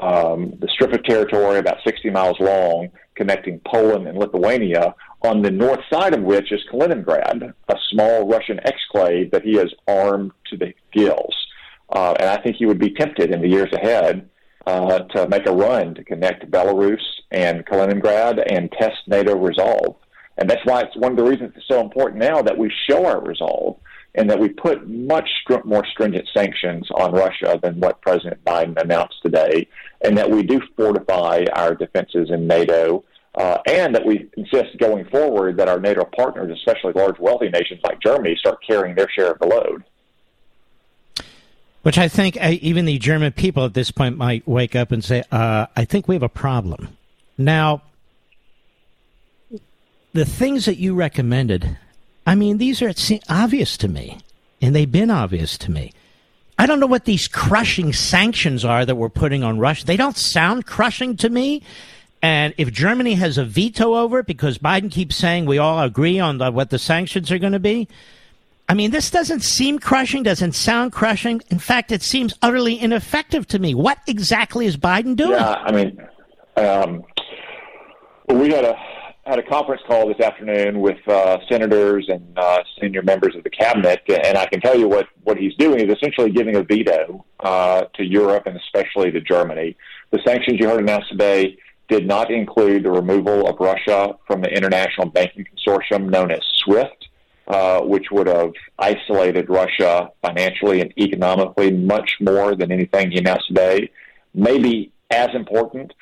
Um, 0.00 0.54
the 0.58 0.68
strip 0.68 0.92
of 0.92 1.04
territory, 1.04 1.58
about 1.58 1.78
60 1.84 2.08
miles 2.10 2.38
long, 2.40 2.88
connecting 3.14 3.60
Poland 3.66 4.06
and 4.06 4.18
Lithuania, 4.18 4.94
on 5.22 5.42
the 5.42 5.50
north 5.50 5.80
side 5.92 6.14
of 6.14 6.22
which 6.22 6.52
is 6.52 6.60
Kaliningrad, 6.72 7.52
a 7.68 7.76
small 7.90 8.26
Russian 8.26 8.60
exclave 8.64 9.30
that 9.32 9.42
he 9.42 9.54
has 9.54 9.72
armed 9.86 10.32
to 10.50 10.56
the 10.56 10.72
gills. 10.92 11.34
Uh, 11.90 12.14
and 12.18 12.30
I 12.30 12.40
think 12.42 12.56
he 12.56 12.66
would 12.66 12.78
be 12.78 12.94
tempted 12.94 13.30
in 13.30 13.42
the 13.42 13.48
years 13.48 13.72
ahead 13.72 14.28
uh, 14.66 15.00
to 15.00 15.28
make 15.28 15.46
a 15.46 15.52
run 15.52 15.94
to 15.94 16.04
connect 16.04 16.50
Belarus 16.50 17.02
and 17.30 17.66
Kaliningrad 17.66 18.42
and 18.50 18.70
test 18.72 18.96
NATO 19.06 19.36
resolve. 19.36 19.96
And 20.38 20.48
that's 20.48 20.64
why 20.64 20.80
it's 20.80 20.96
one 20.96 21.12
of 21.12 21.18
the 21.18 21.24
reasons 21.24 21.52
it's 21.56 21.68
so 21.68 21.80
important 21.80 22.20
now 22.20 22.40
that 22.40 22.56
we 22.56 22.72
show 22.88 23.04
our 23.04 23.20
resolve 23.20 23.78
and 24.14 24.28
that 24.28 24.38
we 24.38 24.48
put 24.48 24.88
much 24.88 25.28
str- 25.42 25.64
more 25.64 25.84
stringent 25.86 26.28
sanctions 26.34 26.88
on 26.92 27.12
Russia 27.12 27.58
than 27.62 27.78
what 27.80 28.00
President 28.00 28.44
Biden 28.44 28.80
announced 28.80 29.22
today, 29.22 29.68
and 30.02 30.16
that 30.18 30.30
we 30.30 30.42
do 30.42 30.60
fortify 30.76 31.44
our 31.54 31.74
defenses 31.74 32.30
in 32.30 32.46
NATO 32.46 33.04
uh, 33.34 33.58
and 33.66 33.94
that 33.94 34.04
we 34.04 34.28
insist 34.36 34.76
going 34.78 35.04
forward 35.06 35.56
that 35.56 35.68
our 35.68 35.78
NATO 35.78 36.04
partners, 36.04 36.50
especially 36.52 36.92
large 36.94 37.18
wealthy 37.18 37.48
nations 37.48 37.80
like 37.84 38.00
Germany, 38.00 38.36
start 38.36 38.58
carrying 38.66 38.96
their 38.96 39.08
share 39.08 39.30
of 39.30 39.38
the 39.38 39.46
load. 39.46 39.84
Which 41.82 41.96
I 41.96 42.08
think 42.08 42.36
uh, 42.40 42.56
even 42.60 42.84
the 42.84 42.98
German 42.98 43.32
people 43.32 43.64
at 43.64 43.74
this 43.74 43.90
point 43.90 44.16
might 44.18 44.46
wake 44.46 44.76
up 44.76 44.92
and 44.92 45.02
say, 45.02 45.22
uh, 45.30 45.66
I 45.76 45.84
think 45.84 46.08
we 46.08 46.14
have 46.14 46.22
a 46.22 46.28
problem. 46.28 46.96
Now, 47.38 47.82
the 50.12 50.24
things 50.24 50.66
that 50.66 50.76
you 50.76 50.94
recommended, 50.94 51.78
I 52.26 52.34
mean, 52.34 52.58
these 52.58 52.82
are 52.82 52.92
obvious 53.28 53.76
to 53.78 53.88
me, 53.88 54.18
and 54.60 54.74
they've 54.74 54.90
been 54.90 55.10
obvious 55.10 55.56
to 55.58 55.70
me. 55.70 55.92
I 56.58 56.66
don't 56.66 56.78
know 56.78 56.86
what 56.86 57.06
these 57.06 57.26
crushing 57.26 57.92
sanctions 57.92 58.64
are 58.66 58.84
that 58.84 58.96
we're 58.96 59.08
putting 59.08 59.42
on 59.42 59.58
Russia. 59.58 59.86
They 59.86 59.96
don't 59.96 60.16
sound 60.16 60.66
crushing 60.66 61.16
to 61.16 61.30
me. 61.30 61.62
And 62.22 62.52
if 62.58 62.70
Germany 62.70 63.14
has 63.14 63.38
a 63.38 63.44
veto 63.46 63.94
over 63.94 64.18
it 64.18 64.26
because 64.26 64.58
Biden 64.58 64.90
keeps 64.90 65.16
saying 65.16 65.46
we 65.46 65.56
all 65.56 65.82
agree 65.82 66.20
on 66.20 66.36
the, 66.36 66.50
what 66.50 66.68
the 66.68 66.78
sanctions 66.78 67.32
are 67.32 67.38
going 67.38 67.54
to 67.54 67.58
be, 67.58 67.88
I 68.68 68.74
mean, 68.74 68.90
this 68.90 69.10
doesn't 69.10 69.40
seem 69.40 69.78
crushing, 69.78 70.22
doesn't 70.22 70.52
sound 70.52 70.92
crushing. 70.92 71.40
In 71.48 71.58
fact, 71.58 71.90
it 71.92 72.02
seems 72.02 72.34
utterly 72.42 72.78
ineffective 72.78 73.48
to 73.48 73.58
me. 73.58 73.74
What 73.74 73.98
exactly 74.06 74.66
is 74.66 74.76
Biden 74.76 75.16
doing? 75.16 75.32
Yeah, 75.32 75.54
I 75.54 75.72
mean, 75.72 76.06
um, 76.56 77.02
we 78.28 78.52
had 78.52 78.66
a 78.66 78.76
had 79.24 79.38
a 79.38 79.42
conference 79.42 79.82
call 79.86 80.08
this 80.08 80.20
afternoon 80.20 80.80
with 80.80 80.96
uh, 81.06 81.38
senators 81.48 82.06
and 82.08 82.38
uh, 82.38 82.62
senior 82.80 83.02
members 83.02 83.36
of 83.36 83.44
the 83.44 83.50
cabinet, 83.50 84.02
and 84.08 84.36
I 84.36 84.46
can 84.46 84.60
tell 84.60 84.78
you 84.78 84.88
what 84.88 85.08
what 85.24 85.36
he's 85.36 85.54
doing 85.56 85.80
is 85.80 85.94
essentially 85.94 86.30
giving 86.30 86.56
a 86.56 86.62
veto 86.62 87.24
uh, 87.40 87.82
to 87.94 88.04
Europe 88.04 88.44
and 88.46 88.56
especially 88.56 89.10
to 89.10 89.20
Germany. 89.20 89.76
The 90.10 90.20
sanctions 90.26 90.58
you 90.58 90.68
heard 90.68 90.80
announced 90.80 91.10
today 91.10 91.58
did 91.88 92.06
not 92.06 92.30
include 92.30 92.84
the 92.84 92.90
removal 92.90 93.48
of 93.48 93.56
Russia 93.60 94.16
from 94.26 94.40
the 94.40 94.48
international 94.48 95.08
banking 95.08 95.44
consortium 95.44 96.08
known 96.08 96.30
as 96.30 96.40
SWIFT, 96.64 97.08
uh, 97.48 97.80
which 97.80 98.06
would 98.10 98.28
have 98.28 98.52
isolated 98.78 99.50
Russia 99.50 100.10
financially 100.22 100.80
and 100.80 100.92
economically 100.98 101.70
much 101.72 102.16
more 102.20 102.54
than 102.54 102.72
anything 102.72 103.10
he 103.10 103.18
announced 103.18 103.48
today. 103.48 103.90
Maybe 104.34 104.92
as 105.10 105.28
important, 105.34 105.92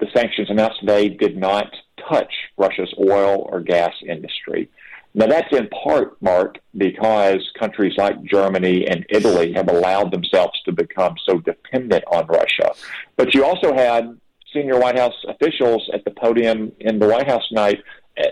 the 0.00 0.06
sanctions 0.14 0.50
announced 0.50 0.80
today 0.80 1.10
did 1.10 1.36
not 1.36 1.70
touch 2.08 2.32
Russia's 2.56 2.92
oil 2.98 3.48
or 3.50 3.60
gas 3.60 3.92
industry. 4.06 4.70
Now, 5.14 5.26
that's 5.26 5.50
in 5.50 5.68
part, 5.68 6.20
Mark, 6.20 6.58
because 6.76 7.40
countries 7.58 7.94
like 7.96 8.22
Germany 8.24 8.86
and 8.86 9.06
Italy 9.08 9.52
have 9.54 9.70
allowed 9.70 10.12
themselves 10.12 10.60
to 10.66 10.72
become 10.72 11.14
so 11.26 11.38
dependent 11.38 12.04
on 12.12 12.26
Russia. 12.26 12.72
But 13.16 13.34
you 13.34 13.42
also 13.42 13.74
had 13.74 14.18
senior 14.52 14.78
White 14.78 14.98
House 14.98 15.14
officials 15.26 15.88
at 15.94 16.04
the 16.04 16.10
podium 16.10 16.72
in 16.80 16.98
the 16.98 17.08
White 17.08 17.28
House 17.28 17.48
tonight 17.48 17.82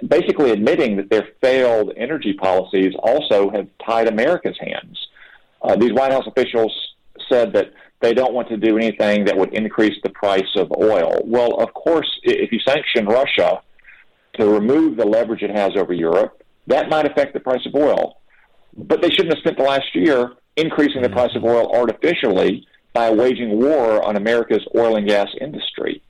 basically 0.06 0.50
admitting 0.50 0.96
that 0.96 1.10
their 1.10 1.28
failed 1.42 1.92
energy 1.96 2.32
policies 2.32 2.94
also 2.98 3.50
have 3.50 3.68
tied 3.84 4.08
America's 4.08 4.56
hands. 4.58 5.08
Uh, 5.62 5.76
these 5.76 5.92
White 5.92 6.12
House 6.12 6.26
officials 6.26 6.72
said 7.28 7.52
that 7.52 7.72
they 8.01 8.12
don't 8.12 8.34
want 8.34 8.49
to 8.49 8.57
do 8.57 8.76
anything 8.76 9.24
that 9.24 9.36
would 9.36 9.55
increase 9.55 9.97
the 10.03 10.11
price 10.11 10.42
of 10.57 10.70
oil. 10.78 11.22
Well, 11.24 11.55
of 11.55 11.72
course, 11.74 12.09
if 12.22 12.53
you 12.53 12.59
sanction 12.61 13.07
Russia 13.07 13.62
to 14.38 14.49
remove 14.49 14.97
the 14.97 15.07
leverage 15.07 15.42
it 15.42 15.51
has 15.51 15.72
over 15.76 15.92
Europe, 15.92 16.42
that 16.66 16.88
might 16.88 17.07
affect 17.07 17.34
the 17.34 17.40
price 17.40 17.64
of 17.66 17.74
oil. 17.74 18.18
But 18.76 19.01
they 19.01 19.11
shouldn't 19.11 19.34
have 19.34 19.40
spent 19.40 19.59
the 19.59 19.64
last 19.64 19.95
year 19.95 20.32
increasing 20.57 21.03
the 21.03 21.11
price 21.11 21.34
of 21.34 21.45
oil 21.45 21.70
artificially 21.74 22.66
by 22.92 23.11
waging 23.11 23.61
war 23.61 24.05
on 24.05 24.16
America's 24.16 24.64
oil 24.76 24.97
and 24.97 25.07
gas 25.07 25.28
industry. 25.40 26.03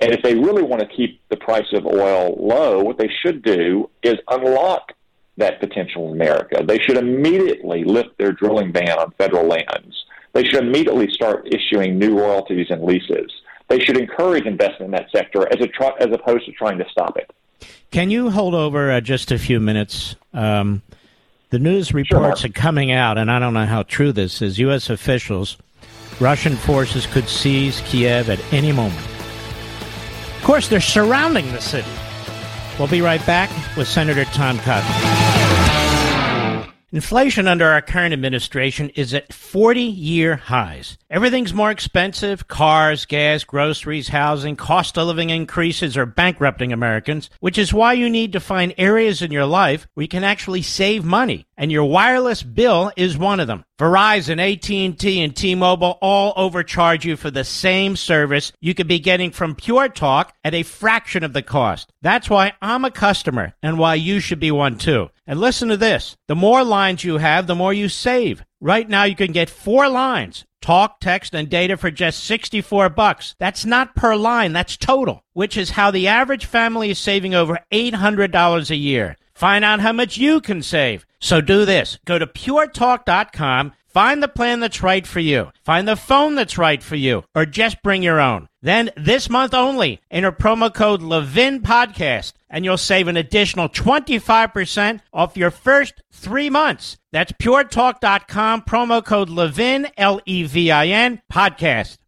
And 0.00 0.12
if 0.12 0.22
they 0.22 0.34
really 0.34 0.62
want 0.62 0.80
to 0.80 0.96
keep 0.96 1.20
the 1.28 1.36
price 1.36 1.72
of 1.72 1.86
oil 1.86 2.36
low, 2.38 2.82
what 2.82 2.98
they 2.98 3.10
should 3.22 3.42
do 3.42 3.88
is 4.02 4.16
unlock 4.28 4.92
that 5.36 5.60
potential 5.60 6.08
in 6.08 6.12
America. 6.14 6.62
They 6.66 6.78
should 6.78 6.96
immediately 6.96 7.84
lift 7.84 8.18
their 8.18 8.32
drilling 8.32 8.72
ban 8.72 8.98
on 8.98 9.12
federal 9.12 9.46
lands. 9.46 10.01
They 10.32 10.44
should 10.44 10.62
immediately 10.64 11.08
start 11.12 11.48
issuing 11.52 11.98
new 11.98 12.18
royalties 12.18 12.68
and 12.70 12.82
leases. 12.82 13.30
They 13.68 13.80
should 13.80 13.96
encourage 13.96 14.46
investment 14.46 14.82
in 14.82 14.90
that 14.92 15.06
sector 15.14 15.46
as, 15.52 15.60
a 15.60 16.02
as 16.02 16.12
opposed 16.12 16.46
to 16.46 16.52
trying 16.52 16.78
to 16.78 16.84
stop 16.90 17.16
it. 17.16 17.30
Can 17.90 18.10
you 18.10 18.30
hold 18.30 18.54
over 18.54 18.90
uh, 18.90 19.00
just 19.00 19.30
a 19.30 19.38
few 19.38 19.60
minutes? 19.60 20.16
Um, 20.32 20.82
the 21.50 21.58
news 21.58 21.92
reports 21.92 22.40
sure. 22.40 22.50
are 22.50 22.52
coming 22.52 22.92
out, 22.92 23.18
and 23.18 23.30
I 23.30 23.38
don't 23.38 23.52
know 23.52 23.66
how 23.66 23.82
true 23.82 24.12
this 24.12 24.40
is. 24.40 24.58
U.S. 24.58 24.88
officials, 24.88 25.58
Russian 26.18 26.56
forces 26.56 27.06
could 27.06 27.28
seize 27.28 27.82
Kiev 27.82 28.30
at 28.30 28.40
any 28.52 28.72
moment. 28.72 29.06
Of 30.36 30.42
course, 30.44 30.68
they're 30.68 30.80
surrounding 30.80 31.50
the 31.52 31.60
city. 31.60 31.90
We'll 32.78 32.88
be 32.88 33.02
right 33.02 33.24
back 33.26 33.50
with 33.76 33.86
Senator 33.86 34.24
Tom 34.24 34.58
Cotton. 34.60 35.51
Inflation 36.94 37.48
under 37.48 37.68
our 37.68 37.80
current 37.80 38.12
administration 38.12 38.90
is 38.90 39.14
at 39.14 39.32
40 39.32 39.80
year 39.80 40.36
highs. 40.36 40.98
Everything's 41.08 41.54
more 41.54 41.70
expensive 41.70 42.48
cars, 42.48 43.06
gas, 43.06 43.44
groceries, 43.44 44.08
housing, 44.08 44.56
cost 44.56 44.98
of 44.98 45.06
living 45.06 45.30
increases 45.30 45.96
are 45.96 46.04
bankrupting 46.04 46.70
Americans, 46.70 47.30
which 47.40 47.56
is 47.56 47.72
why 47.72 47.94
you 47.94 48.10
need 48.10 48.34
to 48.34 48.40
find 48.40 48.74
areas 48.76 49.22
in 49.22 49.32
your 49.32 49.46
life 49.46 49.86
where 49.94 50.02
you 50.02 50.08
can 50.08 50.22
actually 50.22 50.60
save 50.60 51.02
money. 51.02 51.46
And 51.56 51.72
your 51.72 51.84
wireless 51.84 52.42
bill 52.42 52.92
is 52.94 53.16
one 53.16 53.40
of 53.40 53.46
them. 53.46 53.64
Verizon, 53.78 54.38
AT&T, 54.38 55.22
and 55.22 55.34
T-Mobile 55.34 55.98
all 56.02 56.32
overcharge 56.36 57.04
you 57.04 57.16
for 57.16 57.30
the 57.30 57.44
same 57.44 57.96
service 57.96 58.52
you 58.60 58.74
could 58.74 58.86
be 58.86 58.98
getting 58.98 59.30
from 59.30 59.54
Pure 59.54 59.88
Talk 59.90 60.34
at 60.44 60.54
a 60.54 60.62
fraction 60.62 61.24
of 61.24 61.32
the 61.32 61.42
cost. 61.42 61.90
That's 62.02 62.28
why 62.28 62.52
I'm 62.60 62.84
a 62.84 62.90
customer 62.90 63.54
and 63.62 63.78
why 63.78 63.94
you 63.94 64.20
should 64.20 64.40
be 64.40 64.50
one 64.50 64.76
too. 64.76 65.08
And 65.26 65.40
listen 65.40 65.68
to 65.68 65.76
this. 65.76 66.16
The 66.28 66.34
more 66.34 66.64
lines 66.64 67.04
you 67.04 67.18
have, 67.18 67.46
the 67.46 67.54
more 67.54 67.72
you 67.72 67.88
save. 67.88 68.44
Right 68.60 68.88
now 68.88 69.04
you 69.04 69.14
can 69.14 69.32
get 69.32 69.50
four 69.50 69.88
lines 69.88 70.44
talk, 70.62 71.00
text, 71.00 71.34
and 71.34 71.50
data 71.50 71.76
for 71.76 71.90
just 71.90 72.24
64 72.24 72.88
bucks. 72.90 73.34
That's 73.38 73.66
not 73.66 73.94
per 73.94 74.16
line, 74.16 74.52
that's 74.52 74.76
total, 74.76 75.24
which 75.34 75.56
is 75.56 75.70
how 75.70 75.90
the 75.90 76.08
average 76.08 76.46
family 76.46 76.90
is 76.90 76.98
saving 76.98 77.34
over 77.34 77.58
$800 77.70 78.70
a 78.70 78.76
year. 78.76 79.16
Find 79.34 79.64
out 79.64 79.80
how 79.80 79.92
much 79.92 80.16
you 80.16 80.40
can 80.40 80.62
save. 80.62 81.04
So 81.20 81.40
do 81.40 81.64
this. 81.64 81.98
Go 82.04 82.18
to 82.18 82.26
puretalk.com, 82.26 83.72
find 83.88 84.22
the 84.22 84.28
plan 84.28 84.60
that's 84.60 84.82
right 84.82 85.06
for 85.06 85.20
you, 85.20 85.50
find 85.64 85.86
the 85.86 85.96
phone 85.96 86.36
that's 86.36 86.56
right 86.56 86.82
for 86.82 86.96
you, 86.96 87.24
or 87.34 87.44
just 87.44 87.82
bring 87.82 88.02
your 88.02 88.20
own. 88.20 88.48
Then 88.62 88.90
this 88.96 89.28
month 89.28 89.54
only, 89.54 90.00
enter 90.10 90.30
promo 90.30 90.72
code 90.72 91.02
Levin 91.02 91.62
Podcast, 91.62 92.32
and 92.48 92.64
you'll 92.64 92.78
save 92.78 93.08
an 93.08 93.16
additional 93.16 93.68
25% 93.68 95.00
off 95.12 95.36
your 95.36 95.50
first 95.50 96.02
three 96.12 96.48
months. 96.48 96.96
That's 97.10 97.32
puretalk.com, 97.32 98.62
promo 98.62 99.04
code 99.04 99.28
Levin, 99.30 99.88
L 99.98 100.20
E 100.24 100.44
V 100.44 100.70
I 100.70 100.86
N, 100.86 101.20
podcast. 101.30 101.98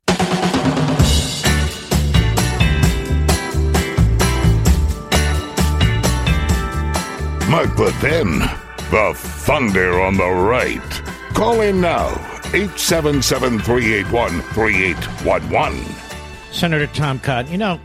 Mark 7.50 7.78
Levin, 7.78 8.38
the 8.38 9.12
thunder 9.16 10.00
on 10.00 10.16
the 10.16 10.28
right. 10.28 11.02
Call 11.34 11.60
in 11.60 11.80
now, 11.80 12.08
877 12.52 13.58
381 13.60 14.40
3811. 14.40 16.03
Senator 16.54 16.86
Tom 16.86 17.18
Cotton, 17.18 17.50
you 17.50 17.58
know, 17.58 17.80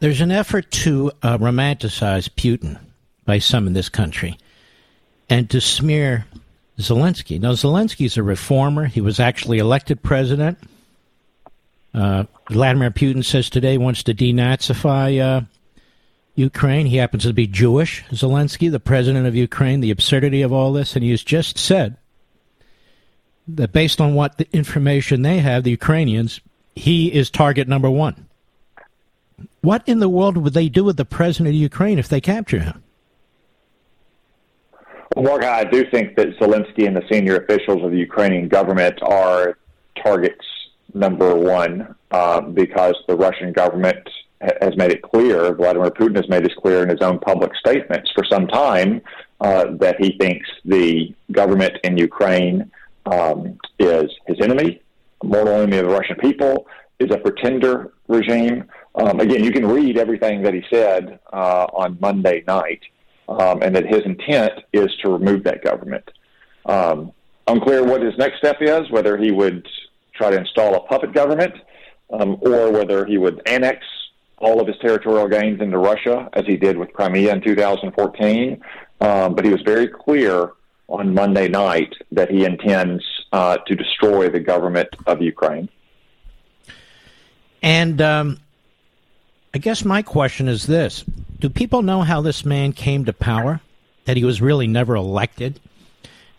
there's 0.00 0.20
an 0.20 0.32
effort 0.32 0.68
to 0.72 1.12
uh, 1.22 1.38
romanticize 1.38 2.28
Putin 2.28 2.76
by 3.24 3.38
some 3.38 3.68
in 3.68 3.72
this 3.72 3.88
country 3.88 4.36
and 5.30 5.48
to 5.50 5.60
smear 5.60 6.26
Zelensky. 6.80 7.40
Now, 7.40 7.52
Zelensky's 7.52 8.16
a 8.16 8.22
reformer. 8.24 8.86
He 8.86 9.00
was 9.00 9.20
actually 9.20 9.58
elected 9.58 10.02
president. 10.02 10.58
Uh, 11.94 12.24
Vladimir 12.50 12.90
Putin 12.90 13.24
says 13.24 13.48
today 13.48 13.72
he 13.72 13.78
wants 13.78 14.02
to 14.02 14.12
denazify 14.12 15.20
uh, 15.20 15.40
Ukraine. 16.34 16.86
He 16.86 16.96
happens 16.96 17.22
to 17.22 17.32
be 17.32 17.46
Jewish, 17.46 18.04
Zelensky, 18.10 18.70
the 18.70 18.80
president 18.80 19.24
of 19.28 19.36
Ukraine, 19.36 19.80
the 19.80 19.92
absurdity 19.92 20.42
of 20.42 20.52
all 20.52 20.72
this. 20.72 20.96
And 20.96 21.04
he 21.04 21.12
has 21.12 21.22
just 21.22 21.58
said 21.58 21.96
that 23.46 23.72
based 23.72 24.00
on 24.00 24.14
what 24.14 24.36
the 24.36 24.48
information 24.52 25.22
they 25.22 25.38
have, 25.38 25.62
the 25.62 25.70
Ukrainians, 25.70 26.40
he 26.76 27.12
is 27.12 27.30
target 27.30 27.66
number 27.66 27.90
one. 27.90 28.26
What 29.62 29.82
in 29.86 29.98
the 29.98 30.08
world 30.08 30.36
would 30.36 30.54
they 30.54 30.68
do 30.68 30.84
with 30.84 30.96
the 30.96 31.04
president 31.04 31.48
of 31.48 31.54
Ukraine 31.54 31.98
if 31.98 32.08
they 32.08 32.20
capture 32.20 32.60
him? 32.60 32.82
Well, 35.16 35.24
Mark, 35.24 35.44
I 35.44 35.64
do 35.64 35.84
think 35.90 36.14
that 36.16 36.38
Zelensky 36.38 36.86
and 36.86 36.94
the 36.94 37.02
senior 37.10 37.36
officials 37.36 37.82
of 37.82 37.90
the 37.90 37.98
Ukrainian 37.98 38.48
government 38.48 38.98
are 39.02 39.58
targets 40.02 40.44
number 40.94 41.34
one 41.34 41.94
uh, 42.10 42.42
because 42.42 42.94
the 43.08 43.16
Russian 43.16 43.52
government 43.52 44.08
has 44.40 44.76
made 44.76 44.92
it 44.92 45.02
clear, 45.02 45.54
Vladimir 45.54 45.90
Putin 45.90 46.16
has 46.16 46.28
made 46.28 46.44
this 46.44 46.54
clear 46.62 46.82
in 46.82 46.90
his 46.90 47.00
own 47.00 47.18
public 47.18 47.52
statements 47.56 48.10
for 48.14 48.24
some 48.30 48.46
time, 48.46 49.00
uh, 49.40 49.64
that 49.80 49.96
he 49.98 50.16
thinks 50.18 50.46
the 50.64 51.14
government 51.32 51.72
in 51.82 51.96
Ukraine 51.96 52.70
um, 53.06 53.58
is 53.78 54.10
his 54.26 54.38
enemy, 54.40 54.82
mortal 55.26 55.54
enemy 55.54 55.78
of 55.78 55.86
the 55.86 55.92
Russian 55.92 56.16
people, 56.16 56.66
is 56.98 57.10
a 57.10 57.18
pretender 57.18 57.92
regime. 58.08 58.64
Um, 58.94 59.20
again, 59.20 59.44
you 59.44 59.52
can 59.52 59.66
read 59.66 59.98
everything 59.98 60.42
that 60.42 60.54
he 60.54 60.62
said 60.70 61.18
uh, 61.32 61.66
on 61.72 61.98
Monday 62.00 62.42
night, 62.46 62.80
um, 63.28 63.62
and 63.62 63.74
that 63.76 63.86
his 63.86 64.02
intent 64.04 64.52
is 64.72 64.88
to 65.02 65.10
remove 65.10 65.44
that 65.44 65.62
government. 65.62 66.10
Um, 66.64 67.12
unclear 67.46 67.84
what 67.84 68.02
his 68.02 68.16
next 68.18 68.38
step 68.38 68.56
is, 68.60 68.90
whether 68.90 69.16
he 69.16 69.30
would 69.30 69.66
try 70.14 70.30
to 70.30 70.38
install 70.38 70.74
a 70.74 70.80
puppet 70.80 71.12
government 71.12 71.54
um, 72.10 72.38
or 72.40 72.72
whether 72.72 73.04
he 73.04 73.18
would 73.18 73.40
annex 73.46 73.84
all 74.38 74.60
of 74.60 74.66
his 74.66 74.76
territorial 74.80 75.28
gains 75.28 75.60
into 75.60 75.78
Russia, 75.78 76.28
as 76.34 76.44
he 76.46 76.56
did 76.56 76.76
with 76.76 76.92
Crimea 76.92 77.32
in 77.32 77.40
2014. 77.40 78.60
Um, 79.00 79.34
but 79.34 79.44
he 79.44 79.50
was 79.50 79.62
very 79.62 79.88
clear 79.88 80.52
on 80.88 81.14
Monday 81.14 81.48
night 81.48 81.92
that 82.12 82.30
he 82.30 82.44
intends 82.44 83.02
uh, 83.36 83.58
to 83.58 83.76
destroy 83.76 84.30
the 84.30 84.40
government 84.40 84.88
of 85.06 85.20
Ukraine. 85.20 85.68
And 87.62 88.00
um, 88.00 88.40
I 89.52 89.58
guess 89.58 89.84
my 89.84 90.00
question 90.00 90.48
is 90.48 90.66
this 90.66 91.04
Do 91.38 91.50
people 91.50 91.82
know 91.82 92.00
how 92.00 92.22
this 92.22 92.46
man 92.46 92.72
came 92.72 93.04
to 93.04 93.12
power? 93.12 93.60
That 94.06 94.16
he 94.16 94.24
was 94.24 94.40
really 94.40 94.66
never 94.66 94.94
elected? 94.94 95.60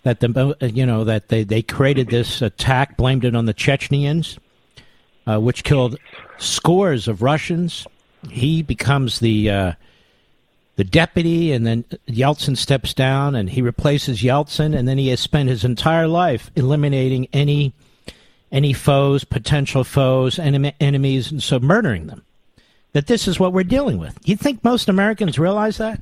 That 0.04 0.22
the 0.22 0.58
you 0.74 0.88
know 0.88 1.04
that 1.04 1.28
they, 1.28 1.44
they 1.44 1.62
created 1.62 2.08
this 2.10 2.42
attack, 2.42 2.98
blamed 2.98 3.26
it 3.26 3.36
on 3.36 3.46
the 3.46 3.54
Chechens, 3.54 4.40
uh, 5.28 5.40
which 5.40 5.64
killed 5.64 6.00
scores 6.40 7.08
of 7.08 7.22
Russians. 7.22 7.86
He 8.32 8.64
becomes 8.64 9.20
the 9.20 9.52
uh, 9.52 9.72
the 10.78 10.84
deputy, 10.84 11.52
and 11.52 11.66
then 11.66 11.84
Yeltsin 12.08 12.56
steps 12.56 12.94
down, 12.94 13.36
and 13.36 13.50
he 13.50 13.62
replaces 13.62 14.22
Yeltsin, 14.22 14.78
and 14.78 14.88
then 14.88 15.00
he 15.00 15.10
has 15.10 15.20
spent 15.20 15.50
his 15.50 15.66
entire 15.66 16.08
life 16.08 16.50
eliminating 16.56 17.28
any 17.34 17.74
any 18.50 18.72
foes, 18.72 19.26
potential 19.26 19.84
foes, 19.84 20.40
enemies, 20.40 21.32
and 21.32 21.44
so 21.44 21.60
murdering 21.60 22.08
them. 22.08 22.24
That 22.94 23.08
this 23.08 23.28
is 23.28 23.40
what 23.40 23.52
we're 23.52 23.64
dealing 23.64 23.98
with. 23.98 24.18
You 24.24 24.38
think 24.38 24.64
most 24.64 24.88
Americans 24.88 25.38
realize 25.38 25.78
that? 25.80 26.00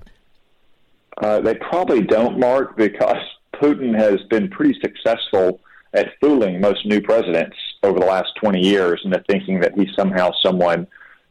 Uh, 1.17 1.39
they 1.41 1.55
probably 1.55 2.01
don't, 2.01 2.38
Mark, 2.38 2.78
because 2.78 3.17
Putin 3.55 3.97
has 3.97 4.21
been 4.30 4.49
pretty 4.49 4.80
successful 4.80 5.59
at 5.93 6.11
fooling 6.19 6.59
most 6.59 6.86
new 6.86 7.01
presidents 7.01 7.55
over 7.82 7.99
the 7.99 8.05
last 8.05 8.30
20 8.41 8.59
years 8.59 9.01
into 9.05 9.23
thinking 9.28 9.61
that 9.61 9.73
he's 9.76 9.93
somehow 9.95 10.32
someone 10.43 10.86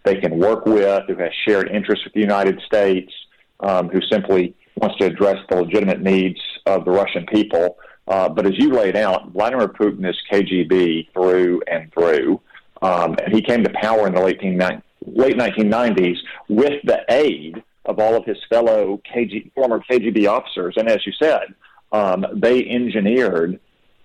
they 0.04 0.16
can 0.16 0.38
work 0.38 0.66
with, 0.66 1.04
who 1.06 1.16
has 1.16 1.32
shared 1.46 1.70
interests 1.70 2.04
with 2.04 2.14
the 2.14 2.20
United 2.20 2.60
States, 2.66 3.12
um, 3.60 3.88
who 3.88 4.00
simply 4.10 4.54
wants 4.76 4.96
to 4.98 5.06
address 5.06 5.36
the 5.48 5.56
legitimate 5.56 6.02
needs 6.02 6.40
of 6.66 6.84
the 6.84 6.90
Russian 6.90 7.26
people. 7.26 7.76
Uh, 8.06 8.28
but 8.28 8.46
as 8.46 8.52
you 8.58 8.70
laid 8.70 8.96
out, 8.96 9.30
Vladimir 9.30 9.68
Putin 9.68 10.08
is 10.08 10.16
KGB 10.30 11.12
through 11.12 11.62
and 11.70 11.92
through. 11.92 12.40
Um, 12.82 13.16
and 13.24 13.34
he 13.34 13.40
came 13.40 13.64
to 13.64 13.70
power 13.80 14.06
in 14.06 14.14
the 14.14 14.20
late, 14.20 14.42
late 14.42 15.36
1990s 15.36 16.16
with 16.48 16.82
the 16.84 17.00
aid 17.08 17.62
of 17.86 17.98
all 17.98 18.14
of 18.16 18.24
his 18.24 18.38
fellow 18.50 19.00
KG, 19.14 19.52
former 19.54 19.80
KGB 19.90 20.28
officers. 20.28 20.74
And 20.76 20.88
as 20.88 21.06
you 21.06 21.12
said, 21.20 21.54
um, 21.92 22.26
they 22.34 22.66
engineered 22.66 23.60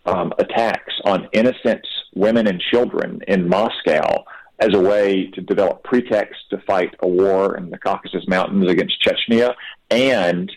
um, 0.06 0.34
attacks 0.38 0.94
on 1.04 1.28
innocent 1.34 1.86
women 2.16 2.48
and 2.48 2.62
children 2.62 3.22
in 3.28 3.48
Moscow 3.48 4.26
as 4.60 4.74
a 4.74 4.80
way 4.80 5.28
to 5.28 5.42
develop 5.42 5.84
pretext 5.84 6.42
to 6.50 6.58
fight 6.68 6.94
a 7.00 7.08
war 7.08 7.58
in 7.58 7.70
the 7.70 7.78
Caucasus 7.78 8.28
Mountains 8.28 8.70
against 8.70 9.02
Chechnya 9.02 9.54
and 9.90 10.52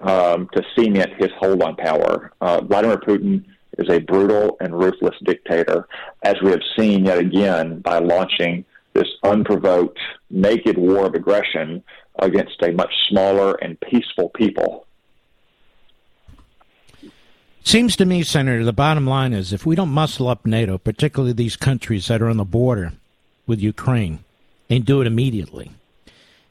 um, 0.00 0.48
to 0.54 0.62
cement 0.74 1.12
his 1.18 1.30
hold 1.38 1.62
on 1.62 1.76
power. 1.76 2.32
Uh, 2.40 2.62
Vladimir 2.62 2.96
Putin 2.96 3.44
is 3.78 3.88
a 3.90 4.00
brutal 4.00 4.56
and 4.60 4.78
ruthless 4.78 5.14
dictator, 5.24 5.86
as 6.22 6.36
we 6.42 6.50
have 6.50 6.62
seen 6.78 7.06
yet 7.06 7.18
again 7.18 7.80
by 7.80 7.98
launching 7.98 8.64
this 8.94 9.08
unprovoked, 9.22 9.98
naked 10.30 10.76
war 10.76 11.06
of 11.06 11.14
aggression 11.14 11.82
against 12.18 12.62
a 12.62 12.72
much 12.72 12.92
smaller 13.08 13.54
and 13.62 13.80
peaceful 13.80 14.28
people. 14.30 14.86
Seems 17.64 17.96
to 17.96 18.04
me, 18.04 18.22
Senator, 18.22 18.64
the 18.64 18.72
bottom 18.72 19.06
line 19.06 19.32
is 19.32 19.52
if 19.52 19.64
we 19.64 19.76
don't 19.76 19.88
muscle 19.88 20.28
up 20.28 20.44
NATO, 20.44 20.78
particularly 20.78 21.32
these 21.32 21.56
countries 21.56 22.08
that 22.08 22.20
are 22.20 22.28
on 22.28 22.36
the 22.36 22.44
border 22.44 22.92
with 23.46 23.60
Ukraine, 23.60 24.20
and 24.70 24.84
do 24.84 25.00
it 25.00 25.06
immediately. 25.06 25.70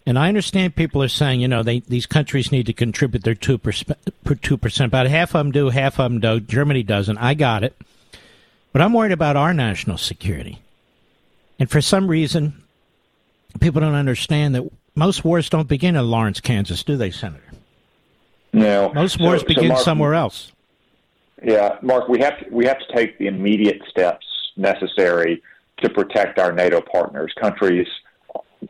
And 0.06 0.18
I 0.18 0.30
understand 0.30 0.76
people 0.76 1.04
are 1.04 1.08
saying, 1.08 1.42
you 1.42 1.48
know, 1.48 1.62
they, 1.62 1.80
these 1.82 2.06
countries 2.06 2.52
need 2.52 2.66
to 2.66 2.74
contribute 2.74 3.24
their 3.24 3.36
2%, 3.36 3.96
2%. 4.26 4.86
About 4.86 5.08
half 5.08 5.36
of 5.36 5.40
them 5.40 5.52
do, 5.52 5.70
half 5.70 6.00
of 6.00 6.12
them 6.12 6.20
don't. 6.20 6.48
Germany 6.48 6.84
doesn't. 6.84 7.18
I 7.18 7.34
got 7.36 7.64
it. 7.64 7.76
But 8.74 8.82
I'm 8.82 8.94
worried 8.94 9.12
about 9.12 9.36
our 9.36 9.54
national 9.54 9.98
security. 9.98 10.60
And 11.60 11.70
for 11.70 11.82
some 11.82 12.08
reason, 12.08 12.64
people 13.60 13.82
don't 13.82 13.94
understand 13.94 14.56
that 14.56 14.64
most 14.96 15.24
wars 15.24 15.50
don't 15.50 15.68
begin 15.68 15.96
in 15.96 16.10
Lawrence, 16.10 16.40
Kansas, 16.40 16.84
do 16.84 16.98
they, 16.98 17.12
Senator? 17.12 17.44
No. 18.54 18.92
Most 18.94 19.20
wars 19.20 19.42
so, 19.42 19.48
begin 19.48 19.64
so 19.64 19.70
Mark, 19.70 19.84
somewhere 19.84 20.14
else. 20.16 20.52
Yeah, 21.44 21.78
Mark, 21.82 22.08
we 22.08 22.20
have 22.20 22.40
to, 22.40 22.50
we 22.50 22.66
have 22.66 22.80
to 22.80 22.96
take 22.96 23.18
the 23.18 23.28
immediate 23.28 23.82
steps 23.90 24.26
necessary 24.58 25.42
to 25.82 25.90
protect 25.90 26.40
our 26.40 26.52
NATO 26.52 26.82
partners, 26.82 27.34
countries 27.40 27.88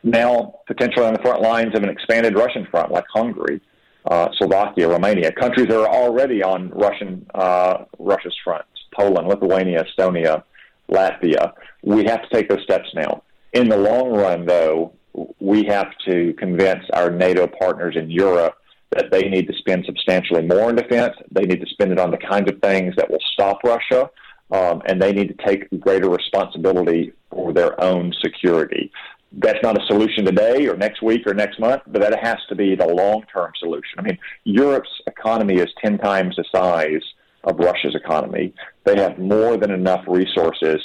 now 0.04 0.60
potentially 0.68 1.06
on 1.06 1.14
the 1.14 1.22
front 1.22 1.42
lines 1.42 1.76
of 1.76 1.84
an 1.84 1.90
expanded 1.90 2.36
Russian 2.36 2.66
front, 2.72 2.92
like 2.92 3.06
Hungary, 3.14 3.62
uh, 4.10 4.30
Slovakia, 4.38 4.88
Romania, 4.88 5.32
countries 5.32 5.68
that 5.68 5.80
are 5.80 5.90
already 5.90 6.42
on 6.42 6.70
Russian 6.70 7.26
uh, 7.36 7.86
Russia's 8.00 8.36
front, 8.44 8.66
Poland, 8.96 9.28
Lithuania, 9.28 9.84
Estonia, 9.84 10.44
Latvia. 10.90 11.54
We 11.84 12.06
have 12.06 12.22
to 12.22 12.30
take 12.32 12.50
those 12.50 12.64
steps 12.64 12.90
now. 12.96 13.24
In 13.54 13.70
the 13.70 13.78
long 13.78 14.10
run, 14.12 14.46
though, 14.46 14.94
we 15.40 15.66
have 15.66 15.92
to 16.08 16.34
convince 16.38 16.84
our 16.94 17.12
NATO 17.12 17.48
partners 17.48 17.96
in 17.98 18.10
Europe 18.10 18.56
that 18.92 19.12
they 19.12 19.24
need 19.30 19.48
to 19.48 19.54
spend 19.54 19.86
substantially 19.86 20.42
more 20.42 20.70
in 20.70 20.76
defense. 20.76 21.16
They 21.32 21.44
need 21.44 21.62
to 21.62 21.68
spend 21.68 21.92
it 21.92 22.00
on 22.00 22.12
the 22.12 22.18
kinds 22.18 22.50
of 22.52 22.60
things 22.62 22.96
that 22.96 23.10
will 23.10 23.24
stop 23.34 23.64
Russia 23.64 24.10
um, 24.52 24.82
and 24.86 25.02
they 25.02 25.14
need 25.14 25.28
to 25.30 25.46
take 25.46 25.68
greater 25.80 26.10
responsibility 26.10 27.14
for 27.30 27.54
their 27.54 27.82
own 27.82 28.14
security. 28.22 28.92
That's 29.32 29.60
not 29.64 29.82
a 29.82 29.86
solution 29.88 30.26
today 30.26 30.68
or 30.68 30.76
next 30.76 31.02
week 31.02 31.26
or 31.26 31.34
next 31.34 31.60
month, 31.60 31.84
but 31.88 32.02
that 32.02 32.20
has 32.22 32.38
to 32.50 32.56
be 32.56 32.76
the 32.76 32.88
long 32.88 33.24
term 33.34 33.52
solution. 33.60 34.00
I 34.00 34.02
mean, 34.02 34.18
Europe's 34.44 34.90
economy 35.08 35.56
is 35.56 35.70
10 35.84 36.00
times 36.00 36.36
the 36.36 36.44
size 36.54 37.02
of 37.46 37.58
Russia's 37.58 37.96
economy. 37.96 38.54
They 38.84 38.98
have 38.98 39.18
more 39.18 39.56
than 39.58 39.72
enough 39.72 40.04
resources 40.08 40.82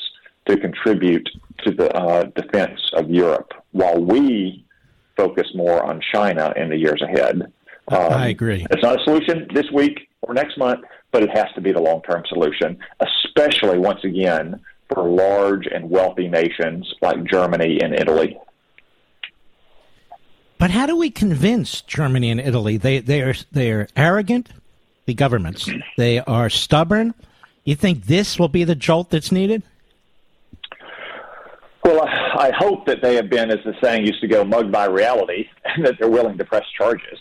to 0.47 0.57
contribute 0.57 1.29
to 1.65 1.73
the 1.73 1.93
uh, 1.93 2.25
defense 2.37 2.81
of 2.95 3.11
Europe, 3.11 3.53
while 3.73 4.01
we 4.01 4.65
focus 5.17 5.49
more 5.55 5.83
on 5.83 6.01
China 6.13 6.53
in 6.57 6.69
the 6.69 6.77
years 6.77 7.03
ahead. 7.03 7.53
Um, 7.89 8.13
I 8.13 8.29
agree. 8.29 8.67
It's 8.71 8.83
not 8.83 9.01
a 9.01 9.05
solution 9.05 9.49
this 9.55 9.71
week 9.73 10.09
or 10.23 10.35
next 10.35 10.59
month, 10.59 10.85
but 11.13 11.23
it 11.23 11.31
has 11.31 11.47
to 11.55 11.61
be 11.61 11.73
the 11.73 11.81
long 11.81 12.03
term 12.03 12.23
solution, 12.29 12.79
especially 13.37 13.79
once 13.79 14.03
again 14.05 14.61
for 14.93 15.09
large 15.09 15.67
and 15.67 15.91
wealthy 15.91 16.29
nations 16.29 16.93
like 17.03 17.25
Germany 17.25 17.81
and 17.83 17.95
Italy. 17.95 18.39
But 20.59 20.71
how 20.71 20.87
do 20.87 20.97
we 20.97 21.11
convince 21.11 21.83
Germany 21.83 22.31
and 22.31 22.41
Italy? 22.41 22.77
They 22.77 23.01
they 23.01 23.21
are 23.23 23.35
they 23.53 23.73
are 23.73 23.89
arrogant, 23.95 24.49
the 25.05 25.15
governments. 25.15 25.69
They 25.99 26.21
are 26.21 26.49
stubborn. 26.49 27.15
You 27.65 27.75
think 27.75 28.07
this 28.07 28.39
will 28.39 28.49
be 28.49 28.65
the 28.65 28.75
jolt 28.75 29.11
that's 29.11 29.33
needed? 29.33 29.63
Well, 31.85 32.03
I 32.07 32.53
hope 32.57 32.87
that 32.87 33.03
they 33.03 33.15
have 33.17 33.29
been, 33.29 33.51
as 33.51 33.59
the 33.65 33.75
saying 33.83 34.07
used 34.07 34.21
to 34.21 34.29
go, 34.29 34.45
mugged 34.45 34.73
by 34.73 34.87
reality, 34.87 35.49
and 35.65 35.85
that 35.85 35.97
they're 35.99 36.09
willing 36.09 36.39
to 36.39 36.45
press 36.45 36.65
charges. 36.77 37.19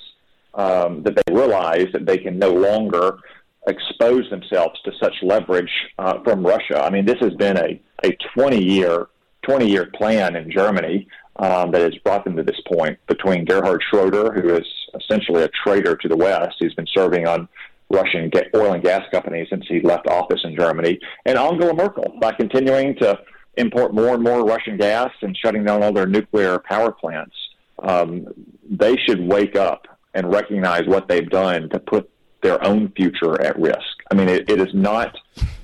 Um, 0.53 1.03
that 1.03 1.18
they 1.18 1.34
realize 1.34 1.88
that 1.91 2.05
they 2.05 2.18
can 2.18 2.39
no 2.39 2.53
longer 2.53 3.20
expose 3.68 4.30
themselves 4.30 4.80
to 4.84 4.91
such 5.01 5.13
leverage 5.22 5.72
uh, 5.99 6.22
from 6.24 6.45
Russia. 6.45 6.84
I 6.84 6.89
mean, 6.89 7.05
this 7.05 7.20
has 7.20 7.34
been 7.34 7.57
a, 7.57 7.82
a 8.03 8.18
20 8.36 8.63
year 8.63 9.07
20 9.43 9.70
year 9.70 9.86
plan 9.93 10.36
in 10.36 10.51
Germany 10.51 11.07
um, 11.38 11.72
that 11.72 11.82
has 11.82 11.95
brought 12.03 12.24
them 12.24 12.36
to 12.36 12.43
this 12.43 12.59
point 12.72 12.97
between 13.07 13.45
Gerhard 13.45 13.82
Schroeder, 13.89 14.34
who 14.34 14.55
is 14.55 14.66
essentially 14.99 15.43
a 15.43 15.49
traitor 15.63 15.95
to 15.95 16.07
the 16.07 16.18
West. 16.18 16.55
He's 16.59 16.74
been 16.74 16.88
serving 16.93 17.28
on 17.28 17.47
Russian 17.89 18.32
oil 18.55 18.74
and 18.74 18.84
gas 18.84 19.03
companies 19.11 19.47
since 19.49 19.66
he 19.68 19.82
left 19.82 20.07
office 20.07 20.41
in 20.43 20.55
Germany, 20.55 20.99
and 21.26 21.38
Angela 21.38 21.74
Merkel 21.74 22.18
by 22.20 22.32
continuing 22.32 22.95
to 22.95 23.20
import 23.57 23.93
more 23.93 24.16
and 24.16 24.24
more 24.24 24.43
Russian 24.43 24.78
gas 24.78 25.11
and 25.22 25.38
shutting 25.38 25.63
down 25.63 25.84
all 25.84 25.93
their 25.93 26.07
nuclear 26.07 26.59
power 26.59 26.91
plants. 26.91 27.36
Um, 27.80 28.28
they 28.70 28.95
should 28.97 29.20
wake 29.20 29.55
up 29.55 29.88
and 30.13 30.32
recognize 30.32 30.84
what 30.88 31.07
they've 31.07 31.30
done 31.30 31.70
to 31.70 31.80
put 31.80 32.09
their 32.41 32.63
own 32.65 32.91
future 32.95 33.41
at 33.41 33.57
risk. 33.59 33.79
I 34.11 34.15
mean, 34.15 34.29
it, 34.29 34.49
it 34.49 34.59
is 34.59 34.73
not 34.73 35.17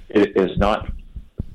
it 0.09 0.35
is 0.35 0.57
not 0.57 0.91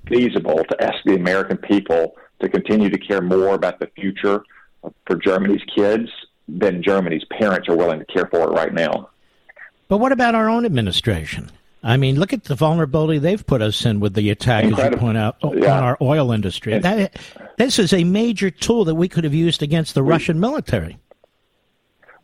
feasible 0.09 0.63
to 0.69 0.83
ask 0.83 0.97
the 1.05 1.15
American 1.15 1.57
people 1.57 2.17
to 2.41 2.49
continue 2.49 2.89
to 2.91 2.99
care 2.99 3.21
more 3.21 3.55
about 3.55 3.81
the 3.81 3.91
future 3.97 4.43
for 5.07 5.17
Germany's 5.17 5.63
kids 5.75 6.09
than 6.49 6.83
Germany's 6.83 7.25
parents 7.39 7.69
are 7.69 7.77
willing 7.77 7.99
to 7.99 8.05
care 8.07 8.27
for 8.27 8.43
it 8.43 8.53
right 8.53 8.73
now. 8.73 9.11
But 9.89 9.99
what 9.99 10.13
about 10.13 10.35
our 10.35 10.49
own 10.49 10.65
administration? 10.65 11.51
I 11.83 11.97
mean, 11.97 12.19
look 12.19 12.33
at 12.33 12.45
the 12.45 12.55
vulnerability 12.55 13.19
they've 13.19 13.47
put 13.47 13.63
us 13.63 13.85
in 13.85 14.01
with 14.01 14.15
the 14.15 14.31
attack, 14.31 14.65
Incredible. 14.65 14.87
as 14.87 14.93
you 14.93 15.01
point 15.01 15.19
out, 15.19 15.37
yeah. 15.43 15.77
on 15.77 15.85
our 15.85 15.97
oil 16.01 16.33
industry. 16.33 16.79
That, 16.79 17.17
this 17.59 17.79
is 17.79 17.93
a 17.93 18.03
major 18.03 18.51
tool 18.51 18.85
that 18.87 18.95
we 18.97 19.09
could 19.09 19.25
have 19.25 19.35
used 19.35 19.63
against 19.63 19.95
the 19.95 20.03
we, 20.03 20.11
Russian 20.11 20.41
military 20.41 20.99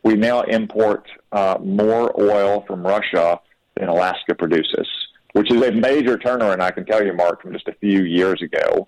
we 0.03 0.15
now 0.15 0.41
import 0.41 1.07
uh, 1.31 1.57
more 1.63 2.13
oil 2.19 2.63
from 2.67 2.85
Russia 2.85 3.39
than 3.75 3.87
Alaska 3.87 4.35
produces, 4.35 4.87
which 5.31 5.51
is 5.51 5.61
a 5.61 5.71
major 5.71 6.17
turnaround, 6.17 6.59
I 6.59 6.71
can 6.71 6.85
tell 6.85 7.03
you, 7.03 7.13
Mark, 7.13 7.41
from 7.41 7.53
just 7.53 7.67
a 7.67 7.73
few 7.73 8.03
years 8.03 8.41
ago. 8.41 8.87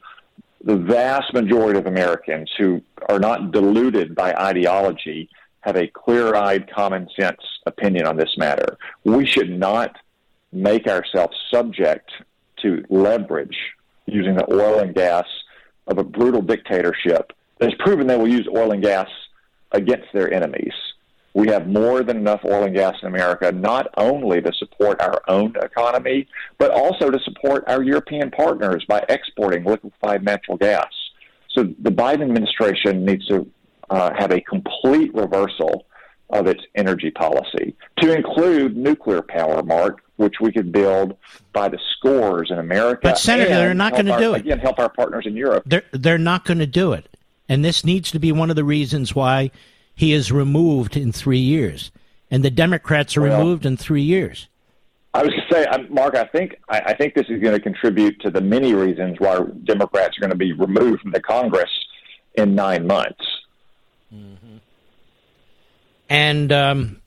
The 0.64 0.76
vast 0.76 1.34
majority 1.34 1.80
of 1.80 1.86
Americans 1.86 2.52
who 2.58 2.82
are 3.08 3.20
not 3.20 3.52
deluded 3.52 4.16
by 4.16 4.34
ideology 4.34 5.30
have 5.62 5.76
a 5.76 5.88
clear 5.88 6.36
eyed, 6.36 6.70
common 6.72 7.08
sense 7.20 7.42
opinion 7.66 8.06
on 8.06 8.18
this 8.18 8.36
matter. 8.38 8.78
We 9.04 9.26
should 9.26 9.50
not 9.50 9.96
make 10.52 10.88
ourselves 10.88 11.36
subject 11.52 12.12
to 12.62 12.84
leverage 12.90 13.58
using 14.06 14.36
the 14.36 14.52
oil 14.54 14.80
and 14.80 14.94
gas 14.94 15.26
of 15.88 15.98
a 15.98 16.04
brutal 16.04 16.42
dictatorship 16.42 17.32
that 17.60 17.72
has 17.72 17.80
proven 17.80 18.08
they 18.08 18.18
will 18.18 18.28
use 18.28 18.48
oil 18.56 18.72
and 18.72 18.82
gas 18.82 19.08
against 19.72 20.08
their 20.14 20.32
enemies. 20.34 20.74
We 21.36 21.50
have 21.50 21.68
more 21.68 22.02
than 22.02 22.16
enough 22.16 22.40
oil 22.46 22.64
and 22.64 22.74
gas 22.74 22.96
in 23.02 23.10
America, 23.10 23.52
not 23.52 23.88
only 23.98 24.42
to 24.42 24.54
support 24.54 25.02
our 25.02 25.22
own 25.28 25.54
economy, 25.62 26.28
but 26.58 26.72
also 26.72 27.12
to 27.12 27.20
support 27.20 27.66
our 27.68 27.84
European 27.84 28.32
partners 28.32 28.86
by 28.88 29.04
exporting 29.10 29.66
liquefied 29.66 30.24
natural 30.24 30.56
gas. 30.56 30.88
So 31.50 31.64
the 31.80 31.92
Biden 31.92 32.22
administration 32.22 33.04
needs 33.04 33.28
to 33.28 33.46
uh, 33.90 34.14
have 34.18 34.32
a 34.32 34.40
complete 34.40 35.14
reversal 35.14 35.86
of 36.30 36.48
its 36.48 36.64
energy 36.74 37.12
policy 37.12 37.76
to 38.00 38.16
include 38.16 38.78
nuclear 38.78 39.22
power, 39.22 39.62
Mark, 39.62 40.04
which 40.16 40.36
we 40.40 40.54
could 40.54 40.72
build 40.72 41.18
by 41.52 41.68
the 41.68 41.80
scores 41.98 42.50
in 42.50 42.60
America. 42.60 43.02
But 43.04 43.20
Senator, 43.20 43.50
they're 43.50 43.74
not 43.74 43.92
going 43.92 44.06
to 44.06 44.18
do 44.18 44.36
it. 44.36 44.40
Again, 44.40 44.60
help 44.60 44.80
our 44.80 44.90
partners 44.90 45.26
in 45.28 45.36
Europe. 45.36 45.64
They're 45.66 45.84
they're 45.92 46.18
not 46.18 46.46
going 46.46 46.60
to 46.60 46.66
do 46.66 46.94
it, 46.94 47.18
and 47.50 47.64
this 47.64 47.84
needs 47.84 48.10
to 48.12 48.20
be 48.20 48.32
one 48.32 48.50
of 48.50 48.56
the 48.56 48.64
reasons 48.64 49.14
why 49.14 49.52
he 49.96 50.14
is 50.14 50.32
removed 50.32 50.98
in 50.98 51.12
three 51.12 51.40
years, 51.40 51.92
and 52.30 52.44
the 52.44 52.52
Democrats 52.52 53.16
are 53.16 53.22
well, 53.22 53.40
removed 53.40 53.66
in 53.66 53.78
three 53.78 54.02
years. 54.02 54.48
I 55.14 55.24
was 55.24 55.30
going 55.30 55.44
to 55.50 55.54
say, 55.54 55.88
Mark, 55.90 56.16
I 56.16 56.26
think 56.26 56.58
I, 56.70 56.80
I 56.88 56.94
think 56.94 57.16
this 57.16 57.28
is 57.30 57.42
going 57.42 57.54
to 57.54 57.60
contribute 57.60 58.20
to 58.22 58.30
the 58.30 58.42
many 58.42 58.74
reasons 58.74 59.18
why 59.20 59.40
Democrats 59.64 60.18
are 60.18 60.22
going 60.22 60.32
to 60.32 60.36
be 60.36 60.52
removed 60.52 61.02
from 61.02 61.12
the 61.12 61.22
Congress 61.22 61.72
in 62.36 62.54
nine 62.54 62.86
months. 62.86 63.26
Mm-hmm. 64.14 64.58
And 66.10 66.52
um, 66.52 67.02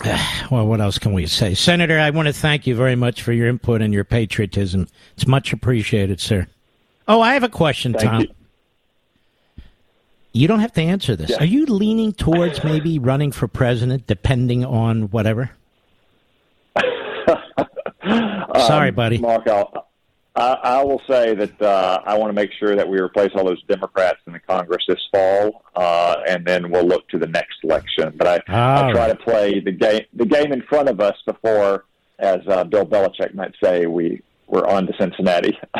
well, 0.50 0.66
what 0.66 0.80
else 0.80 0.98
can 0.98 1.12
we 1.12 1.26
say, 1.26 1.54
Senator? 1.54 1.98
I 1.98 2.10
want 2.10 2.28
to 2.28 2.32
thank 2.32 2.66
you 2.66 2.74
very 2.74 2.96
much 2.96 3.22
for 3.22 3.32
your 3.32 3.48
input 3.48 3.82
and 3.82 3.92
your 3.92 4.04
patriotism. 4.04 4.88
It's 5.14 5.26
much 5.26 5.52
appreciated, 5.52 6.20
sir. 6.20 6.46
Oh, 7.06 7.20
I 7.20 7.34
have 7.34 7.42
a 7.42 7.48
question, 7.48 7.94
thank 7.94 8.04
Tom. 8.04 8.20
You. 8.22 8.28
You 10.32 10.46
don't 10.46 10.60
have 10.60 10.72
to 10.74 10.82
answer 10.82 11.16
this. 11.16 11.30
Yeah. 11.30 11.38
Are 11.40 11.46
you 11.46 11.66
leaning 11.66 12.12
towards 12.12 12.62
maybe 12.62 12.98
running 12.98 13.32
for 13.32 13.48
president, 13.48 14.06
depending 14.06 14.64
on 14.64 15.10
whatever? 15.10 15.50
Sorry, 18.04 18.90
um, 18.90 18.94
buddy. 18.94 19.18
Mark, 19.18 19.48
I'll, 19.48 19.88
I, 20.36 20.52
I 20.62 20.84
will 20.84 21.02
say 21.08 21.34
that 21.34 21.60
uh, 21.60 22.00
I 22.06 22.16
want 22.16 22.30
to 22.30 22.34
make 22.34 22.52
sure 22.52 22.76
that 22.76 22.88
we 22.88 23.00
replace 23.00 23.30
all 23.34 23.44
those 23.44 23.62
Democrats 23.64 24.20
in 24.26 24.32
the 24.32 24.38
Congress 24.38 24.84
this 24.86 25.00
fall, 25.12 25.64
uh, 25.74 26.16
and 26.28 26.46
then 26.46 26.70
we'll 26.70 26.86
look 26.86 27.08
to 27.08 27.18
the 27.18 27.26
next 27.26 27.56
election. 27.64 28.14
But 28.16 28.28
I, 28.28 28.34
I 28.86 28.92
try 28.92 29.08
to 29.08 29.16
play 29.16 29.60
the 29.60 29.72
game, 29.72 30.02
the 30.14 30.26
game 30.26 30.52
in 30.52 30.62
front 30.62 30.88
of 30.88 31.00
us 31.00 31.16
before, 31.26 31.86
as 32.18 32.38
uh, 32.46 32.64
Bill 32.64 32.86
Belichick 32.86 33.34
might 33.34 33.54
say, 33.62 33.86
we 33.86 34.22
we're 34.46 34.66
on 34.66 34.86
to 34.86 34.92
Cincinnati. 34.98 35.58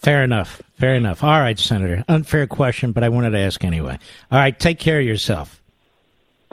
Fair 0.00 0.24
enough. 0.24 0.62
Fair 0.74 0.94
enough. 0.94 1.22
All 1.22 1.40
right, 1.40 1.58
Senator. 1.58 2.04
Unfair 2.08 2.46
question, 2.46 2.92
but 2.92 3.04
I 3.04 3.08
wanted 3.08 3.30
to 3.30 3.38
ask 3.38 3.64
anyway. 3.64 3.98
All 4.30 4.38
right, 4.38 4.58
take 4.58 4.78
care 4.78 5.00
of 5.00 5.06
yourself. 5.06 5.62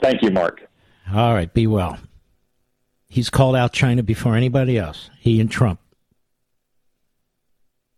Thank 0.01 0.21
you, 0.21 0.31
Mark. 0.31 0.67
All 1.13 1.33
right, 1.33 1.51
be 1.53 1.67
well. 1.67 1.97
He's 3.07 3.29
called 3.29 3.55
out 3.55 3.71
China 3.71 4.03
before 4.03 4.35
anybody 4.35 4.77
else, 4.77 5.09
he 5.19 5.39
and 5.39 5.49
Trump. 5.49 5.79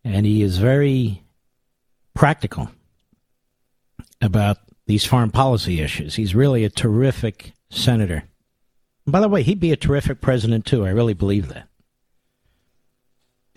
And 0.03 0.25
he 0.25 0.41
is 0.41 0.57
very 0.57 1.23
practical 2.13 2.69
about 4.21 4.57
these 4.85 5.05
foreign 5.05 5.31
policy 5.31 5.81
issues. 5.81 6.15
He's 6.15 6.35
really 6.35 6.63
a 6.63 6.69
terrific 6.69 7.53
senator. 7.69 8.23
by 9.05 9.19
the 9.19 9.27
way, 9.27 9.43
he'd 9.43 9.59
be 9.59 9.71
a 9.71 9.77
terrific 9.77 10.21
president, 10.21 10.65
too. 10.65 10.85
I 10.85 10.89
really 10.89 11.13
believe 11.13 11.49
that. 11.49 11.67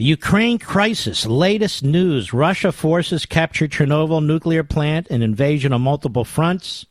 The 0.01 0.06
Ukraine 0.06 0.59
crisis, 0.59 1.27
latest 1.27 1.85
news 1.85 2.32
Russia 2.32 2.72
forces 2.72 3.27
capture 3.27 3.68
Chernobyl 3.68 4.24
nuclear 4.24 4.64
plant, 4.64 5.10
an 5.10 5.20
invasion 5.20 5.74
on 5.74 5.82
multiple 5.82 6.24
fronts. 6.24 6.86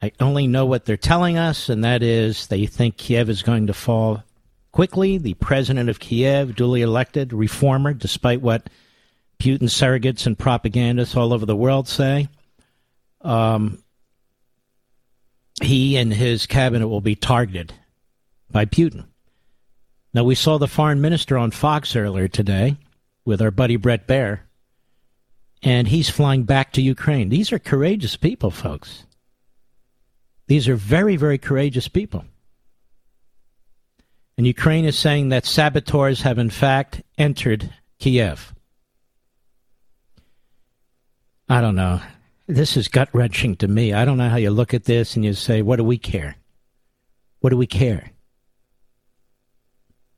I 0.00 0.12
only 0.20 0.46
know 0.46 0.64
what 0.64 0.86
they're 0.86 0.96
telling 0.96 1.36
us, 1.36 1.68
and 1.68 1.84
that 1.84 2.02
is 2.02 2.46
they 2.46 2.64
think 2.64 2.96
Kiev 2.96 3.28
is 3.28 3.42
going 3.42 3.66
to 3.66 3.74
fall 3.74 4.24
quickly. 4.72 5.18
The 5.18 5.34
president 5.34 5.90
of 5.90 6.00
Kiev, 6.00 6.54
duly 6.56 6.80
elected, 6.80 7.34
reformer, 7.34 7.92
despite 7.92 8.40
what 8.40 8.70
Putin 9.38 9.64
surrogates 9.64 10.24
and 10.24 10.38
propagandists 10.38 11.14
all 11.14 11.34
over 11.34 11.44
the 11.44 11.54
world 11.54 11.88
say. 11.88 12.28
Um, 13.20 13.82
he 15.62 15.98
and 15.98 16.10
his 16.10 16.46
cabinet 16.46 16.88
will 16.88 17.02
be 17.02 17.16
targeted 17.16 17.74
by 18.50 18.64
Putin. 18.64 19.04
Now, 20.14 20.22
we 20.22 20.36
saw 20.36 20.58
the 20.58 20.68
foreign 20.68 21.00
minister 21.00 21.36
on 21.36 21.50
Fox 21.50 21.96
earlier 21.96 22.28
today 22.28 22.76
with 23.24 23.42
our 23.42 23.50
buddy 23.50 23.74
Bret 23.74 24.06
Baier, 24.06 24.40
and 25.60 25.88
he's 25.88 26.08
flying 26.08 26.44
back 26.44 26.72
to 26.72 26.82
Ukraine. 26.82 27.30
These 27.30 27.52
are 27.52 27.58
courageous 27.58 28.16
people, 28.16 28.52
folks. 28.52 29.06
These 30.46 30.68
are 30.68 30.76
very, 30.76 31.16
very 31.16 31.36
courageous 31.36 31.88
people. 31.88 32.24
And 34.36 34.46
Ukraine 34.46 34.84
is 34.84 34.96
saying 34.96 35.30
that 35.30 35.46
saboteurs 35.46 36.22
have 36.22 36.38
in 36.38 36.50
fact 36.50 37.02
entered 37.18 37.72
Kiev. 37.98 38.54
I 41.48 41.60
don't 41.60 41.76
know. 41.76 42.00
This 42.46 42.76
is 42.76 42.86
gut 42.88 43.08
wrenching 43.12 43.56
to 43.56 43.68
me. 43.68 43.92
I 43.92 44.04
don't 44.04 44.18
know 44.18 44.28
how 44.28 44.36
you 44.36 44.50
look 44.50 44.74
at 44.74 44.84
this 44.84 45.16
and 45.16 45.24
you 45.24 45.34
say, 45.34 45.62
what 45.62 45.76
do 45.76 45.84
we 45.84 45.98
care? 45.98 46.36
What 47.40 47.50
do 47.50 47.56
we 47.56 47.66
care? 47.66 48.10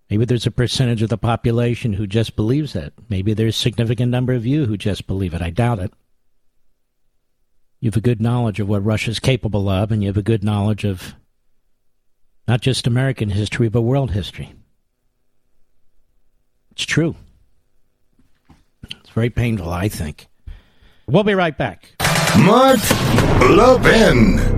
Maybe 0.08 0.24
there's 0.24 0.46
a 0.46 0.52
percentage 0.52 1.02
of 1.02 1.08
the 1.08 1.18
population 1.18 1.94
who 1.94 2.06
just 2.06 2.36
believes 2.36 2.74
that. 2.74 2.92
Maybe 3.08 3.34
there's 3.34 3.56
a 3.56 3.60
significant 3.60 4.10
number 4.10 4.32
of 4.32 4.46
you 4.46 4.66
who 4.66 4.76
just 4.76 5.06
believe 5.06 5.34
it. 5.34 5.42
I 5.42 5.50
doubt 5.50 5.80
it. 5.80 5.92
You 7.80 7.88
have 7.88 7.96
a 7.96 8.00
good 8.00 8.20
knowledge 8.20 8.60
of 8.60 8.68
what 8.68 8.84
Russia's 8.84 9.18
capable 9.18 9.68
of, 9.68 9.90
and 9.90 10.02
you 10.02 10.08
have 10.08 10.16
a 10.16 10.22
good 10.22 10.44
knowledge 10.44 10.84
of 10.84 11.14
not 12.46 12.60
just 12.60 12.86
American 12.86 13.30
history, 13.30 13.68
but 13.68 13.82
world 13.82 14.12
history. 14.12 14.54
It's 16.70 16.84
true. 16.84 17.16
It's 18.88 19.10
very 19.10 19.30
painful, 19.30 19.70
I 19.70 19.88
think. 19.88 20.28
We'll 21.06 21.24
be 21.24 21.34
right 21.34 21.56
back. 21.56 21.92
Mark 22.38 22.78
Levin. 23.40 24.55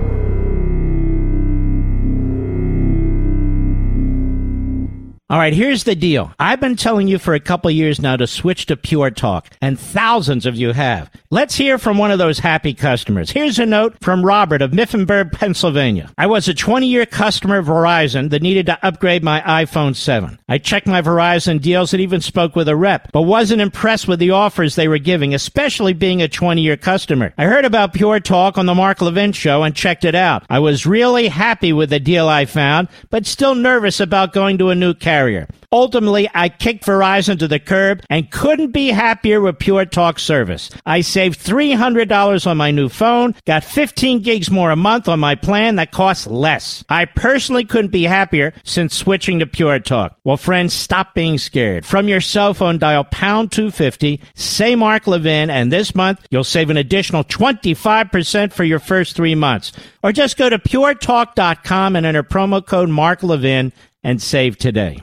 All 5.31 5.37
right, 5.37 5.53
here's 5.53 5.83
the 5.83 5.93
deal. 5.93 6.33
I've 6.39 6.59
been 6.59 6.75
telling 6.75 7.07
you 7.07 7.19
for 7.19 7.35
a 7.35 7.39
couple 7.39 7.69
years 7.69 8.01
now 8.01 8.15
to 8.15 8.25
switch 8.25 8.65
to 8.65 8.75
Pure 8.75 9.11
Talk, 9.11 9.47
and 9.61 9.79
thousands 9.79 10.47
of 10.47 10.55
you 10.55 10.73
have. 10.73 11.11
Let's 11.29 11.53
hear 11.53 11.77
from 11.77 11.99
one 11.99 12.09
of 12.09 12.17
those 12.17 12.39
happy 12.39 12.73
customers. 12.73 13.29
Here's 13.29 13.59
a 13.59 13.65
note 13.67 13.95
from 14.01 14.25
Robert 14.25 14.63
of 14.63 14.71
Mifflinburg, 14.71 15.31
Pennsylvania. 15.31 16.09
I 16.17 16.25
was 16.25 16.47
a 16.47 16.55
20 16.55 16.87
year 16.87 17.05
customer 17.05 17.59
of 17.59 17.67
Verizon 17.67 18.31
that 18.31 18.41
needed 18.41 18.65
to 18.65 18.83
upgrade 18.83 19.23
my 19.23 19.41
iPhone 19.41 19.95
7. 19.95 20.39
I 20.49 20.57
checked 20.57 20.87
my 20.87 21.03
Verizon 21.03 21.61
deals 21.61 21.93
and 21.93 22.01
even 22.01 22.21
spoke 22.21 22.55
with 22.55 22.67
a 22.67 22.75
rep, 22.75 23.11
but 23.11 23.21
wasn't 23.21 23.61
impressed 23.61 24.07
with 24.07 24.17
the 24.17 24.31
offers 24.31 24.73
they 24.73 24.87
were 24.87 24.97
giving, 24.97 25.35
especially 25.35 25.93
being 25.93 26.23
a 26.23 26.27
20 26.27 26.59
year 26.59 26.75
customer. 26.75 27.35
I 27.37 27.45
heard 27.45 27.65
about 27.65 27.93
Pure 27.93 28.21
Talk 28.21 28.57
on 28.57 28.65
the 28.65 28.73
Mark 28.73 28.99
Levin 28.99 29.33
show 29.33 29.61
and 29.61 29.75
checked 29.75 30.05
it 30.05 30.15
out. 30.15 30.43
I 30.49 30.57
was 30.57 30.87
really 30.87 31.27
happy 31.27 31.71
with 31.71 31.91
the 31.91 31.99
deal 31.99 32.27
I 32.27 32.45
found, 32.45 32.87
but 33.11 33.27
still 33.27 33.53
nervous 33.53 33.99
about 33.99 34.33
going 34.33 34.57
to 34.57 34.69
a 34.69 34.75
new 34.75 34.95
carrier 34.95 35.18
carrier. 35.19 35.47
Ultimately, 35.71 36.29
I 36.33 36.49
kicked 36.49 36.85
Verizon 36.85 37.37
to 37.39 37.47
the 37.47 37.59
curb 37.59 38.01
and 38.09 38.31
couldn't 38.31 38.71
be 38.71 38.87
happier 38.87 39.41
with 39.41 39.59
Pure 39.59 39.87
Talk 39.87 40.17
service. 40.17 40.69
I 40.85 41.01
saved 41.01 41.39
$300 41.39 42.47
on 42.47 42.57
my 42.57 42.71
new 42.71 42.87
phone, 42.89 43.35
got 43.45 43.63
15 43.63 44.21
gigs 44.21 44.49
more 44.49 44.71
a 44.71 44.75
month 44.77 45.09
on 45.09 45.19
my 45.19 45.35
plan 45.35 45.75
that 45.75 45.91
costs 45.91 46.25
less. 46.25 46.83
I 46.89 47.03
personally 47.05 47.65
couldn't 47.65 47.91
be 47.91 48.03
happier 48.03 48.53
since 48.63 48.95
switching 48.95 49.39
to 49.39 49.45
Pure 49.45 49.79
Talk. 49.81 50.17
Well, 50.23 50.37
friends, 50.37 50.73
stop 50.73 51.13
being 51.13 51.37
scared. 51.37 51.85
From 51.85 52.07
your 52.07 52.21
cell 52.21 52.53
phone, 52.53 52.77
dial 52.77 53.03
pound 53.03 53.51
250, 53.51 54.21
say 54.35 54.75
Mark 54.75 55.05
Levin, 55.05 55.49
and 55.49 55.71
this 55.71 55.93
month 55.93 56.25
you'll 56.31 56.43
save 56.45 56.69
an 56.69 56.77
additional 56.77 57.25
25% 57.25 58.53
for 58.53 58.63
your 58.63 58.79
first 58.79 59.15
three 59.17 59.35
months. 59.35 59.73
Or 60.01 60.13
just 60.13 60.37
go 60.37 60.49
to 60.49 60.57
puretalk.com 60.57 61.95
and 61.97 62.05
enter 62.05 62.23
promo 62.23 62.65
code 62.65 62.89
Mark 62.89 63.21
Levin 63.21 63.73
and 64.03 64.21
save 64.21 64.57
today. 64.57 64.99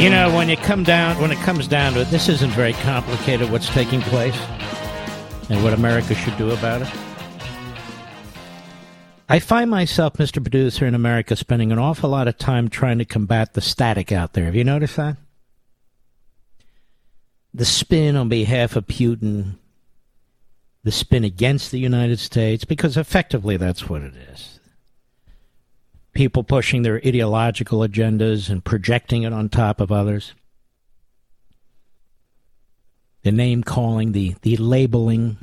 You 0.00 0.10
know, 0.10 0.32
when 0.36 0.48
you 0.48 0.56
come 0.58 0.84
down, 0.84 1.20
when 1.20 1.32
it 1.32 1.38
comes 1.38 1.66
down 1.66 1.94
to 1.94 2.02
it, 2.02 2.10
this 2.10 2.28
isn't 2.28 2.50
very 2.50 2.74
complicated. 2.74 3.50
What's 3.50 3.68
taking 3.70 4.02
place, 4.02 4.38
and 5.48 5.64
what 5.64 5.72
America 5.72 6.14
should 6.14 6.36
do 6.36 6.50
about 6.50 6.82
it. 6.82 6.88
I 9.28 9.40
find 9.40 9.70
myself, 9.70 10.12
Mr. 10.14 10.40
Producer, 10.42 10.86
in 10.86 10.94
America, 10.94 11.34
spending 11.34 11.72
an 11.72 11.78
awful 11.78 12.10
lot 12.10 12.28
of 12.28 12.38
time 12.38 12.68
trying 12.68 12.98
to 12.98 13.04
combat 13.04 13.54
the 13.54 13.60
static 13.60 14.12
out 14.12 14.34
there. 14.34 14.44
Have 14.44 14.54
you 14.54 14.62
noticed 14.62 14.96
that? 14.96 15.16
The 17.52 17.64
spin 17.64 18.14
on 18.16 18.28
behalf 18.28 18.76
of 18.76 18.86
Putin, 18.86 19.56
the 20.86 20.92
spin 20.92 21.24
against 21.24 21.72
the 21.72 21.80
United 21.80 22.20
States, 22.20 22.64
because 22.64 22.96
effectively 22.96 23.56
that's 23.56 23.88
what 23.88 24.02
it 24.02 24.14
is. 24.32 24.60
People 26.12 26.44
pushing 26.44 26.82
their 26.82 26.98
ideological 27.04 27.80
agendas 27.80 28.48
and 28.48 28.64
projecting 28.64 29.24
it 29.24 29.32
on 29.32 29.48
top 29.48 29.80
of 29.80 29.90
others. 29.90 30.32
The 33.24 33.32
name 33.32 33.64
calling, 33.64 34.12
the, 34.12 34.36
the 34.42 34.56
labeling. 34.58 35.38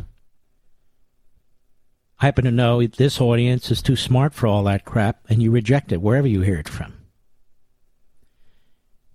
I 2.22 2.26
happen 2.28 2.46
to 2.46 2.52
know 2.52 2.88
this 2.88 3.20
audience 3.20 3.70
is 3.70 3.82
too 3.82 3.98
smart 3.98 4.34
for 4.34 4.48
all 4.48 4.64
that 4.64 4.86
crap, 4.86 5.26
and 5.28 5.44
you 5.44 5.52
reject 5.52 5.92
it 5.92 6.02
wherever 6.02 6.26
you 6.26 6.40
hear 6.40 6.56
it 6.56 6.70
from. 6.70 6.94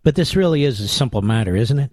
But 0.02 0.14
this 0.14 0.36
really 0.36 0.64
is 0.64 0.78
a 0.78 0.88
simple 0.88 1.22
matter, 1.22 1.56
isn't 1.56 1.78
it? 1.78 1.90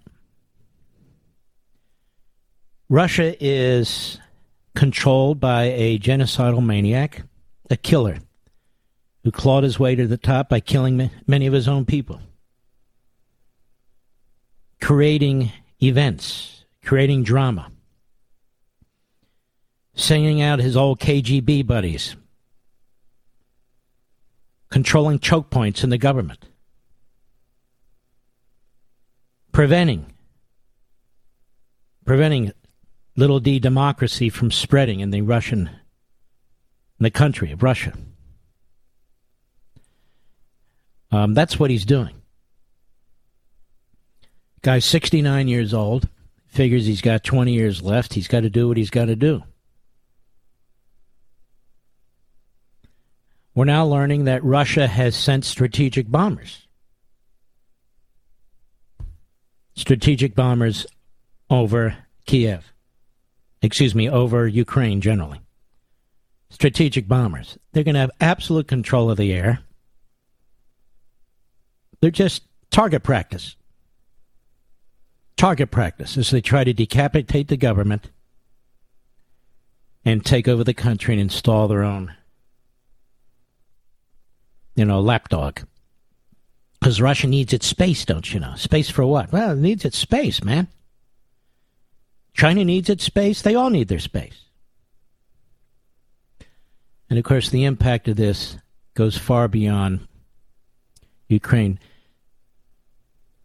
Russia 2.90 3.34
is 3.42 4.20
controlled 4.76 5.40
by 5.40 5.64
a 5.64 5.98
genocidal 5.98 6.64
maniac, 6.64 7.22
a 7.70 7.76
killer, 7.76 8.18
who 9.24 9.32
clawed 9.32 9.64
his 9.64 9.80
way 9.80 9.96
to 9.96 10.06
the 10.06 10.18
top 10.18 10.50
by 10.50 10.60
killing 10.60 11.10
many 11.26 11.46
of 11.46 11.52
his 11.52 11.66
own 11.66 11.84
people, 11.84 12.20
creating 14.80 15.50
events, 15.82 16.64
creating 16.84 17.24
drama, 17.24 17.72
singing 19.94 20.42
out 20.42 20.60
his 20.60 20.76
old 20.76 21.00
KGB 21.00 21.66
buddies, 21.66 22.14
controlling 24.70 25.18
choke 25.18 25.48
points 25.48 25.82
in 25.82 25.90
the 25.90 25.98
government, 25.98 26.44
preventing. 29.52 30.06
Preventing 32.04 32.52
little 33.16 33.40
d 33.40 33.58
democracy 33.58 34.28
from 34.28 34.50
spreading 34.50 35.00
in 35.00 35.10
the 35.10 35.22
Russian, 35.22 35.68
in 35.68 37.04
the 37.04 37.10
country 37.10 37.50
of 37.50 37.62
Russia. 37.62 37.94
Um, 41.10 41.34
that's 41.34 41.58
what 41.58 41.70
he's 41.70 41.86
doing. 41.86 42.14
Guy's 44.62 44.84
69 44.84 45.48
years 45.48 45.72
old, 45.72 46.08
figures 46.46 46.86
he's 46.86 47.00
got 47.00 47.24
20 47.24 47.52
years 47.52 47.82
left. 47.82 48.14
He's 48.14 48.28
got 48.28 48.40
to 48.40 48.50
do 48.50 48.68
what 48.68 48.76
he's 48.76 48.90
got 48.90 49.06
to 49.06 49.16
do. 49.16 49.42
We're 53.54 53.64
now 53.64 53.86
learning 53.86 54.24
that 54.24 54.44
Russia 54.44 54.86
has 54.86 55.16
sent 55.16 55.46
strategic 55.46 56.10
bombers. 56.10 56.66
Strategic 59.74 60.34
bombers 60.34 60.86
over 61.48 61.96
Kiev 62.26 62.72
excuse 63.66 63.94
me, 63.94 64.08
over 64.08 64.46
Ukraine 64.46 65.00
generally. 65.00 65.40
Strategic 66.48 67.08
bombers. 67.08 67.58
They're 67.72 67.84
going 67.84 67.94
to 67.94 68.00
have 68.00 68.10
absolute 68.20 68.68
control 68.68 69.10
of 69.10 69.18
the 69.18 69.32
air. 69.32 69.60
They're 72.00 72.10
just 72.10 72.44
target 72.70 73.02
practice. 73.02 73.56
Target 75.36 75.70
practice 75.70 76.16
as 76.16 76.30
they 76.30 76.40
try 76.40 76.64
to 76.64 76.72
decapitate 76.72 77.48
the 77.48 77.56
government 77.56 78.10
and 80.04 80.24
take 80.24 80.46
over 80.46 80.62
the 80.62 80.72
country 80.72 81.14
and 81.14 81.20
install 81.20 81.68
their 81.68 81.82
own, 81.82 82.14
you 84.76 84.84
know, 84.84 85.00
lapdog. 85.00 85.60
Because 86.78 87.00
Russia 87.00 87.26
needs 87.26 87.52
its 87.52 87.66
space, 87.66 88.04
don't 88.04 88.32
you 88.32 88.38
know? 88.38 88.54
Space 88.54 88.88
for 88.88 89.04
what? 89.04 89.32
Well, 89.32 89.50
it 89.50 89.58
needs 89.58 89.84
its 89.84 89.98
space, 89.98 90.44
man. 90.44 90.68
China 92.36 92.64
needs 92.64 92.90
its 92.90 93.04
space. 93.04 93.40
They 93.40 93.54
all 93.54 93.70
need 93.70 93.88
their 93.88 93.98
space. 93.98 94.44
And 97.08 97.18
of 97.18 97.24
course, 97.24 97.48
the 97.48 97.64
impact 97.64 98.08
of 98.08 98.16
this 98.16 98.58
goes 98.94 99.16
far 99.16 99.48
beyond 99.48 100.06
Ukraine. 101.28 101.78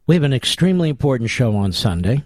We 0.08 0.16
have 0.16 0.24
an 0.24 0.34
extremely 0.34 0.90
important 0.90 1.30
show 1.30 1.56
on 1.56 1.72
Sunday 1.72 2.24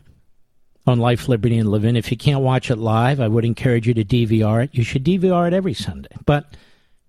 on 0.87 0.99
Life, 0.99 1.27
Liberty, 1.27 1.57
and 1.57 1.69
Levin. 1.69 1.95
If 1.95 2.09
you 2.09 2.17
can't 2.17 2.41
watch 2.41 2.71
it 2.71 2.77
live, 2.77 3.19
I 3.19 3.27
would 3.27 3.45
encourage 3.45 3.87
you 3.87 3.93
to 3.95 4.03
DVR 4.03 4.63
it. 4.63 4.69
You 4.73 4.83
should 4.83 5.03
DVR 5.03 5.47
it 5.47 5.53
every 5.53 5.73
Sunday, 5.73 6.09
but 6.25 6.55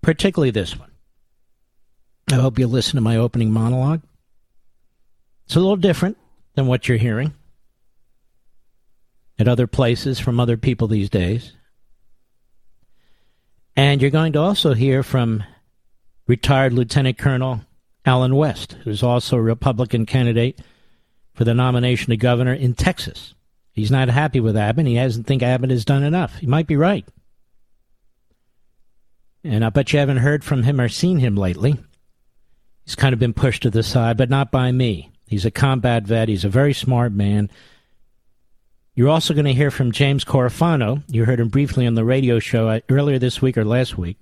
particularly 0.01 0.51
this 0.51 0.77
one. 0.77 0.91
I 2.31 2.35
hope 2.35 2.59
you 2.59 2.67
listen 2.67 2.95
to 2.95 3.01
my 3.01 3.17
opening 3.17 3.51
monologue. 3.51 4.01
It's 5.45 5.55
a 5.55 5.59
little 5.59 5.77
different 5.77 6.17
than 6.55 6.67
what 6.67 6.87
you're 6.87 6.97
hearing 6.97 7.33
at 9.39 9.47
other 9.47 9.67
places 9.67 10.19
from 10.19 10.39
other 10.39 10.57
people 10.57 10.87
these 10.87 11.09
days. 11.09 11.53
And 13.75 14.01
you're 14.01 14.11
going 14.11 14.33
to 14.33 14.39
also 14.39 14.73
hear 14.73 15.03
from 15.03 15.43
retired 16.25 16.73
Lieutenant 16.73 17.17
Colonel 17.17 17.61
Allen 18.05 18.35
West, 18.35 18.73
who's 18.83 19.03
also 19.03 19.37
a 19.37 19.41
Republican 19.41 20.05
candidate 20.05 20.59
for 21.33 21.43
the 21.43 21.53
nomination 21.53 22.09
to 22.09 22.17
governor 22.17 22.53
in 22.53 22.73
Texas. 22.73 23.35
He's 23.71 23.91
not 23.91 24.09
happy 24.09 24.39
with 24.39 24.57
Abbott. 24.57 24.87
He 24.87 24.95
doesn't 24.95 25.25
think 25.25 25.43
Abbott 25.43 25.69
has 25.69 25.85
done 25.85 26.01
enough. 26.01 26.37
He 26.37 26.47
might 26.47 26.65
be 26.65 26.75
right. 26.75 27.05
And 29.43 29.63
I 29.63 29.69
bet 29.69 29.93
you 29.93 29.99
haven't 29.99 30.17
heard 30.17 30.43
from 30.43 30.63
him 30.63 30.81
or 30.81 30.89
seen 30.89 31.19
him 31.19 31.35
lately. 31.35 31.75
He's 32.85 32.95
kind 32.95 33.13
of 33.13 33.19
been 33.19 33.33
pushed 33.33 33.63
to 33.63 33.69
the 33.69 33.83
side, 33.83 34.17
but 34.17 34.29
not 34.29 34.51
by 34.51 34.71
me. 34.71 35.11
He's 35.27 35.45
a 35.45 35.51
combat 35.51 36.03
vet. 36.03 36.29
He's 36.29 36.45
a 36.45 36.49
very 36.49 36.73
smart 36.73 37.11
man. 37.11 37.51
You're 38.97 39.09
also 39.09 39.35
going 39.35 39.45
to 39.45 39.53
hear 39.53 39.69
from 39.69 39.91
James 39.91 40.25
Carafano. 40.25 41.03
You 41.07 41.25
heard 41.25 41.39
him 41.39 41.49
briefly 41.49 41.85
on 41.85 41.93
the 41.93 42.03
radio 42.03 42.39
show 42.39 42.67
uh, 42.67 42.79
earlier 42.89 43.19
this 43.19 43.39
week 43.39 43.55
or 43.55 43.63
last 43.63 43.95
week. 43.95 44.17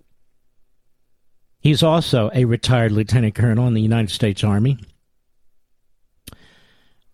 He's 1.61 1.81
also 1.81 2.29
a 2.33 2.43
retired 2.43 2.91
lieutenant 2.91 3.35
colonel 3.35 3.67
in 3.67 3.73
the 3.73 3.81
United 3.81 4.11
States 4.11 4.43
Army. 4.43 4.77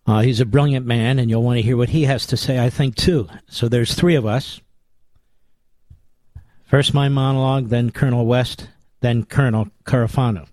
Uh, 0.04 0.22
he's 0.22 0.40
a 0.40 0.44
brilliant 0.44 0.86
man, 0.86 1.20
and 1.20 1.30
you'll 1.30 1.44
want 1.44 1.58
to 1.58 1.62
hear 1.62 1.76
what 1.76 1.90
he 1.90 2.02
has 2.02 2.26
to 2.26 2.36
say, 2.36 2.58
I 2.58 2.68
think, 2.68 2.96
too. 2.96 3.28
So 3.46 3.68
there's 3.68 3.94
three 3.94 4.16
of 4.16 4.26
us. 4.26 4.60
First, 6.64 6.92
my 6.92 7.08
monologue, 7.08 7.68
then 7.68 7.92
Colonel 7.92 8.26
West, 8.26 8.70
then 9.02 9.24
Colonel 9.24 9.68
Carafano. 9.84 10.48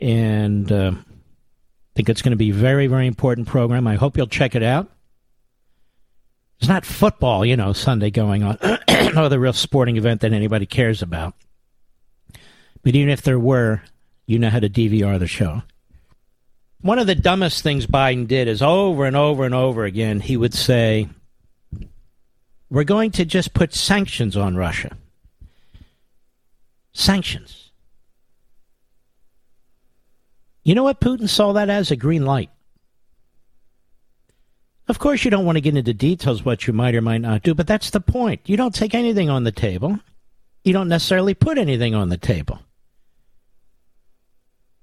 And 0.00 0.70
uh, 0.70 0.92
think 2.00 2.08
it's 2.08 2.22
going 2.22 2.30
to 2.30 2.36
be 2.36 2.48
a 2.48 2.54
very, 2.54 2.86
very 2.86 3.06
important 3.06 3.46
program. 3.46 3.86
I 3.86 3.96
hope 3.96 4.16
you'll 4.16 4.26
check 4.26 4.54
it 4.54 4.62
out. 4.62 4.88
It's 6.58 6.68
not 6.68 6.86
football, 6.86 7.44
you 7.44 7.58
know, 7.58 7.74
Sunday 7.74 8.10
going 8.10 8.42
on, 8.42 8.56
no 9.14 9.28
the 9.28 9.38
real 9.38 9.52
sporting 9.52 9.98
event 9.98 10.22
that 10.22 10.32
anybody 10.32 10.64
cares 10.64 11.02
about. 11.02 11.34
But 12.82 12.94
even 12.94 13.10
if 13.10 13.20
there 13.20 13.38
were, 13.38 13.82
you 14.24 14.38
know 14.38 14.48
how 14.48 14.60
to 14.60 14.70
DVR 14.70 15.18
the 15.18 15.26
show. 15.26 15.60
One 16.80 16.98
of 16.98 17.06
the 17.06 17.14
dumbest 17.14 17.62
things 17.62 17.86
Biden 17.86 18.26
did 18.26 18.48
is 18.48 18.62
over 18.62 19.04
and 19.04 19.14
over 19.14 19.44
and 19.44 19.54
over 19.54 19.84
again, 19.84 20.20
he 20.20 20.38
would 20.38 20.54
say, 20.54 21.06
We're 22.70 22.84
going 22.84 23.10
to 23.10 23.26
just 23.26 23.52
put 23.52 23.74
sanctions 23.74 24.38
on 24.38 24.56
Russia. 24.56 24.96
Sanctions. 26.94 27.69
You 30.62 30.74
know 30.74 30.82
what 30.82 31.00
Putin 31.00 31.28
saw 31.28 31.52
that 31.52 31.70
as? 31.70 31.90
A 31.90 31.96
green 31.96 32.24
light. 32.24 32.50
Of 34.88 34.98
course, 34.98 35.24
you 35.24 35.30
don't 35.30 35.44
want 35.44 35.56
to 35.56 35.60
get 35.60 35.76
into 35.76 35.94
details 35.94 36.44
what 36.44 36.66
you 36.66 36.72
might 36.72 36.94
or 36.94 37.00
might 37.00 37.20
not 37.20 37.42
do, 37.42 37.54
but 37.54 37.66
that's 37.66 37.90
the 37.90 38.00
point. 38.00 38.40
You 38.46 38.56
don't 38.56 38.74
take 38.74 38.94
anything 38.94 39.30
on 39.30 39.44
the 39.44 39.52
table. 39.52 40.00
You 40.64 40.72
don't 40.72 40.88
necessarily 40.88 41.32
put 41.32 41.58
anything 41.58 41.94
on 41.94 42.08
the 42.08 42.16
table. 42.16 42.58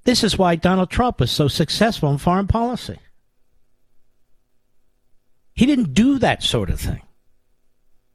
This 0.06 0.24
is 0.24 0.38
why 0.38 0.56
Donald 0.56 0.90
Trump 0.90 1.20
was 1.20 1.30
so 1.30 1.50
successful 1.50 2.10
in 2.10 2.18
foreign 2.18 2.48
policy. 2.48 2.98
He 5.54 5.66
didn't 5.66 5.94
do 5.94 6.18
that 6.20 6.42
sort 6.42 6.70
of 6.70 6.80
thing. 6.80 7.02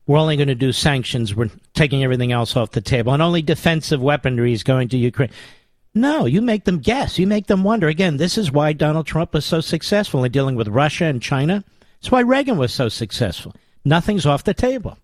We're 0.07 0.19
only 0.19 0.37
going 0.37 0.49
to 0.49 0.55
do 0.55 0.73
sanctions. 0.73 1.35
We're 1.35 1.51
taking 1.75 2.03
everything 2.03 2.33
else 2.33 2.57
off 2.57 2.71
the 2.71 2.81
table. 2.81 3.13
And 3.13 3.23
only 3.23 3.43
defensive 3.43 4.01
weaponry 4.01 4.53
is 4.53 4.63
going 4.63 4.89
to 4.89 4.97
Ukraine. 4.97 5.31
No, 5.95 6.25
you 6.25 6.41
make 6.41 6.65
them 6.65 6.79
guess. 6.79 7.19
You 7.19 7.27
make 7.27 7.47
them 7.47 7.65
wonder. 7.65 7.89
Again, 7.89 8.17
this 8.17 8.39
is 8.39 8.51
why 8.51 8.73
Donald 8.73 9.07
Trump 9.07 9.35
was 9.35 9.45
so 9.45 9.61
successful 9.61 10.25
in 10.25 10.33
dealing 10.33 10.57
with 10.57 10.69
Russia 10.69 11.05
and 11.05 11.21
China. 11.21 11.65
It's 11.99 12.11
why 12.11 12.21
Reagan 12.21 12.57
was 12.57 12.73
so 12.73 12.89
successful. 12.89 13.55
Nothing's 13.85 14.27
off 14.27 14.45
the 14.45 14.55
table. 14.55 14.97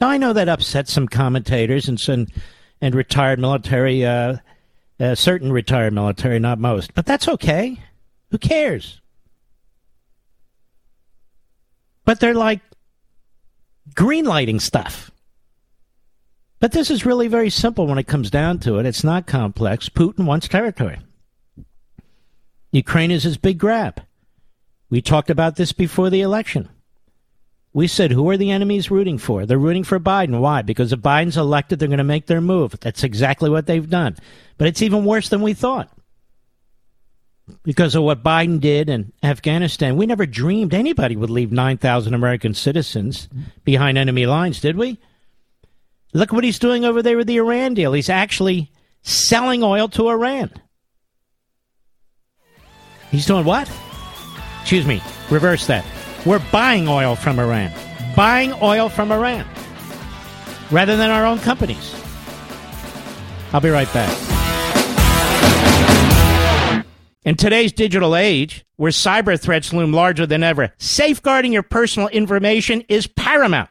Now, 0.00 0.08
I 0.08 0.16
know 0.16 0.32
that 0.32 0.48
upsets 0.48 0.92
some 0.92 1.06
commentators 1.06 1.88
and 1.88 2.00
some, 2.00 2.26
and 2.80 2.94
retired 2.94 3.38
military 3.38 4.04
uh, 4.04 4.36
uh, 4.98 5.14
certain 5.14 5.52
retired 5.52 5.92
military, 5.92 6.38
not 6.38 6.58
most. 6.58 6.94
But 6.94 7.06
that's 7.06 7.28
okay. 7.28 7.80
Who 8.30 8.38
cares? 8.38 9.00
But 12.04 12.20
they're 12.20 12.34
like 12.34 12.60
greenlighting 13.94 14.60
stuff. 14.60 15.09
But 16.60 16.72
this 16.72 16.90
is 16.90 17.06
really 17.06 17.26
very 17.26 17.48
simple 17.48 17.86
when 17.86 17.98
it 17.98 18.06
comes 18.06 18.30
down 18.30 18.58
to 18.60 18.78
it. 18.78 18.86
It's 18.86 19.02
not 19.02 19.26
complex. 19.26 19.88
Putin 19.88 20.26
wants 20.26 20.46
territory. 20.46 20.98
Ukraine 22.70 23.10
is 23.10 23.24
his 23.24 23.38
big 23.38 23.58
grab. 23.58 24.02
We 24.90 25.00
talked 25.00 25.30
about 25.30 25.56
this 25.56 25.72
before 25.72 26.10
the 26.10 26.20
election. 26.20 26.68
We 27.72 27.86
said, 27.86 28.10
who 28.10 28.28
are 28.28 28.36
the 28.36 28.50
enemies 28.50 28.90
rooting 28.90 29.16
for? 29.16 29.46
They're 29.46 29.56
rooting 29.56 29.84
for 29.84 30.00
Biden. 30.00 30.40
Why? 30.40 30.62
Because 30.62 30.92
if 30.92 31.00
Biden's 31.00 31.36
elected, 31.36 31.78
they're 31.78 31.88
going 31.88 31.98
to 31.98 32.04
make 32.04 32.26
their 32.26 32.40
move. 32.40 32.78
That's 32.80 33.04
exactly 33.04 33.48
what 33.48 33.66
they've 33.66 33.88
done. 33.88 34.16
But 34.58 34.66
it's 34.66 34.82
even 34.82 35.04
worse 35.04 35.28
than 35.28 35.40
we 35.40 35.54
thought. 35.54 35.88
Because 37.62 37.94
of 37.94 38.02
what 38.02 38.22
Biden 38.22 38.60
did 38.60 38.88
in 38.88 39.12
Afghanistan, 39.22 39.96
we 39.96 40.06
never 40.06 40.26
dreamed 40.26 40.74
anybody 40.74 41.16
would 41.16 41.30
leave 41.30 41.52
9,000 41.52 42.12
American 42.12 42.54
citizens 42.54 43.28
behind 43.64 43.96
enemy 43.96 44.26
lines, 44.26 44.60
did 44.60 44.76
we? 44.76 44.98
Look 46.12 46.32
what 46.32 46.44
he's 46.44 46.58
doing 46.58 46.84
over 46.84 47.02
there 47.02 47.16
with 47.16 47.26
the 47.26 47.36
Iran 47.36 47.74
deal. 47.74 47.92
He's 47.92 48.08
actually 48.08 48.70
selling 49.02 49.62
oil 49.62 49.88
to 49.90 50.08
Iran. 50.08 50.50
He's 53.10 53.26
doing 53.26 53.44
what? 53.44 53.70
Excuse 54.60 54.86
me, 54.86 55.02
reverse 55.30 55.66
that. 55.66 55.84
We're 56.26 56.42
buying 56.52 56.88
oil 56.88 57.16
from 57.16 57.38
Iran. 57.38 57.72
Buying 58.14 58.52
oil 58.62 58.88
from 58.88 59.10
Iran 59.12 59.46
rather 60.70 60.96
than 60.96 61.10
our 61.10 61.26
own 61.26 61.38
companies. 61.38 61.94
I'll 63.52 63.60
be 63.60 63.70
right 63.70 63.92
back. 63.92 64.16
In 67.24 67.36
today's 67.36 67.72
digital 67.72 68.16
age, 68.16 68.64
where 68.76 68.90
cyber 68.90 69.38
threats 69.38 69.72
loom 69.72 69.92
larger 69.92 70.26
than 70.26 70.42
ever, 70.42 70.72
safeguarding 70.78 71.52
your 71.52 71.62
personal 71.62 72.08
information 72.08 72.82
is 72.88 73.06
paramount. 73.06 73.70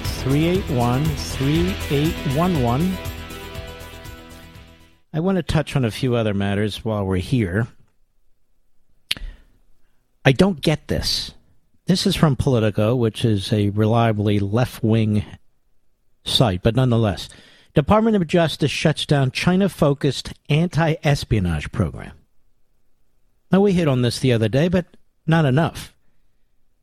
877-381-3811. 0.21 0.21
877-381-3811. 0.21 2.97
I 5.13 5.19
want 5.19 5.35
to 5.35 5.43
touch 5.43 5.75
on 5.75 5.83
a 5.83 5.91
few 5.91 6.15
other 6.15 6.33
matters 6.33 6.85
while 6.85 7.05
we're 7.05 7.17
here. 7.17 7.67
I 10.23 10.31
don't 10.31 10.61
get 10.61 10.87
this. 10.87 11.33
This 11.85 12.07
is 12.07 12.15
from 12.15 12.37
Politico, 12.37 12.95
which 12.95 13.25
is 13.25 13.51
a 13.51 13.71
reliably 13.71 14.39
left-wing 14.39 15.25
site, 16.23 16.63
but 16.63 16.75
nonetheless. 16.75 17.27
Department 17.73 18.15
of 18.15 18.27
Justice 18.27 18.71
shuts 18.71 19.05
down 19.05 19.31
China-focused 19.31 20.33
anti-espionage 20.49 21.71
program. 21.71 22.13
Now, 23.51 23.59
we 23.59 23.73
hit 23.73 23.89
on 23.89 24.01
this 24.01 24.19
the 24.19 24.31
other 24.31 24.47
day, 24.47 24.69
but 24.69 24.85
not 25.27 25.43
enough. 25.43 25.90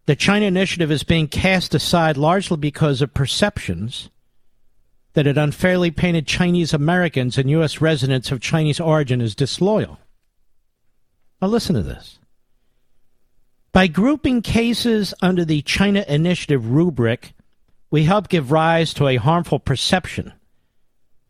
The 0.09 0.17
China 0.17 0.47
initiative 0.47 0.91
is 0.91 1.03
being 1.03 1.29
cast 1.29 1.75
aside 1.75 2.17
largely 2.17 2.57
because 2.57 3.03
of 3.03 3.13
perceptions 3.13 4.09
that 5.13 5.27
it 5.27 5.37
unfairly 5.37 5.91
painted 5.91 6.27
Chinese 6.27 6.73
Americans 6.73 7.37
and 7.37 7.51
U.S. 7.51 7.83
residents 7.83 8.33
of 8.33 8.41
Chinese 8.41 8.81
origin 8.81 9.21
as 9.21 9.35
disloyal. 9.35 9.99
Now, 11.43 11.49
listen 11.49 11.75
to 11.75 11.83
this. 11.83 12.21
By 13.73 13.87
grouping 13.87 14.41
cases 14.41 15.13
under 15.21 15.45
the 15.45 15.61
China 15.61 16.07
Initiative 16.09 16.71
rubric, 16.71 17.35
we 17.91 18.05
help 18.05 18.29
give 18.29 18.51
rise 18.51 18.95
to 18.95 19.09
a 19.09 19.17
harmful 19.17 19.59
perception 19.59 20.33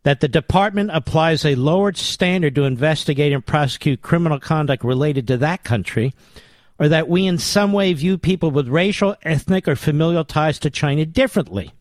that 0.03 0.21
the 0.21 0.29
department 0.29 0.91
applies 0.93 1.43
a 1.43 1.55
lowered 1.55 1.97
standard 1.97 2.55
to 2.55 2.63
investigate 2.63 3.33
and 3.33 3.45
prosecute 3.45 4.01
criminal 4.01 4.39
conduct 4.39 4.85
related 4.85 5.27
to 5.27 5.35
that 5.35 5.65
country, 5.65 6.13
or 6.79 6.87
that 6.87 7.09
we 7.09 7.27
in 7.27 7.37
some 7.37 7.73
way 7.73 7.91
view 7.93 8.17
people 8.17 8.49
with 8.49 8.69
racial, 8.69 9.15
ethnic, 9.23 9.67
or 9.67 9.75
familial 9.75 10.23
ties 10.23 10.57
to 10.59 10.69
China 10.69 11.05
differently. 11.05 11.73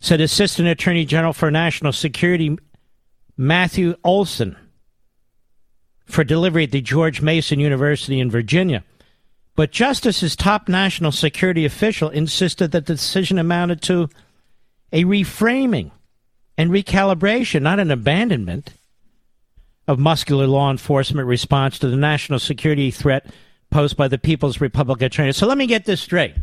Said 0.00 0.20
Assistant 0.20 0.66
Attorney 0.66 1.04
General 1.04 1.34
for 1.34 1.50
National 1.50 1.92
Security 1.92 2.56
Matthew 3.36 3.96
Olsen 4.02 4.56
for 6.06 6.24
delivery 6.24 6.64
at 6.64 6.70
the 6.70 6.80
George 6.80 7.20
Mason 7.20 7.60
University 7.60 8.18
in 8.18 8.30
Virginia. 8.30 8.82
But 9.56 9.72
Justice's 9.72 10.36
top 10.36 10.68
national 10.68 11.12
security 11.12 11.64
official 11.64 12.08
insisted 12.10 12.72
that 12.72 12.86
the 12.86 12.94
decision 12.94 13.38
amounted 13.38 13.82
to 13.82 14.08
a 14.92 15.04
reframing 15.04 15.90
and 16.56 16.70
recalibration, 16.70 17.62
not 17.62 17.80
an 17.80 17.90
abandonment 17.90 18.72
of 19.88 19.98
muscular 19.98 20.46
law 20.46 20.70
enforcement 20.70 21.28
response 21.28 21.78
to 21.78 21.88
the 21.88 21.96
national 21.96 22.38
security 22.38 22.90
threat 22.90 23.26
posed 23.70 23.96
by 23.96 24.08
the 24.08 24.18
People's 24.18 24.60
Republic 24.60 25.02
of 25.02 25.10
China. 25.10 25.32
So 25.32 25.46
let 25.46 25.58
me 25.58 25.66
get 25.66 25.84
this 25.84 26.00
straight. 26.00 26.34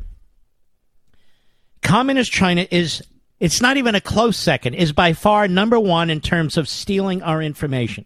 Communist 1.82 2.32
China 2.32 2.66
is, 2.72 3.04
it's 3.40 3.62
not 3.62 3.78
even 3.78 3.96
a 3.96 4.02
close 4.02 4.38
second, 4.38 4.76
is 4.76 4.94
by 4.94 5.14
far 5.14 5.48
number 5.48 5.80
one 5.80 6.10
in 6.10 6.22
terms 6.22 6.58
of 6.58 6.70
stealing 6.70 7.22
our 7.22 7.42
information. 7.42 8.06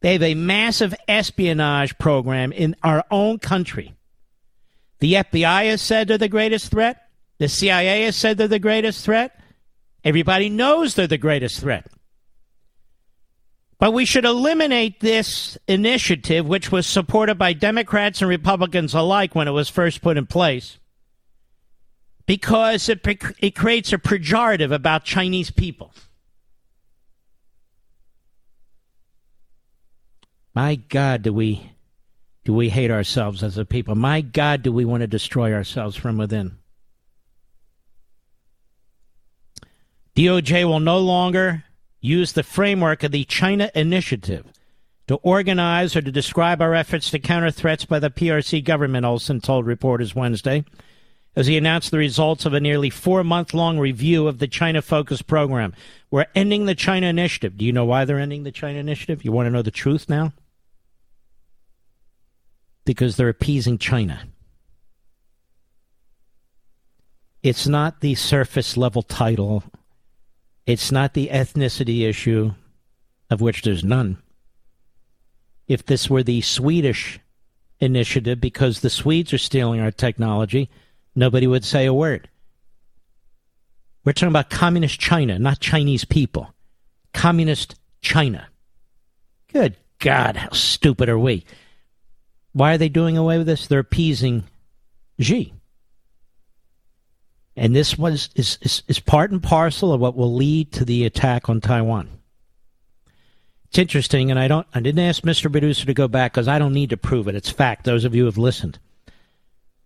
They 0.00 0.12
have 0.12 0.22
a 0.22 0.34
massive 0.34 0.94
espionage 1.08 1.96
program 1.98 2.52
in 2.52 2.76
our 2.82 3.04
own 3.10 3.38
country. 3.38 3.94
The 4.98 5.14
FBI 5.14 5.66
has 5.66 5.80
said 5.80 6.08
they're 6.08 6.18
the 6.18 6.28
greatest 6.28 6.70
threat. 6.70 7.08
The 7.38 7.48
CIA 7.48 8.02
has 8.04 8.16
said 8.16 8.36
they're 8.36 8.48
the 8.48 8.58
greatest 8.58 9.04
threat. 9.04 9.40
Everybody 10.04 10.50
knows 10.50 10.94
they're 10.94 11.06
the 11.06 11.18
greatest 11.18 11.60
threat. 11.60 11.86
But 13.78 13.92
we 13.92 14.04
should 14.04 14.24
eliminate 14.24 15.00
this 15.00 15.58
initiative, 15.66 16.46
which 16.46 16.70
was 16.70 16.86
supported 16.86 17.36
by 17.36 17.52
Democrats 17.52 18.20
and 18.20 18.28
Republicans 18.28 18.94
alike 18.94 19.34
when 19.34 19.48
it 19.48 19.52
was 19.52 19.68
first 19.68 20.00
put 20.00 20.16
in 20.16 20.26
place, 20.26 20.78
because 22.26 22.88
it, 22.88 23.06
it 23.38 23.54
creates 23.54 23.92
a 23.92 23.98
pejorative 23.98 24.72
about 24.72 25.04
Chinese 25.04 25.50
people. 25.50 25.92
My 30.54 30.76
God, 30.76 31.22
do 31.22 31.32
we 31.32 31.70
do 32.44 32.52
we 32.52 32.68
hate 32.68 32.90
ourselves 32.90 33.42
as 33.42 33.58
a 33.58 33.64
people? 33.64 33.94
My 33.94 34.20
God, 34.20 34.62
do 34.62 34.70
we 34.70 34.84
want 34.84 35.00
to 35.00 35.06
destroy 35.06 35.52
ourselves 35.52 35.96
from 35.96 36.18
within? 36.18 36.58
DOJ 40.14 40.64
will 40.64 40.80
no 40.80 40.98
longer 40.98 41.63
use 42.04 42.32
the 42.32 42.42
framework 42.42 43.02
of 43.02 43.12
the 43.12 43.24
China 43.24 43.70
Initiative 43.74 44.44
to 45.06 45.16
organize 45.16 45.96
or 45.96 46.02
to 46.02 46.12
describe 46.12 46.60
our 46.60 46.74
efforts 46.74 47.10
to 47.10 47.18
counter 47.18 47.50
threats 47.50 47.84
by 47.84 47.98
the 47.98 48.10
PRC 48.10 48.62
government, 48.62 49.06
Olsen 49.06 49.40
told 49.40 49.66
reporters 49.66 50.14
Wednesday, 50.14 50.64
as 51.36 51.46
he 51.46 51.56
announced 51.56 51.90
the 51.90 51.98
results 51.98 52.44
of 52.44 52.54
a 52.54 52.60
nearly 52.60 52.90
four 52.90 53.24
month 53.24 53.54
long 53.54 53.78
review 53.78 54.28
of 54.28 54.38
the 54.38 54.46
China 54.46 54.82
Focus 54.82 55.22
program. 55.22 55.74
We're 56.10 56.26
ending 56.34 56.66
the 56.66 56.74
China 56.74 57.06
Initiative. 57.06 57.56
Do 57.56 57.64
you 57.64 57.72
know 57.72 57.84
why 57.84 58.04
they're 58.04 58.20
ending 58.20 58.44
the 58.44 58.52
China 58.52 58.78
Initiative? 58.78 59.24
You 59.24 59.32
want 59.32 59.46
to 59.46 59.50
know 59.50 59.62
the 59.62 59.70
truth 59.70 60.08
now? 60.08 60.32
Because 62.84 63.16
they're 63.16 63.28
appeasing 63.30 63.78
China. 63.78 64.28
It's 67.42 67.66
not 67.66 68.00
the 68.00 68.14
surface 68.14 68.76
level 68.76 69.02
title 69.02 69.64
it's 70.66 70.90
not 70.90 71.14
the 71.14 71.28
ethnicity 71.28 72.08
issue, 72.08 72.52
of 73.30 73.40
which 73.40 73.62
there's 73.62 73.84
none. 73.84 74.18
If 75.66 75.84
this 75.84 76.08
were 76.08 76.22
the 76.22 76.40
Swedish 76.40 77.20
initiative, 77.80 78.40
because 78.40 78.80
the 78.80 78.90
Swedes 78.90 79.32
are 79.32 79.38
stealing 79.38 79.80
our 79.80 79.90
technology, 79.90 80.70
nobody 81.14 81.46
would 81.46 81.64
say 81.64 81.86
a 81.86 81.94
word. 81.94 82.28
We're 84.04 84.12
talking 84.12 84.28
about 84.28 84.50
communist 84.50 85.00
China, 85.00 85.38
not 85.38 85.60
Chinese 85.60 86.04
people. 86.04 86.54
Communist 87.12 87.76
China. 88.02 88.48
Good 89.52 89.76
God, 89.98 90.36
how 90.36 90.50
stupid 90.50 91.08
are 91.08 91.18
we? 91.18 91.44
Why 92.52 92.74
are 92.74 92.78
they 92.78 92.88
doing 92.88 93.16
away 93.16 93.38
with 93.38 93.46
this? 93.46 93.66
They're 93.66 93.78
appeasing 93.78 94.44
Xi. 95.18 95.52
And 97.56 97.74
this 97.74 97.96
was 97.96 98.30
is, 98.34 98.58
is, 98.62 98.82
is 98.88 98.98
part 98.98 99.30
and 99.30 99.42
parcel 99.42 99.92
of 99.92 100.00
what 100.00 100.16
will 100.16 100.34
lead 100.34 100.72
to 100.72 100.84
the 100.84 101.04
attack 101.04 101.48
on 101.48 101.60
Taiwan. 101.60 102.08
It's 103.66 103.78
interesting, 103.78 104.30
and 104.30 104.38
I 104.38 104.48
don't 104.48 104.66
I 104.74 104.80
didn't 104.80 105.04
ask 105.04 105.22
Mr. 105.22 105.50
Producer 105.50 105.86
to 105.86 105.94
go 105.94 106.08
back 106.08 106.32
because 106.32 106.48
I 106.48 106.58
don't 106.58 106.72
need 106.72 106.90
to 106.90 106.96
prove 106.96 107.28
it. 107.28 107.34
It's 107.34 107.50
fact. 107.50 107.84
Those 107.84 108.04
of 108.04 108.14
you 108.14 108.22
who 108.22 108.26
have 108.26 108.38
listened. 108.38 108.78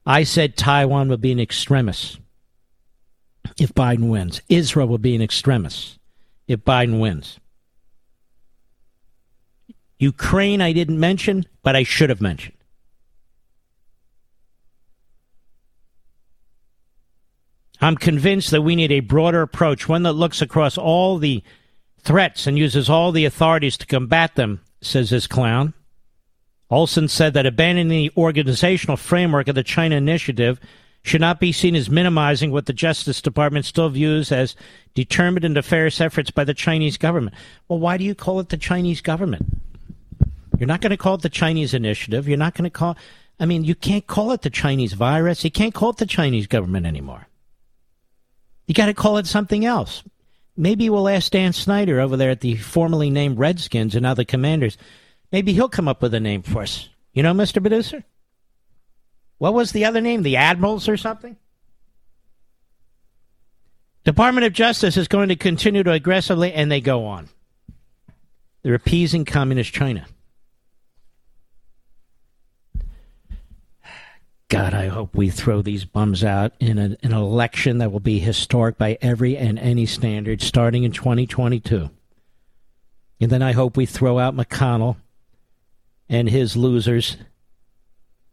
I 0.04 0.24
said 0.24 0.56
Taiwan 0.56 1.08
would 1.08 1.20
be 1.20 1.32
an 1.32 1.40
extremist 1.40 2.18
if 3.58 3.74
Biden 3.74 4.10
wins. 4.10 4.42
Israel 4.48 4.88
will 4.88 4.98
be 4.98 5.14
an 5.14 5.22
extremist 5.22 5.98
if 6.46 6.60
Biden 6.60 7.00
wins. 7.00 7.38
Ukraine 9.98 10.60
I 10.60 10.72
didn't 10.72 11.00
mention, 11.00 11.46
but 11.62 11.74
I 11.74 11.82
should 11.82 12.10
have 12.10 12.20
mentioned. 12.20 12.57
I'm 17.80 17.96
convinced 17.96 18.50
that 18.50 18.62
we 18.62 18.76
need 18.76 18.90
a 18.90 19.00
broader 19.00 19.42
approach, 19.42 19.88
one 19.88 20.02
that 20.02 20.14
looks 20.14 20.42
across 20.42 20.76
all 20.76 21.18
the 21.18 21.42
threats 22.00 22.46
and 22.46 22.58
uses 22.58 22.90
all 22.90 23.12
the 23.12 23.24
authorities 23.24 23.76
to 23.78 23.86
combat 23.86 24.34
them, 24.34 24.60
says 24.80 25.10
this 25.10 25.26
clown. 25.26 25.74
Olsen 26.70 27.08
said 27.08 27.34
that 27.34 27.46
abandoning 27.46 27.88
the 27.88 28.10
organizational 28.16 28.96
framework 28.96 29.48
of 29.48 29.54
the 29.54 29.62
China 29.62 29.96
Initiative 29.96 30.60
should 31.02 31.20
not 31.20 31.40
be 31.40 31.52
seen 31.52 31.74
as 31.74 31.88
minimizing 31.88 32.50
what 32.50 32.66
the 32.66 32.72
Justice 32.72 33.22
Department 33.22 33.64
still 33.64 33.88
views 33.88 34.32
as 34.32 34.56
determined 34.94 35.44
and 35.44 35.54
nefarious 35.54 36.00
efforts 36.00 36.30
by 36.30 36.44
the 36.44 36.52
Chinese 36.52 36.96
government. 36.98 37.36
Well, 37.68 37.78
why 37.78 37.96
do 37.96 38.04
you 38.04 38.14
call 38.14 38.40
it 38.40 38.48
the 38.48 38.56
Chinese 38.56 39.00
government? 39.00 39.46
You're 40.58 40.66
not 40.66 40.80
going 40.80 40.90
to 40.90 40.96
call 40.96 41.14
it 41.14 41.22
the 41.22 41.28
Chinese 41.28 41.72
Initiative. 41.72 42.28
You're 42.28 42.36
not 42.36 42.54
going 42.54 42.64
to 42.64 42.70
call. 42.70 42.96
I 43.38 43.46
mean, 43.46 43.62
you 43.64 43.76
can't 43.76 44.06
call 44.06 44.32
it 44.32 44.42
the 44.42 44.50
Chinese 44.50 44.92
virus. 44.94 45.44
You 45.44 45.52
can't 45.52 45.72
call 45.72 45.90
it 45.90 45.98
the 45.98 46.06
Chinese 46.06 46.48
government 46.48 46.84
anymore. 46.84 47.27
You 48.68 48.74
got 48.74 48.86
to 48.86 48.94
call 48.94 49.16
it 49.16 49.26
something 49.26 49.64
else. 49.64 50.04
Maybe 50.56 50.90
we'll 50.90 51.08
ask 51.08 51.32
Dan 51.32 51.54
Snyder 51.54 52.00
over 52.00 52.16
there 52.16 52.30
at 52.30 52.40
the 52.40 52.56
formerly 52.56 53.08
named 53.08 53.38
Redskins 53.38 53.94
and 53.94 54.04
other 54.04 54.24
commanders. 54.24 54.76
Maybe 55.32 55.54
he'll 55.54 55.70
come 55.70 55.88
up 55.88 56.02
with 56.02 56.12
a 56.12 56.20
name 56.20 56.42
for 56.42 56.62
us. 56.62 56.88
You 57.14 57.22
know, 57.22 57.32
Mr. 57.32 57.62
Producer? 57.62 58.04
What 59.38 59.54
was 59.54 59.72
the 59.72 59.86
other 59.86 60.02
name? 60.02 60.22
The 60.22 60.36
Admirals 60.36 60.86
or 60.86 60.98
something? 60.98 61.36
Department 64.04 64.46
of 64.46 64.52
Justice 64.52 64.96
is 64.96 65.08
going 65.08 65.30
to 65.30 65.36
continue 65.36 65.82
to 65.82 65.92
aggressively, 65.92 66.52
and 66.52 66.70
they 66.70 66.80
go 66.80 67.06
on. 67.06 67.28
They're 68.62 68.74
appeasing 68.74 69.24
communist 69.24 69.72
China. 69.72 70.06
God, 74.48 74.72
I 74.72 74.86
hope 74.86 75.14
we 75.14 75.28
throw 75.28 75.60
these 75.60 75.84
bums 75.84 76.24
out 76.24 76.52
in 76.58 76.78
a, 76.78 76.96
an 77.02 77.12
election 77.12 77.78
that 77.78 77.92
will 77.92 78.00
be 78.00 78.18
historic 78.18 78.78
by 78.78 78.96
every 79.02 79.36
and 79.36 79.58
any 79.58 79.84
standard 79.84 80.40
starting 80.40 80.84
in 80.84 80.92
2022. 80.92 81.90
And 83.20 83.30
then 83.30 83.42
I 83.42 83.52
hope 83.52 83.76
we 83.76 83.84
throw 83.84 84.18
out 84.18 84.34
McConnell 84.34 84.96
and 86.08 86.30
his 86.30 86.56
losers 86.56 87.18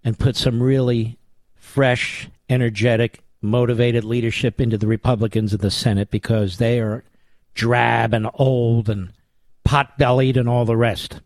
and 0.06 0.18
put 0.18 0.38
some 0.38 0.64
really 0.64 1.18
fresh, 1.56 2.30
energetic, 2.48 3.22
motivated 3.42 4.06
leadership 4.06 4.62
into 4.62 4.78
the 4.78 4.88
Republicans 4.88 5.54
in 5.54 5.60
the 5.60 5.72
Senate 5.72 6.12
because 6.12 6.58
they 6.58 6.80
are 6.80 7.04
drab 7.56 8.14
and 8.14 8.30
old 8.36 8.88
and 8.88 9.12
pot 9.66 9.98
bellied 9.98 10.38
and 10.38 10.48
all 10.48 10.64
the 10.64 10.78
rest. 10.78 11.20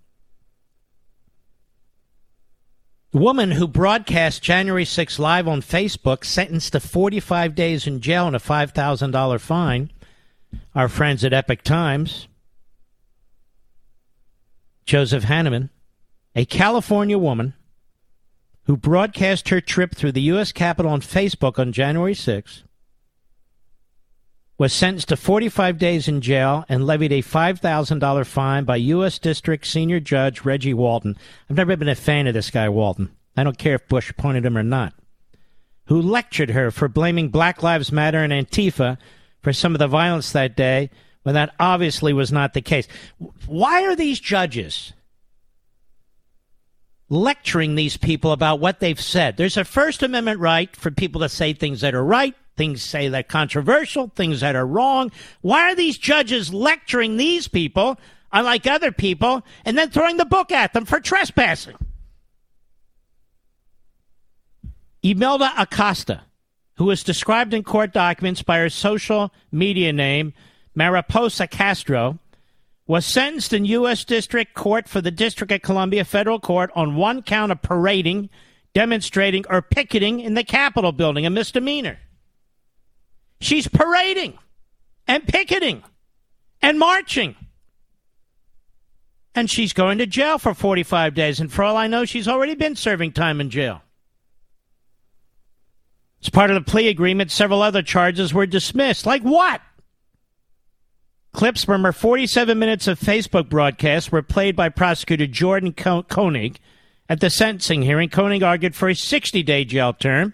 The 3.12 3.18
woman 3.18 3.52
who 3.52 3.68
broadcast 3.68 4.44
January 4.44 4.86
6 4.86 5.18
live 5.18 5.48
on 5.48 5.62
Facebook 5.62 6.24
sentenced 6.24 6.74
to 6.74 6.80
45 6.80 7.56
days 7.56 7.88
in 7.88 8.02
jail 8.02 8.28
and 8.28 8.36
a 8.36 8.40
$5,000 8.40 9.40
fine. 9.40 9.92
Our 10.76 10.88
friends 10.88 11.24
at 11.24 11.34
Epoch 11.34 11.64
Times. 11.64 12.28
Joseph 14.86 15.24
Hanneman, 15.24 15.70
a 16.36 16.46
California 16.46 17.18
woman 17.18 17.56
who 18.66 18.78
broadcast 18.78 19.50
her 19.50 19.62
trip 19.62 19.96
through 19.96 20.12
the 20.12 20.22
U.S. 20.22 20.52
Capitol 20.52 20.92
on 20.92 21.02
Facebook 21.02 21.58
on 21.58 21.72
January 21.72 22.14
6 22.14 22.64
was 24.60 24.74
sentenced 24.74 25.08
to 25.08 25.16
45 25.16 25.78
days 25.78 26.10
in 26.10 26.20
jail 26.20 26.66
and 26.68 26.86
levied 26.86 27.14
a 27.14 27.22
$5,000 27.22 28.26
fine 28.26 28.66
by 28.66 28.76
U.S. 28.76 29.18
District 29.18 29.66
Senior 29.66 30.02
Judge 30.02 30.44
Reggie 30.44 30.74
Walton. 30.74 31.18
I've 31.50 31.56
never 31.56 31.78
been 31.78 31.88
a 31.88 31.96
fan 31.96 32.28
of 32.28 32.34
this 32.34 32.52
guy, 32.52 32.68
Walton. 32.68 33.10
I 33.38 33.46
don't 33.46 33.58
care 33.58 33.76
if 33.76 33.88
Bush 33.88 34.10
appointed 34.10 34.46
him 34.46 34.58
or 34.58 34.64
not. 34.64 34.94
Who 35.86 36.02
lectured 36.02 36.52
her 36.52 36.72
for 36.72 36.90
blaming 36.90 37.30
Black 37.30 37.64
Lives 37.64 37.92
Matter 37.92 38.20
and 38.20 38.34
Antifa 38.34 38.98
for 39.42 39.54
some 39.54 39.74
of 39.74 39.80
the 39.80 39.88
violence 39.88 40.34
that 40.34 40.58
day 40.58 40.90
when 41.24 41.36
that 41.36 41.56
obviously 41.58 42.12
was 42.12 42.32
not 42.32 42.54
the 42.54 42.62
case. 42.62 42.88
Why 43.46 43.86
are 43.86 43.96
these 43.96 44.20
judges 44.20 44.92
lecturing 47.08 47.76
these 47.76 47.96
people 47.96 48.34
about 48.34 48.60
what 48.60 48.82
they've 48.82 49.00
said? 49.00 49.38
There's 49.38 49.58
a 49.58 49.64
First 49.64 50.04
Amendment 50.04 50.42
right 50.42 50.76
for 50.76 50.92
people 50.92 51.22
to 51.22 51.30
say 51.30 51.54
things 51.54 51.80
that 51.80 51.96
are 51.96 52.04
right, 52.04 52.36
things 52.60 52.82
say 52.82 53.08
that 53.08 53.18
are 53.18 53.24
controversial, 53.24 54.12
things 54.18 54.42
that 54.42 54.54
are 54.54 54.68
wrong. 54.68 55.14
Why 55.40 55.72
are 55.72 55.76
these 55.76 55.98
judges 55.98 56.54
lecturing 56.54 57.16
these 57.16 57.48
people, 57.48 57.98
unlike 58.34 58.68
other 58.68 58.92
people, 58.92 59.44
and 59.64 59.78
then 59.78 59.90
throwing 59.90 60.18
the 60.18 60.26
book 60.26 60.52
at 60.52 60.74
them 60.74 60.84
for 60.84 61.00
trespassing? 61.00 61.78
Imelda 65.02 65.54
Acosta, 65.58 66.24
who 66.76 66.84
was 66.84 67.02
described 67.02 67.54
in 67.54 67.64
court 67.64 67.94
documents 67.94 68.44
by 68.44 68.58
her 68.58 68.70
social 68.70 69.34
media 69.54 69.94
name, 69.94 70.34
Mariposa 70.76 71.48
Castro, 71.48 72.20
was 72.88 73.06
sentenced 73.06 73.54
in 73.54 73.64
U.S. 73.64 74.04
District 74.04 74.54
Court 74.54 74.90
for 74.90 75.00
the 75.00 75.12
District 75.12 75.54
of 75.54 75.62
Columbia 75.62 76.04
Federal 76.04 76.42
Court 76.42 76.72
on 76.76 76.98
one 76.98 77.22
count 77.22 77.54
of 77.54 77.62
parading, 77.62 78.30
demonstrating, 78.74 79.46
or 79.50 79.62
picketing 79.62 80.20
in 80.20 80.34
the 80.34 80.44
Capitol 80.44 80.92
building, 80.92 81.26
a 81.26 81.30
misdemeanor. 81.30 82.00
She's 83.42 83.68
parading 83.68 84.38
and 85.08 85.26
picketing 85.28 85.84
and 86.62 86.78
marching. 86.78 87.36
And 89.36 89.50
she's 89.50 89.74
going 89.74 90.00
to 90.00 90.06
jail 90.06 90.38
for 90.38 90.54
45 90.54 91.14
days. 91.14 91.40
And 91.40 91.52
for 91.52 91.64
all 91.64 91.78
I 91.78 91.88
know, 91.88 92.06
she's 92.06 92.28
already 92.28 92.56
been 92.56 92.76
serving 92.76 93.14
time 93.14 93.40
in 93.40 93.50
jail. 93.50 93.82
As 96.22 96.30
part 96.30 96.50
of 96.52 96.56
the 96.56 96.70
plea 96.70 96.90
agreement, 96.90 97.32
several 97.32 97.62
other 97.62 97.82
charges 97.82 98.34
were 98.34 98.46
dismissed. 98.46 99.06
Like 99.06 99.22
what? 99.22 99.62
Clips 101.32 101.64
from 101.64 101.84
her 101.84 101.94
47 101.94 102.58
minutes 102.58 102.88
of 102.88 103.00
Facebook 103.00 103.50
broadcast 103.50 104.12
were 104.12 104.22
played 104.22 104.56
by 104.56 104.68
prosecutor 104.68 105.28
Jordan 105.28 105.74
Koenig. 105.74 106.60
At 107.08 107.22
the 107.22 107.30
sentencing 107.30 107.84
hearing, 107.84 108.10
Koenig 108.10 108.44
argued 108.44 108.76
for 108.76 108.90
a 108.90 108.96
60 108.96 109.42
day 109.44 109.64
jail 109.64 109.94
term 109.94 110.34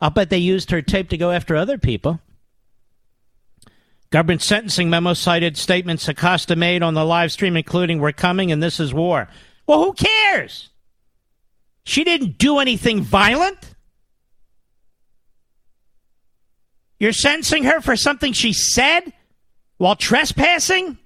I'll 0.00 0.10
bet 0.10 0.30
they 0.30 0.38
used 0.38 0.70
her 0.70 0.82
tape 0.82 1.08
to 1.10 1.16
go 1.16 1.30
after 1.30 1.56
other 1.56 1.78
people. 1.78 2.20
Government 4.10 4.40
sentencing 4.40 4.88
memo 4.88 5.12
cited 5.12 5.56
statements 5.56 6.08
Acosta 6.08 6.56
made 6.56 6.82
on 6.82 6.94
the 6.94 7.04
live 7.04 7.30
stream, 7.30 7.56
including 7.56 7.98
We're 7.98 8.12
coming 8.12 8.50
and 8.50 8.62
this 8.62 8.80
is 8.80 8.94
war. 8.94 9.28
Well, 9.66 9.84
who 9.84 9.92
cares? 9.92 10.70
She 11.84 12.04
didn't 12.04 12.38
do 12.38 12.58
anything 12.58 13.02
violent. 13.02 13.74
You're 16.98 17.12
sentencing 17.12 17.64
her 17.64 17.80
for 17.80 17.96
something 17.96 18.32
she 18.32 18.52
said 18.52 19.12
while 19.76 19.94
trespassing? 19.94 20.98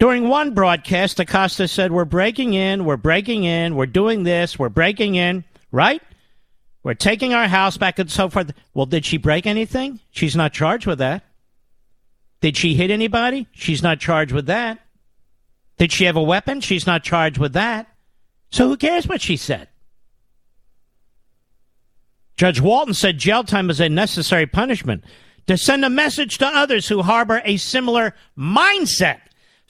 During 0.00 0.28
one 0.28 0.54
broadcast, 0.54 1.20
Acosta 1.20 1.68
said, 1.68 1.92
We're 1.92 2.06
breaking 2.06 2.54
in, 2.54 2.86
we're 2.86 2.96
breaking 2.96 3.44
in, 3.44 3.76
we're 3.76 3.84
doing 3.84 4.22
this, 4.22 4.58
we're 4.58 4.70
breaking 4.70 5.14
in, 5.14 5.44
right? 5.70 6.02
We're 6.82 6.94
taking 6.94 7.34
our 7.34 7.46
house 7.46 7.76
back 7.76 7.98
and 7.98 8.10
so 8.10 8.30
forth. 8.30 8.50
Well, 8.72 8.86
did 8.86 9.04
she 9.04 9.18
break 9.18 9.46
anything? 9.46 10.00
She's 10.10 10.34
not 10.34 10.54
charged 10.54 10.86
with 10.86 11.00
that. 11.00 11.22
Did 12.40 12.56
she 12.56 12.72
hit 12.72 12.90
anybody? 12.90 13.46
She's 13.52 13.82
not 13.82 14.00
charged 14.00 14.32
with 14.32 14.46
that. 14.46 14.78
Did 15.76 15.92
she 15.92 16.04
have 16.04 16.16
a 16.16 16.22
weapon? 16.22 16.62
She's 16.62 16.86
not 16.86 17.04
charged 17.04 17.36
with 17.36 17.52
that. 17.52 17.86
So 18.50 18.68
who 18.68 18.78
cares 18.78 19.06
what 19.06 19.20
she 19.20 19.36
said? 19.36 19.68
Judge 22.38 22.58
Walton 22.62 22.94
said 22.94 23.18
jail 23.18 23.44
time 23.44 23.68
is 23.68 23.80
a 23.80 23.90
necessary 23.90 24.46
punishment 24.46 25.04
to 25.46 25.58
send 25.58 25.84
a 25.84 25.90
message 25.90 26.38
to 26.38 26.46
others 26.46 26.88
who 26.88 27.02
harbor 27.02 27.42
a 27.44 27.58
similar 27.58 28.14
mindset 28.38 29.20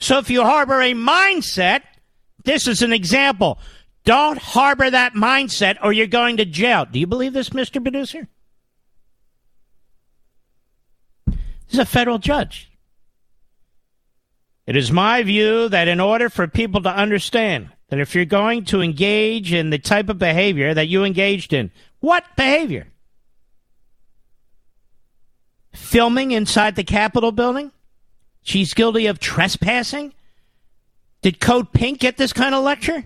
so 0.01 0.17
if 0.17 0.29
you 0.31 0.41
harbor 0.41 0.81
a 0.81 0.93
mindset, 0.93 1.83
this 2.43 2.67
is 2.67 2.81
an 2.81 2.91
example. 2.91 3.59
Don't 4.03 4.39
harbor 4.39 4.89
that 4.89 5.13
mindset 5.13 5.77
or 5.83 5.93
you're 5.93 6.07
going 6.07 6.37
to 6.37 6.45
jail. 6.45 6.85
Do 6.85 6.99
you 6.99 7.05
believe 7.05 7.33
this, 7.33 7.49
Mr. 7.49 7.81
Producer? 7.81 8.27
This 11.27 11.73
is 11.73 11.79
a 11.79 11.85
federal 11.85 12.17
judge. 12.17 12.71
It 14.65 14.75
is 14.75 14.91
my 14.91 15.21
view 15.21 15.69
that 15.69 15.87
in 15.87 15.99
order 15.99 16.29
for 16.29 16.47
people 16.47 16.81
to 16.81 16.89
understand 16.89 17.69
that 17.89 17.99
if 17.99 18.15
you're 18.15 18.25
going 18.25 18.65
to 18.65 18.81
engage 18.81 19.53
in 19.53 19.69
the 19.69 19.77
type 19.77 20.09
of 20.09 20.17
behavior 20.17 20.73
that 20.73 20.87
you 20.87 21.03
engaged 21.03 21.53
in, 21.53 21.69
what 21.99 22.25
behavior? 22.35 22.87
Filming 25.73 26.31
inside 26.31 26.75
the 26.75 26.83
Capitol 26.83 27.31
building? 27.31 27.71
She's 28.43 28.73
guilty 28.73 29.07
of 29.07 29.19
trespassing? 29.19 30.13
Did 31.21 31.39
Code 31.39 31.71
Pink 31.71 31.99
get 31.99 32.17
this 32.17 32.33
kind 32.33 32.55
of 32.55 32.63
lecture? 32.63 33.03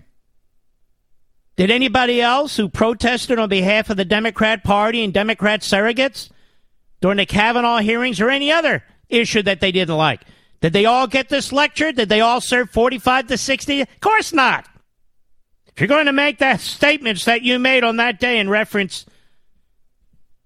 Did 1.56 1.70
anybody 1.70 2.20
else 2.20 2.56
who 2.56 2.68
protested 2.68 3.38
on 3.38 3.48
behalf 3.48 3.88
of 3.90 3.96
the 3.96 4.04
Democrat 4.04 4.62
Party 4.62 5.02
and 5.02 5.12
Democrat 5.12 5.60
surrogates 5.60 6.30
during 7.00 7.16
the 7.16 7.26
Kavanaugh 7.26 7.78
hearings 7.78 8.20
or 8.20 8.30
any 8.30 8.52
other 8.52 8.84
issue 9.08 9.42
that 9.42 9.60
they 9.60 9.72
didn't 9.72 9.96
like? 9.96 10.22
Did 10.60 10.72
they 10.72 10.84
all 10.84 11.06
get 11.06 11.28
this 11.28 11.52
lecture? 11.52 11.92
Did 11.92 12.08
they 12.08 12.20
all 12.20 12.40
serve 12.40 12.70
45 12.70 13.28
to 13.28 13.38
60? 13.38 13.82
Of 13.82 14.00
course 14.00 14.32
not. 14.32 14.66
If 15.66 15.80
you're 15.80 15.88
going 15.88 16.06
to 16.06 16.12
make 16.12 16.38
the 16.38 16.56
statements 16.56 17.26
that 17.26 17.42
you 17.42 17.58
made 17.58 17.84
on 17.84 17.96
that 17.96 18.18
day 18.18 18.38
in 18.38 18.48
reference 18.48 19.04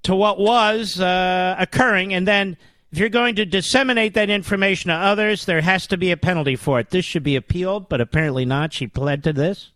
to 0.02 0.14
what 0.14 0.38
was 0.38 1.00
uh, 1.00 1.54
occurring 1.58 2.14
and 2.14 2.26
then 2.26 2.56
if 2.92 2.98
you're 2.98 3.08
going 3.08 3.36
to 3.36 3.44
disseminate 3.44 4.14
that 4.14 4.30
information 4.30 4.88
to 4.88 4.94
others, 4.94 5.44
there 5.44 5.60
has 5.60 5.86
to 5.88 5.96
be 5.96 6.10
a 6.10 6.16
penalty 6.16 6.56
for 6.56 6.80
it. 6.80 6.90
This 6.90 7.04
should 7.04 7.22
be 7.22 7.36
appealed, 7.36 7.88
but 7.88 8.00
apparently 8.00 8.44
not. 8.44 8.72
She 8.72 8.88
pled 8.88 9.22
to 9.24 9.32
this. 9.32 9.70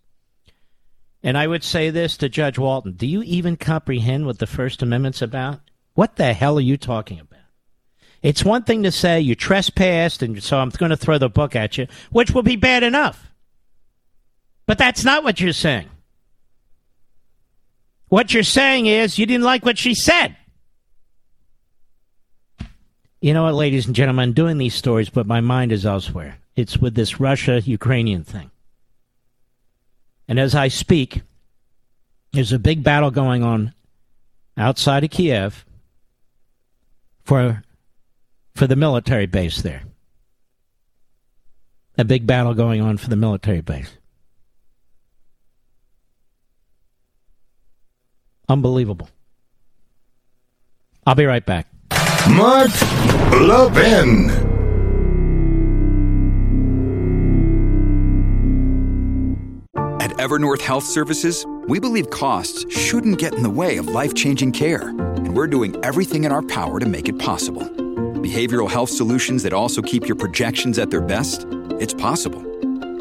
And 1.23 1.39
I 1.39 1.47
would 1.47 1.63
say 1.63 1.91
this 1.91 2.17
to 2.19 2.29
Judge 2.29 2.59
Walton 2.59 2.93
Do 2.93 3.07
you 3.07 3.23
even 3.23 3.57
comprehend 3.57 4.27
what 4.27 4.41
the 4.41 4.47
First 4.47 4.83
Amendment's 4.83 5.23
about? 5.23 5.61
What 5.95 6.17
the 6.17 6.33
hell 6.33 6.59
are 6.59 6.63
you 6.63 6.77
talking 6.77 7.21
about? 7.21 7.41
It's 8.21 8.45
one 8.45 8.65
thing 8.65 8.83
to 8.83 8.91
say 8.91 9.21
you 9.21 9.35
trespassed, 9.35 10.23
and 10.23 10.43
so 10.43 10.59
I'm 10.59 10.71
going 10.71 10.91
to 10.91 10.97
throw 10.97 11.19
the 11.19 11.29
book 11.29 11.55
at 11.55 11.79
you, 11.79 11.87
which 12.11 12.33
will 12.33 12.43
be 12.43 12.57
bad 12.57 12.83
enough. 12.83 13.31
But 14.67 14.79
that's 14.79 15.05
not 15.05 15.23
what 15.23 15.41
you're 15.41 15.53
saying. 15.53 15.89
What 18.09 18.33
you're 18.33 18.43
saying 18.43 18.87
is 18.87 19.19
you 19.19 19.27
didn't 19.27 19.45
like 19.45 19.65
what 19.65 19.79
she 19.79 19.95
said. 19.95 20.37
You 23.25 23.33
know 23.33 23.45
what, 23.45 23.55
ladies 23.55 23.87
and 23.87 23.97
gentlemen, 23.97 24.23
I'm 24.23 24.33
doing 24.35 24.59
these 24.59 24.75
stories, 24.75 25.09
but 25.09 25.27
my 25.27 25.41
mind 25.41 25.73
is 25.73 25.87
elsewhere. 25.87 26.37
It's 26.57 26.77
with 26.77 26.95
this 26.95 27.21
Russia 27.21 27.59
Ukrainian 27.59 28.23
thing. 28.23 28.51
And 30.29 30.39
as 30.39 30.55
I 30.55 30.69
speak, 30.69 31.23
there's 32.35 32.53
a 32.53 32.59
big 32.59 32.83
battle 32.85 33.11
going 33.11 33.43
on 33.43 33.73
outside 34.59 35.05
of 35.05 35.11
Kiev 35.11 35.65
for 37.25 37.65
for 38.55 38.67
the 38.67 38.77
military 38.77 39.25
base 39.25 39.63
there. 39.63 39.85
A 41.97 42.05
big 42.05 42.27
battle 42.27 42.53
going 42.53 42.83
on 42.83 42.99
for 42.99 43.09
the 43.09 43.17
military 43.17 43.63
base. 43.63 43.97
Unbelievable. 48.51 49.09
I'll 51.07 51.15
be 51.15 51.25
right 51.25 51.47
back. 51.47 51.74
Levin. 52.27 54.31
At 60.01 60.11
Evernorth 60.13 60.63
Health 60.63 60.85
Services, 60.85 61.45
we 61.69 61.79
believe 61.79 62.09
costs 62.09 62.65
shouldn't 62.75 63.19
get 63.19 63.35
in 63.35 63.43
the 63.43 63.51
way 63.51 63.77
of 63.77 63.89
life 63.89 64.15
changing 64.15 64.53
care, 64.53 64.89
and 64.89 65.37
we're 65.37 65.47
doing 65.47 65.77
everything 65.85 66.25
in 66.25 66.33
our 66.33 66.43
power 66.43 66.81
to 66.81 66.87
make 66.87 67.11
it 67.11 67.19
possible. 67.19 67.63
Behavioral 67.63 68.71
health 68.71 68.91
solutions 68.91 69.43
that 69.43 69.53
also 69.53 69.83
keep 69.83 70.09
your 70.09 70.17
projections 70.17 70.79
at 70.79 70.91
their 70.91 71.03
best? 71.03 71.47
It's 71.79 71.93
possible. 71.93 72.43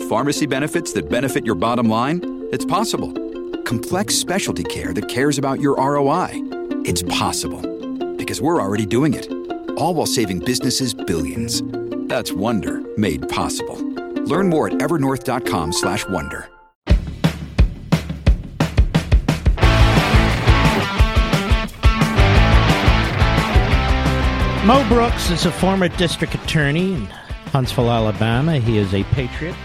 Pharmacy 0.09 0.47
benefits 0.47 0.91
that 0.93 1.09
benefit 1.09 1.45
your 1.45 1.55
bottom 1.55 1.87
line? 1.87 2.19
It's 2.51 2.65
possible. 2.65 3.13
Complex 3.63 4.15
specialty 4.15 4.65
care 4.65 4.93
that 4.93 5.07
cares 5.07 5.37
about 5.37 5.61
your 5.61 5.77
ROI? 5.77 6.31
It's 6.85 7.03
possible 7.03 7.72
because 8.23 8.41
we're 8.41 8.61
already 8.61 8.85
doing 8.85 9.13
it. 9.13 9.27
All 9.77 9.93
while 9.93 10.05
saving 10.05 10.39
businesses 10.39 10.93
billions. 10.93 11.61
That's 12.07 12.31
Wonder 12.31 12.81
made 12.97 13.27
possible. 13.27 13.75
Learn 14.25 14.47
more 14.49 14.67
at 14.67 14.73
evernorth.com/wonder. 14.73 16.49
Mo 24.65 24.87
Brooks 24.87 25.29
is 25.29 25.45
a 25.45 25.51
former 25.51 25.89
district 25.89 26.35
attorney 26.35 26.93
in 26.93 27.05
Huntsville, 27.51 27.91
Alabama. 27.91 28.59
He 28.59 28.77
is 28.77 28.93
a 28.93 29.03
patriot. 29.03 29.55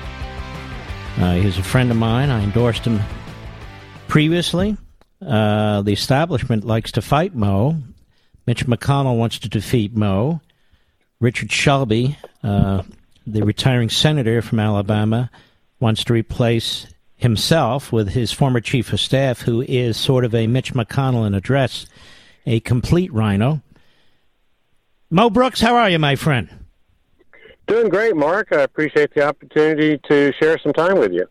Uh, 1.19 1.35
he's 1.35 1.57
a 1.57 1.63
friend 1.63 1.93
of 1.93 1.97
mine. 1.97 2.31
I 2.31 2.43
endorsed 2.43 2.85
him 2.85 2.99
previously. 4.09 4.77
Uh, 5.25 5.83
the 5.83 5.93
establishment 5.93 6.65
likes 6.65 6.91
to 6.93 7.03
fight 7.03 7.33
Mo 7.33 7.77
Mitch 8.49 8.65
McConnell 8.65 9.19
wants 9.19 9.39
to 9.41 9.49
defeat 9.51 9.95
Mo. 9.95 10.41
Richard 11.21 11.53
Shelby, 11.53 12.17
uh, 12.43 12.83
the 13.27 13.43
retiring 13.43 13.91
senator 13.91 14.41
from 14.41 14.59
Alabama, 14.59 15.31
wants 15.81 16.03
to 16.05 16.15
replace 16.15 16.87
himself 17.17 17.93
with 17.93 18.09
his 18.09 18.33
former 18.33 18.63
chief 18.63 18.91
of 18.91 19.01
staff, 19.01 19.43
who 19.43 19.61
is 19.61 19.99
sort 19.99 20.25
of 20.25 20.35
a 20.35 20.47
Mitch 20.47 20.73
McConnell 20.73 21.27
in 21.27 21.35
address, 21.35 21.85
a 22.47 22.61
complete 22.61 23.13
RINO. 23.13 23.61
Mo 25.11 25.29
Brooks, 25.29 25.61
how 25.61 25.77
are 25.77 25.91
you, 25.91 25.99
my 25.99 26.17
friend? 26.17 26.49
Doing 27.67 27.91
great, 27.91 28.17
Mark. 28.17 28.49
I 28.51 28.63
appreciate 28.63 29.13
the 29.13 29.29
opportunity 29.29 30.01
to 30.09 30.33
share 30.41 30.57
some 30.57 30.73
time 30.73 30.99
with 30.99 31.13
you. 31.13 31.29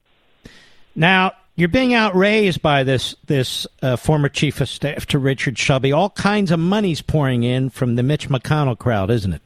Now, 0.93 1.31
you're 1.57 1.67
being 1.67 1.93
outraised 1.93 2.61
by 2.61 2.83
this 2.83 3.15
this 3.25 3.67
uh, 3.81 3.97
former 3.97 4.29
chief 4.29 4.61
of 4.61 4.69
staff 4.69 5.05
to 5.07 5.19
Richard 5.19 5.57
Shelby. 5.57 5.91
All 5.91 6.11
kinds 6.11 6.51
of 6.51 6.59
money's 6.59 7.01
pouring 7.01 7.43
in 7.43 7.69
from 7.69 7.95
the 7.95 8.03
Mitch 8.03 8.29
McConnell 8.29 8.77
crowd, 8.77 9.11
isn't 9.11 9.33
it? 9.33 9.41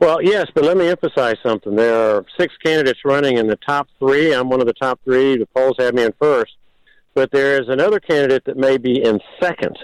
Well, 0.00 0.20
yes, 0.20 0.46
but 0.54 0.64
let 0.64 0.76
me 0.76 0.88
emphasize 0.88 1.36
something. 1.42 1.76
There 1.76 1.94
are 1.94 2.24
six 2.38 2.54
candidates 2.62 3.00
running 3.04 3.36
in 3.36 3.46
the 3.46 3.56
top 3.56 3.88
three. 3.98 4.34
I'm 4.34 4.48
one 4.48 4.60
of 4.60 4.66
the 4.66 4.72
top 4.72 4.98
three. 5.04 5.36
The 5.36 5.46
polls 5.54 5.76
have 5.78 5.94
me 5.94 6.02
in 6.02 6.12
first. 6.20 6.52
But 7.14 7.30
there 7.30 7.62
is 7.62 7.68
another 7.68 8.00
candidate 8.00 8.44
that 8.46 8.56
may 8.56 8.76
be 8.76 9.02
in 9.02 9.20
second 9.40 9.78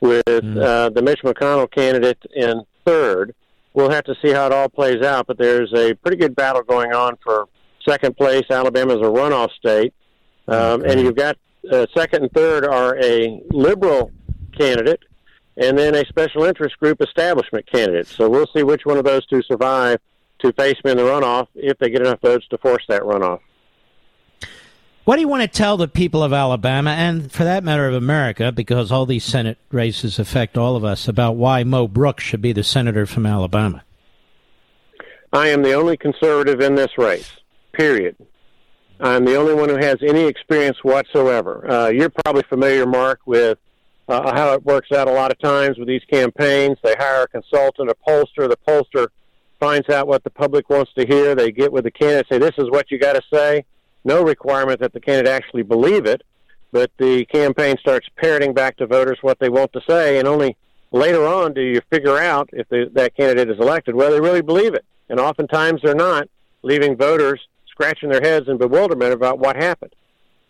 with 0.00 0.26
mm. 0.26 0.62
uh, 0.62 0.90
the 0.90 1.00
Mitch 1.00 1.20
McConnell 1.24 1.70
candidate 1.70 2.18
in 2.34 2.62
third. 2.84 3.34
We'll 3.72 3.90
have 3.90 4.04
to 4.04 4.14
see 4.22 4.32
how 4.32 4.46
it 4.46 4.52
all 4.52 4.68
plays 4.68 5.02
out, 5.02 5.26
but 5.26 5.38
there's 5.38 5.72
a 5.72 5.94
pretty 5.94 6.18
good 6.18 6.36
battle 6.36 6.62
going 6.62 6.92
on 6.92 7.16
for 7.24 7.48
second 7.88 8.16
place. 8.16 8.44
Alabama's 8.50 8.98
a 8.98 9.10
runoff 9.10 9.50
state, 9.52 9.94
um, 10.48 10.82
okay. 10.82 10.92
and 10.92 11.00
you've 11.00 11.16
got 11.16 11.36
uh, 11.70 11.86
second 11.94 12.22
and 12.22 12.32
third 12.32 12.64
are 12.64 12.96
a 12.98 13.40
liberal 13.50 14.10
candidate, 14.56 15.00
and 15.56 15.78
then 15.78 15.94
a 15.94 16.04
special 16.06 16.44
interest 16.44 16.78
group 16.78 17.00
establishment 17.00 17.66
candidate. 17.66 18.06
So 18.06 18.28
we'll 18.28 18.48
see 18.54 18.62
which 18.62 18.84
one 18.84 18.98
of 18.98 19.04
those 19.04 19.26
two 19.26 19.42
survive 19.42 19.98
to 20.40 20.52
face 20.52 20.76
me 20.84 20.90
in 20.92 20.96
the 20.96 21.04
runoff 21.04 21.48
if 21.54 21.78
they 21.78 21.90
get 21.90 22.00
enough 22.00 22.20
votes 22.20 22.46
to 22.48 22.58
force 22.58 22.84
that 22.88 23.02
runoff. 23.02 23.40
What 25.04 25.16
do 25.16 25.20
you 25.20 25.28
want 25.28 25.42
to 25.42 25.48
tell 25.48 25.76
the 25.76 25.86
people 25.86 26.22
of 26.22 26.32
Alabama, 26.32 26.90
and 26.90 27.30
for 27.30 27.44
that 27.44 27.62
matter 27.62 27.86
of 27.86 27.94
America, 27.94 28.50
because 28.50 28.90
all 28.90 29.04
these 29.04 29.24
Senate 29.24 29.58
races 29.70 30.18
affect 30.18 30.56
all 30.56 30.76
of 30.76 30.84
us, 30.84 31.08
about 31.08 31.36
why 31.36 31.62
Mo 31.62 31.86
Brooks 31.86 32.24
should 32.24 32.40
be 32.40 32.52
the 32.52 32.64
senator 32.64 33.04
from 33.04 33.26
Alabama? 33.26 33.84
I 35.30 35.48
am 35.48 35.62
the 35.62 35.74
only 35.74 35.98
conservative 35.98 36.60
in 36.60 36.74
this 36.74 36.96
race, 36.96 37.30
period. 37.72 38.16
I'm 39.00 39.24
the 39.24 39.36
only 39.36 39.54
one 39.54 39.68
who 39.68 39.76
has 39.76 39.96
any 40.02 40.24
experience 40.24 40.78
whatsoever. 40.82 41.70
Uh, 41.70 41.88
you're 41.88 42.10
probably 42.24 42.42
familiar, 42.48 42.86
Mark, 42.86 43.20
with 43.26 43.58
uh, 44.08 44.34
how 44.34 44.52
it 44.52 44.64
works 44.64 44.92
out 44.92 45.08
a 45.08 45.12
lot 45.12 45.30
of 45.32 45.38
times 45.38 45.78
with 45.78 45.88
these 45.88 46.04
campaigns. 46.10 46.78
They 46.82 46.94
hire 46.98 47.22
a 47.22 47.28
consultant, 47.28 47.90
a 47.90 47.94
pollster. 48.06 48.48
The 48.48 48.58
pollster 48.66 49.08
finds 49.58 49.88
out 49.88 50.06
what 50.06 50.24
the 50.24 50.30
public 50.30 50.70
wants 50.70 50.92
to 50.94 51.06
hear. 51.06 51.34
They 51.34 51.50
get 51.50 51.72
with 51.72 51.84
the 51.84 51.90
candidate, 51.90 52.26
say, 52.30 52.38
"This 52.38 52.54
is 52.58 52.70
what 52.70 52.90
you 52.90 52.98
got 52.98 53.14
to 53.14 53.22
say." 53.32 53.64
no 54.04 54.22
requirement 54.22 54.80
that 54.80 54.92
the 54.92 55.00
candidate 55.00 55.32
actually 55.32 55.62
believe 55.62 56.06
it, 56.06 56.22
but 56.72 56.90
the 56.98 57.24
campaign 57.26 57.76
starts 57.80 58.06
parroting 58.16 58.52
back 58.52 58.76
to 58.76 58.86
voters 58.86 59.18
what 59.22 59.38
they 59.38 59.48
want 59.48 59.72
to 59.72 59.80
say, 59.88 60.18
and 60.18 60.28
only 60.28 60.56
later 60.92 61.26
on 61.26 61.54
do 61.54 61.62
you 61.62 61.80
figure 61.90 62.18
out 62.18 62.48
if 62.52 62.68
the, 62.68 62.90
that 62.92 63.16
candidate 63.16 63.50
is 63.50 63.58
elected 63.58 63.94
whether 63.94 64.16
they 64.16 64.20
really 64.20 64.42
believe 64.42 64.74
it. 64.74 64.84
And 65.08 65.18
oftentimes 65.18 65.80
they're 65.82 65.94
not, 65.94 66.28
leaving 66.62 66.96
voters 66.96 67.40
scratching 67.74 68.08
their 68.08 68.20
heads 68.20 68.48
in 68.48 68.56
bewilderment 68.56 69.12
about 69.12 69.40
what 69.40 69.56
happened. 69.56 69.94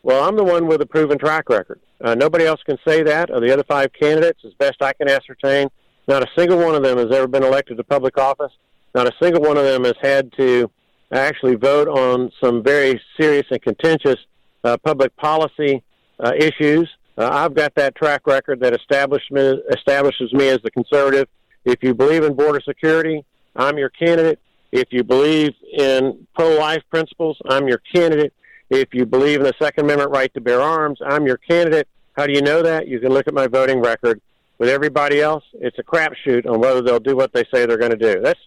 Well, 0.03 0.23
I'm 0.23 0.37
the 0.37 0.45
one 0.45 0.67
with 0.67 0.83
a 0.83 0.87
proven 0.87 1.19
track 1.19 1.49
record. 1.49 1.81
Uh, 1.99 2.15
nobody 2.15 2.45
else 2.45 2.61
can 2.67 2.77
say 2.87 3.03
that 3.03 3.31
of 3.31 3.41
the 3.41 3.51
other 3.51 3.65
five 3.65 3.91
candidates, 3.99 4.41
as 4.45 4.53
best 4.55 4.83
I 4.83 4.93
can 4.93 5.09
ascertain. 5.09 5.69
Not 6.07 6.23
a 6.23 6.27
single 6.37 6.59
one 6.59 6.75
of 6.75 6.83
them 6.83 6.99
has 6.99 7.11
ever 7.11 7.27
been 7.27 7.43
elected 7.43 7.79
to 7.79 7.85
public 7.85 8.19
office. 8.19 8.53
Not 8.95 9.07
a 9.07 9.13
single 9.23 9.41
one 9.41 9.57
of 9.57 9.65
them 9.65 9.85
has 9.85 9.95
had 10.03 10.31
to 10.37 10.71
actually 11.11 11.55
vote 11.55 11.89
on 11.89 12.31
some 12.43 12.63
very 12.63 13.01
serious 13.19 13.47
and 13.51 13.63
contentious 13.63 14.19
uh, 14.63 14.77
public 14.85 15.17
policy 15.17 15.83
uh, 16.21 16.33
issues. 16.37 16.87
Uh, 17.17 17.31
I've 17.33 17.55
got 17.55 17.75
that 17.77 17.95
track 17.95 18.27
record 18.27 18.61
that 18.61 18.75
establishes 18.75 19.61
establishes 19.75 20.33
me 20.35 20.49
as 20.49 20.59
the 20.63 20.71
conservative. 20.71 21.29
If 21.65 21.83
you 21.83 21.95
believe 21.95 22.25
in 22.25 22.35
border 22.35 22.61
security, 22.61 23.25
I'm 23.57 23.79
your 23.79 23.89
candidate. 23.89 24.39
If 24.75 24.89
you 24.91 25.05
believe 25.05 25.55
in 25.73 26.27
pro-life 26.35 26.83
principles, 26.91 27.41
I'm 27.49 27.69
your 27.69 27.79
candidate. 27.95 28.33
If 28.71 28.93
you 28.93 29.07
believe 29.07 29.39
in 29.39 29.45
the 29.45 29.55
Second 29.57 29.85
Amendment 29.85 30.11
right 30.11 30.35
to 30.35 30.41
bear 30.41 30.61
arms, 30.61 30.99
I'm 31.07 31.29
your 31.29 31.37
candidate. 31.37 31.87
How 32.17 32.27
do 32.27 32.33
you 32.33 32.43
know 32.43 32.61
that? 32.61 32.89
You 32.89 32.99
can 32.99 33.13
look 33.13 33.29
at 33.29 33.35
my 33.35 33.47
voting 33.47 33.81
record. 33.81 34.21
With 34.59 34.69
everybody 34.69 35.21
else, 35.21 35.45
it's 35.53 35.79
a 35.79 35.85
crapshoot 35.85 36.45
on 36.51 36.59
whether 36.59 36.83
they'll 36.83 36.99
do 36.99 37.15
what 37.15 37.33
they 37.33 37.45
say 37.55 37.67
they're 37.67 37.79
going 37.79 37.93
to 37.93 37.97
do. 37.97 38.21
That's 38.21 38.41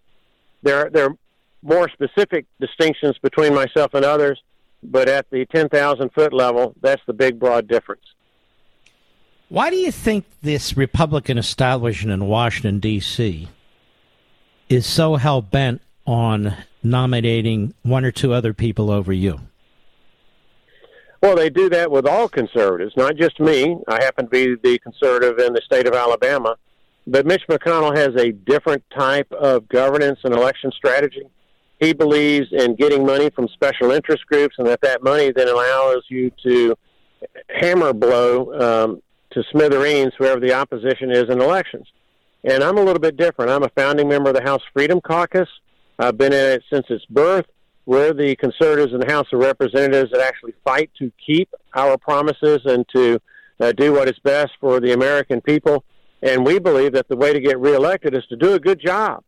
there. 0.64 0.90
There 0.90 1.06
are 1.06 1.16
more 1.64 1.88
specific 1.88 2.46
distinctions 2.60 3.18
between 3.20 3.56
myself 3.56 3.94
and 3.94 4.04
others, 4.04 4.42
but 4.84 5.08
at 5.08 5.30
the 5.30 5.46
10,000 5.46 6.12
foot 6.12 6.34
level, 6.34 6.76
that's 6.82 7.02
the 7.08 7.14
big, 7.14 7.40
broad 7.40 7.70
difference. 7.70 8.04
Why 9.48 9.70
do 9.70 9.78
you 9.78 9.94
think 9.94 10.26
this 10.42 10.76
Republican 10.76 11.38
establishment 11.38 12.22
in 12.22 12.28
Washington, 12.28 12.82
D.C. 12.82 13.48
is 14.68 14.86
so 14.86 15.16
hell 15.16 15.42
bent 15.42 15.82
on 16.08 16.56
nominating 16.82 17.76
one 17.84 18.04
or 18.04 18.12
two 18.12 18.34
other 18.34 18.54
people 18.54 18.90
over 18.90 19.14
you? 19.14 19.40
Well, 21.22 21.36
they 21.36 21.50
do 21.50 21.70
that 21.70 21.92
with 21.92 22.08
all 22.08 22.28
conservatives, 22.28 22.94
not 22.98 23.16
just 23.16 23.40
me. 23.40 23.78
I 23.88 24.04
happen 24.04 24.26
to 24.26 24.30
be 24.30 24.56
the 24.56 24.80
conservative 24.80 25.38
in 25.38 25.54
the 25.54 25.62
state 25.62 25.88
of 25.88 25.94
Alabama. 25.94 26.56
But 27.06 27.26
Mitch 27.26 27.44
McConnell 27.50 27.96
has 27.96 28.16
a 28.16 28.32
different 28.32 28.84
type 28.90 29.32
of 29.32 29.68
governance 29.68 30.20
and 30.24 30.34
election 30.34 30.72
strategy 30.72 31.28
he 31.80 31.94
believes 31.94 32.48
in 32.52 32.76
getting 32.76 33.06
money 33.06 33.30
from 33.30 33.48
special 33.50 33.92
interest 33.92 34.26
groups, 34.26 34.56
and 34.58 34.68
that 34.68 34.82
that 34.82 35.04
money 35.04 35.32
then 35.32 35.48
allows 35.48 36.04
you 36.10 36.32
to 36.44 36.76
hammer 37.50 37.94
blow 37.94 38.54
um, 38.60 39.02
to 39.32 39.44
smithereens 39.52 40.14
whoever 40.18 40.40
the 40.40 40.54
opposition 40.54 41.12
is 41.12 41.26
in 41.30 41.42
elections. 41.42 41.88
And 42.44 42.64
I'm 42.64 42.78
a 42.78 42.82
little 42.82 43.00
bit 43.00 43.18
different. 43.18 43.52
I'm 43.52 43.64
a 43.64 43.70
founding 43.70 44.08
member 44.08 44.30
of 44.30 44.36
the 44.36 44.42
House 44.42 44.62
Freedom 44.74 45.02
Caucus. 45.02 45.50
I've 46.00 46.18
been 46.18 46.34
in 46.34 46.40
it 46.54 46.64
since 46.72 46.86
its 46.90 47.06
birth. 47.06 47.46
We're 47.86 48.14
the 48.14 48.36
conservatives 48.36 48.94
in 48.94 49.00
the 49.00 49.12
House 49.12 49.28
of 49.32 49.40
Representatives 49.40 50.12
that 50.12 50.22
actually 50.22 50.54
fight 50.64 50.92
to 51.00 51.12
keep 51.26 51.50
our 51.74 51.98
promises 51.98 52.60
and 52.66 52.86
to 52.94 53.20
uh, 53.60 53.72
do 53.72 53.94
what 53.94 54.08
is 54.08 54.20
best 54.24 54.52
for 54.60 54.80
the 54.80 54.94
American 54.94 55.42
people. 55.42 55.84
And 56.22 56.46
we 56.46 56.60
believe 56.60 56.94
that 56.94 57.08
the 57.08 57.16
way 57.16 57.34
to 57.34 57.40
get 57.40 57.60
reelected 57.60 58.16
is 58.16 58.26
to 58.28 58.36
do 58.36 58.54
a 58.54 58.60
good 58.60 58.80
job. 58.80 59.24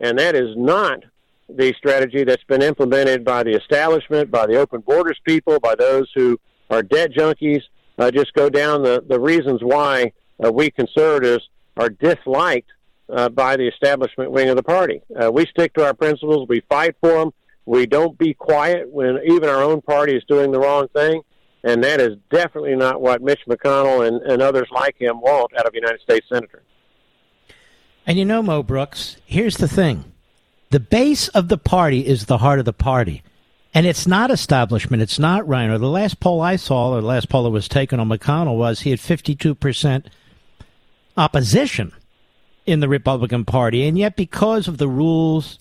And 0.00 0.18
that 0.18 0.34
is 0.34 0.56
not 0.56 1.04
the 1.48 1.74
strategy 1.74 2.24
that's 2.24 2.44
been 2.44 2.62
implemented 2.62 3.24
by 3.24 3.42
the 3.42 3.52
establishment, 3.52 4.30
by 4.30 4.46
the 4.46 4.56
open 4.56 4.80
borders 4.80 5.18
people, 5.24 5.58
by 5.60 5.74
those 5.74 6.10
who 6.14 6.38
are 6.70 6.82
debt 6.82 7.12
junkies. 7.12 7.62
Uh, 7.98 8.10
just 8.10 8.32
go 8.34 8.48
down 8.48 8.82
the, 8.82 9.02
the 9.08 9.18
reasons 9.18 9.60
why 9.62 10.12
uh, 10.44 10.52
we 10.52 10.70
conservatives 10.70 11.48
are 11.76 11.90
disliked 11.90 12.70
uh, 13.08 13.28
by 13.28 13.56
the 13.56 13.66
establishment 13.66 14.30
wing 14.30 14.48
of 14.48 14.56
the 14.56 14.62
party. 14.62 15.02
Uh, 15.20 15.30
we 15.30 15.46
stick 15.46 15.74
to 15.74 15.84
our 15.84 15.94
principles. 15.94 16.48
We 16.48 16.60
fight 16.68 16.96
for 17.00 17.12
them. 17.12 17.32
We 17.66 17.86
don't 17.86 18.16
be 18.16 18.34
quiet 18.34 18.90
when 18.90 19.18
even 19.26 19.48
our 19.48 19.62
own 19.62 19.82
party 19.82 20.16
is 20.16 20.24
doing 20.24 20.52
the 20.52 20.58
wrong 20.58 20.88
thing. 20.88 21.22
And 21.64 21.82
that 21.84 22.00
is 22.00 22.16
definitely 22.30 22.76
not 22.76 23.00
what 23.00 23.20
Mitch 23.20 23.40
McConnell 23.48 24.06
and, 24.06 24.22
and 24.22 24.40
others 24.40 24.68
like 24.70 24.96
him 24.98 25.20
want 25.20 25.52
out 25.58 25.66
of 25.66 25.74
United 25.74 26.00
States 26.00 26.26
senator. 26.32 26.62
And 28.06 28.18
you 28.18 28.24
know, 28.24 28.42
Mo 28.42 28.62
Brooks, 28.62 29.16
here's 29.26 29.56
the 29.58 29.68
thing 29.68 30.04
the 30.70 30.80
base 30.80 31.28
of 31.28 31.48
the 31.48 31.58
party 31.58 32.06
is 32.06 32.26
the 32.26 32.38
heart 32.38 32.58
of 32.58 32.64
the 32.64 32.72
party. 32.72 33.22
And 33.74 33.86
it's 33.86 34.06
not 34.06 34.30
establishment. 34.30 35.02
It's 35.02 35.18
not 35.18 35.46
RINO. 35.46 35.78
The 35.78 35.88
last 35.88 36.20
poll 36.20 36.40
I 36.40 36.56
saw, 36.56 36.92
or 36.92 37.00
the 37.02 37.06
last 37.06 37.28
poll 37.28 37.44
that 37.44 37.50
was 37.50 37.68
taken 37.68 38.00
on 38.00 38.08
McConnell, 38.08 38.56
was 38.56 38.80
he 38.80 38.90
had 38.90 38.98
52% 38.98 40.06
opposition 41.16 41.92
in 42.68 42.80
the 42.80 42.88
Republican 42.88 43.44
Party. 43.44 43.86
And 43.86 43.98
yet, 43.98 44.16
because 44.16 44.68
of 44.68 44.78
the 44.78 44.88
rules, 44.88 45.58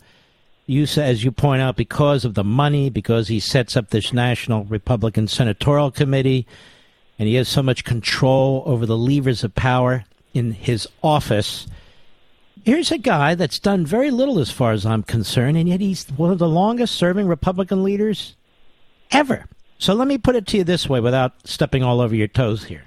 you 0.65 0.85
as 0.97 1.23
you 1.23 1.31
point 1.31 1.61
out, 1.61 1.75
because 1.75 2.25
of 2.25 2.34
the 2.34 2.43
money, 2.43 2.89
because 2.89 3.27
he 3.27 3.39
sets 3.39 3.77
up 3.77 3.89
this 3.89 4.11
National 4.11 4.65
Republican 4.65 5.27
Senatorial 5.27 5.91
Committee, 5.91 6.45
and 7.17 7.27
he 7.27 7.35
has 7.35 7.47
so 7.47 7.63
much 7.63 7.84
control 7.84 8.63
over 8.65 8.85
the 8.85 8.97
levers 8.97 9.43
of 9.43 9.55
power 9.55 10.03
in 10.34 10.51
his 10.51 10.88
office, 11.01 11.67
Here's 12.67 12.91
a 12.91 12.97
guy 12.97 13.34
that's 13.34 13.59
done 13.59 13.85
very 13.85 14.11
little 14.11 14.39
as 14.39 14.51
far 14.51 14.73
as 14.73 14.85
I'm 14.85 15.01
concerned, 15.01 15.55
and 15.55 15.69
yet 15.69 15.79
he's 15.79 16.05
one 16.17 16.31
of 16.31 16.38
the 16.38 16.49
longest 16.49 16.95
serving 16.95 17.25
Republican 17.25 17.81
leaders 17.81 18.35
ever. 19.09 19.45
So 19.77 19.93
let 19.93 20.05
me 20.05 20.17
put 20.17 20.35
it 20.35 20.45
to 20.47 20.57
you 20.57 20.65
this 20.65 20.89
way 20.89 20.99
without 20.99 21.47
stepping 21.47 21.81
all 21.81 22.01
over 22.01 22.13
your 22.13 22.27
toes 22.27 22.65
here. 22.65 22.84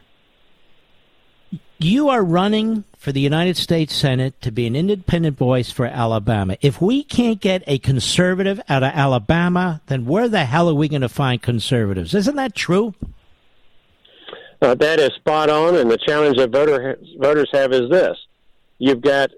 You 1.78 2.10
are 2.10 2.22
running 2.22 2.84
for 3.00 3.12
the 3.12 3.20
United 3.20 3.56
States 3.56 3.94
Senate 3.94 4.38
to 4.42 4.52
be 4.52 4.66
an 4.66 4.76
independent 4.76 5.38
voice 5.38 5.72
for 5.72 5.86
Alabama. 5.86 6.58
If 6.60 6.82
we 6.82 7.02
can't 7.02 7.40
get 7.40 7.64
a 7.66 7.78
conservative 7.78 8.60
out 8.68 8.82
of 8.82 8.92
Alabama, 8.92 9.80
then 9.86 10.04
where 10.04 10.28
the 10.28 10.44
hell 10.44 10.68
are 10.68 10.74
we 10.74 10.86
going 10.86 11.00
to 11.00 11.08
find 11.08 11.40
conservatives? 11.40 12.14
Isn't 12.14 12.36
that 12.36 12.54
true? 12.54 12.94
Uh, 14.60 14.74
that 14.74 15.00
is 15.00 15.12
spot 15.14 15.48
on, 15.48 15.76
and 15.76 15.90
the 15.90 15.96
challenge 15.96 16.36
that 16.36 16.50
voter, 16.50 16.98
voters 17.18 17.48
have 17.54 17.72
is 17.72 17.88
this: 17.88 18.18
you've 18.76 19.00
got 19.00 19.30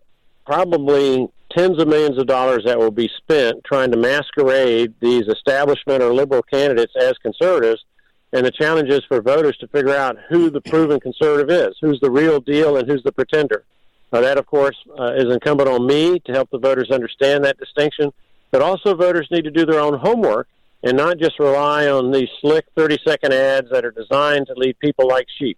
probably 0.45 1.29
tens 1.57 1.81
of 1.81 1.87
millions 1.87 2.19
of 2.19 2.27
dollars 2.27 2.65
that 2.67 2.77
will 2.77 2.91
be 2.91 3.09
spent 3.19 3.63
trying 3.63 3.93
to 3.93 3.97
masquerade 3.97 4.93
these 4.99 5.29
establishment 5.29 6.03
or 6.03 6.13
liberal 6.13 6.43
candidates 6.43 6.95
as 7.01 7.13
conservatives, 7.19 7.85
and 8.33 8.47
the 8.47 8.51
challenge 8.51 8.89
is 8.89 9.05
for 9.09 9.21
voters 9.21 9.57
to 9.59 9.69
figure 9.69 9.95
out 9.95 10.17
who 10.29 10.51
the 10.51 10.61
proven 10.61 10.99
conservative 11.01 11.51
is, 11.51 11.77
who's 11.81 12.01
the 12.01 12.11
real 12.11 12.41
deal, 12.41 12.77
and 12.77 12.89
who's 12.89 13.03
the 13.03 13.13
pretender. 13.13 13.65
Uh, 14.13 14.21
that, 14.21 14.39
of 14.39 14.47
course, 14.47 14.77
uh, 14.99 15.13
is 15.15 15.33
incumbent 15.33 15.69
on 15.69 15.87
me 15.87 16.19
to 16.21 16.33
help 16.33 16.51
the 16.51 16.59
voters 16.59 16.91
understand 16.91 17.45
that 17.45 17.59
distinction. 17.59 18.13
But 18.51 18.63
also, 18.63 18.95
voters 18.95 19.29
need 19.31 19.45
to 19.45 19.51
do 19.51 19.65
their 19.65 19.81
own 19.81 19.99
homework 19.99 20.49
and 20.83 20.97
not 20.97 21.19
just 21.19 21.39
rely 21.39 21.89
on 21.89 22.11
these 22.11 22.29
slick 22.41 22.67
30 22.77 22.99
second 23.07 23.33
ads 23.33 23.71
that 23.71 23.85
are 23.85 23.91
designed 23.91 24.49
to 24.49 24.55
lead 24.55 24.79
people 24.81 25.09
like 25.09 25.27
sheep. 25.39 25.57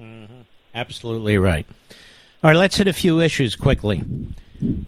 Mm-hmm. 0.00 0.42
Absolutely 0.74 1.38
right. 1.38 1.66
All 2.42 2.50
right, 2.50 2.56
let's 2.56 2.76
hit 2.76 2.88
a 2.88 2.92
few 2.92 3.20
issues 3.20 3.54
quickly. 3.54 4.02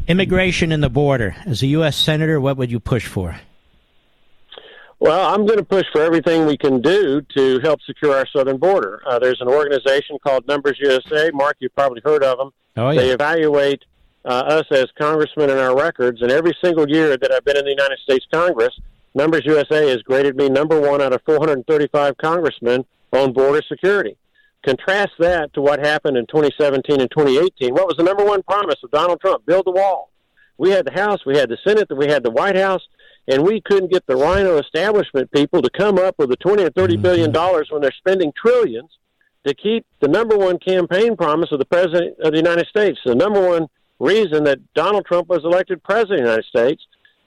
Immigration 0.08 0.72
and 0.72 0.82
the 0.82 0.88
border. 0.88 1.36
As 1.46 1.62
a 1.62 1.66
U.S. 1.68 1.96
Senator, 1.96 2.40
what 2.40 2.56
would 2.56 2.70
you 2.70 2.80
push 2.80 3.06
for? 3.06 3.36
Well, 5.04 5.34
I'm 5.34 5.44
going 5.44 5.58
to 5.58 5.64
push 5.64 5.84
for 5.92 6.00
everything 6.00 6.46
we 6.46 6.56
can 6.56 6.80
do 6.80 7.20
to 7.36 7.60
help 7.60 7.82
secure 7.82 8.16
our 8.16 8.26
southern 8.34 8.56
border. 8.56 9.02
Uh, 9.06 9.18
there's 9.18 9.38
an 9.42 9.48
organization 9.48 10.16
called 10.24 10.48
Numbers 10.48 10.78
USA. 10.80 11.30
Mark, 11.34 11.56
you've 11.58 11.74
probably 11.74 12.00
heard 12.02 12.24
of 12.24 12.38
them. 12.38 12.52
Oh, 12.78 12.88
yeah. 12.88 13.00
They 13.02 13.10
evaluate 13.10 13.84
uh, 14.24 14.28
us 14.46 14.64
as 14.70 14.86
congressmen 14.98 15.50
and 15.50 15.60
our 15.60 15.76
records, 15.76 16.22
and 16.22 16.32
every 16.32 16.56
single 16.64 16.88
year 16.88 17.18
that 17.18 17.30
I've 17.30 17.44
been 17.44 17.58
in 17.58 17.66
the 17.66 17.70
United 17.70 17.98
States 17.98 18.24
Congress, 18.32 18.72
Numbers 19.14 19.42
USA 19.44 19.90
has 19.90 19.98
graded 19.98 20.36
me 20.36 20.48
number 20.48 20.80
one 20.80 21.02
out 21.02 21.12
of 21.12 21.20
435 21.26 22.16
congressmen 22.16 22.86
on 23.12 23.34
border 23.34 23.60
security. 23.68 24.16
Contrast 24.64 25.12
that 25.18 25.52
to 25.52 25.60
what 25.60 25.80
happened 25.80 26.16
in 26.16 26.24
2017 26.28 27.02
and 27.02 27.10
2018. 27.10 27.74
What 27.74 27.86
was 27.86 27.98
the 27.98 28.04
number 28.04 28.24
one 28.24 28.42
promise 28.42 28.76
of 28.82 28.90
Donald 28.90 29.20
Trump? 29.20 29.44
Build 29.44 29.66
the 29.66 29.70
wall. 29.70 30.12
We 30.56 30.70
had 30.70 30.86
the 30.86 30.92
House, 30.92 31.26
we 31.26 31.36
had 31.36 31.50
the 31.50 31.58
Senate, 31.62 31.94
we 31.94 32.06
had 32.06 32.22
the 32.22 32.30
White 32.30 32.56
House, 32.56 32.80
and 33.28 33.42
we 33.42 33.60
couldn't 33.60 33.92
get 33.92 34.06
the 34.06 34.16
RINO 34.16 34.58
establishment 34.58 35.30
people 35.32 35.62
to 35.62 35.70
come 35.70 35.98
up 35.98 36.14
with 36.18 36.30
the 36.30 36.36
20 36.36 36.64
or 36.64 36.70
30 36.70 36.96
billion 36.96 37.26
mm-hmm. 37.26 37.32
dollars 37.32 37.68
when 37.70 37.80
they're 37.80 37.92
spending 37.92 38.32
trillions 38.36 38.90
to 39.46 39.54
keep 39.54 39.86
the 40.00 40.08
number 40.08 40.36
one 40.36 40.58
campaign 40.58 41.16
promise 41.16 41.52
of 41.52 41.58
the 41.58 41.64
president 41.64 42.18
of 42.20 42.32
the 42.32 42.38
United 42.38 42.66
States. 42.66 42.98
The 43.04 43.14
number 43.14 43.46
one 43.46 43.68
reason 43.98 44.44
that 44.44 44.58
Donald 44.74 45.06
Trump 45.06 45.28
was 45.28 45.44
elected 45.44 45.82
president 45.82 46.20
of 46.20 46.24
the 46.24 46.30
United 46.30 46.46
States. 46.46 46.86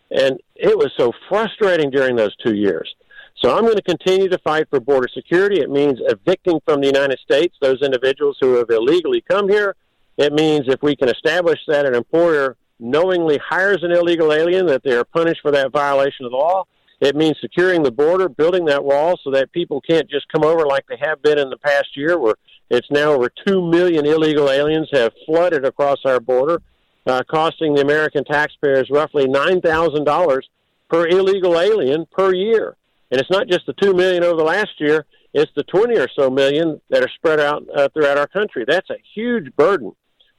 And 0.10 0.40
it 0.56 0.78
was 0.78 0.92
so 0.98 1.12
frustrating 1.28 1.90
during 1.90 2.16
those 2.16 2.36
two 2.38 2.56
years. 2.56 2.94
So 3.42 3.56
I'm 3.56 3.64
going 3.64 3.76
to 3.76 3.84
continue 3.84 4.30
to 4.30 4.38
fight 4.40 4.68
for 4.70 4.80
border 4.80 5.08
security. 5.14 5.62
It 5.62 5.70
means 5.70 6.00
evicting 6.06 6.60
from 6.66 6.82
the 6.82 6.88
United 6.88 7.20
States 7.20 7.56
those 7.62 7.82
individuals 7.82 8.38
who 8.40 8.56
have 8.56 8.70
illegally 8.70 9.22
come 9.22 9.48
here. 9.48 9.76
It 10.18 10.34
means 10.34 10.68
if 10.68 10.82
we 10.82 10.96
can 10.96 11.10
establish 11.10 11.60
that 11.68 11.86
an 11.86 11.94
employer 11.94 12.56
knowingly 12.80 13.38
hires 13.38 13.84
an 13.84 13.92
illegal 13.92 14.34
alien, 14.34 14.66
that 14.68 14.84
they 14.84 14.94
are 14.94 15.04
punished 15.04 15.42
for 15.42 15.52
that 15.52 15.72
violation 15.72 16.26
of 16.26 16.32
the 16.32 16.38
law. 16.38 16.66
It 17.00 17.16
means 17.16 17.38
securing 17.40 17.84
the 17.84 17.92
border, 17.92 18.28
building 18.28 18.66
that 18.66 18.84
wall 18.84 19.20
so 19.24 19.30
that 19.32 19.52
people 19.52 19.82
can't 19.82 20.10
just 20.10 20.28
come 20.30 20.44
over 20.44 20.66
like 20.66 20.86
they 20.88 20.98
have 21.00 21.22
been 21.22 21.38
in 21.38 21.50
the 21.50 21.58
past 21.58 21.96
year, 21.96 22.18
where 22.18 22.36
it's 22.70 22.90
now 22.90 23.12
over 23.12 23.30
2 23.48 23.62
million 23.62 24.06
illegal 24.06 24.50
aliens 24.50 24.90
have 24.92 25.14
flooded 25.26 25.64
across 25.64 26.00
our 26.06 26.20
border, 26.20 26.62
uh, 27.06 27.22
costing 27.30 27.76
the 27.76 27.82
American 27.82 28.24
taxpayers 28.26 28.90
roughly 28.90 29.26
$9,000 29.26 30.42
per 30.90 31.08
illegal 31.08 31.60
alien 31.60 32.06
per 32.12 32.34
year. 32.34 32.76
And 33.12 33.22
it's 33.22 33.32
not 33.32 33.48
just 33.48 33.66
the 33.66 33.74
2 33.74 33.94
million 33.94 34.24
over 34.24 34.38
the 34.38 34.44
last 34.44 34.80
year, 34.80 35.06
it's 35.34 35.52
the 35.56 35.64
20 35.64 35.98
or 35.98 36.08
so 36.18 36.30
million 36.30 36.82
that 36.90 37.04
are 37.04 37.10
spread 37.16 37.40
out 37.40 37.64
uh, 37.76 37.90
throughout 37.94 38.18
our 38.18 38.28
country. 38.28 38.66
That's 38.68 38.90
a 38.90 38.98
huge 39.14 39.56
burden 39.56 39.94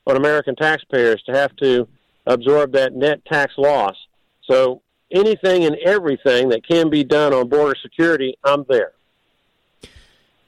on 0.06 0.16
American 0.16 0.56
taxpayers 0.56 1.22
to 1.26 1.32
have 1.32 1.54
to 1.56 1.86
absorb 2.28 2.72
that 2.72 2.94
net 2.94 3.24
tax 3.24 3.54
loss. 3.56 3.96
So 4.44 4.82
anything 5.10 5.64
and 5.64 5.76
everything 5.84 6.50
that 6.50 6.66
can 6.66 6.90
be 6.90 7.02
done 7.02 7.32
on 7.32 7.48
border 7.48 7.74
security, 7.82 8.38
I'm 8.44 8.64
there. 8.68 8.92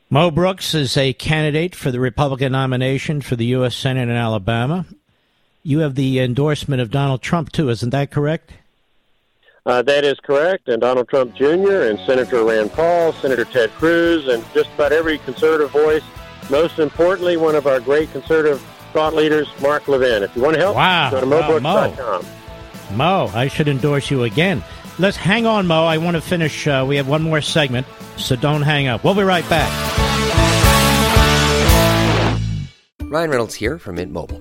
Mo 0.09 0.31
Brooks 0.31 0.74
is 0.74 0.97
a 0.97 1.12
candidate 1.12 1.74
for 1.74 1.90
the 1.90 2.01
Republican 2.01 2.52
nomination 2.52 3.20
for 3.20 3.36
the 3.36 3.47
U.S. 3.47 3.77
Senate 3.77 4.09
in 4.09 4.16
Alabama. 4.16 4.85
You 5.62 5.81
have 5.81 5.94
the 5.94 6.19
endorsement 6.20 6.82
of 6.82 6.90
Donald 6.90 7.23
Trump, 7.23 7.52
too, 7.52 7.69
isn't 7.69 7.90
that 7.90 8.11
correct? 8.11 8.52
Uh, 9.66 9.82
that 9.82 10.05
is 10.05 10.19
correct. 10.20 10.69
And 10.69 10.81
Donald 10.81 11.09
Trump 11.09 11.35
Jr. 11.36 11.82
and 11.82 11.98
Senator 12.01 12.44
Rand 12.44 12.73
Paul, 12.73 13.12
Senator 13.12 13.44
Ted 13.44 13.70
Cruz, 13.70 14.27
and 14.27 14.43
just 14.52 14.70
about 14.74 14.90
every 14.90 15.19
conservative 15.19 15.70
voice. 15.70 16.02
Most 16.51 16.78
importantly, 16.81 17.36
one 17.36 17.55
of 17.55 17.66
our 17.69 17.78
great 17.78 18.11
conservative 18.11 18.61
thought 18.93 19.15
leaders, 19.15 19.49
Mark 19.61 19.89
Levin. 19.89 20.23
If 20.23 20.35
you 20.37 20.43
want 20.43 20.55
to 20.55 20.61
help, 20.61 20.77
wow. 20.77 21.11
go 21.11 21.21
to 21.21 21.27
mobrooks.com. 21.27 22.25
Mo. 22.97 23.27
Mo, 23.27 23.31
I 23.35 23.49
should 23.49 23.69
endorse 23.69 24.11
you 24.11 24.25
again. 24.25 24.62
Let's 24.99 25.17
hang 25.17 25.47
on, 25.47 25.67
Mo. 25.67 25.85
I 25.85 25.99
want 25.99 26.17
to 26.17 26.21
finish. 26.21 26.67
Uh, 26.67 26.85
we 26.87 26.97
have 26.97 27.09
one 27.09 27.23
more 27.23 27.41
segment, 27.41 27.87
so 28.17 28.37
don't 28.37 28.62
hang 28.62 28.89
up. 28.89 29.05
We'll 29.05 29.15
be 29.15 29.23
right 29.23 29.49
back. 29.49 29.71
Ryan 33.03 33.31
Reynolds 33.31 33.55
here 33.55 33.79
from 33.79 33.97
Mint 33.97 34.12
Mobile. 34.12 34.41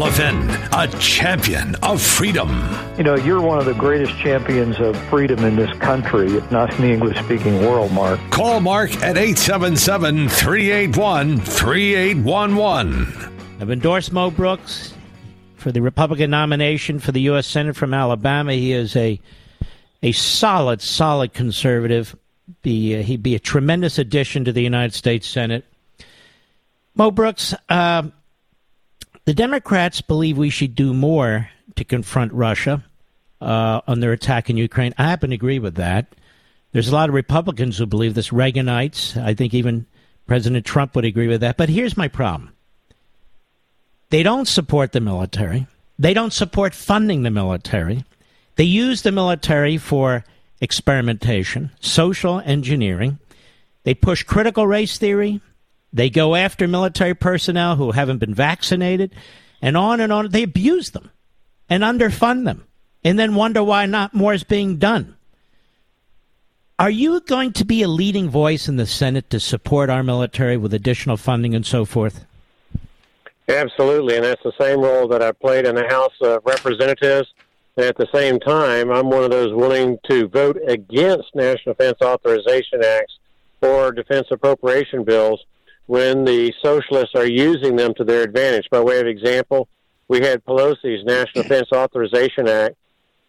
Levin, 0.00 0.48
a 0.72 0.88
champion 0.98 1.74
of 1.82 2.00
freedom. 2.00 2.48
You 2.96 3.04
know, 3.04 3.16
you're 3.16 3.42
one 3.42 3.58
of 3.58 3.66
the 3.66 3.74
greatest 3.74 4.16
champions 4.16 4.80
of 4.80 4.96
freedom 5.10 5.44
in 5.44 5.56
this 5.56 5.70
country, 5.76 6.38
if 6.38 6.50
not 6.50 6.74
in 6.76 6.80
the 6.80 6.90
English 6.90 7.18
speaking 7.18 7.60
world, 7.66 7.92
Mark. 7.92 8.18
Call 8.30 8.60
Mark 8.60 8.90
at 9.02 9.18
877 9.18 10.30
381 10.30 11.40
3811. 11.40 13.32
I've 13.60 13.70
endorsed 13.70 14.10
Mo 14.10 14.30
Brooks 14.30 14.94
for 15.56 15.70
the 15.70 15.82
Republican 15.82 16.30
nomination 16.30 16.98
for 16.98 17.12
the 17.12 17.20
U.S. 17.22 17.46
Senate 17.46 17.76
from 17.76 17.92
Alabama. 17.92 18.54
He 18.54 18.72
is 18.72 18.96
a 18.96 19.20
a 20.02 20.12
solid, 20.12 20.80
solid 20.80 21.34
conservative. 21.34 22.16
Be 22.62 22.98
uh, 22.98 23.02
he'd 23.02 23.22
be 23.22 23.34
a 23.34 23.38
tremendous 23.38 23.98
addition 23.98 24.46
to 24.46 24.52
the 24.52 24.62
United 24.62 24.94
States 24.94 25.28
Senate. 25.28 25.66
Mo 26.94 27.10
Brooks, 27.10 27.52
uh, 27.68 28.04
the 29.30 29.34
Democrats 29.34 30.00
believe 30.00 30.36
we 30.36 30.50
should 30.50 30.74
do 30.74 30.92
more 30.92 31.48
to 31.76 31.84
confront 31.84 32.32
Russia 32.32 32.82
uh, 33.40 33.80
on 33.86 34.00
their 34.00 34.10
attack 34.10 34.50
in 34.50 34.56
Ukraine. 34.56 34.92
I 34.98 35.04
happen 35.04 35.30
to 35.30 35.36
agree 35.36 35.60
with 35.60 35.76
that. 35.76 36.16
There's 36.72 36.88
a 36.88 36.92
lot 36.92 37.08
of 37.08 37.14
Republicans 37.14 37.78
who 37.78 37.86
believe 37.86 38.14
this, 38.14 38.30
Reaganites. 38.30 39.16
I 39.16 39.34
think 39.34 39.54
even 39.54 39.86
President 40.26 40.66
Trump 40.66 40.96
would 40.96 41.04
agree 41.04 41.28
with 41.28 41.42
that. 41.42 41.56
But 41.56 41.68
here's 41.68 41.96
my 41.96 42.08
problem 42.08 42.52
they 44.08 44.24
don't 44.24 44.48
support 44.48 44.90
the 44.90 45.00
military, 45.00 45.68
they 45.96 46.12
don't 46.12 46.32
support 46.32 46.74
funding 46.74 47.22
the 47.22 47.30
military. 47.30 48.04
They 48.56 48.64
use 48.64 49.02
the 49.02 49.12
military 49.12 49.78
for 49.78 50.24
experimentation, 50.60 51.70
social 51.78 52.40
engineering. 52.40 53.20
They 53.84 53.94
push 53.94 54.24
critical 54.24 54.66
race 54.66 54.98
theory. 54.98 55.40
They 55.92 56.10
go 56.10 56.34
after 56.34 56.68
military 56.68 57.14
personnel 57.14 57.76
who 57.76 57.92
haven't 57.92 58.18
been 58.18 58.34
vaccinated, 58.34 59.14
and 59.60 59.76
on 59.76 60.00
and 60.00 60.12
on. 60.12 60.30
They 60.30 60.44
abuse 60.44 60.90
them 60.90 61.10
and 61.68 61.82
underfund 61.82 62.44
them, 62.44 62.66
and 63.04 63.18
then 63.18 63.34
wonder 63.34 63.62
why 63.62 63.86
not 63.86 64.14
more 64.14 64.34
is 64.34 64.44
being 64.44 64.76
done. 64.76 65.16
Are 66.78 66.90
you 66.90 67.20
going 67.20 67.52
to 67.54 67.64
be 67.64 67.82
a 67.82 67.88
leading 67.88 68.30
voice 68.30 68.66
in 68.66 68.76
the 68.76 68.86
Senate 68.86 69.28
to 69.30 69.40
support 69.40 69.90
our 69.90 70.02
military 70.02 70.56
with 70.56 70.72
additional 70.72 71.18
funding 71.18 71.54
and 71.54 71.66
so 71.66 71.84
forth? 71.84 72.24
Absolutely, 73.48 74.16
and 74.16 74.24
that's 74.24 74.42
the 74.42 74.52
same 74.58 74.80
role 74.80 75.08
that 75.08 75.22
I 75.22 75.32
played 75.32 75.66
in 75.66 75.74
the 75.74 75.88
House 75.88 76.14
of 76.22 76.42
Representatives. 76.46 77.28
And 77.76 77.84
at 77.84 77.96
the 77.96 78.08
same 78.14 78.38
time, 78.40 78.90
I'm 78.90 79.10
one 79.10 79.24
of 79.24 79.30
those 79.30 79.52
willing 79.52 79.98
to 80.08 80.28
vote 80.28 80.58
against 80.66 81.34
National 81.34 81.74
Defense 81.74 81.98
Authorization 82.00 82.82
Acts 82.84 83.18
or 83.60 83.92
defense 83.92 84.28
appropriation 84.30 85.04
bills 85.04 85.44
when 85.90 86.24
the 86.24 86.54
socialists 86.62 87.16
are 87.16 87.26
using 87.26 87.74
them 87.74 87.92
to 87.92 88.04
their 88.04 88.22
advantage. 88.22 88.64
By 88.70 88.78
way 88.78 89.00
of 89.00 89.08
example, 89.08 89.68
we 90.06 90.20
had 90.20 90.44
Pelosi's 90.44 91.04
National 91.04 91.42
Defense 91.42 91.66
Authorization 91.74 92.46
Act 92.46 92.76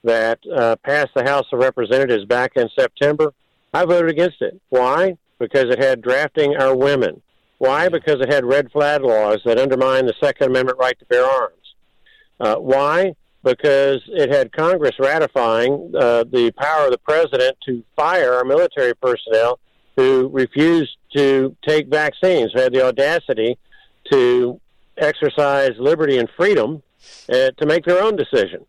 that 0.03 0.37
uh, 0.55 0.75
passed 0.85 1.09
the 1.15 1.23
House 1.23 1.47
of 1.51 1.57
Representatives 1.57 2.23
back 2.25 2.51
in 2.57 2.69
September. 2.77 3.33
I 3.73 3.85
voted 3.85 4.11
against 4.11 4.43
it. 4.43 4.61
Why? 4.69 5.17
Because 5.39 5.73
it 5.73 5.81
had 5.81 6.03
drafting 6.03 6.55
our 6.55 6.77
women. 6.77 7.23
Why? 7.57 7.89
Because 7.89 8.21
it 8.21 8.31
had 8.31 8.45
red 8.45 8.71
flag 8.71 9.01
laws 9.01 9.39
that 9.43 9.57
undermine 9.57 10.05
the 10.05 10.13
Second 10.21 10.51
Amendment 10.51 10.77
right 10.77 10.99
to 10.99 11.05
bear 11.05 11.25
arms. 11.25 11.75
Uh, 12.39 12.57
why? 12.57 13.15
Because 13.43 14.03
it 14.05 14.31
had 14.31 14.51
Congress 14.51 14.93
ratifying 14.99 15.93
uh, 15.99 16.25
the 16.25 16.53
power 16.59 16.85
of 16.85 16.91
the 16.91 16.99
president 16.99 17.57
to 17.65 17.83
fire 17.95 18.35
our 18.35 18.45
military 18.45 18.93
personnel 18.93 19.57
who 19.97 20.29
refused 20.31 20.95
to 21.15 21.55
take 21.67 21.87
vaccines, 21.87 22.51
who 22.53 22.61
had 22.61 22.73
the 22.73 22.85
audacity 22.85 23.57
to 24.11 24.59
exercise 24.97 25.71
liberty 25.77 26.17
and 26.17 26.29
freedom 26.37 26.81
uh, 27.29 27.51
to 27.57 27.65
make 27.65 27.85
their 27.85 28.01
own 28.01 28.15
decision. 28.15 28.65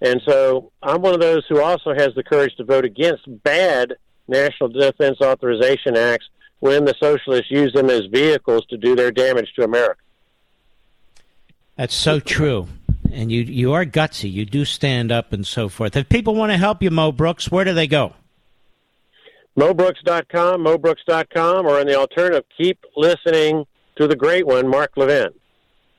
And 0.00 0.20
so 0.26 0.72
I'm 0.82 1.02
one 1.02 1.14
of 1.14 1.20
those 1.20 1.44
who 1.48 1.60
also 1.60 1.94
has 1.94 2.14
the 2.14 2.22
courage 2.22 2.54
to 2.56 2.64
vote 2.64 2.84
against 2.84 3.22
bad 3.42 3.94
national 4.28 4.70
defense 4.70 5.20
authorization 5.20 5.96
acts 5.96 6.28
when 6.60 6.84
the 6.84 6.94
socialists 7.00 7.50
use 7.50 7.72
them 7.72 7.90
as 7.90 8.06
vehicles 8.06 8.64
to 8.66 8.76
do 8.76 8.96
their 8.96 9.10
damage 9.10 9.52
to 9.54 9.64
America. 9.64 10.00
That's 11.76 11.94
so 11.94 12.20
true. 12.20 12.68
And 13.12 13.30
you 13.30 13.42
you 13.42 13.72
are 13.74 13.84
gutsy. 13.84 14.32
You 14.32 14.44
do 14.44 14.64
stand 14.64 15.12
up 15.12 15.32
and 15.32 15.46
so 15.46 15.68
forth. 15.68 15.96
If 15.96 16.08
people 16.08 16.34
want 16.34 16.52
to 16.52 16.58
help 16.58 16.82
you, 16.82 16.90
Mo 16.90 17.12
Brooks, 17.12 17.50
where 17.50 17.64
do 17.64 17.74
they 17.74 17.86
go? 17.86 18.14
MoBrooks.com, 19.58 20.64
MoBrooks.com, 20.64 21.66
or 21.66 21.80
in 21.80 21.86
the 21.86 21.94
alternative, 21.96 22.44
keep 22.56 22.84
listening 22.96 23.64
to 23.96 24.08
the 24.08 24.16
great 24.16 24.46
one, 24.46 24.68
Mark 24.68 24.92
Levin. 24.96 25.30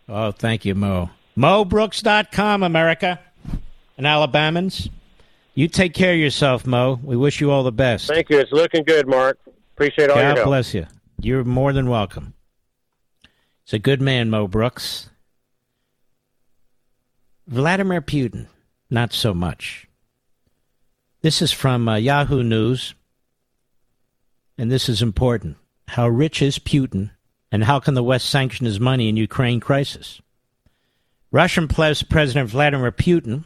Oh, 0.09 0.31
thank 0.31 0.65
you, 0.65 0.75
Mo. 0.75 1.09
MoBrooks.com, 1.37 2.63
America 2.63 3.19
and 3.97 4.05
Alabamans. 4.05 4.89
You 5.53 5.67
take 5.69 5.93
care 5.93 6.13
of 6.13 6.19
yourself, 6.19 6.65
Mo. 6.65 6.99
We 7.01 7.15
wish 7.15 7.39
you 7.39 7.49
all 7.51 7.63
the 7.63 7.71
best. 7.71 8.07
Thank 8.07 8.29
you. 8.29 8.39
It's 8.39 8.51
looking 8.51 8.83
good, 8.83 9.07
Mark. 9.07 9.39
Appreciate 9.73 10.09
all 10.09 10.15
God 10.17 10.21
your 10.21 10.35
help. 10.35 10.45
bless 10.47 10.73
you. 10.73 10.85
You're 11.21 11.45
more 11.45 11.71
than 11.71 11.89
welcome. 11.89 12.33
It's 13.63 13.73
a 13.73 13.79
good 13.79 14.01
man, 14.01 14.29
Mo 14.29 14.47
Brooks. 14.47 15.09
Vladimir 17.47 18.01
Putin, 18.01 18.47
not 18.89 19.13
so 19.13 19.33
much. 19.33 19.87
This 21.21 21.41
is 21.41 21.51
from 21.51 21.87
uh, 21.87 21.95
Yahoo 21.95 22.43
News, 22.43 22.93
and 24.57 24.71
this 24.71 24.89
is 24.89 25.01
important. 25.01 25.57
How 25.89 26.07
rich 26.07 26.41
is 26.41 26.59
Putin, 26.59 27.11
and 27.51 27.63
how 27.63 27.79
can 27.79 27.93
the 27.93 28.03
West 28.03 28.29
sanction 28.29 28.65
his 28.65 28.79
money 28.79 29.09
in 29.09 29.17
Ukraine 29.17 29.59
crisis? 29.59 30.21
Russian 31.31 31.67
President 31.67 32.49
Vladimir 32.49 32.91
Putin 32.91 33.45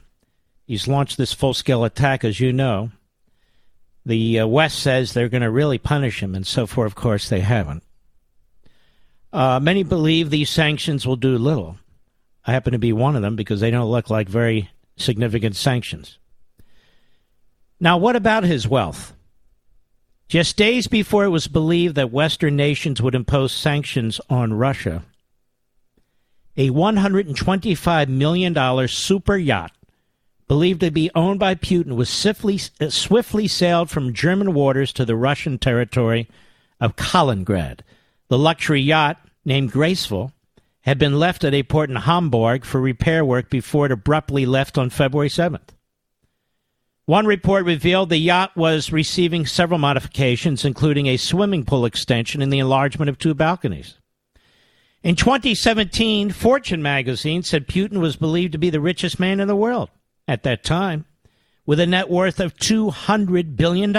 He's 0.70 0.88
launched 0.88 1.18
this 1.18 1.34
full 1.34 1.56
scale 1.56 1.84
attack, 1.84 2.24
as 2.24 2.40
you 2.40 2.54
know. 2.54 2.92
The 4.06 4.42
uh, 4.42 4.46
West 4.46 4.78
says 4.78 5.14
they're 5.14 5.28
going 5.28 5.42
to 5.42 5.50
really 5.50 5.80
punish 5.80 6.22
him, 6.22 6.36
and 6.36 6.46
so 6.46 6.68
far, 6.68 6.86
of 6.86 6.94
course, 6.94 7.28
they 7.28 7.40
haven't. 7.40 7.82
Uh, 9.34 9.60
many 9.60 9.82
believe 9.82 10.30
these 10.30 10.52
sanctions 10.52 11.08
will 11.08 11.16
do 11.16 11.36
little. 11.40 11.80
I 12.46 12.52
happen 12.52 12.74
to 12.74 12.78
be 12.78 12.94
one 12.94 13.16
of 13.16 13.24
them 13.24 13.36
because 13.36 13.62
they 13.62 13.72
don't 13.72 13.90
look 13.90 14.12
like 14.12 14.30
very 14.30 14.70
significant 14.96 15.56
sanctions. 15.56 16.20
Now, 17.80 17.98
what 17.98 18.16
about 18.16 18.44
his 18.44 18.68
wealth? 18.68 19.16
Just 20.30 20.58
days 20.58 20.86
before 20.86 21.26
it 21.26 21.30
was 21.30 21.48
believed 21.48 21.96
that 21.96 22.12
Western 22.12 22.56
nations 22.56 23.02
would 23.02 23.16
impose 23.16 23.52
sanctions 23.52 24.22
on 24.30 24.54
Russia, 24.54 25.04
a 26.56 26.70
$125 26.70 28.08
million 28.08 28.88
super 28.88 29.36
yacht 29.36 29.72
believed 30.48 30.82
to 30.82 30.92
be 30.92 31.10
owned 31.16 31.40
by 31.40 31.56
Putin, 31.56 31.96
was 31.96 32.10
swiftly, 32.10 32.58
swiftly 32.58 33.48
sailed 33.48 33.90
from 33.90 34.14
German 34.14 34.54
waters 34.54 34.94
to 34.94 35.04
the 35.04 35.16
Russian 35.16 35.58
territory 35.58 36.28
of 36.80 36.96
Kaliningrad. 36.96 37.80
The 38.28 38.38
luxury 38.38 38.82
yacht, 38.82 39.18
named 39.46 39.72
Graceful, 39.72 40.32
had 40.82 41.00
been 41.00 41.18
left 41.18 41.44
at 41.44 41.56
a 41.56 41.64
port 41.64 41.90
in 41.90 41.96
Hamburg 41.96 42.66
for 42.66 42.80
repair 42.80 43.26
work 43.26 43.50
before 43.50 43.88
it 43.88 43.92
abruptly 43.92 44.46
left 44.46 44.78
on 44.78 44.92
February 44.92 45.30
7th. 45.30 45.70
One 47.10 47.26
report 47.26 47.66
revealed 47.66 48.10
the 48.10 48.20
yacht 48.20 48.56
was 48.56 48.92
receiving 48.92 49.48
several 49.48 49.80
modifications, 49.80 50.64
including 50.64 51.08
a 51.08 51.18
swimming 51.18 51.66
pool 51.66 51.86
extension 51.86 52.40
and 52.40 52.54
the 52.54 52.60
enlargement 52.60 53.10
of 53.10 53.18
two 53.18 53.34
balconies. 53.34 53.98
In 55.02 55.16
2017, 55.16 56.30
Fortune 56.30 56.84
magazine 56.84 57.42
said 57.42 57.68
Putin 57.68 57.98
was 57.98 58.16
believed 58.16 58.52
to 58.52 58.60
be 58.60 58.70
the 58.70 58.80
richest 58.80 59.20
man 59.20 59.40
in 59.40 59.48
the 59.48 59.56
world 59.56 59.90
at 60.28 60.44
that 60.44 60.64
time 60.64 61.06
with 61.66 61.80
a 61.80 61.88
net 61.88 62.12
worth 62.12 62.40
of 62.40 62.56
$200 62.58 63.56
billion. 63.56 63.92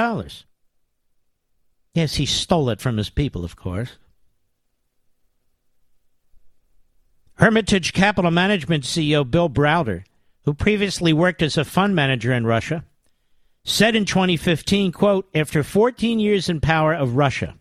Yes, 1.93 2.15
he 2.15 2.27
stole 2.27 2.71
it 2.71 2.81
from 2.81 2.97
his 2.97 3.11
people, 3.11 3.45
of 3.45 3.57
course. 3.57 3.97
Hermitage 7.39 7.93
Capital 7.93 8.31
Management 8.31 8.85
CEO 8.85 9.29
Bill 9.29 9.51
Browder, 9.51 10.05
who 10.45 10.55
previously 10.55 11.13
worked 11.13 11.43
as 11.43 11.59
a 11.59 11.65
fund 11.65 11.97
manager 11.97 12.33
in 12.33 12.47
Russia, 12.47 12.85
said 13.65 13.95
in 13.95 14.05
2015, 14.05 14.93
quote, 14.93 15.29
after 15.35 15.63
14 15.63 16.19
years 16.19 16.49
in 16.49 16.61
power 16.61 16.95
of 16.95 17.17
Russia, 17.17 17.55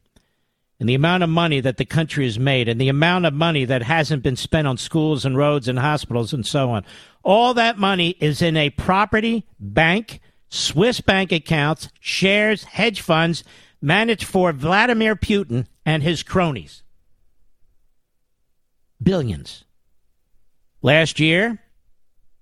and 0.80 0.88
the 0.88 0.95
amount 0.95 1.23
of 1.23 1.30
money 1.30 1.59
that 1.59 1.77
the 1.77 1.85
country 1.85 2.23
has 2.26 2.39
made 2.39 2.69
and 2.69 2.80
the 2.80 2.88
amount 2.88 3.26
of 3.26 3.34
money 3.34 3.65
that 3.65 3.84
hasn't 3.84 4.23
been 4.23 4.38
spent 4.38 4.65
on 4.67 4.77
schools 4.77 5.26
and 5.26 5.38
roads 5.38 5.67
and 5.67 5.77
hospitals 5.77 6.31
and 6.31 6.45
so 6.45 6.69
on. 6.71 6.85
All 7.21 7.53
that 7.55 7.77
money 7.77 8.15
is 8.21 8.41
in 8.41 8.55
a 8.55 8.69
property, 8.69 9.45
bank, 9.59 10.21
Swiss 10.47 11.01
bank 11.01 11.31
accounts, 11.31 11.89
shares, 11.99 12.63
hedge 12.63 13.01
funds 13.01 13.43
managed 13.81 14.23
for 14.23 14.53
Vladimir 14.53 15.15
Putin 15.15 15.65
and 15.85 16.01
his 16.01 16.23
cronies. 16.23 16.84
Billions. 19.03 19.65
Last 20.81 21.19
year, 21.19 21.61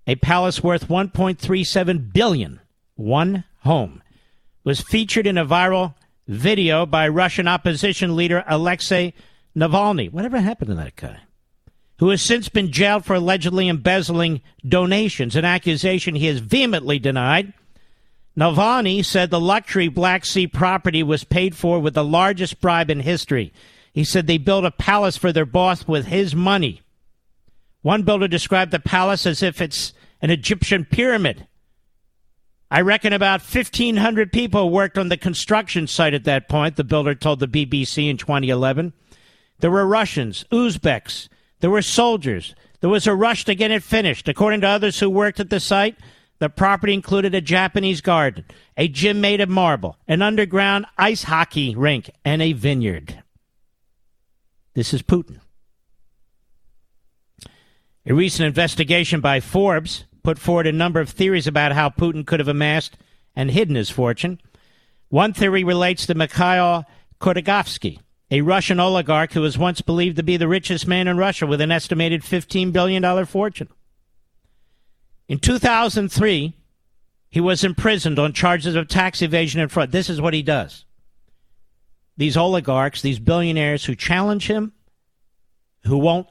a 0.06 0.14
palace 0.14 0.62
worth 0.62 0.88
1.37 0.88 2.12
billion, 2.12 2.60
one 2.94 3.44
home, 3.60 4.02
was 4.64 4.80
featured 4.80 5.26
in 5.26 5.38
a 5.38 5.46
viral 5.46 5.94
video 6.26 6.84
by 6.84 7.08
Russian 7.08 7.48
opposition 7.48 8.14
leader 8.14 8.44
Alexei 8.46 9.14
Navalny. 9.56 10.12
Whatever 10.12 10.40
happened 10.40 10.68
to 10.68 10.74
that 10.74 10.96
guy? 10.96 11.20
Who 11.98 12.10
has 12.10 12.22
since 12.22 12.48
been 12.48 12.70
jailed 12.70 13.04
for 13.04 13.14
allegedly 13.14 13.68
embezzling 13.68 14.40
donations, 14.66 15.34
an 15.34 15.44
accusation 15.44 16.14
he 16.14 16.26
has 16.26 16.38
vehemently 16.38 16.98
denied. 17.00 17.52
Navalny 18.38 19.04
said 19.04 19.30
the 19.30 19.40
luxury 19.40 19.88
Black 19.88 20.24
Sea 20.24 20.46
property 20.46 21.02
was 21.02 21.24
paid 21.24 21.56
for 21.56 21.80
with 21.80 21.94
the 21.94 22.04
largest 22.04 22.60
bribe 22.60 22.88
in 22.88 23.00
history. 23.00 23.52
He 23.92 24.04
said 24.04 24.28
they 24.28 24.38
built 24.38 24.64
a 24.64 24.70
palace 24.70 25.16
for 25.16 25.32
their 25.32 25.44
boss 25.46 25.88
with 25.88 26.06
his 26.06 26.36
money. 26.36 26.82
One 27.82 28.04
builder 28.04 28.28
described 28.28 28.70
the 28.70 28.78
palace 28.78 29.26
as 29.26 29.42
if 29.42 29.60
it's 29.60 29.92
an 30.22 30.30
Egyptian 30.30 30.84
pyramid. 30.84 31.47
I 32.70 32.82
reckon 32.82 33.12
about 33.12 33.40
1,500 33.40 34.30
people 34.30 34.70
worked 34.70 34.98
on 34.98 35.08
the 35.08 35.16
construction 35.16 35.86
site 35.86 36.14
at 36.14 36.24
that 36.24 36.48
point, 36.48 36.76
the 36.76 36.84
builder 36.84 37.14
told 37.14 37.40
the 37.40 37.48
BBC 37.48 38.10
in 38.10 38.18
2011. 38.18 38.92
There 39.60 39.70
were 39.70 39.86
Russians, 39.86 40.44
Uzbeks, 40.52 41.28
there 41.60 41.70
were 41.70 41.82
soldiers. 41.82 42.54
There 42.80 42.90
was 42.90 43.06
a 43.06 43.14
rush 43.14 43.44
to 43.46 43.54
get 43.54 43.70
it 43.70 43.82
finished. 43.82 44.28
According 44.28 44.60
to 44.60 44.68
others 44.68 45.00
who 45.00 45.10
worked 45.10 45.40
at 45.40 45.50
the 45.50 45.60
site, 45.60 45.96
the 46.38 46.48
property 46.48 46.94
included 46.94 47.34
a 47.34 47.40
Japanese 47.40 48.00
garden, 48.00 48.44
a 48.76 48.86
gym 48.86 49.20
made 49.20 49.40
of 49.40 49.48
marble, 49.48 49.96
an 50.06 50.22
underground 50.22 50.86
ice 50.96 51.24
hockey 51.24 51.74
rink, 51.74 52.10
and 52.24 52.40
a 52.40 52.52
vineyard. 52.52 53.22
This 54.74 54.94
is 54.94 55.02
Putin. 55.02 55.40
A 58.06 58.14
recent 58.14 58.46
investigation 58.46 59.20
by 59.20 59.40
Forbes 59.40 60.04
put 60.28 60.38
forward 60.38 60.66
a 60.66 60.72
number 60.72 61.00
of 61.00 61.08
theories 61.08 61.46
about 61.46 61.72
how 61.72 61.88
Putin 61.88 62.26
could 62.26 62.38
have 62.38 62.48
amassed 62.48 62.98
and 63.34 63.50
hidden 63.50 63.76
his 63.76 63.88
fortune. 63.88 64.38
One 65.08 65.32
theory 65.32 65.64
relates 65.64 66.04
to 66.04 66.14
Mikhail 66.14 66.84
Khodorkovsky, 67.18 68.00
a 68.30 68.42
Russian 68.42 68.78
oligarch 68.78 69.32
who 69.32 69.40
was 69.40 69.56
once 69.56 69.80
believed 69.80 70.18
to 70.18 70.22
be 70.22 70.36
the 70.36 70.46
richest 70.46 70.86
man 70.86 71.08
in 71.08 71.16
Russia 71.16 71.46
with 71.46 71.62
an 71.62 71.72
estimated 71.72 72.20
$15 72.20 72.74
billion 72.74 73.24
fortune. 73.24 73.68
In 75.28 75.38
2003, 75.38 76.52
he 77.30 77.40
was 77.40 77.64
imprisoned 77.64 78.18
on 78.18 78.34
charges 78.34 78.74
of 78.74 78.86
tax 78.86 79.22
evasion 79.22 79.62
and 79.62 79.72
fraud. 79.72 79.92
This 79.92 80.10
is 80.10 80.20
what 80.20 80.34
he 80.34 80.42
does. 80.42 80.84
These 82.18 82.36
oligarchs, 82.36 83.00
these 83.00 83.18
billionaires 83.18 83.86
who 83.86 83.94
challenge 83.94 84.46
him, 84.46 84.74
who 85.84 85.96
won't 85.96 86.28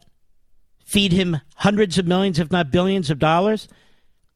feed 0.86 1.14
him 1.14 1.42
hundreds 1.56 1.98
of 1.98 2.06
millions, 2.06 2.38
if 2.38 2.52
not 2.52 2.70
billions 2.70 3.10
of 3.10 3.18
dollars, 3.18 3.68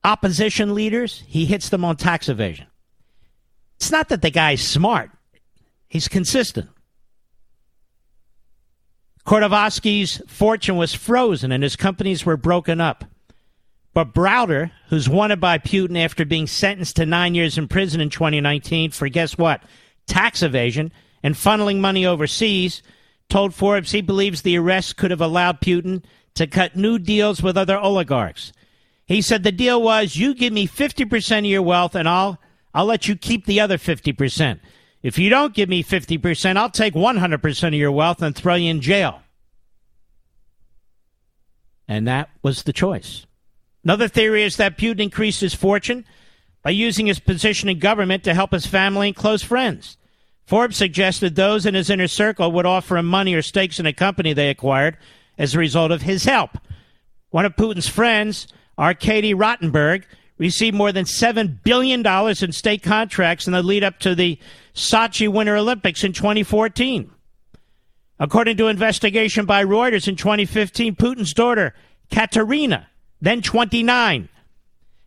opposition 0.04 0.74
leaders, 0.74 1.24
he 1.28 1.46
hits 1.46 1.70
them 1.70 1.86
on 1.86 1.96
tax 1.96 2.30
evasion. 2.30 2.68
It's 3.78 3.92
not 3.92 4.10
that 4.10 4.22
the 4.22 4.30
guy's 4.30 4.62
smart, 4.62 5.12
he's 5.88 6.08
consistent. 6.08 6.70
Khodorkovsky's 9.26 10.22
fortune 10.28 10.78
was 10.78 10.94
frozen 10.94 11.52
and 11.52 11.64
his 11.64 11.76
companies 11.76 12.26
were 12.26 12.38
broken 12.38 12.82
up. 12.82 13.06
But 13.94 14.14
Browder, 14.14 14.72
who's 14.88 15.10
wanted 15.10 15.40
by 15.40 15.58
Putin 15.58 15.98
after 15.98 16.26
being 16.26 16.48
sentenced 16.48 16.96
to 16.96 17.06
nine 17.06 17.36
years 17.36 17.58
in 17.58 17.68
prison 17.68 18.02
in 18.02 18.10
2019 18.10 18.92
for 18.92 19.10
guess 19.10 19.38
what? 19.38 19.62
Tax 20.08 20.42
evasion 20.42 20.92
and 21.24 21.36
funneling 21.36 21.80
money 21.80 22.06
overseas, 22.06 22.82
told 23.30 23.54
Forbes 23.54 23.92
he 23.92 24.02
believes 24.02 24.42
the 24.42 24.58
arrest 24.58 24.98
could 24.98 25.12
have 25.12 25.22
allowed 25.22 25.62
Putin 25.62 26.04
to 26.36 26.48
cut 26.48 26.76
new 26.76 26.98
deals 26.98 27.44
with 27.44 27.58
other 27.58 27.78
oligarchs. 27.78 28.54
He 29.12 29.22
said 29.22 29.44
the 29.44 29.52
deal 29.52 29.82
was 29.82 30.16
you 30.16 30.34
give 30.34 30.54
me 30.54 30.66
50% 30.66 31.40
of 31.40 31.46
your 31.46 31.62
wealth 31.62 31.96
and 31.96 32.08
I'll 32.08 32.40
I'll 32.74 32.86
let 32.86 33.10
you 33.10 33.18
keep 33.18 33.46
the 33.46 33.60
other 33.60 33.78
50%. 33.78 34.62
If 35.04 35.20
you 35.20 35.30
don't 35.30 35.54
give 35.54 35.68
me 35.68 35.84
50%, 35.84 36.56
I'll 36.56 36.70
take 36.70 36.94
100% 36.94 37.68
of 37.68 37.74
your 37.74 37.92
wealth 37.92 38.22
and 38.22 38.34
throw 38.34 38.56
you 38.56 38.70
in 38.70 38.80
jail. 38.80 39.22
And 41.90 42.08
that 42.08 42.30
was 42.42 42.64
the 42.64 42.72
choice. 42.72 43.26
Another 43.84 44.08
theory 44.08 44.44
is 44.44 44.56
that 44.56 44.78
Putin 44.78 45.02
increased 45.02 45.42
his 45.42 45.54
fortune 45.54 46.06
by 46.64 46.70
using 46.70 47.08
his 47.08 47.20
position 47.20 47.68
in 47.68 47.80
government 47.80 48.24
to 48.24 48.34
help 48.34 48.54
his 48.54 48.66
family 48.66 49.08
and 49.08 49.16
close 49.16 49.44
friends. 49.44 49.98
Forbes 50.46 50.78
suggested 50.78 51.36
those 51.36 51.66
in 51.66 51.74
his 51.74 51.90
inner 51.90 52.08
circle 52.08 52.50
would 52.54 52.66
offer 52.66 52.96
him 52.96 53.08
money 53.08 53.34
or 53.34 53.42
stakes 53.42 53.78
in 53.78 53.86
a 53.86 53.92
company 53.92 54.32
they 54.32 54.50
acquired 54.50 54.98
as 55.38 55.54
a 55.54 55.60
result 55.60 55.92
of 55.92 56.04
his 56.04 56.24
help. 56.24 56.52
One 57.32 57.44
of 57.44 57.58
Putin's 57.58 57.90
friends, 57.90 58.48
Arkady 58.78 59.34
Rotenberg, 59.34 60.04
received 60.42 60.76
more 60.76 60.92
than 60.92 61.06
$7 61.06 61.64
billion 61.64 62.04
in 62.04 62.52
state 62.52 62.82
contracts 62.82 63.46
in 63.46 63.54
the 63.54 63.62
lead 63.62 63.84
up 63.84 64.00
to 64.00 64.16
the 64.16 64.40
Sochi 64.74 65.32
Winter 65.32 65.56
Olympics 65.56 66.04
in 66.04 66.14
2014. 66.14 67.12
According 68.20 68.58
to 68.58 68.68
investigation 68.68 69.46
by 69.46 69.64
Reuters 69.64 70.08
in 70.08 70.16
2015, 70.16 70.96
Putin's 70.96 71.36
daughter, 71.36 71.76
Katerina, 72.10 72.88
then 73.22 73.44
29, 73.44 74.30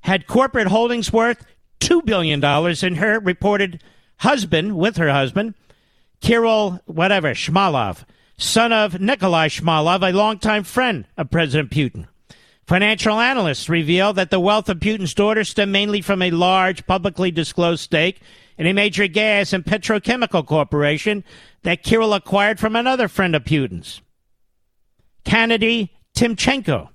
had 0.03 0.27
corporate 0.29 0.69
holdings 0.69 1.13
worth 1.13 1.45
$2 1.81 2.05
billion 2.05 2.45
in 2.85 2.95
her 2.97 3.19
reported 3.19 3.83
husband, 4.19 4.77
with 4.77 4.97
her 4.99 5.11
husband, 5.11 5.55
Kirill, 6.21 6.81
whatever, 6.87 7.31
Shmalov, 7.31 8.05
son 8.37 8.73
of 8.73 9.01
Nikolai 9.01 9.49
Shmalov, 9.49 10.09
a 10.09 10.13
longtime 10.13 10.63
friend 10.63 11.07
of 11.17 11.31
President 11.31 11.71
Putin. 11.71 12.07
Financial 12.67 13.21
analysts 13.21 13.69
reveal 13.69 14.15
that 14.15 14.31
the 14.31 14.41
wealth 14.41 14.71
of 14.71 14.81
Putin's 14.81 15.13
daughter 15.13 15.45
stemmed 15.45 15.73
mainly 15.73 16.01
from 16.01 16.23
a 16.23 16.31
large 16.31 16.87
publicly 16.87 17.31
disclosed 17.31 17.83
stake 17.83 18.21
in 18.57 18.67
a 18.67 18.73
major 18.73 19.07
gas 19.07 19.53
and 19.53 19.65
petrochemical 19.65 20.47
corporation 20.47 21.25
that 21.63 21.83
Kirill 21.83 22.15
acquired 22.15 22.59
from 22.59 22.75
another 22.75 23.09
friend 23.09 23.37
of 23.37 23.45
Putin's. 23.45 24.01
Gennady 25.27 25.91
Timchenko, 26.17 26.89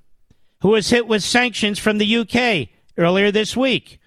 who 0.61 0.69
was 0.69 0.89
hit 0.89 1.07
with 1.07 1.23
sanctions 1.23 1.77
from 1.77 1.99
the 1.99 2.17
UK 2.17 2.69
earlier 2.97 3.31
this 3.31 3.55
week. 3.55 3.99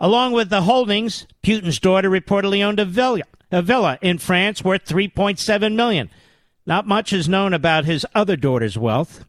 Along 0.00 0.32
with 0.32 0.50
the 0.50 0.62
holdings, 0.62 1.26
Putin's 1.44 1.78
daughter 1.78 2.10
reportedly 2.10 2.64
owned 2.64 2.80
a 2.80 2.84
villa, 2.84 3.22
a 3.52 3.62
villa 3.62 3.98
in 4.02 4.18
France 4.18 4.64
worth 4.64 4.84
3.7 4.84 5.74
million. 5.74 6.10
Not 6.66 6.88
much 6.88 7.12
is 7.12 7.28
known 7.28 7.54
about 7.54 7.84
his 7.84 8.04
other 8.14 8.36
daughter's 8.36 8.76
wealth. 8.76 9.24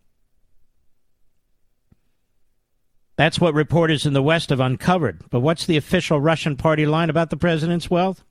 That's 3.15 3.39
what 3.39 3.53
reporters 3.53 4.05
in 4.05 4.13
the 4.13 4.21
West 4.21 4.49
have 4.49 4.59
uncovered. 4.59 5.23
But 5.29 5.39
what's 5.39 5.65
the 5.65 5.77
official 5.77 6.19
Russian 6.19 6.57
party 6.57 6.85
line 6.85 7.09
about 7.09 7.29
the 7.29 7.37
president's 7.37 7.89
wealth? 7.89 8.23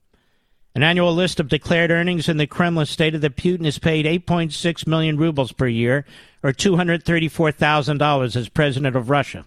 An 0.75 0.83
annual 0.83 1.15
list 1.15 1.39
of 1.39 1.49
declared 1.49 1.91
earnings 1.91 2.29
in 2.29 2.37
the 2.37 2.47
Kremlin 2.47 2.87
stated 2.87 3.21
that 3.21 3.37
Putin 3.37 3.65
is 3.65 3.79
paid 3.79 4.07
8.6 4.07 4.87
million 4.87 5.17
rubles 5.17 5.53
per 5.53 5.69
year, 5.69 6.05
or 6.43 6.53
$234,000 6.53 8.37
as 8.37 8.49
president 8.49 8.97
of 8.97 9.09
Russia. 9.09 9.45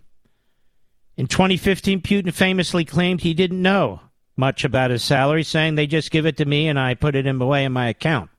In 1.17 1.27
2015, 1.27 2.01
Putin 2.01 2.33
famously 2.33 2.85
claimed 2.85 3.21
he 3.21 3.33
didn't 3.33 3.61
know 3.61 4.01
much 4.37 4.63
about 4.63 4.91
his 4.91 5.03
salary, 5.03 5.43
saying 5.43 5.75
they 5.75 5.87
just 5.87 6.11
give 6.11 6.25
it 6.25 6.37
to 6.37 6.45
me 6.45 6.67
and 6.67 6.79
I 6.79 6.93
put 6.93 7.15
it 7.15 7.27
away 7.27 7.65
in 7.65 7.73
my 7.73 7.89
account. 7.89 8.29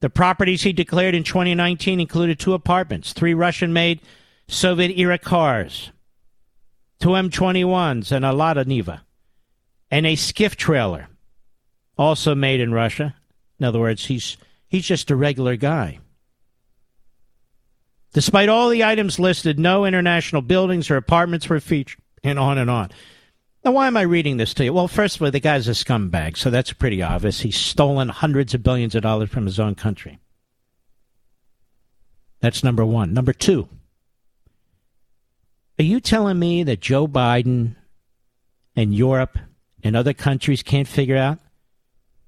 The 0.00 0.10
properties 0.10 0.62
he 0.62 0.72
declared 0.72 1.14
in 1.14 1.24
2019 1.24 2.00
included 2.00 2.38
two 2.38 2.52
apartments, 2.52 3.12
three 3.12 3.34
Russian 3.34 3.72
made 3.72 4.00
Soviet 4.48 4.98
era 4.98 5.18
cars, 5.18 5.92
two 7.00 7.10
M21s, 7.10 8.10
and 8.10 8.24
a 8.24 8.32
Lada 8.32 8.64
Niva, 8.64 9.02
and 9.90 10.06
a 10.06 10.16
skiff 10.16 10.56
trailer, 10.56 11.08
also 11.96 12.34
made 12.34 12.60
in 12.60 12.72
Russia. 12.72 13.14
In 13.60 13.66
other 13.66 13.78
words, 13.78 14.06
he's, 14.06 14.38
he's 14.68 14.86
just 14.86 15.10
a 15.10 15.16
regular 15.16 15.56
guy. 15.56 15.98
Despite 18.14 18.48
all 18.48 18.70
the 18.70 18.84
items 18.84 19.18
listed, 19.18 19.58
no 19.58 19.84
international 19.84 20.40
buildings 20.40 20.90
or 20.90 20.96
apartments 20.96 21.48
were 21.48 21.60
featured, 21.60 22.00
and 22.24 22.38
on 22.38 22.56
and 22.56 22.70
on. 22.70 22.90
Now, 23.64 23.72
why 23.72 23.86
am 23.86 23.96
I 23.96 24.02
reading 24.02 24.38
this 24.38 24.54
to 24.54 24.64
you? 24.64 24.72
Well, 24.72 24.88
first 24.88 25.16
of 25.16 25.22
all, 25.22 25.30
the 25.30 25.40
guy's 25.40 25.68
a 25.68 25.72
scumbag, 25.72 26.38
so 26.38 26.48
that's 26.48 26.72
pretty 26.72 27.02
obvious. 27.02 27.40
He's 27.40 27.56
stolen 27.56 28.08
hundreds 28.08 28.54
of 28.54 28.62
billions 28.62 28.94
of 28.94 29.02
dollars 29.02 29.28
from 29.28 29.44
his 29.44 29.60
own 29.60 29.74
country. 29.74 30.18
That's 32.40 32.64
number 32.64 32.86
one. 32.86 33.12
Number 33.12 33.32
two, 33.32 33.68
are 35.78 35.84
you 35.84 36.00
telling 36.00 36.38
me 36.38 36.64
that 36.64 36.80
Joe 36.80 37.06
Biden 37.06 37.76
and 38.74 38.94
Europe 38.94 39.38
and 39.82 39.94
other 39.94 40.12
countries 40.12 40.62
can't 40.62 40.88
figure 40.88 41.16
out 41.16 41.38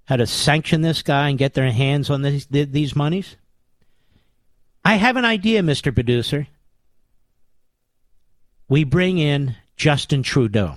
how 0.04 0.16
to 0.16 0.26
sanction 0.26 0.82
this 0.82 1.02
guy 1.02 1.28
and 1.28 1.38
get 1.38 1.54
their 1.54 1.70
hands 1.72 2.10
on 2.10 2.22
these, 2.22 2.46
these 2.46 2.94
monies? 2.94 3.36
I 4.84 4.96
have 4.96 5.16
an 5.16 5.24
idea, 5.24 5.62
Mr. 5.62 5.92
Producer. 5.92 6.46
We 8.68 8.84
bring 8.84 9.18
in 9.18 9.56
Justin 9.76 10.22
Trudeau. 10.22 10.76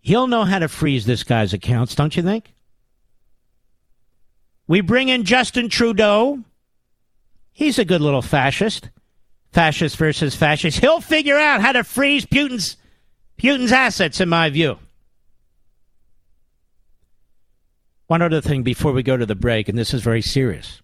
He'll 0.00 0.26
know 0.26 0.44
how 0.44 0.58
to 0.58 0.68
freeze 0.68 1.06
this 1.06 1.22
guy's 1.22 1.52
accounts, 1.52 1.94
don't 1.94 2.16
you 2.16 2.22
think? 2.22 2.52
We 4.68 4.80
bring 4.80 5.08
in 5.08 5.24
Justin 5.24 5.68
Trudeau. 5.68 6.40
He's 7.52 7.78
a 7.78 7.84
good 7.84 8.00
little 8.00 8.22
fascist 8.22 8.90
fascist 9.56 9.96
versus 9.96 10.34
fascist. 10.34 10.80
He'll 10.80 11.00
figure 11.00 11.38
out 11.38 11.62
how 11.62 11.72
to 11.72 11.82
freeze 11.82 12.26
Putin's 12.26 12.76
Putin's 13.38 13.72
assets, 13.72 14.20
in 14.20 14.28
my 14.28 14.50
view. 14.50 14.78
One 18.06 18.20
other 18.20 18.42
thing 18.42 18.62
before 18.62 18.92
we 18.92 19.02
go 19.02 19.16
to 19.16 19.24
the 19.24 19.34
break, 19.34 19.70
and 19.70 19.78
this 19.78 19.94
is 19.94 20.02
very 20.02 20.20
serious. 20.20 20.82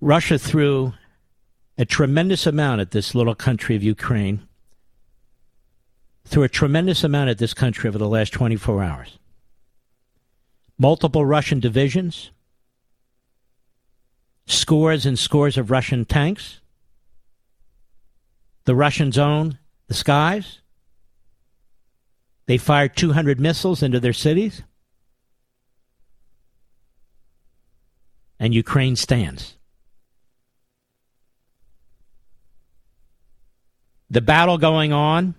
Russia 0.00 0.38
threw 0.38 0.94
a 1.76 1.84
tremendous 1.84 2.46
amount 2.46 2.80
at 2.80 2.92
this 2.92 3.14
little 3.14 3.34
country 3.34 3.76
of 3.76 3.82
Ukraine, 3.82 4.40
threw 6.24 6.44
a 6.44 6.48
tremendous 6.48 7.04
amount 7.04 7.28
at 7.28 7.36
this 7.36 7.52
country 7.52 7.88
over 7.88 7.98
the 7.98 8.08
last 8.08 8.32
24 8.32 8.82
hours. 8.82 9.18
Multiple 10.78 11.26
Russian 11.26 11.60
divisions, 11.60 12.30
scores 14.46 15.06
and 15.06 15.18
scores 15.18 15.56
of 15.56 15.70
Russian 15.70 16.04
tanks. 16.04 16.60
The 18.64 18.74
Russians 18.74 19.18
own 19.18 19.58
the 19.88 19.94
skies. 19.94 20.60
They 22.46 22.58
fired 22.58 22.96
200 22.96 23.40
missiles 23.40 23.82
into 23.82 24.00
their 24.00 24.12
cities. 24.12 24.62
And 28.38 28.54
Ukraine 28.54 28.96
stands. 28.96 29.56
The 34.10 34.20
battle 34.20 34.58
going 34.58 34.92
on 34.92 35.34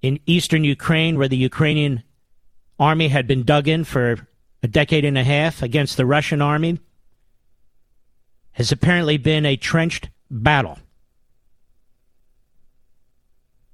in 0.00 0.20
eastern 0.26 0.64
Ukraine, 0.64 1.18
where 1.18 1.28
the 1.28 1.36
Ukrainian 1.36 2.02
army 2.78 3.08
had 3.08 3.26
been 3.26 3.44
dug 3.44 3.68
in 3.68 3.84
for 3.84 4.26
a 4.62 4.68
decade 4.68 5.04
and 5.04 5.18
a 5.18 5.24
half 5.24 5.62
against 5.62 5.96
the 5.96 6.06
Russian 6.06 6.40
army, 6.40 6.78
has 8.52 8.72
apparently 8.72 9.16
been 9.16 9.46
a 9.46 9.56
trenched 9.56 10.10
battle. 10.30 10.78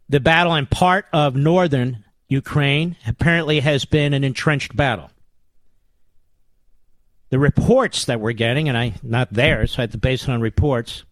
The 0.08 0.20
battle 0.20 0.54
in 0.54 0.66
part 0.66 1.06
of 1.12 1.36
northern 1.36 2.04
Ukraine 2.28 2.96
apparently 3.06 3.60
has 3.60 3.84
been 3.84 4.14
an 4.14 4.24
entrenched 4.24 4.76
battle. 4.76 5.10
The 7.30 7.38
reports 7.38 8.06
that 8.06 8.20
we're 8.20 8.32
getting, 8.32 8.68
and 8.68 8.78
I 8.78 8.94
not 9.02 9.32
there, 9.32 9.66
so 9.66 9.78
I 9.78 9.82
have 9.82 9.92
to 9.92 9.98
base 9.98 10.22
it 10.22 10.30
on 10.30 10.40
reports. 10.40 11.04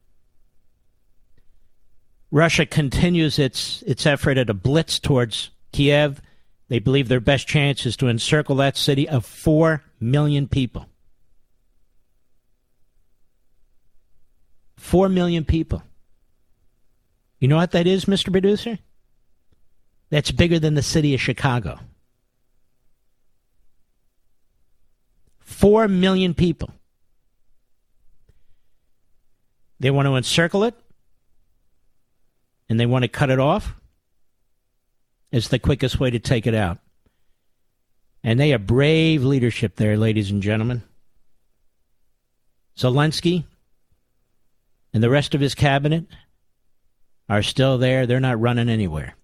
Russia 2.30 2.64
continues 2.66 3.38
its 3.38 3.82
its 3.82 4.06
effort 4.06 4.38
at 4.38 4.50
a 4.50 4.54
blitz 4.54 4.98
towards 4.98 5.50
Kiev. 5.72 6.22
They 6.68 6.78
believe 6.78 7.08
their 7.08 7.20
best 7.20 7.46
chance 7.46 7.86
is 7.86 7.96
to 7.98 8.08
encircle 8.08 8.56
that 8.56 8.76
city 8.76 9.08
of 9.08 9.24
four 9.24 9.84
million 10.00 10.48
people. 10.48 10.86
Four 14.86 15.08
million 15.08 15.44
people. 15.44 15.82
You 17.40 17.48
know 17.48 17.56
what 17.56 17.72
that 17.72 17.88
is, 17.88 18.04
Mr. 18.04 18.30
Producer? 18.30 18.78
That's 20.10 20.30
bigger 20.30 20.60
than 20.60 20.74
the 20.74 20.82
city 20.82 21.12
of 21.12 21.20
Chicago. 21.20 21.80
Four 25.40 25.88
million 25.88 26.34
people. 26.34 26.70
They 29.80 29.90
want 29.90 30.06
to 30.06 30.14
encircle 30.14 30.62
it 30.62 30.76
and 32.68 32.78
they 32.78 32.86
want 32.86 33.02
to 33.02 33.08
cut 33.08 33.28
it 33.28 33.40
off. 33.40 33.74
It's 35.32 35.48
the 35.48 35.58
quickest 35.58 35.98
way 35.98 36.10
to 36.10 36.20
take 36.20 36.46
it 36.46 36.54
out. 36.54 36.78
And 38.22 38.38
they 38.38 38.50
have 38.50 38.68
brave 38.68 39.24
leadership 39.24 39.74
there, 39.74 39.96
ladies 39.96 40.30
and 40.30 40.40
gentlemen. 40.40 40.84
Zelensky 42.78 43.46
and 44.96 45.02
the 45.02 45.10
rest 45.10 45.34
of 45.34 45.42
his 45.42 45.54
cabinet 45.54 46.06
are 47.28 47.42
still 47.42 47.76
there. 47.76 48.06
They're 48.06 48.18
not 48.18 48.40
running 48.40 48.70
anywhere. 48.70 49.14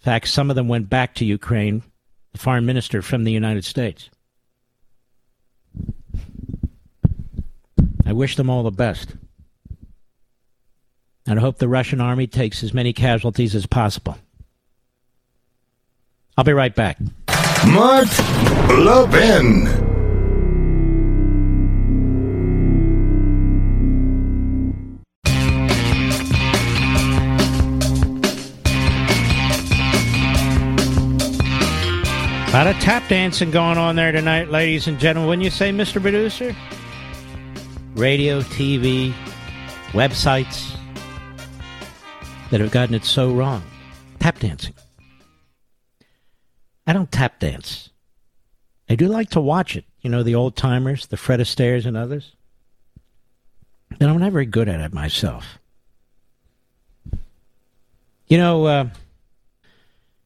In 0.00 0.04
fact, 0.04 0.26
some 0.26 0.50
of 0.50 0.56
them 0.56 0.66
went 0.66 0.90
back 0.90 1.14
to 1.14 1.24
Ukraine, 1.24 1.84
the 2.32 2.38
foreign 2.40 2.66
minister 2.66 3.00
from 3.00 3.22
the 3.22 3.30
United 3.30 3.64
States. 3.64 4.10
I 8.04 8.12
wish 8.12 8.34
them 8.34 8.50
all 8.50 8.64
the 8.64 8.72
best. 8.72 9.14
And 11.28 11.38
I 11.38 11.42
hope 11.42 11.58
the 11.58 11.68
Russian 11.68 12.00
army 12.00 12.26
takes 12.26 12.64
as 12.64 12.74
many 12.74 12.92
casualties 12.92 13.54
as 13.54 13.66
possible. 13.66 14.18
I'll 16.36 16.42
be 16.42 16.52
right 16.52 16.74
back. 16.74 16.98
Mark 17.68 18.08
Levin. 18.68 19.83
A 32.54 32.56
lot 32.56 32.68
of 32.68 32.80
tap 32.80 33.08
dancing 33.08 33.50
going 33.50 33.78
on 33.78 33.96
there 33.96 34.12
tonight, 34.12 34.48
ladies 34.48 34.86
and 34.86 34.96
gentlemen. 34.96 35.28
When 35.28 35.40
you 35.40 35.50
say, 35.50 35.72
Mr. 35.72 36.00
Producer? 36.00 36.54
Radio, 37.96 38.42
TV, 38.42 39.12
websites 39.90 40.78
that 42.52 42.60
have 42.60 42.70
gotten 42.70 42.94
it 42.94 43.04
so 43.04 43.34
wrong. 43.34 43.60
Tap 44.20 44.38
dancing. 44.38 44.72
I 46.86 46.92
don't 46.92 47.10
tap 47.10 47.40
dance. 47.40 47.90
I 48.88 48.94
do 48.94 49.08
like 49.08 49.30
to 49.30 49.40
watch 49.40 49.74
it. 49.74 49.84
You 50.02 50.10
know, 50.10 50.22
the 50.22 50.36
old 50.36 50.54
timers, 50.54 51.08
the 51.08 51.16
Fred 51.16 51.40
Astaire's 51.40 51.86
and 51.86 51.96
others. 51.96 52.36
And 53.98 54.08
I'm 54.08 54.18
not 54.18 54.30
very 54.30 54.46
good 54.46 54.68
at 54.68 54.78
it 54.78 54.92
myself. 54.92 55.58
You 58.28 58.38
know, 58.38 58.64
uh, 58.66 58.88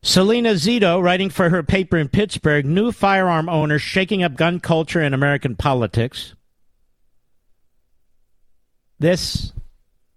Selena 0.09 0.55
Zito, 0.55 1.03
writing 1.03 1.29
for 1.29 1.51
her 1.51 1.63
paper 1.63 1.99
in 1.99 2.09
Pittsburgh, 2.09 2.65
new 2.65 2.93
firearm 2.93 3.47
owners 3.47 3.83
shaking 3.83 4.23
up 4.23 4.37
gun 4.37 4.59
culture 4.59 5.03
in 5.03 5.13
American 5.13 5.55
politics. 5.55 6.35
This 8.99 9.53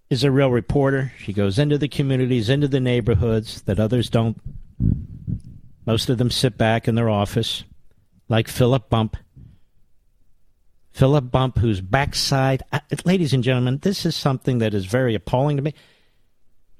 is 0.08 0.24
a 0.24 0.30
real 0.30 0.50
reporter. 0.50 1.12
She 1.18 1.34
goes 1.34 1.58
into 1.58 1.76
the 1.76 1.88
communities, 1.88 2.48
into 2.48 2.68
the 2.68 2.80
neighborhoods 2.80 3.60
that 3.62 3.78
others 3.78 4.08
don't. 4.08 4.40
Most 5.84 6.08
of 6.08 6.16
them 6.16 6.30
sit 6.30 6.56
back 6.56 6.88
in 6.88 6.94
their 6.94 7.10
office, 7.10 7.64
like 8.30 8.48
Philip 8.48 8.88
Bump. 8.88 9.18
Philip 10.92 11.30
Bump, 11.30 11.58
whose 11.58 11.82
backside, 11.82 12.62
ladies 13.04 13.34
and 13.34 13.44
gentlemen, 13.44 13.76
this 13.82 14.06
is 14.06 14.16
something 14.16 14.56
that 14.56 14.72
is 14.72 14.86
very 14.86 15.14
appalling 15.14 15.58
to 15.58 15.62
me 15.62 15.74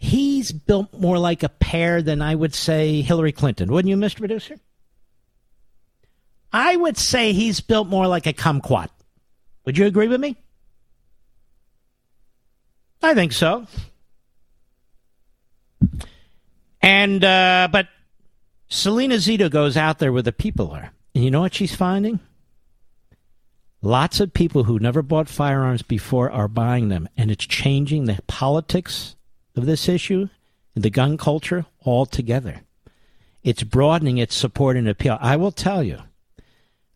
he's 0.02 0.50
built 0.50 0.92
more 0.98 1.16
like 1.16 1.44
a 1.44 1.48
pear 1.48 2.02
than 2.02 2.20
I 2.20 2.34
would 2.34 2.54
say 2.54 3.02
Hillary 3.02 3.30
Clinton. 3.30 3.70
Wouldn't 3.72 3.88
you, 3.88 3.96
Mr. 3.96 4.18
Producer? 4.18 4.56
I 6.52 6.74
would 6.74 6.98
say 6.98 7.32
he's 7.32 7.60
built 7.60 7.86
more 7.86 8.08
like 8.08 8.26
a 8.26 8.32
kumquat. 8.32 8.88
Would 9.64 9.78
you 9.78 9.86
agree 9.86 10.08
with 10.08 10.20
me? 10.20 10.36
I 13.00 13.14
think 13.14 13.32
so. 13.32 13.66
And, 16.82 17.24
uh, 17.24 17.68
but 17.70 17.86
Selena 18.68 19.14
Zito 19.14 19.48
goes 19.48 19.76
out 19.76 20.00
there 20.00 20.12
where 20.12 20.22
the 20.22 20.32
people 20.32 20.72
are. 20.72 20.92
And 21.14 21.22
you 21.22 21.30
know 21.30 21.40
what 21.40 21.54
she's 21.54 21.76
finding? 21.76 22.18
Lots 23.82 24.18
of 24.18 24.34
people 24.34 24.64
who 24.64 24.80
never 24.80 25.00
bought 25.00 25.28
firearms 25.28 25.82
before 25.82 26.30
are 26.30 26.48
buying 26.48 26.88
them, 26.88 27.08
and 27.16 27.30
it's 27.30 27.46
changing 27.46 28.04
the 28.04 28.20
politics 28.26 29.14
of 29.56 29.66
this 29.66 29.88
issue, 29.88 30.28
the 30.74 30.90
gun 30.90 31.16
culture 31.16 31.66
altogether. 31.84 32.62
It's 33.42 33.62
broadening 33.62 34.18
its 34.18 34.34
support 34.34 34.76
and 34.76 34.88
appeal. 34.88 35.18
I 35.20 35.36
will 35.36 35.52
tell 35.52 35.82
you, 35.82 35.98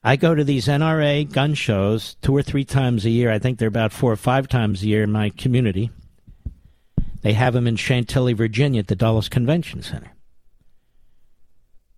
I 0.02 0.16
go 0.16 0.34
to 0.34 0.44
these 0.44 0.66
NRA 0.66 1.30
gun 1.30 1.54
shows 1.54 2.14
two 2.22 2.36
or 2.36 2.42
three 2.42 2.64
times 2.64 3.04
a 3.04 3.10
year. 3.10 3.30
I 3.30 3.40
think 3.40 3.58
they're 3.58 3.66
about 3.66 3.92
four 3.92 4.12
or 4.12 4.16
five 4.16 4.48
times 4.48 4.82
a 4.82 4.86
year 4.86 5.02
in 5.02 5.10
my 5.10 5.30
community. 5.30 5.90
They 7.22 7.32
have 7.32 7.54
them 7.54 7.66
in 7.66 7.74
Chantilly, 7.74 8.32
Virginia 8.32 8.78
at 8.78 8.86
the 8.86 8.94
Dulles 8.94 9.28
Convention 9.28 9.82
Center. 9.82 10.12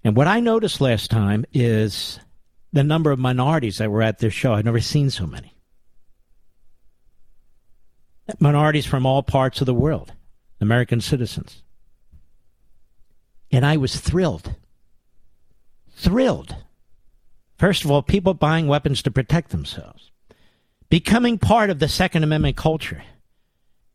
And 0.02 0.16
what 0.16 0.26
I 0.26 0.40
noticed 0.40 0.80
last 0.80 1.10
time 1.10 1.44
is 1.52 2.18
the 2.72 2.82
number 2.82 3.10
of 3.10 3.18
minorities 3.18 3.76
that 3.76 3.90
were 3.90 4.00
at 4.00 4.20
this 4.20 4.32
show. 4.32 4.54
I've 4.54 4.64
never 4.64 4.80
seen 4.80 5.10
so 5.10 5.26
many. 5.26 5.54
Minorities 8.38 8.86
from 8.86 9.04
all 9.04 9.22
parts 9.22 9.60
of 9.60 9.66
the 9.66 9.74
world. 9.74 10.12
American 10.60 11.00
citizens. 11.00 11.62
And 13.50 13.64
I 13.64 13.76
was 13.76 13.98
thrilled. 13.98 14.54
Thrilled. 15.90 16.54
First 17.56 17.84
of 17.84 17.90
all, 17.90 18.02
people 18.02 18.34
buying 18.34 18.68
weapons 18.68 19.02
to 19.02 19.10
protect 19.10 19.50
themselves, 19.50 20.10
becoming 20.88 21.38
part 21.38 21.70
of 21.70 21.78
the 21.78 21.88
Second 21.88 22.22
Amendment 22.22 22.56
culture. 22.56 23.02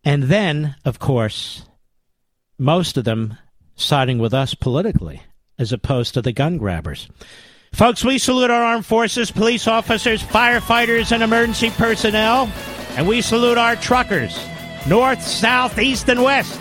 And 0.03 0.23
then, 0.23 0.75
of 0.83 0.99
course, 0.99 1.65
most 2.57 2.97
of 2.97 3.05
them 3.05 3.37
siding 3.75 4.19
with 4.19 4.33
us 4.33 4.53
politically 4.53 5.21
as 5.57 5.71
opposed 5.71 6.13
to 6.13 6.21
the 6.21 6.33
gun 6.33 6.57
grabbers. 6.57 7.07
Folks, 7.71 8.03
we 8.03 8.17
salute 8.17 8.51
our 8.51 8.63
armed 8.63 8.85
forces, 8.85 9.31
police 9.31 9.67
officers, 9.67 10.21
firefighters, 10.21 11.11
and 11.11 11.23
emergency 11.23 11.69
personnel. 11.71 12.51
And 12.95 13.07
we 13.07 13.21
salute 13.21 13.57
our 13.57 13.75
truckers 13.75 14.37
north, 14.87 15.21
south, 15.21 15.79
east, 15.79 16.09
and 16.09 16.21
west. 16.21 16.59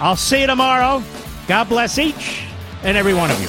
I'll 0.00 0.16
see 0.16 0.42
you 0.42 0.46
tomorrow. 0.46 1.02
God 1.46 1.68
bless 1.68 1.98
each 1.98 2.44
and 2.82 2.96
every 2.96 3.14
one 3.14 3.30
of 3.30 3.40
you. 3.40 3.48